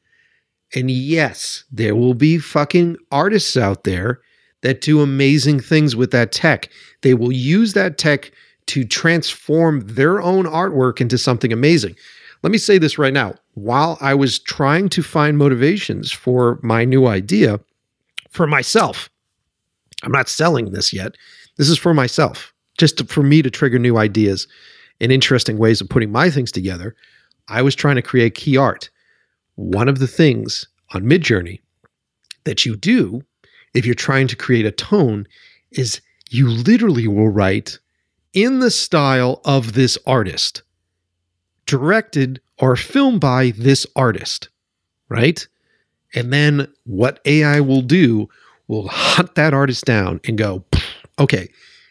And 0.73 0.89
yes, 0.89 1.63
there 1.71 1.95
will 1.95 2.13
be 2.13 2.37
fucking 2.37 2.97
artists 3.11 3.57
out 3.57 3.83
there 3.83 4.21
that 4.61 4.81
do 4.81 5.01
amazing 5.01 5.59
things 5.59 5.95
with 5.95 6.11
that 6.11 6.31
tech. 6.31 6.69
They 7.01 7.13
will 7.13 7.31
use 7.31 7.73
that 7.73 7.97
tech 7.97 8.31
to 8.67 8.85
transform 8.85 9.81
their 9.81 10.21
own 10.21 10.45
artwork 10.45 11.01
into 11.01 11.17
something 11.17 11.51
amazing. 11.51 11.95
Let 12.43 12.51
me 12.51 12.57
say 12.57 12.77
this 12.77 12.97
right 12.97 13.13
now. 13.13 13.35
While 13.53 13.97
I 14.01 14.13
was 14.13 14.39
trying 14.39 14.89
to 14.89 15.03
find 15.03 15.37
motivations 15.37 16.11
for 16.11 16.59
my 16.63 16.85
new 16.85 17.07
idea 17.07 17.59
for 18.29 18.47
myself, 18.47 19.09
I'm 20.03 20.11
not 20.11 20.29
selling 20.29 20.71
this 20.71 20.93
yet. 20.93 21.15
This 21.57 21.69
is 21.69 21.77
for 21.77 21.93
myself, 21.93 22.53
just 22.77 22.97
to, 22.97 23.05
for 23.05 23.23
me 23.23 23.41
to 23.41 23.51
trigger 23.51 23.77
new 23.77 23.97
ideas 23.97 24.47
and 24.99 25.11
interesting 25.11 25.57
ways 25.57 25.81
of 25.81 25.89
putting 25.89 26.11
my 26.11 26.29
things 26.29 26.51
together. 26.51 26.95
I 27.47 27.61
was 27.61 27.75
trying 27.75 27.97
to 27.97 28.01
create 28.01 28.35
key 28.35 28.57
art. 28.57 28.89
One 29.55 29.89
of 29.89 29.99
the 29.99 30.07
things 30.07 30.67
on 30.93 31.03
Midjourney 31.03 31.59
that 32.43 32.65
you 32.65 32.75
do 32.75 33.21
if 33.73 33.85
you're 33.85 33.95
trying 33.95 34.27
to 34.27 34.35
create 34.35 34.65
a 34.65 34.71
tone 34.71 35.27
is 35.71 36.01
you 36.29 36.47
literally 36.47 37.07
will 37.07 37.29
write 37.29 37.79
in 38.33 38.59
the 38.59 38.71
style 38.71 39.41
of 39.45 39.73
this 39.73 39.97
artist, 40.07 40.63
directed 41.65 42.41
or 42.59 42.75
filmed 42.75 43.19
by 43.19 43.51
this 43.57 43.85
artist, 43.95 44.49
right? 45.09 45.47
And 46.13 46.31
then 46.31 46.67
what 46.85 47.19
AI 47.25 47.59
will 47.59 47.81
do 47.81 48.29
will 48.67 48.87
hunt 48.87 49.35
that 49.35 49.53
artist 49.53 49.85
down 49.85 50.21
and 50.25 50.37
go, 50.37 50.63
okay, 51.19 51.49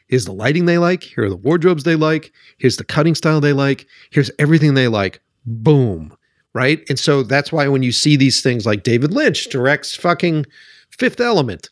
here's 0.09 0.24
the 0.24 0.32
lighting 0.32 0.65
they 0.65 0.78
like, 0.78 1.03
here 1.03 1.24
are 1.24 1.31
the 1.31 1.37
wardrobes 1.37 1.85
they 1.85 1.97
like, 1.97 2.32
here's 2.59 2.77
the 2.77 2.85
cutting 2.85 3.15
style 3.15 3.41
they 3.41 3.53
like, 3.53 3.87
here's 4.11 4.31
everything 4.39 4.74
they 4.74 4.89
like. 4.89 5.20
Boom. 5.45 6.16
Right. 6.53 6.83
And 6.89 6.99
so 6.99 7.23
that's 7.23 7.53
why 7.53 7.69
when 7.69 7.85
you 7.85 7.93
see 7.93 8.17
these 8.17 8.43
things 8.43 8.67
like 8.67 8.83
David 8.83 9.13
Lynch 9.13 9.49
directs 9.51 9.95
fucking 9.95 10.47
Fifth 10.91 11.21
Element, 11.21 11.69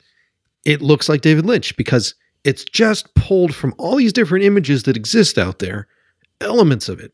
it 0.65 0.81
looks 0.81 1.09
like 1.09 1.21
David 1.21 1.47
Lynch 1.47 1.77
because 1.77 2.15
it's 2.45 2.65
just 2.65 3.13
pulled 3.15 3.55
from 3.55 3.75
all 3.79 3.97
these 3.97 4.13
different 4.13 4.45
images 4.45 4.85
that 4.85 4.97
exist 4.97 5.37
out 5.37 5.59
there, 5.59 5.89
elements 6.41 6.89
of 6.89 7.01
it. 7.01 7.13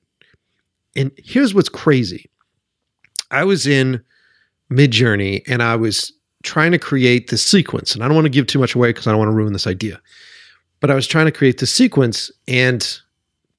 And 0.95 1.11
here's 1.17 1.55
what's 1.55 1.69
crazy 1.69 2.29
I 3.31 3.45
was 3.45 3.67
in 3.67 4.03
Midjourney 4.71 5.43
and 5.49 5.63
I 5.63 5.77
was 5.77 6.13
trying 6.43 6.73
to 6.73 6.79
create 6.79 7.31
this 7.31 7.45
sequence. 7.45 7.95
And 7.95 8.05
I 8.05 8.07
don't 8.07 8.15
want 8.15 8.27
to 8.27 8.31
give 8.31 8.47
too 8.47 8.59
much 8.59 8.75
away 8.75 8.91
because 8.91 9.07
I 9.07 9.11
don't 9.11 9.19
want 9.19 9.31
to 9.31 9.35
ruin 9.37 9.53
this 9.53 9.67
idea. 9.67 10.01
But 10.81 10.91
I 10.91 10.95
was 10.95 11.07
trying 11.07 11.27
to 11.27 11.33
create 11.33 11.59
the 11.59 11.67
sequence. 11.67 12.31
And 12.47 12.87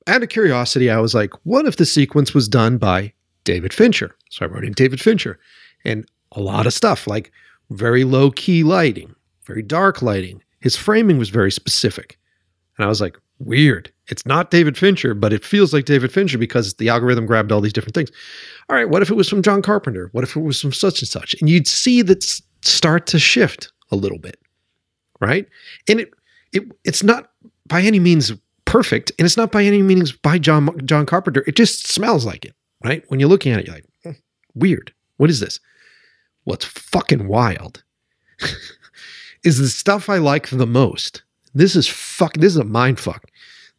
out 0.07 0.23
of 0.23 0.29
curiosity, 0.29 0.89
I 0.89 0.99
was 0.99 1.15
like, 1.15 1.31
what 1.43 1.65
if 1.65 1.77
the 1.77 1.85
sequence 1.85 2.33
was 2.33 2.47
done 2.47 2.77
by 2.77 3.13
David 3.45 3.73
Fincher? 3.73 4.15
So 4.29 4.45
I 4.45 4.49
wrote 4.49 4.65
in 4.65 4.73
David 4.73 4.99
Fincher 4.99 5.39
and 5.85 6.05
a 6.33 6.41
lot 6.41 6.67
of 6.67 6.73
stuff 6.73 7.07
like 7.07 7.31
very 7.69 8.03
low 8.03 8.31
key 8.31 8.63
lighting, 8.63 9.15
very 9.45 9.61
dark 9.61 10.01
lighting. 10.01 10.43
His 10.59 10.75
framing 10.75 11.17
was 11.17 11.29
very 11.29 11.51
specific. 11.51 12.19
And 12.77 12.85
I 12.85 12.89
was 12.89 12.99
like, 12.99 13.17
weird. 13.39 13.91
It's 14.07 14.25
not 14.25 14.51
David 14.51 14.77
Fincher, 14.77 15.13
but 15.13 15.33
it 15.33 15.43
feels 15.43 15.73
like 15.73 15.85
David 15.85 16.11
Fincher 16.11 16.37
because 16.37 16.75
the 16.75 16.89
algorithm 16.89 17.25
grabbed 17.25 17.51
all 17.51 17.61
these 17.61 17.73
different 17.73 17.95
things. 17.95 18.11
All 18.69 18.75
right, 18.75 18.89
what 18.89 19.01
if 19.01 19.09
it 19.09 19.15
was 19.15 19.29
from 19.29 19.41
John 19.41 19.61
Carpenter? 19.61 20.09
What 20.11 20.23
if 20.23 20.35
it 20.35 20.41
was 20.41 20.61
from 20.61 20.73
such 20.73 21.01
and 21.01 21.09
such? 21.09 21.35
And 21.39 21.49
you'd 21.49 21.67
see 21.67 22.01
that 22.03 22.23
start 22.61 23.07
to 23.07 23.19
shift 23.19 23.71
a 23.91 23.95
little 23.95 24.19
bit, 24.19 24.39
right? 25.21 25.47
And 25.87 25.99
it 25.99 26.13
it 26.53 26.63
it's 26.83 27.03
not 27.03 27.31
by 27.67 27.81
any 27.81 27.99
means 27.99 28.31
perfect, 28.65 29.11
and 29.17 29.25
it's 29.25 29.37
not 29.37 29.51
by 29.51 29.63
any 29.63 29.81
means 29.81 30.11
by 30.11 30.37
John 30.37 30.69
John 30.85 31.05
Carpenter. 31.05 31.43
It 31.47 31.55
just 31.55 31.87
smells 31.87 32.25
like 32.25 32.45
it, 32.45 32.55
right? 32.85 33.03
When 33.07 33.19
you're 33.19 33.29
looking 33.29 33.51
at 33.51 33.59
it, 33.59 33.65
you're 33.65 33.75
like, 33.75 33.85
hmm, 34.03 34.11
weird. 34.53 34.93
What 35.17 35.29
is 35.29 35.39
this? 35.39 35.59
What's 36.43 36.65
fucking 36.65 37.27
wild 37.27 37.83
is 39.43 39.57
the 39.57 39.67
stuff 39.67 40.09
I 40.09 40.17
like 40.17 40.49
the 40.49 40.67
most. 40.67 41.23
This 41.53 41.75
is 41.75 41.87
fuck. 41.87 42.33
This 42.35 42.51
is 42.53 42.57
a 42.57 42.65
mind 42.65 42.99
fuck. 42.99 43.25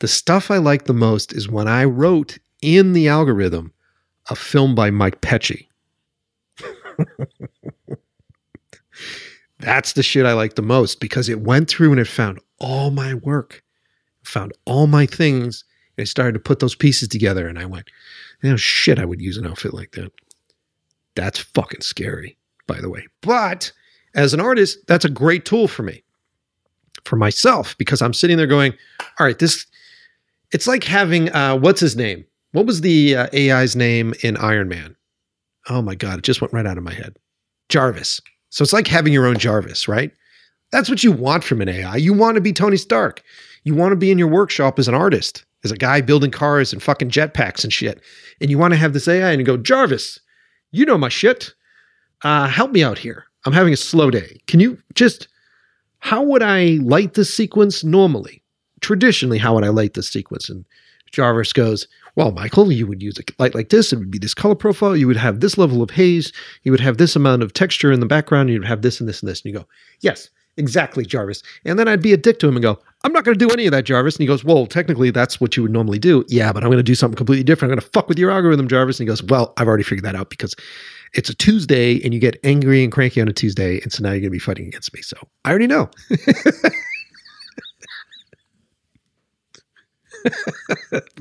The 0.00 0.08
stuff 0.08 0.50
I 0.50 0.58
like 0.58 0.84
the 0.84 0.94
most 0.94 1.32
is 1.32 1.48
when 1.48 1.68
I 1.68 1.84
wrote 1.84 2.38
in 2.62 2.92
the 2.92 3.08
algorithm 3.08 3.72
a 4.28 4.36
film 4.36 4.74
by 4.74 4.90
Mike 4.90 5.20
Pecci. 5.20 5.68
That's 9.60 9.92
the 9.92 10.02
shit 10.02 10.26
I 10.26 10.32
like 10.32 10.54
the 10.54 10.62
most 10.62 11.00
because 11.00 11.28
it 11.28 11.40
went 11.40 11.68
through 11.68 11.92
and 11.92 12.00
it 12.00 12.08
found 12.08 12.40
all 12.58 12.90
my 12.90 13.14
work, 13.14 13.62
found 14.22 14.52
all 14.64 14.86
my 14.86 15.06
things, 15.06 15.64
and 15.96 16.06
it 16.06 16.08
started 16.08 16.32
to 16.32 16.40
put 16.40 16.58
those 16.58 16.74
pieces 16.74 17.08
together. 17.08 17.48
And 17.48 17.58
I 17.58 17.64
went, 17.64 17.88
know, 18.42 18.56
shit, 18.56 18.98
I 18.98 19.04
would 19.04 19.20
use 19.20 19.36
an 19.36 19.46
outfit 19.46 19.74
like 19.74 19.92
that. 19.92 20.12
That's 21.14 21.38
fucking 21.38 21.80
scary, 21.80 22.36
by 22.66 22.80
the 22.80 22.90
way. 22.90 23.06
But 23.22 23.72
as 24.14 24.34
an 24.34 24.40
artist, 24.40 24.78
that's 24.86 25.04
a 25.04 25.10
great 25.10 25.44
tool 25.44 25.68
for 25.68 25.82
me, 25.82 26.02
for 27.04 27.16
myself, 27.16 27.76
because 27.78 28.02
I'm 28.02 28.14
sitting 28.14 28.36
there 28.36 28.46
going, 28.46 28.74
all 29.18 29.26
right, 29.26 29.38
this, 29.38 29.66
it's 30.52 30.66
like 30.66 30.84
having, 30.84 31.32
uh, 31.32 31.56
what's 31.56 31.80
his 31.80 31.96
name? 31.96 32.24
What 32.52 32.66
was 32.66 32.80
the 32.80 33.16
uh, 33.16 33.28
AI's 33.34 33.76
name 33.76 34.14
in 34.22 34.36
Iron 34.36 34.68
Man? 34.68 34.96
Oh 35.68 35.82
my 35.82 35.94
God, 35.94 36.18
it 36.18 36.24
just 36.24 36.40
went 36.40 36.52
right 36.52 36.66
out 36.66 36.78
of 36.78 36.84
my 36.84 36.94
head. 36.94 37.16
Jarvis. 37.68 38.20
So 38.50 38.62
it's 38.62 38.72
like 38.72 38.86
having 38.86 39.12
your 39.12 39.26
own 39.26 39.38
Jarvis, 39.38 39.88
right? 39.88 40.12
That's 40.72 40.88
what 40.88 41.04
you 41.04 41.12
want 41.12 41.44
from 41.44 41.60
an 41.60 41.68
AI. 41.68 41.96
You 41.96 42.12
want 42.12 42.36
to 42.36 42.40
be 42.40 42.52
Tony 42.52 42.76
Stark. 42.76 43.22
You 43.64 43.74
want 43.74 43.92
to 43.92 43.96
be 43.96 44.10
in 44.10 44.18
your 44.18 44.28
workshop 44.28 44.78
as 44.78 44.88
an 44.88 44.94
artist, 44.94 45.44
as 45.64 45.72
a 45.72 45.76
guy 45.76 46.00
building 46.00 46.30
cars 46.30 46.72
and 46.72 46.82
fucking 46.82 47.10
jetpacks 47.10 47.64
and 47.64 47.72
shit. 47.72 48.00
And 48.40 48.50
you 48.50 48.58
want 48.58 48.72
to 48.72 48.78
have 48.78 48.92
this 48.92 49.08
AI 49.08 49.32
and 49.32 49.44
go, 49.44 49.56
Jarvis, 49.56 50.20
you 50.70 50.84
know 50.84 50.98
my 50.98 51.08
shit. 51.08 51.54
Uh, 52.22 52.46
help 52.48 52.72
me 52.72 52.82
out 52.82 52.98
here. 52.98 53.24
I'm 53.44 53.52
having 53.52 53.72
a 53.72 53.76
slow 53.76 54.10
day. 54.10 54.40
Can 54.46 54.60
you 54.60 54.78
just, 54.94 55.28
how 56.00 56.22
would 56.22 56.42
I 56.42 56.78
light 56.82 57.14
this 57.14 57.32
sequence 57.32 57.84
normally? 57.84 58.42
Traditionally, 58.80 59.38
how 59.38 59.54
would 59.54 59.64
I 59.64 59.68
light 59.68 59.94
this 59.94 60.08
sequence? 60.08 60.48
And 60.48 60.64
Jarvis 61.12 61.52
goes, 61.52 61.86
well, 62.16 62.32
Michael, 62.32 62.72
you 62.72 62.86
would 62.86 63.02
use 63.02 63.18
a 63.18 63.22
light 63.38 63.54
like 63.54 63.68
this. 63.68 63.92
It 63.92 63.98
would 63.98 64.10
be 64.10 64.18
this 64.18 64.34
color 64.34 64.54
profile. 64.54 64.96
You 64.96 65.06
would 65.06 65.16
have 65.16 65.40
this 65.40 65.58
level 65.58 65.82
of 65.82 65.90
haze. 65.90 66.32
You 66.62 66.72
would 66.72 66.80
have 66.80 66.98
this 66.98 67.14
amount 67.14 67.42
of 67.42 67.52
texture 67.52 67.92
in 67.92 68.00
the 68.00 68.06
background. 68.06 68.48
You 68.50 68.58
would 68.58 68.68
have 68.68 68.82
this 68.82 69.00
and 69.00 69.08
this 69.08 69.20
and 69.20 69.28
this. 69.28 69.42
And 69.42 69.52
you 69.52 69.58
go, 69.60 69.66
yes, 70.00 70.30
exactly, 70.56 71.04
Jarvis. 71.04 71.42
And 71.64 71.78
then 71.78 71.88
I'd 71.88 72.02
be 72.02 72.12
a 72.12 72.16
dick 72.16 72.38
to 72.40 72.48
him 72.48 72.56
and 72.56 72.62
go, 72.62 72.78
I'm 73.06 73.12
not 73.12 73.22
going 73.22 73.38
to 73.38 73.46
do 73.46 73.52
any 73.52 73.66
of 73.66 73.70
that, 73.70 73.84
Jarvis. 73.84 74.16
And 74.16 74.22
he 74.22 74.26
goes, 74.26 74.42
well, 74.42 74.66
technically 74.66 75.12
that's 75.12 75.40
what 75.40 75.56
you 75.56 75.62
would 75.62 75.70
normally 75.70 76.00
do. 76.00 76.24
Yeah, 76.26 76.52
but 76.52 76.64
I'm 76.64 76.70
going 76.70 76.78
to 76.78 76.82
do 76.82 76.96
something 76.96 77.16
completely 77.16 77.44
different. 77.44 77.70
I'm 77.70 77.76
going 77.76 77.86
to 77.86 77.90
fuck 77.92 78.08
with 78.08 78.18
your 78.18 78.32
algorithm, 78.32 78.66
Jarvis. 78.66 78.98
And 78.98 79.04
he 79.04 79.06
goes, 79.06 79.22
well, 79.22 79.54
I've 79.56 79.68
already 79.68 79.84
figured 79.84 80.04
that 80.04 80.16
out 80.16 80.28
because 80.28 80.56
it's 81.14 81.30
a 81.30 81.34
Tuesday 81.34 82.02
and 82.02 82.12
you 82.12 82.18
get 82.18 82.36
angry 82.42 82.82
and 82.82 82.90
cranky 82.90 83.20
on 83.20 83.28
a 83.28 83.32
Tuesday. 83.32 83.80
And 83.80 83.92
so 83.92 84.02
now 84.02 84.10
you're 84.10 84.18
going 84.18 84.24
to 84.24 84.30
be 84.30 84.40
fighting 84.40 84.66
against 84.66 84.92
me. 84.92 85.02
So 85.02 85.16
I 85.44 85.50
already 85.50 85.68
know. 85.68 85.88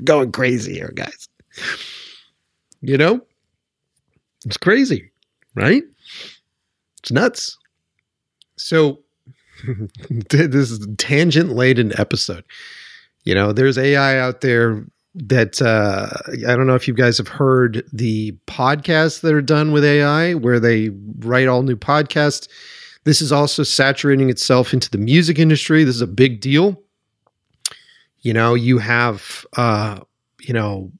Going 0.02 0.32
crazy 0.32 0.74
here, 0.74 0.90
guys. 0.92 1.28
You 2.80 2.98
know? 2.98 3.20
It's 4.44 4.56
crazy, 4.56 5.12
right? 5.54 5.84
It's 6.98 7.12
nuts. 7.12 7.56
So, 8.56 9.04
this 10.30 10.70
is 10.70 10.86
tangent 10.98 11.52
laden 11.52 11.98
episode. 11.98 12.44
You 13.24 13.34
know, 13.34 13.52
there's 13.52 13.78
AI 13.78 14.18
out 14.18 14.40
there 14.40 14.84
that 15.14 15.60
uh, 15.62 16.08
I 16.48 16.54
don't 16.56 16.66
know 16.66 16.74
if 16.74 16.86
you 16.86 16.94
guys 16.94 17.18
have 17.18 17.28
heard 17.28 17.82
the 17.92 18.32
podcasts 18.46 19.20
that 19.22 19.32
are 19.32 19.42
done 19.42 19.72
with 19.72 19.84
AI 19.84 20.34
where 20.34 20.60
they 20.60 20.90
write 21.18 21.48
all 21.48 21.62
new 21.62 21.76
podcasts. 21.76 22.48
This 23.04 23.22
is 23.22 23.32
also 23.32 23.62
saturating 23.62 24.30
itself 24.30 24.74
into 24.74 24.90
the 24.90 24.98
music 24.98 25.38
industry. 25.38 25.84
This 25.84 25.94
is 25.94 26.02
a 26.02 26.06
big 26.06 26.40
deal. 26.40 26.82
You 28.20 28.34
know, 28.34 28.54
you 28.54 28.78
have 28.78 29.46
uh, 29.56 30.00
you 30.46 30.54
know, 30.54 30.92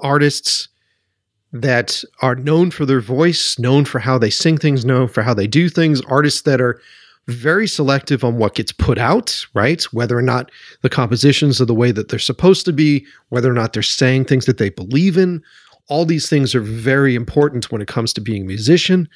artists 0.00 0.68
that 1.52 2.04
are 2.22 2.36
known 2.36 2.70
for 2.70 2.86
their 2.86 3.00
voice, 3.00 3.58
known 3.58 3.84
for 3.84 3.98
how 3.98 4.18
they 4.18 4.30
sing 4.30 4.56
things, 4.56 4.84
known 4.84 5.08
for 5.08 5.22
how 5.22 5.34
they 5.34 5.46
do 5.46 5.68
things, 5.68 6.00
artists 6.02 6.42
that 6.42 6.60
are 6.60 6.80
very 7.28 7.68
selective 7.68 8.24
on 8.24 8.36
what 8.36 8.54
gets 8.54 8.72
put 8.72 8.98
out, 8.98 9.44
right? 9.54 9.82
Whether 9.92 10.16
or 10.16 10.22
not 10.22 10.50
the 10.82 10.88
compositions 10.88 11.60
are 11.60 11.66
the 11.66 11.74
way 11.74 11.92
that 11.92 12.08
they're 12.08 12.18
supposed 12.18 12.64
to 12.66 12.72
be, 12.72 13.06
whether 13.28 13.50
or 13.50 13.54
not 13.54 13.72
they're 13.72 13.82
saying 13.82 14.24
things 14.24 14.46
that 14.46 14.58
they 14.58 14.70
believe 14.70 15.16
in. 15.16 15.42
All 15.88 16.04
these 16.04 16.28
things 16.28 16.54
are 16.54 16.60
very 16.60 17.14
important 17.14 17.70
when 17.70 17.82
it 17.82 17.88
comes 17.88 18.12
to 18.14 18.20
being 18.20 18.42
a 18.42 18.46
musician. 18.46 19.08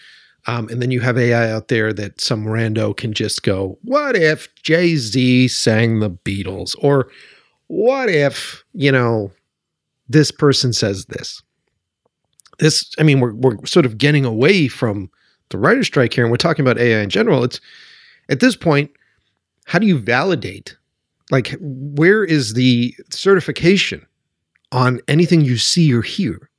Um, 0.46 0.68
and 0.68 0.82
then 0.82 0.90
you 0.90 1.00
have 1.00 1.16
AI 1.16 1.50
out 1.50 1.68
there 1.68 1.92
that 1.92 2.20
some 2.20 2.44
rando 2.44 2.96
can 2.96 3.14
just 3.14 3.42
go, 3.42 3.78
what 3.82 4.14
if 4.16 4.54
Jay 4.56 4.96
Z 4.96 5.48
sang 5.48 6.00
the 6.00 6.10
Beatles? 6.10 6.76
Or 6.80 7.08
what 7.68 8.10
if, 8.10 8.62
you 8.74 8.92
know, 8.92 9.32
this 10.08 10.30
person 10.30 10.72
says 10.72 11.06
this? 11.06 11.42
This, 12.58 12.92
I 12.98 13.02
mean, 13.02 13.20
we're, 13.20 13.34
we're 13.34 13.64
sort 13.64 13.86
of 13.86 13.96
getting 13.96 14.24
away 14.24 14.68
from 14.68 15.10
the 15.48 15.58
writer's 15.58 15.86
strike 15.86 16.12
here 16.12 16.24
and 16.24 16.30
we're 16.30 16.36
talking 16.36 16.64
about 16.64 16.78
AI 16.78 17.00
in 17.00 17.10
general. 17.10 17.42
It's 17.42 17.60
at 18.28 18.40
this 18.40 18.56
point, 18.56 18.90
how 19.66 19.78
do 19.78 19.86
you 19.86 19.98
validate? 19.98 20.76
Like, 21.30 21.56
where 21.60 22.24
is 22.24 22.54
the 22.54 22.94
certification 23.10 24.06
on 24.72 25.00
anything 25.08 25.40
you 25.40 25.56
see 25.56 25.92
or 25.92 26.02
hear? 26.02 26.50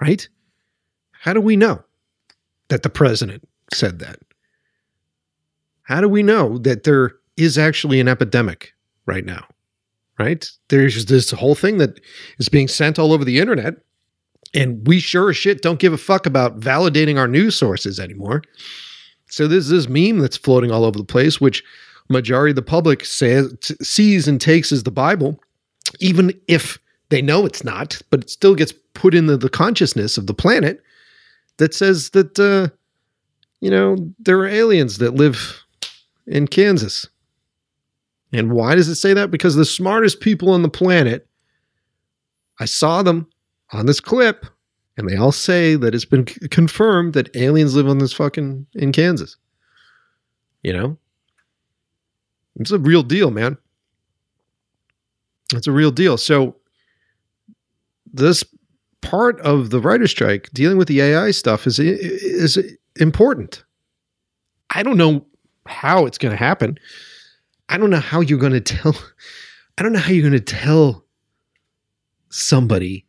Right? 0.00 0.28
How 1.12 1.34
do 1.34 1.40
we 1.40 1.56
know? 1.56 1.84
that 2.70 2.82
the 2.82 2.88
president 2.88 3.46
said 3.74 3.98
that? 3.98 4.18
How 5.82 6.00
do 6.00 6.08
we 6.08 6.22
know 6.22 6.56
that 6.58 6.84
there 6.84 7.16
is 7.36 7.58
actually 7.58 8.00
an 8.00 8.08
epidemic 8.08 8.72
right 9.06 9.24
now? 9.24 9.44
Right? 10.18 10.48
There's 10.68 11.06
this 11.06 11.30
whole 11.30 11.54
thing 11.54 11.78
that 11.78 12.00
is 12.38 12.48
being 12.48 12.68
sent 12.68 12.98
all 12.98 13.12
over 13.12 13.24
the 13.24 13.38
internet, 13.38 13.74
and 14.54 14.86
we 14.86 15.00
sure 15.00 15.30
as 15.30 15.36
shit 15.36 15.62
don't 15.62 15.78
give 15.78 15.92
a 15.92 15.98
fuck 15.98 16.26
about 16.26 16.60
validating 16.60 17.18
our 17.18 17.28
news 17.28 17.56
sources 17.56 17.98
anymore. 17.98 18.42
So 19.30 19.46
there's 19.46 19.68
this 19.68 19.88
meme 19.88 20.18
that's 20.18 20.36
floating 20.36 20.70
all 20.70 20.84
over 20.84 20.98
the 20.98 21.04
place, 21.04 21.40
which 21.40 21.64
majority 22.08 22.50
of 22.50 22.56
the 22.56 22.62
public 22.62 23.04
says 23.04 23.54
sees 23.80 24.26
and 24.28 24.40
takes 24.40 24.72
as 24.72 24.82
the 24.82 24.90
Bible, 24.90 25.40
even 26.00 26.38
if 26.48 26.78
they 27.08 27.22
know 27.22 27.46
it's 27.46 27.64
not, 27.64 28.00
but 28.10 28.22
it 28.22 28.30
still 28.30 28.54
gets 28.54 28.72
put 28.94 29.14
into 29.14 29.36
the 29.36 29.48
consciousness 29.48 30.18
of 30.18 30.26
the 30.26 30.34
planet 30.34 30.82
that 31.58 31.74
says 31.74 32.10
that 32.10 32.38
uh, 32.38 32.74
you 33.60 33.70
know 33.70 33.96
there 34.18 34.38
are 34.40 34.48
aliens 34.48 34.98
that 34.98 35.14
live 35.14 35.62
in 36.26 36.46
Kansas. 36.46 37.06
And 38.32 38.52
why 38.52 38.74
does 38.74 38.88
it 38.88 38.94
say 38.94 39.12
that? 39.14 39.30
Because 39.30 39.56
the 39.56 39.64
smartest 39.64 40.20
people 40.20 40.50
on 40.50 40.62
the 40.62 40.68
planet, 40.68 41.26
I 42.60 42.64
saw 42.64 43.02
them 43.02 43.26
on 43.72 43.86
this 43.86 43.98
clip, 44.00 44.46
and 45.00 45.10
they 45.10 45.16
all 45.16 45.32
say 45.32 45.76
that 45.76 45.94
it's 45.94 46.04
been 46.04 46.26
c- 46.26 46.48
confirmed 46.48 47.14
that 47.14 47.34
aliens 47.36 47.74
live 47.74 47.88
on 47.88 47.98
this 47.98 48.12
fucking 48.12 48.66
in 48.74 48.92
Kansas. 48.92 49.36
You 50.62 50.72
know? 50.72 50.98
It's 52.56 52.70
a 52.70 52.78
real 52.78 53.02
deal, 53.02 53.30
man. 53.30 53.56
It's 55.54 55.66
a 55.66 55.72
real 55.72 55.90
deal. 55.90 56.16
So 56.16 56.56
this 58.12 58.44
part 59.00 59.40
of 59.40 59.70
the 59.70 59.80
writer 59.80 60.06
strike 60.06 60.50
dealing 60.52 60.76
with 60.76 60.88
the 60.88 61.00
AI 61.00 61.30
stuff 61.30 61.66
is 61.66 61.78
is 61.78 62.58
important. 62.96 63.64
I 64.70 64.82
don't 64.82 64.98
know 64.98 65.24
how 65.66 66.06
it's 66.06 66.18
going 66.18 66.32
to 66.32 66.36
happen. 66.36 66.78
I 67.68 67.78
don't 67.78 67.90
know 67.90 68.00
how 68.00 68.20
you're 68.20 68.38
going 68.38 68.52
to 68.52 68.60
tell 68.60 68.94
I 69.78 69.82
don't 69.82 69.92
know 69.92 69.98
how 69.98 70.12
you're 70.12 70.28
going 70.28 70.44
to 70.44 70.54
tell 70.54 71.04
somebody 72.28 73.06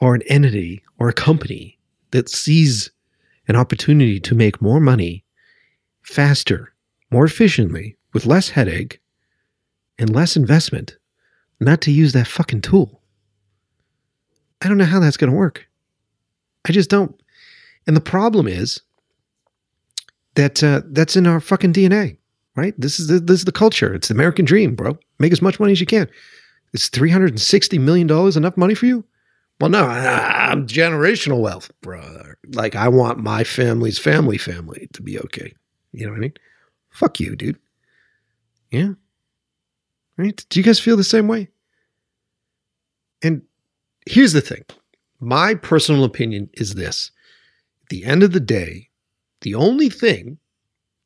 or 0.00 0.14
an 0.14 0.22
entity 0.22 0.82
or 0.98 1.08
a 1.08 1.14
company 1.14 1.78
that 2.10 2.28
sees 2.28 2.90
an 3.48 3.56
opportunity 3.56 4.20
to 4.20 4.34
make 4.34 4.60
more 4.62 4.80
money 4.80 5.24
faster, 6.02 6.72
more 7.10 7.24
efficiently, 7.24 7.96
with 8.12 8.26
less 8.26 8.50
headache 8.50 9.00
and 9.98 10.14
less 10.14 10.36
investment, 10.36 10.96
not 11.60 11.80
to 11.82 11.90
use 11.90 12.12
that 12.12 12.26
fucking 12.26 12.60
tool. 12.60 13.02
I 14.62 14.68
don't 14.68 14.78
know 14.78 14.84
how 14.84 15.00
that's 15.00 15.16
going 15.16 15.30
to 15.30 15.36
work. 15.36 15.66
I 16.66 16.72
just 16.72 16.90
don't. 16.90 17.18
And 17.86 17.96
the 17.96 18.00
problem 18.00 18.48
is 18.48 18.80
that 20.34 20.62
uh, 20.62 20.82
that's 20.86 21.16
in 21.16 21.26
our 21.26 21.40
fucking 21.40 21.72
DNA, 21.72 22.18
right? 22.56 22.74
This 22.78 22.98
is 22.98 23.08
the, 23.08 23.20
this 23.20 23.40
is 23.40 23.44
the 23.44 23.52
culture. 23.52 23.94
It's 23.94 24.08
the 24.08 24.14
American 24.14 24.44
dream, 24.44 24.74
bro. 24.74 24.98
Make 25.18 25.32
as 25.32 25.42
much 25.42 25.60
money 25.60 25.72
as 25.72 25.80
you 25.80 25.86
can. 25.86 26.08
Is 26.72 26.88
three 26.88 27.10
hundred 27.10 27.30
and 27.30 27.40
sixty 27.40 27.78
million 27.78 28.06
dollars 28.06 28.36
enough 28.36 28.56
money 28.56 28.74
for 28.74 28.86
you? 28.86 29.04
Well, 29.60 29.70
no, 29.70 29.84
I, 29.84 30.50
I'm 30.50 30.66
generational 30.66 31.40
wealth, 31.40 31.70
brother. 31.80 32.38
Like 32.52 32.76
I 32.76 32.88
want 32.88 33.18
my 33.18 33.42
family's 33.42 33.98
family 33.98 34.38
family 34.38 34.88
to 34.92 35.02
be 35.02 35.18
okay. 35.18 35.54
You 35.92 36.04
know 36.04 36.12
what 36.12 36.18
I 36.18 36.20
mean? 36.20 36.34
Fuck 36.90 37.20
you, 37.20 37.36
dude. 37.36 37.58
Yeah. 38.70 38.90
Right? 40.18 40.44
Do 40.48 40.60
you 40.60 40.64
guys 40.64 40.80
feel 40.80 40.96
the 40.96 41.04
same 41.04 41.28
way? 41.28 41.48
And 43.22 43.42
here's 44.06 44.32
the 44.32 44.40
thing 44.40 44.64
my 45.20 45.54
personal 45.54 46.04
opinion 46.04 46.50
is 46.54 46.74
this 46.74 47.10
at 47.84 47.88
the 47.88 48.04
end 48.04 48.22
of 48.22 48.32
the 48.32 48.40
day, 48.40 48.90
the 49.40 49.54
only 49.54 49.88
thing 49.88 50.38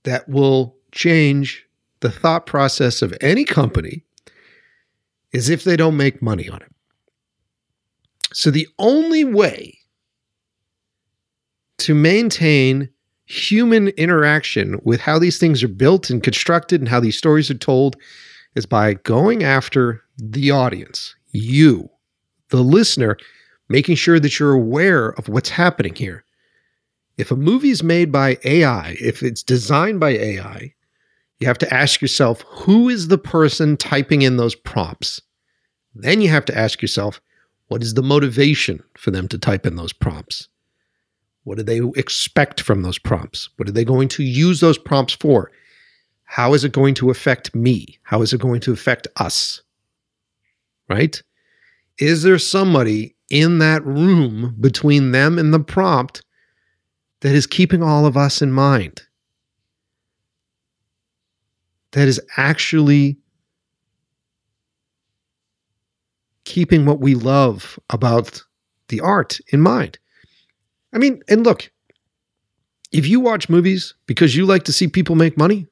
that 0.04 0.28
will 0.28 0.76
change 0.92 1.66
the 2.00 2.10
thought 2.10 2.46
process 2.46 3.02
of 3.02 3.16
any 3.20 3.44
company 3.44 4.04
is 5.32 5.48
if 5.48 5.64
they 5.64 5.76
don't 5.76 5.96
make 5.96 6.22
money 6.22 6.48
on 6.48 6.60
it. 6.62 6.72
So 8.32 8.50
the 8.50 8.68
only 8.78 9.24
way 9.24 9.78
to 11.78 11.94
maintain 11.94 12.90
human 13.24 13.88
interaction 13.88 14.80
with 14.82 15.00
how 15.00 15.18
these 15.18 15.38
things 15.38 15.62
are 15.62 15.68
built 15.68 16.10
and 16.10 16.22
constructed 16.22 16.80
and 16.80 16.88
how 16.88 17.00
these 17.00 17.16
stories 17.16 17.50
are 17.50 17.54
told 17.54 17.96
is 18.54 18.66
by 18.66 18.94
going 18.94 19.44
after 19.44 20.02
the 20.16 20.50
audience, 20.50 21.14
you, 21.30 21.88
the 22.48 22.62
listener, 22.62 23.16
making 23.68 23.94
sure 23.94 24.18
that 24.18 24.38
you're 24.38 24.52
aware 24.52 25.10
of 25.10 25.28
what's 25.28 25.48
happening 25.48 25.94
here. 25.94 26.24
If 27.16 27.30
a 27.30 27.36
movie 27.36 27.70
is 27.70 27.82
made 27.82 28.10
by 28.10 28.38
AI, 28.44 28.96
if 29.00 29.22
it's 29.22 29.42
designed 29.42 30.00
by 30.00 30.10
AI, 30.10 30.74
you 31.38 31.46
have 31.46 31.58
to 31.58 31.72
ask 31.72 32.02
yourself 32.02 32.42
who 32.48 32.88
is 32.88 33.08
the 33.08 33.18
person 33.18 33.76
typing 33.76 34.22
in 34.22 34.36
those 34.36 34.54
prompts? 34.54 35.20
Then 35.94 36.20
you 36.20 36.28
have 36.28 36.44
to 36.46 36.56
ask 36.56 36.82
yourself, 36.82 37.20
what 37.70 37.84
is 37.84 37.94
the 37.94 38.02
motivation 38.02 38.82
for 38.98 39.12
them 39.12 39.28
to 39.28 39.38
type 39.38 39.64
in 39.64 39.76
those 39.76 39.92
prompts? 39.92 40.48
What 41.44 41.56
do 41.56 41.62
they 41.62 41.80
expect 41.94 42.60
from 42.60 42.82
those 42.82 42.98
prompts? 42.98 43.48
What 43.56 43.68
are 43.68 43.72
they 43.72 43.84
going 43.84 44.08
to 44.08 44.24
use 44.24 44.58
those 44.58 44.76
prompts 44.76 45.14
for? 45.14 45.52
How 46.24 46.52
is 46.52 46.64
it 46.64 46.72
going 46.72 46.94
to 46.94 47.10
affect 47.10 47.54
me? 47.54 47.96
How 48.02 48.22
is 48.22 48.32
it 48.32 48.40
going 48.40 48.60
to 48.62 48.72
affect 48.72 49.06
us? 49.18 49.62
Right? 50.88 51.22
Is 51.98 52.24
there 52.24 52.40
somebody 52.40 53.14
in 53.30 53.58
that 53.58 53.86
room 53.86 54.56
between 54.58 55.12
them 55.12 55.38
and 55.38 55.54
the 55.54 55.60
prompt 55.60 56.24
that 57.20 57.36
is 57.36 57.46
keeping 57.46 57.84
all 57.84 58.04
of 58.04 58.16
us 58.16 58.42
in 58.42 58.50
mind? 58.50 59.02
That 61.92 62.08
is 62.08 62.20
actually 62.36 63.19
keeping 66.50 66.84
what 66.84 66.98
we 66.98 67.14
love 67.14 67.78
about 67.90 68.42
the 68.88 69.00
art 69.00 69.38
in 69.52 69.60
mind. 69.60 70.00
I 70.92 70.98
mean, 70.98 71.22
and 71.28 71.44
look, 71.44 71.70
if 72.90 73.06
you 73.06 73.20
watch 73.20 73.48
movies 73.48 73.94
because 74.06 74.34
you 74.34 74.44
like 74.46 74.64
to 74.64 74.72
see 74.72 74.88
people 74.88 75.14
make 75.14 75.38
money, 75.38 75.68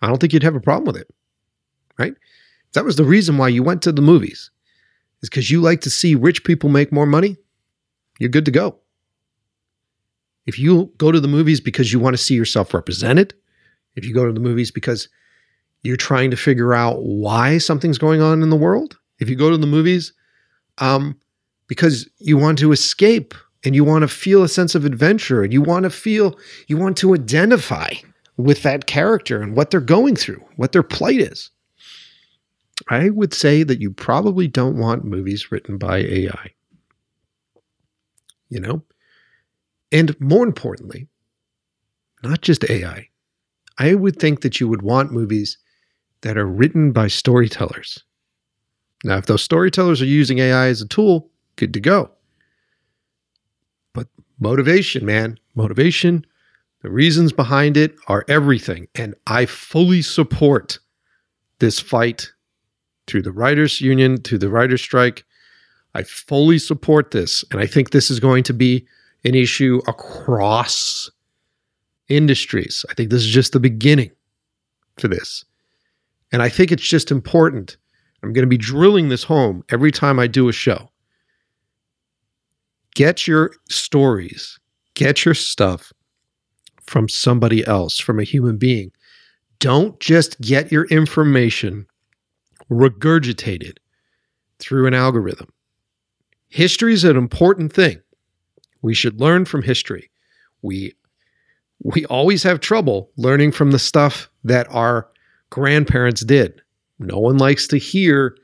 I 0.00 0.06
don't 0.06 0.18
think 0.18 0.32
you'd 0.32 0.42
have 0.42 0.56
a 0.56 0.60
problem 0.60 0.86
with 0.86 0.96
it, 0.96 1.08
right? 1.98 2.14
If 2.14 2.72
that 2.72 2.86
was 2.86 2.96
the 2.96 3.04
reason 3.04 3.36
why 3.36 3.48
you 3.48 3.62
went 3.62 3.82
to 3.82 3.92
the 3.92 4.00
movies, 4.00 4.50
is 5.20 5.28
because 5.28 5.50
you 5.50 5.60
like 5.60 5.82
to 5.82 5.90
see 5.90 6.14
rich 6.14 6.42
people 6.42 6.70
make 6.70 6.90
more 6.90 7.04
money, 7.04 7.36
you're 8.18 8.30
good 8.30 8.46
to 8.46 8.50
go. 8.50 8.78
If 10.46 10.58
you 10.58 10.90
go 10.96 11.12
to 11.12 11.20
the 11.20 11.28
movies 11.28 11.60
because 11.60 11.92
you 11.92 12.00
want 12.00 12.14
to 12.14 12.22
see 12.22 12.34
yourself 12.34 12.72
represented, 12.72 13.34
if 13.96 14.06
you 14.06 14.14
go 14.14 14.24
to 14.24 14.32
the 14.32 14.40
movies 14.40 14.70
because 14.70 15.10
you're 15.82 15.96
trying 15.98 16.30
to 16.30 16.38
figure 16.38 16.72
out 16.72 17.02
why 17.02 17.58
something's 17.58 17.98
going 17.98 18.22
on 18.22 18.42
in 18.42 18.48
the 18.48 18.56
world, 18.56 18.96
if 19.18 19.28
you 19.28 19.36
go 19.36 19.50
to 19.50 19.56
the 19.56 19.66
movies 19.66 20.12
um, 20.78 21.18
because 21.68 22.08
you 22.18 22.36
want 22.36 22.58
to 22.58 22.72
escape 22.72 23.34
and 23.64 23.74
you 23.74 23.84
want 23.84 24.02
to 24.02 24.08
feel 24.08 24.42
a 24.42 24.48
sense 24.48 24.74
of 24.74 24.84
adventure 24.84 25.42
and 25.42 25.52
you 25.52 25.62
want 25.62 25.84
to 25.84 25.90
feel, 25.90 26.38
you 26.68 26.76
want 26.76 26.96
to 26.98 27.14
identify 27.14 27.90
with 28.36 28.62
that 28.62 28.86
character 28.86 29.42
and 29.42 29.56
what 29.56 29.70
they're 29.70 29.80
going 29.80 30.16
through, 30.16 30.44
what 30.56 30.72
their 30.72 30.82
plight 30.82 31.20
is. 31.20 31.50
I 32.88 33.08
would 33.10 33.32
say 33.32 33.62
that 33.62 33.80
you 33.80 33.90
probably 33.90 34.46
don't 34.46 34.78
want 34.78 35.04
movies 35.04 35.50
written 35.50 35.78
by 35.78 35.98
AI. 35.98 36.50
You 38.50 38.60
know? 38.60 38.82
And 39.90 40.18
more 40.20 40.44
importantly, 40.44 41.08
not 42.22 42.42
just 42.42 42.68
AI, 42.68 43.08
I 43.78 43.94
would 43.94 44.18
think 44.18 44.42
that 44.42 44.60
you 44.60 44.68
would 44.68 44.82
want 44.82 45.12
movies 45.12 45.58
that 46.20 46.36
are 46.36 46.46
written 46.46 46.92
by 46.92 47.08
storytellers. 47.08 48.02
Now, 49.06 49.18
if 49.18 49.26
those 49.26 49.42
storytellers 49.42 50.02
are 50.02 50.06
using 50.06 50.40
AI 50.40 50.66
as 50.66 50.82
a 50.82 50.88
tool, 50.88 51.30
good 51.54 51.72
to 51.74 51.80
go. 51.80 52.10
But 53.92 54.08
motivation, 54.40 55.06
man, 55.06 55.38
motivation, 55.54 56.26
the 56.82 56.90
reasons 56.90 57.32
behind 57.32 57.76
it 57.76 57.94
are 58.08 58.24
everything. 58.28 58.88
And 58.96 59.14
I 59.28 59.46
fully 59.46 60.02
support 60.02 60.80
this 61.60 61.78
fight 61.78 62.32
through 63.06 63.22
the 63.22 63.30
writers' 63.30 63.80
union, 63.80 64.20
to 64.22 64.38
the 64.38 64.50
writers' 64.50 64.82
strike. 64.82 65.24
I 65.94 66.02
fully 66.02 66.58
support 66.58 67.12
this. 67.12 67.44
And 67.52 67.60
I 67.60 67.66
think 67.66 67.90
this 67.90 68.10
is 68.10 68.18
going 68.18 68.42
to 68.42 68.52
be 68.52 68.86
an 69.24 69.36
issue 69.36 69.80
across 69.86 71.08
industries. 72.08 72.84
I 72.90 72.94
think 72.94 73.10
this 73.10 73.22
is 73.22 73.30
just 73.30 73.52
the 73.52 73.60
beginning 73.60 74.10
for 74.98 75.06
this. 75.06 75.44
And 76.32 76.42
I 76.42 76.48
think 76.48 76.72
it's 76.72 76.88
just 76.88 77.12
important. 77.12 77.76
I'm 78.26 78.32
going 78.32 78.42
to 78.42 78.48
be 78.48 78.58
drilling 78.58 79.08
this 79.08 79.22
home 79.22 79.62
every 79.70 79.92
time 79.92 80.18
I 80.18 80.26
do 80.26 80.48
a 80.48 80.52
show. 80.52 80.90
Get 82.96 83.28
your 83.28 83.52
stories, 83.68 84.58
get 84.94 85.24
your 85.24 85.34
stuff 85.34 85.92
from 86.82 87.08
somebody 87.08 87.64
else, 87.64 88.00
from 88.00 88.18
a 88.18 88.24
human 88.24 88.56
being. 88.56 88.90
Don't 89.60 90.00
just 90.00 90.40
get 90.40 90.72
your 90.72 90.86
information 90.86 91.86
regurgitated 92.68 93.76
through 94.58 94.88
an 94.88 94.94
algorithm. 94.94 95.52
History 96.48 96.94
is 96.94 97.04
an 97.04 97.16
important 97.16 97.72
thing. 97.72 98.00
We 98.82 98.94
should 98.94 99.20
learn 99.20 99.44
from 99.44 99.62
history. 99.62 100.10
We 100.62 100.94
we 101.84 102.06
always 102.06 102.42
have 102.42 102.58
trouble 102.58 103.12
learning 103.16 103.52
from 103.52 103.70
the 103.70 103.78
stuff 103.78 104.28
that 104.42 104.66
our 104.70 105.08
grandparents 105.50 106.24
did. 106.24 106.60
No 106.98 107.18
one 107.18 107.38
likes 107.38 107.66
to 107.68 107.78
hear 107.78 108.36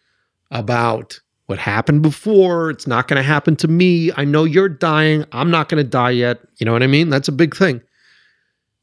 about 0.50 1.18
what 1.46 1.58
happened 1.58 2.02
before. 2.02 2.70
It's 2.70 2.86
not 2.86 3.08
going 3.08 3.16
to 3.16 3.22
happen 3.22 3.56
to 3.56 3.68
me. 3.68 4.10
I 4.16 4.24
know 4.24 4.44
you're 4.44 4.68
dying. 4.68 5.24
I'm 5.32 5.50
not 5.50 5.68
going 5.68 5.82
to 5.82 5.88
die 5.88 6.10
yet. 6.10 6.38
You 6.58 6.66
know 6.66 6.72
what 6.72 6.82
I 6.82 6.86
mean? 6.86 7.10
That's 7.10 7.28
a 7.28 7.32
big 7.32 7.56
thing. 7.56 7.80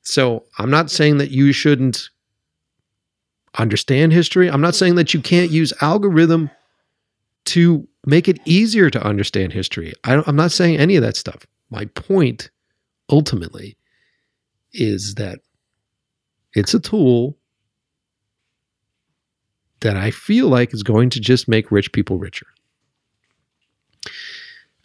So 0.02 0.46
I'm 0.58 0.70
not 0.70 0.92
saying 0.92 1.18
that 1.18 1.32
you 1.32 1.52
shouldn't 1.52 2.10
understand 3.58 4.14
history. 4.14 4.50
I'm 4.50 4.62
not 4.62 4.76
saying 4.76 4.96
that 4.96 5.14
you 5.14 5.22
can't 5.22 5.52
use 5.52 5.74
algorithm 5.82 6.50
to 7.46 7.88
make 8.06 8.28
it 8.28 8.40
easier 8.46 8.90
to 8.90 9.04
understand 9.04 9.54
history. 9.54 9.94
I 10.04 10.22
am 10.28 10.36
not 10.36 10.52
saying 10.52 10.78
any 10.78 10.96
of 10.96 11.04
that 11.04 11.18
stuff. 11.18 11.46
My 11.70 11.86
point 11.86 12.52
ultimately 13.10 13.78
is 14.74 15.16
that 15.16 15.40
it's 16.54 16.74
a 16.74 16.80
tool 16.80 17.39
that 19.82 19.96
I 19.96 20.12
feel 20.12 20.48
like 20.48 20.74
is 20.74 20.84
going 20.84 21.10
to 21.12 21.20
just 21.20 21.48
make 21.48 21.72
rich 21.72 21.92
people 21.92 22.18
richer. 22.18 22.48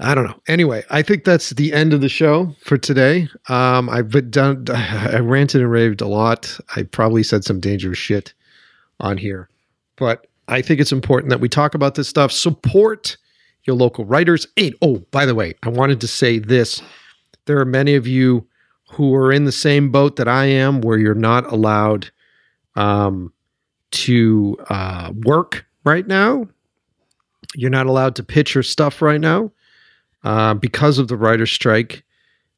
I 0.00 0.14
don't 0.14 0.24
know. 0.24 0.40
Anyway, 0.48 0.84
I 0.90 1.02
think 1.02 1.24
that's 1.24 1.50
the 1.50 1.72
end 1.72 1.92
of 1.92 2.00
the 2.00 2.08
show 2.08 2.54
for 2.60 2.76
today. 2.76 3.28
Um, 3.48 3.88
I've 3.88 4.30
done. 4.30 4.66
I 4.70 5.18
ranted 5.18 5.60
and 5.60 5.70
raved 5.70 6.00
a 6.00 6.08
lot. 6.08 6.58
I 6.74 6.82
probably 6.82 7.22
said 7.22 7.44
some 7.44 7.60
dangerous 7.60 7.98
shit 7.98 8.34
on 9.00 9.16
here, 9.16 9.48
but 9.96 10.26
I 10.48 10.62
think 10.62 10.80
it's 10.80 10.92
important 10.92 11.30
that 11.30 11.40
we 11.40 11.48
talk 11.48 11.74
about 11.74 11.94
this 11.94 12.08
stuff. 12.08 12.32
Support 12.32 13.16
your 13.64 13.76
local 13.76 14.04
writers. 14.04 14.46
And 14.56 14.74
oh, 14.82 14.98
by 15.10 15.26
the 15.26 15.34
way, 15.34 15.54
I 15.62 15.68
wanted 15.68 16.00
to 16.00 16.08
say 16.08 16.40
this: 16.40 16.82
there 17.46 17.58
are 17.60 17.64
many 17.64 17.94
of 17.94 18.06
you 18.06 18.46
who 18.90 19.14
are 19.14 19.32
in 19.32 19.44
the 19.44 19.52
same 19.52 19.90
boat 19.90 20.16
that 20.16 20.28
I 20.28 20.46
am, 20.46 20.80
where 20.80 20.98
you're 20.98 21.14
not 21.14 21.50
allowed 21.52 22.10
um, 22.74 23.32
to 23.94 24.56
uh, 24.68 25.12
work 25.24 25.64
right 25.84 26.06
now. 26.06 26.46
You're 27.54 27.70
not 27.70 27.86
allowed 27.86 28.16
to 28.16 28.22
pitch 28.22 28.54
your 28.54 28.62
stuff 28.62 29.00
right 29.00 29.20
now 29.20 29.52
uh, 30.24 30.54
because 30.54 30.98
of 30.98 31.08
the 31.08 31.16
writer's 31.16 31.52
strike. 31.52 32.02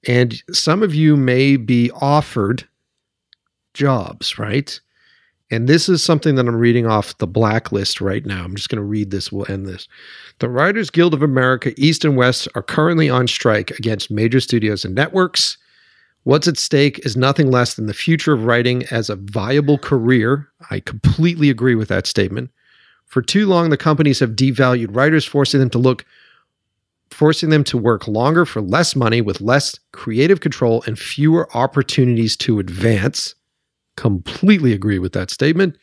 And 0.09 0.43
some 0.53 0.83
of 0.83 0.95
you 0.95 1.17
may 1.17 1.57
be 1.57 1.91
offered 1.93 2.67
jobs, 3.75 4.39
right? 4.39 4.81
And 5.51 5.69
this 5.69 5.89
is 5.89 6.03
something 6.03 6.35
that 6.37 6.49
I'm 6.49 6.57
reading 6.57 6.87
off 6.87 7.19
the 7.19 7.27
blacklist 7.27 8.01
right 8.01 8.25
now. 8.25 8.43
I'm 8.43 8.57
just 8.57 8.69
going 8.69 8.81
to 8.81 8.83
read 8.83 9.11
this. 9.11 9.31
We'll 9.31 9.51
end 9.51 9.67
this. 9.67 9.87
The 10.39 10.49
Writers 10.49 10.91
Guild 10.91 11.15
of 11.15 11.23
America, 11.23 11.73
East 11.77 12.05
and 12.05 12.17
West, 12.17 12.49
are 12.55 12.63
currently 12.63 13.09
on 13.11 13.29
strike 13.29 13.71
against 13.73 14.11
major 14.11 14.41
studios 14.41 14.85
and 14.85 14.95
networks. 14.95 15.59
What's 16.27 16.49
at 16.49 16.59
stake 16.59 16.99
is 17.07 17.17
nothing 17.17 17.53
less 17.53 17.75
than 17.75 17.87
the 17.87 17.95
future 17.95 18.33
of 18.33 18.47
writing 18.47 18.83
as 18.87 19.09
a 19.09 19.15
viable 19.15 19.79
career. 19.79 20.49
I 20.73 20.81
completely 20.81 21.51
agree 21.51 21.77
with 21.77 21.87
that 21.87 22.05
statement. 22.05 22.51
For 23.05 23.23
too 23.23 23.47
long, 23.47 23.71
the 23.71 23.77
companies 23.77 24.19
have 24.19 24.31
devalued 24.31 24.89
writers, 24.91 25.25
forcing 25.25 25.61
them 25.61 25.71
to 25.71 25.79
look 25.79 26.05
forcing 27.13 27.51
them 27.51 27.63
to 27.63 27.79
work 27.79 28.09
longer 28.09 28.45
for 28.45 28.61
less 28.61 28.97
money 28.97 29.21
with 29.21 29.41
less 29.41 29.79
creative 29.93 30.41
control 30.41 30.83
and 30.85 30.99
fewer 30.99 31.49
opportunities 31.57 32.37
to 32.39 32.59
advance. 32.59 33.37
Completely 33.97 34.73
agree 34.73 34.99
with 34.99 35.13
that 35.13 35.31
statement. 35.31 35.79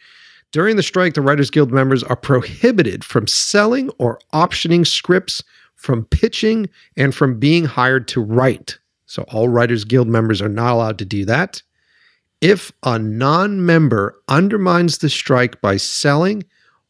During 0.51 0.75
the 0.75 0.83
strike, 0.83 1.13
the 1.13 1.21
Writers 1.21 1.51
Guild 1.51 1.71
members 1.71 2.03
are 2.03 2.17
prohibited 2.17 3.05
from 3.05 3.27
selling 3.27 3.91
or 3.91 4.19
optioning 4.33 4.85
scripts, 4.85 5.41
from 5.77 6.03
pitching, 6.03 6.67
and 6.97 7.15
from 7.15 7.39
being 7.39 7.63
hired 7.63 8.09
to 8.09 8.19
write. 8.19 8.77
So, 9.13 9.21
all 9.27 9.47
Writers 9.47 9.83
Guild 9.83 10.07
members 10.07 10.41
are 10.41 10.49
not 10.49 10.73
allowed 10.73 10.97
to 10.97 11.05
do 11.05 11.23
that. 11.25 11.61
If 12.41 12.71
a 12.81 12.97
non 12.97 13.63
member 13.63 14.19
undermines 14.27 14.97
the 14.97 15.07
strike 15.07 15.61
by 15.61 15.77
selling 15.77 16.43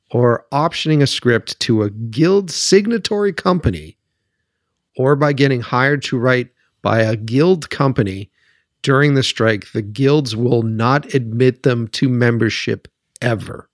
or 0.10 0.46
optioning 0.54 1.02
a 1.02 1.08
script 1.08 1.60
to 1.60 1.84
a 1.84 1.90
guild 1.90 2.50
signatory 2.50 3.34
company, 3.34 3.98
or 4.96 5.18
by 5.18 5.34
getting 5.34 5.60
hired 5.60 6.02
to 6.04 6.18
write 6.18 6.48
by 6.82 7.02
a 7.02 7.18
guild 7.18 7.70
company 7.70 8.32
during 8.84 9.16
the 9.16 9.24
strike, 9.24 9.74
the 9.74 9.82
guilds 9.82 10.34
will 10.34 10.64
not 10.64 11.14
admit 11.14 11.64
them 11.64 11.90
to 11.90 12.08
membership 12.08 12.88
ever. 13.20 13.70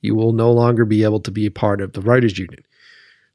You 0.00 0.14
will 0.14 0.32
no 0.32 0.52
longer 0.52 0.84
be 0.84 1.02
able 1.02 1.20
to 1.22 1.32
be 1.32 1.46
a 1.46 1.50
part 1.50 1.80
of 1.80 1.94
the 1.94 2.02
writers 2.02 2.38
union. 2.38 2.62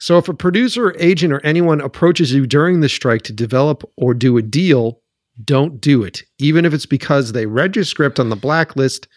So 0.01 0.17
if 0.17 0.27
a 0.27 0.33
producer 0.33 0.95
agent 0.97 1.31
or 1.31 1.45
anyone 1.45 1.79
approaches 1.79 2.33
you 2.33 2.47
during 2.47 2.79
the 2.79 2.89
strike 2.89 3.21
to 3.23 3.33
develop 3.33 3.83
or 3.97 4.15
do 4.15 4.35
a 4.37 4.41
deal, 4.41 4.99
don't 5.45 5.79
do 5.79 6.03
it. 6.03 6.23
Even 6.39 6.65
if 6.65 6.73
it's 6.73 6.87
because 6.87 7.31
they 7.31 7.45
read 7.45 7.75
your 7.75 7.85
script 7.85 8.19
on 8.19 8.29
the 8.29 8.35
Black 8.35 8.75
List, 8.75 9.07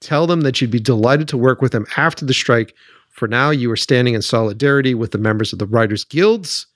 tell 0.00 0.26
them 0.26 0.40
that 0.40 0.58
you'd 0.60 0.70
be 0.70 0.80
delighted 0.80 1.28
to 1.28 1.36
work 1.36 1.60
with 1.60 1.72
them 1.72 1.84
after 1.96 2.24
the 2.24 2.32
strike 2.32 2.74
for 3.10 3.28
now, 3.28 3.50
you 3.50 3.70
are 3.70 3.76
standing 3.76 4.14
in 4.14 4.22
solidarity 4.22 4.94
with 4.94 5.10
the 5.10 5.18
members 5.18 5.52
of 5.52 5.58
the 5.58 5.66
Writers 5.66 6.04
Guilds. 6.04 6.66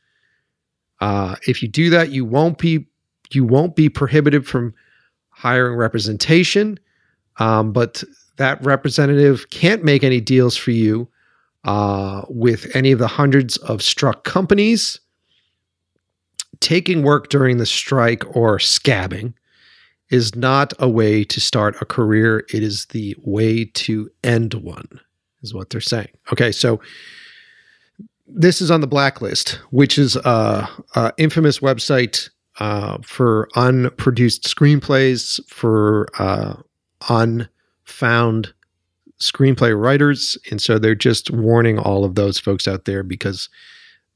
Uh, 1.01 1.37
if 1.47 1.63
you 1.63 1.69
do 1.69 1.89
that, 1.89 2.11
you 2.11 2.25
won't 2.25 2.59
be 2.59 2.87
you 3.33 3.45
won't 3.45 3.75
be 3.75 3.89
prohibited 3.89 4.47
from 4.47 4.75
hiring 5.31 5.77
representation, 5.77 6.79
um, 7.39 7.73
but 7.73 8.05
that 8.37 8.63
representative 8.63 9.49
can't 9.49 9.85
make 9.85 10.05
any 10.05 10.21
deals 10.21 10.57
for 10.57 10.71
you 10.71 11.09
uh, 11.65 12.23
with 12.29 12.75
any 12.75 12.93
of 12.93 12.99
the 12.99 13.09
hundreds 13.09 13.57
of 13.59 13.83
struck 13.83 14.25
companies. 14.25 15.01
Taking 16.61 17.03
work 17.03 17.29
during 17.29 17.59
the 17.59 17.67
strike 17.67 18.25
or 18.37 18.59
scabbing 18.59 19.35
is 20.11 20.35
not 20.37 20.73
a 20.79 20.89
way 20.89 21.25
to 21.25 21.41
start 21.41 21.77
a 21.81 21.85
career. 21.85 22.45
It 22.53 22.63
is 22.63 22.87
the 22.87 23.17
way 23.23 23.65
to 23.65 24.11
end 24.23 24.55
one 24.55 25.01
is 25.43 25.55
what 25.55 25.71
they're 25.71 25.81
saying. 25.81 26.09
Okay, 26.33 26.53
so 26.53 26.81
this 28.27 28.61
is 28.61 28.71
on 28.71 28.81
the 28.81 28.87
Black 28.87 29.21
List, 29.21 29.61
which 29.71 29.99
is 29.99 30.17
a, 30.17 30.69
a 30.95 31.13
infamous 31.19 31.61
website 31.61 32.31
uh, 32.59 32.99
for 33.03 33.49
unproduced 33.57 34.45
screenplays 34.45 35.45
for 35.49 36.09
uh, 36.19 36.55
unfound 37.09 38.53
screenplay 39.21 39.79
writers, 39.79 40.37
and 40.51 40.61
so 40.61 40.79
they're 40.79 40.95
just 40.95 41.31
warning 41.31 41.79
all 41.79 42.05
of 42.05 42.15
those 42.15 42.39
folks 42.39 42.67
out 42.67 42.85
there 42.85 43.03
because 43.03 43.49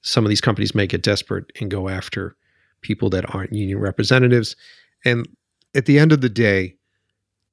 some 0.02 0.24
of 0.24 0.28
these 0.28 0.40
companies 0.40 0.74
may 0.74 0.86
get 0.86 1.02
desperate 1.02 1.50
and 1.60 1.70
go 1.70 1.88
after 1.88 2.36
people 2.80 3.10
that 3.10 3.34
aren't 3.34 3.52
union 3.52 3.78
representatives. 3.78 4.56
And 5.04 5.28
at 5.74 5.86
the 5.86 5.98
end 5.98 6.12
of 6.12 6.20
the 6.20 6.28
day, 6.28 6.74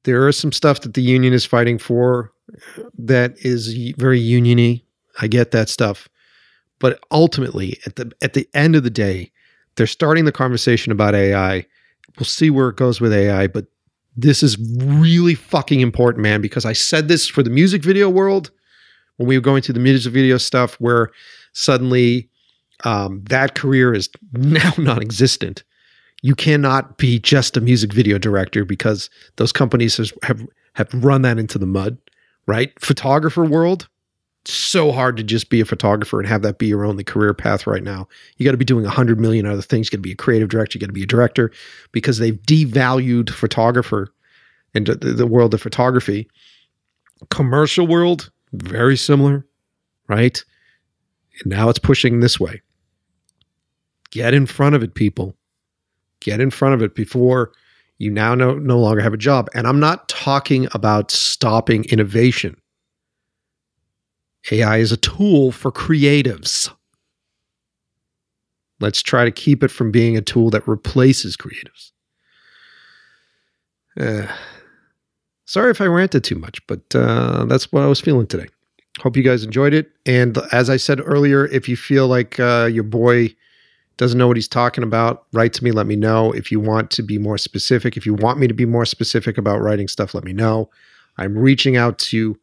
there 0.04 0.28
is 0.28 0.38
some 0.38 0.52
stuff 0.52 0.82
that 0.82 0.94
the 0.94 1.02
union 1.02 1.34
is 1.34 1.46
fighting 1.46 1.78
for 1.78 2.32
that 2.98 3.34
is 3.40 3.74
very 3.98 4.22
uniony. 4.22 4.84
I 5.20 5.28
get 5.28 5.52
that 5.52 5.70
stuff. 5.70 6.08
But 6.80 7.00
ultimately, 7.12 7.80
at 7.86 7.96
the 7.96 8.12
at 8.22 8.34
the 8.34 8.48
end 8.54 8.76
of 8.76 8.84
the 8.84 8.90
day, 8.90 9.32
they're 9.76 9.88
starting 9.88 10.26
the 10.26 10.32
conversation 10.32 10.92
about 10.92 11.16
AI. 11.16 11.66
We'll 12.18 12.26
see 12.26 12.50
where 12.50 12.70
it 12.70 12.76
goes 12.76 13.02
with 13.02 13.14
AI, 13.14 13.48
but 13.48 13.66
this 14.16 14.44
is 14.44 14.58
really 14.78 15.36
fucking 15.36 15.82
important, 15.82 16.24
man, 16.24 16.42
because 16.42 16.66
I 16.66 16.74
said 16.74 17.08
this 17.08 17.28
for 17.28 17.44
the 17.44 17.50
music 17.50 17.84
video 17.84 18.10
world 18.10 18.52
when 19.18 19.28
we 19.28 19.38
were 19.38 19.42
going 19.42 19.62
through 19.62 19.74
the 19.74 19.80
music 19.80 20.14
video 20.14 20.38
stuff 20.38 20.76
where 20.76 21.10
suddenly 21.54 22.30
um, 22.84 23.24
that 23.30 23.56
career 23.56 23.94
is 23.94 24.10
now 24.34 24.74
non-existent. 24.78 25.64
You 26.22 26.36
cannot 26.36 26.98
be 26.98 27.20
just 27.20 27.56
a 27.56 27.62
music 27.62 27.94
video 27.94 28.18
director 28.18 28.66
because 28.66 29.10
those 29.36 29.52
companies 29.52 29.98
have 30.24 30.46
have 30.74 30.90
run 30.94 31.22
that 31.22 31.38
into 31.38 31.58
the 31.58 31.66
mud 31.66 31.98
right? 32.48 32.72
Photographer 32.80 33.44
world, 33.44 33.88
so 34.48 34.92
hard 34.92 35.18
to 35.18 35.24
just 35.24 35.50
be 35.50 35.62
a 35.62 35.66
photographer 35.66 36.20
and 36.20 36.28
have 36.28 36.42
that 36.44 36.58
be 36.58 36.68
your 36.68 36.86
only 36.86 37.04
career 37.04 37.34
path 37.34 37.66
right 37.66 37.84
now. 37.84 38.08
You 38.38 38.46
got 38.46 38.52
to 38.52 38.58
be 38.58 38.66
doing 38.66 38.86
a 38.86 38.90
hundred 38.90 39.20
million 39.20 39.46
other 39.46 39.62
things. 39.62 39.88
You 39.88 39.92
got 39.92 39.98
to 39.98 40.08
be 40.08 40.12
a 40.12 40.16
creative 40.16 40.50
director. 40.50 40.78
You 40.78 40.82
got 40.82 40.88
to 40.88 40.94
be 40.94 41.04
a 41.04 41.08
director 41.08 41.52
because 41.92 42.18
they've 42.18 42.40
devalued 42.42 43.30
photographer 43.30 44.14
and 44.74 44.88
the, 44.88 45.26
world 45.26 45.54
of 45.54 45.62
photography. 45.62 46.28
Commercial 47.30 47.88
world, 47.88 48.30
very 48.54 48.98
similar, 48.98 49.46
right? 50.08 50.44
And 51.42 51.52
now 51.52 51.70
it's 51.70 51.80
pushing 51.80 52.20
this 52.20 52.40
way. 52.40 52.62
Get 54.12 54.34
in 54.34 54.46
front 54.46 54.76
of 54.76 54.84
it, 54.84 54.96
people. 54.96 55.36
Get 56.20 56.40
in 56.40 56.52
front 56.52 56.76
of 56.76 56.82
it 56.82 56.94
before 56.94 57.52
you 57.98 58.12
now 58.12 58.36
no, 58.36 58.56
no 58.56 58.78
longer 58.78 59.02
have 59.02 59.14
a 59.14 59.18
job. 59.18 59.50
And 59.54 59.68
I'm 59.68 59.80
not 59.80 60.10
talking 60.10 60.68
about 60.74 61.12
stopping 61.12 61.86
innovation. 61.86 62.58
AI 64.52 64.78
is 64.78 64.92
a 64.92 64.98
tool 64.98 65.52
for 65.52 65.72
creatives. 65.72 66.72
Let's 68.80 69.02
try 69.02 69.26
to 69.26 69.32
keep 69.32 69.64
it 69.64 69.72
from 69.72 69.92
being 69.92 70.18
a 70.18 70.22
tool 70.22 70.50
that 70.52 70.68
replaces 70.68 71.38
creatives. 71.38 71.92
Uh, 74.00 74.28
sorry 75.46 75.72
if 75.72 75.80
I 75.80 75.86
ranted 75.86 76.24
too 76.24 76.36
much, 76.36 76.66
but 76.68 76.82
uh, 76.94 77.46
that's 77.46 77.72
what 77.72 77.84
I 77.84 77.88
was 77.88 78.02
feeling 78.02 78.28
today. 78.28 78.48
Hope 79.00 79.18
you 79.18 79.24
guys 79.24 79.44
enjoyed 79.44 79.74
it. 79.74 79.92
And 80.06 80.38
as 80.52 80.70
I 80.70 80.78
said 80.78 81.02
earlier, 81.04 81.48
if 81.48 81.68
you 81.68 81.76
feel 81.76 82.08
like 82.08 82.40
uh, 82.40 82.70
your 82.72 82.84
boy 82.84 83.34
doesn't 83.98 84.18
know 84.18 84.28
what 84.28 84.38
he's 84.38 84.48
talking 84.48 84.84
about, 84.84 85.26
write 85.32 85.54
to 85.54 85.64
me, 85.64 85.72
let 85.72 85.88
me 85.88 85.96
know. 85.96 86.32
If 86.34 86.52
you 86.52 86.60
want 86.60 86.92
to 86.92 87.04
be 87.04 87.18
more 87.18 87.38
specific, 87.38 87.96
if 87.96 88.06
you 88.06 88.14
want 88.14 88.40
me 88.40 88.48
to 88.48 88.54
be 88.54 88.66
more 88.66 88.86
specific 88.86 89.38
about 89.38 89.62
writing 89.62 89.88
stuff, 89.88 90.14
let 90.14 90.26
me 90.26 90.34
know. 90.34 90.70
I'm 91.18 91.38
reaching 91.38 91.78
out 91.78 91.98
to 92.00 92.38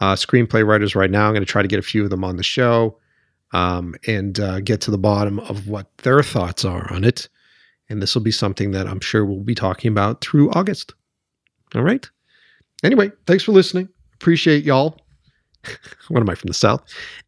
uh, 0.00 0.14
screenplay 0.14 0.66
writers 0.66 0.94
right 0.94 1.10
now. 1.10 1.26
I'm 1.26 1.32
going 1.32 1.44
to 1.44 1.50
try 1.50 1.62
to 1.62 1.68
get 1.68 1.78
a 1.78 1.82
few 1.82 2.04
of 2.04 2.10
them 2.10 2.24
on 2.24 2.36
the 2.36 2.42
show 2.42 2.98
um, 3.52 3.94
and 4.06 4.38
uh, 4.38 4.60
get 4.60 4.80
to 4.82 4.90
the 4.90 4.98
bottom 4.98 5.38
of 5.40 5.68
what 5.68 5.96
their 5.98 6.22
thoughts 6.22 6.64
are 6.64 6.92
on 6.92 7.04
it. 7.04 7.28
And 7.88 8.02
this 8.02 8.14
will 8.14 8.22
be 8.22 8.30
something 8.30 8.72
that 8.72 8.86
I'm 8.86 9.00
sure 9.00 9.24
we'll 9.24 9.40
be 9.40 9.54
talking 9.54 9.90
about 9.90 10.20
through 10.20 10.50
August. 10.50 10.94
All 11.74 11.82
right. 11.82 12.08
Anyway, 12.84 13.10
thanks 13.26 13.44
for 13.44 13.52
listening. 13.52 13.88
Appreciate 14.14 14.64
y'all. 14.64 14.98
what 16.08 16.20
am 16.20 16.30
I 16.30 16.34
from 16.34 16.48
the 16.48 16.54
South? 16.54 16.82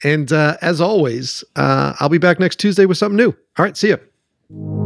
And 0.04 0.32
uh, 0.32 0.56
as 0.62 0.80
always, 0.80 1.42
uh, 1.56 1.94
I'll 1.98 2.08
be 2.08 2.18
back 2.18 2.38
next 2.38 2.56
Tuesday 2.56 2.86
with 2.86 2.98
something 2.98 3.16
new. 3.16 3.30
All 3.58 3.64
right, 3.64 3.76
see 3.76 3.90
ya. 3.90 4.79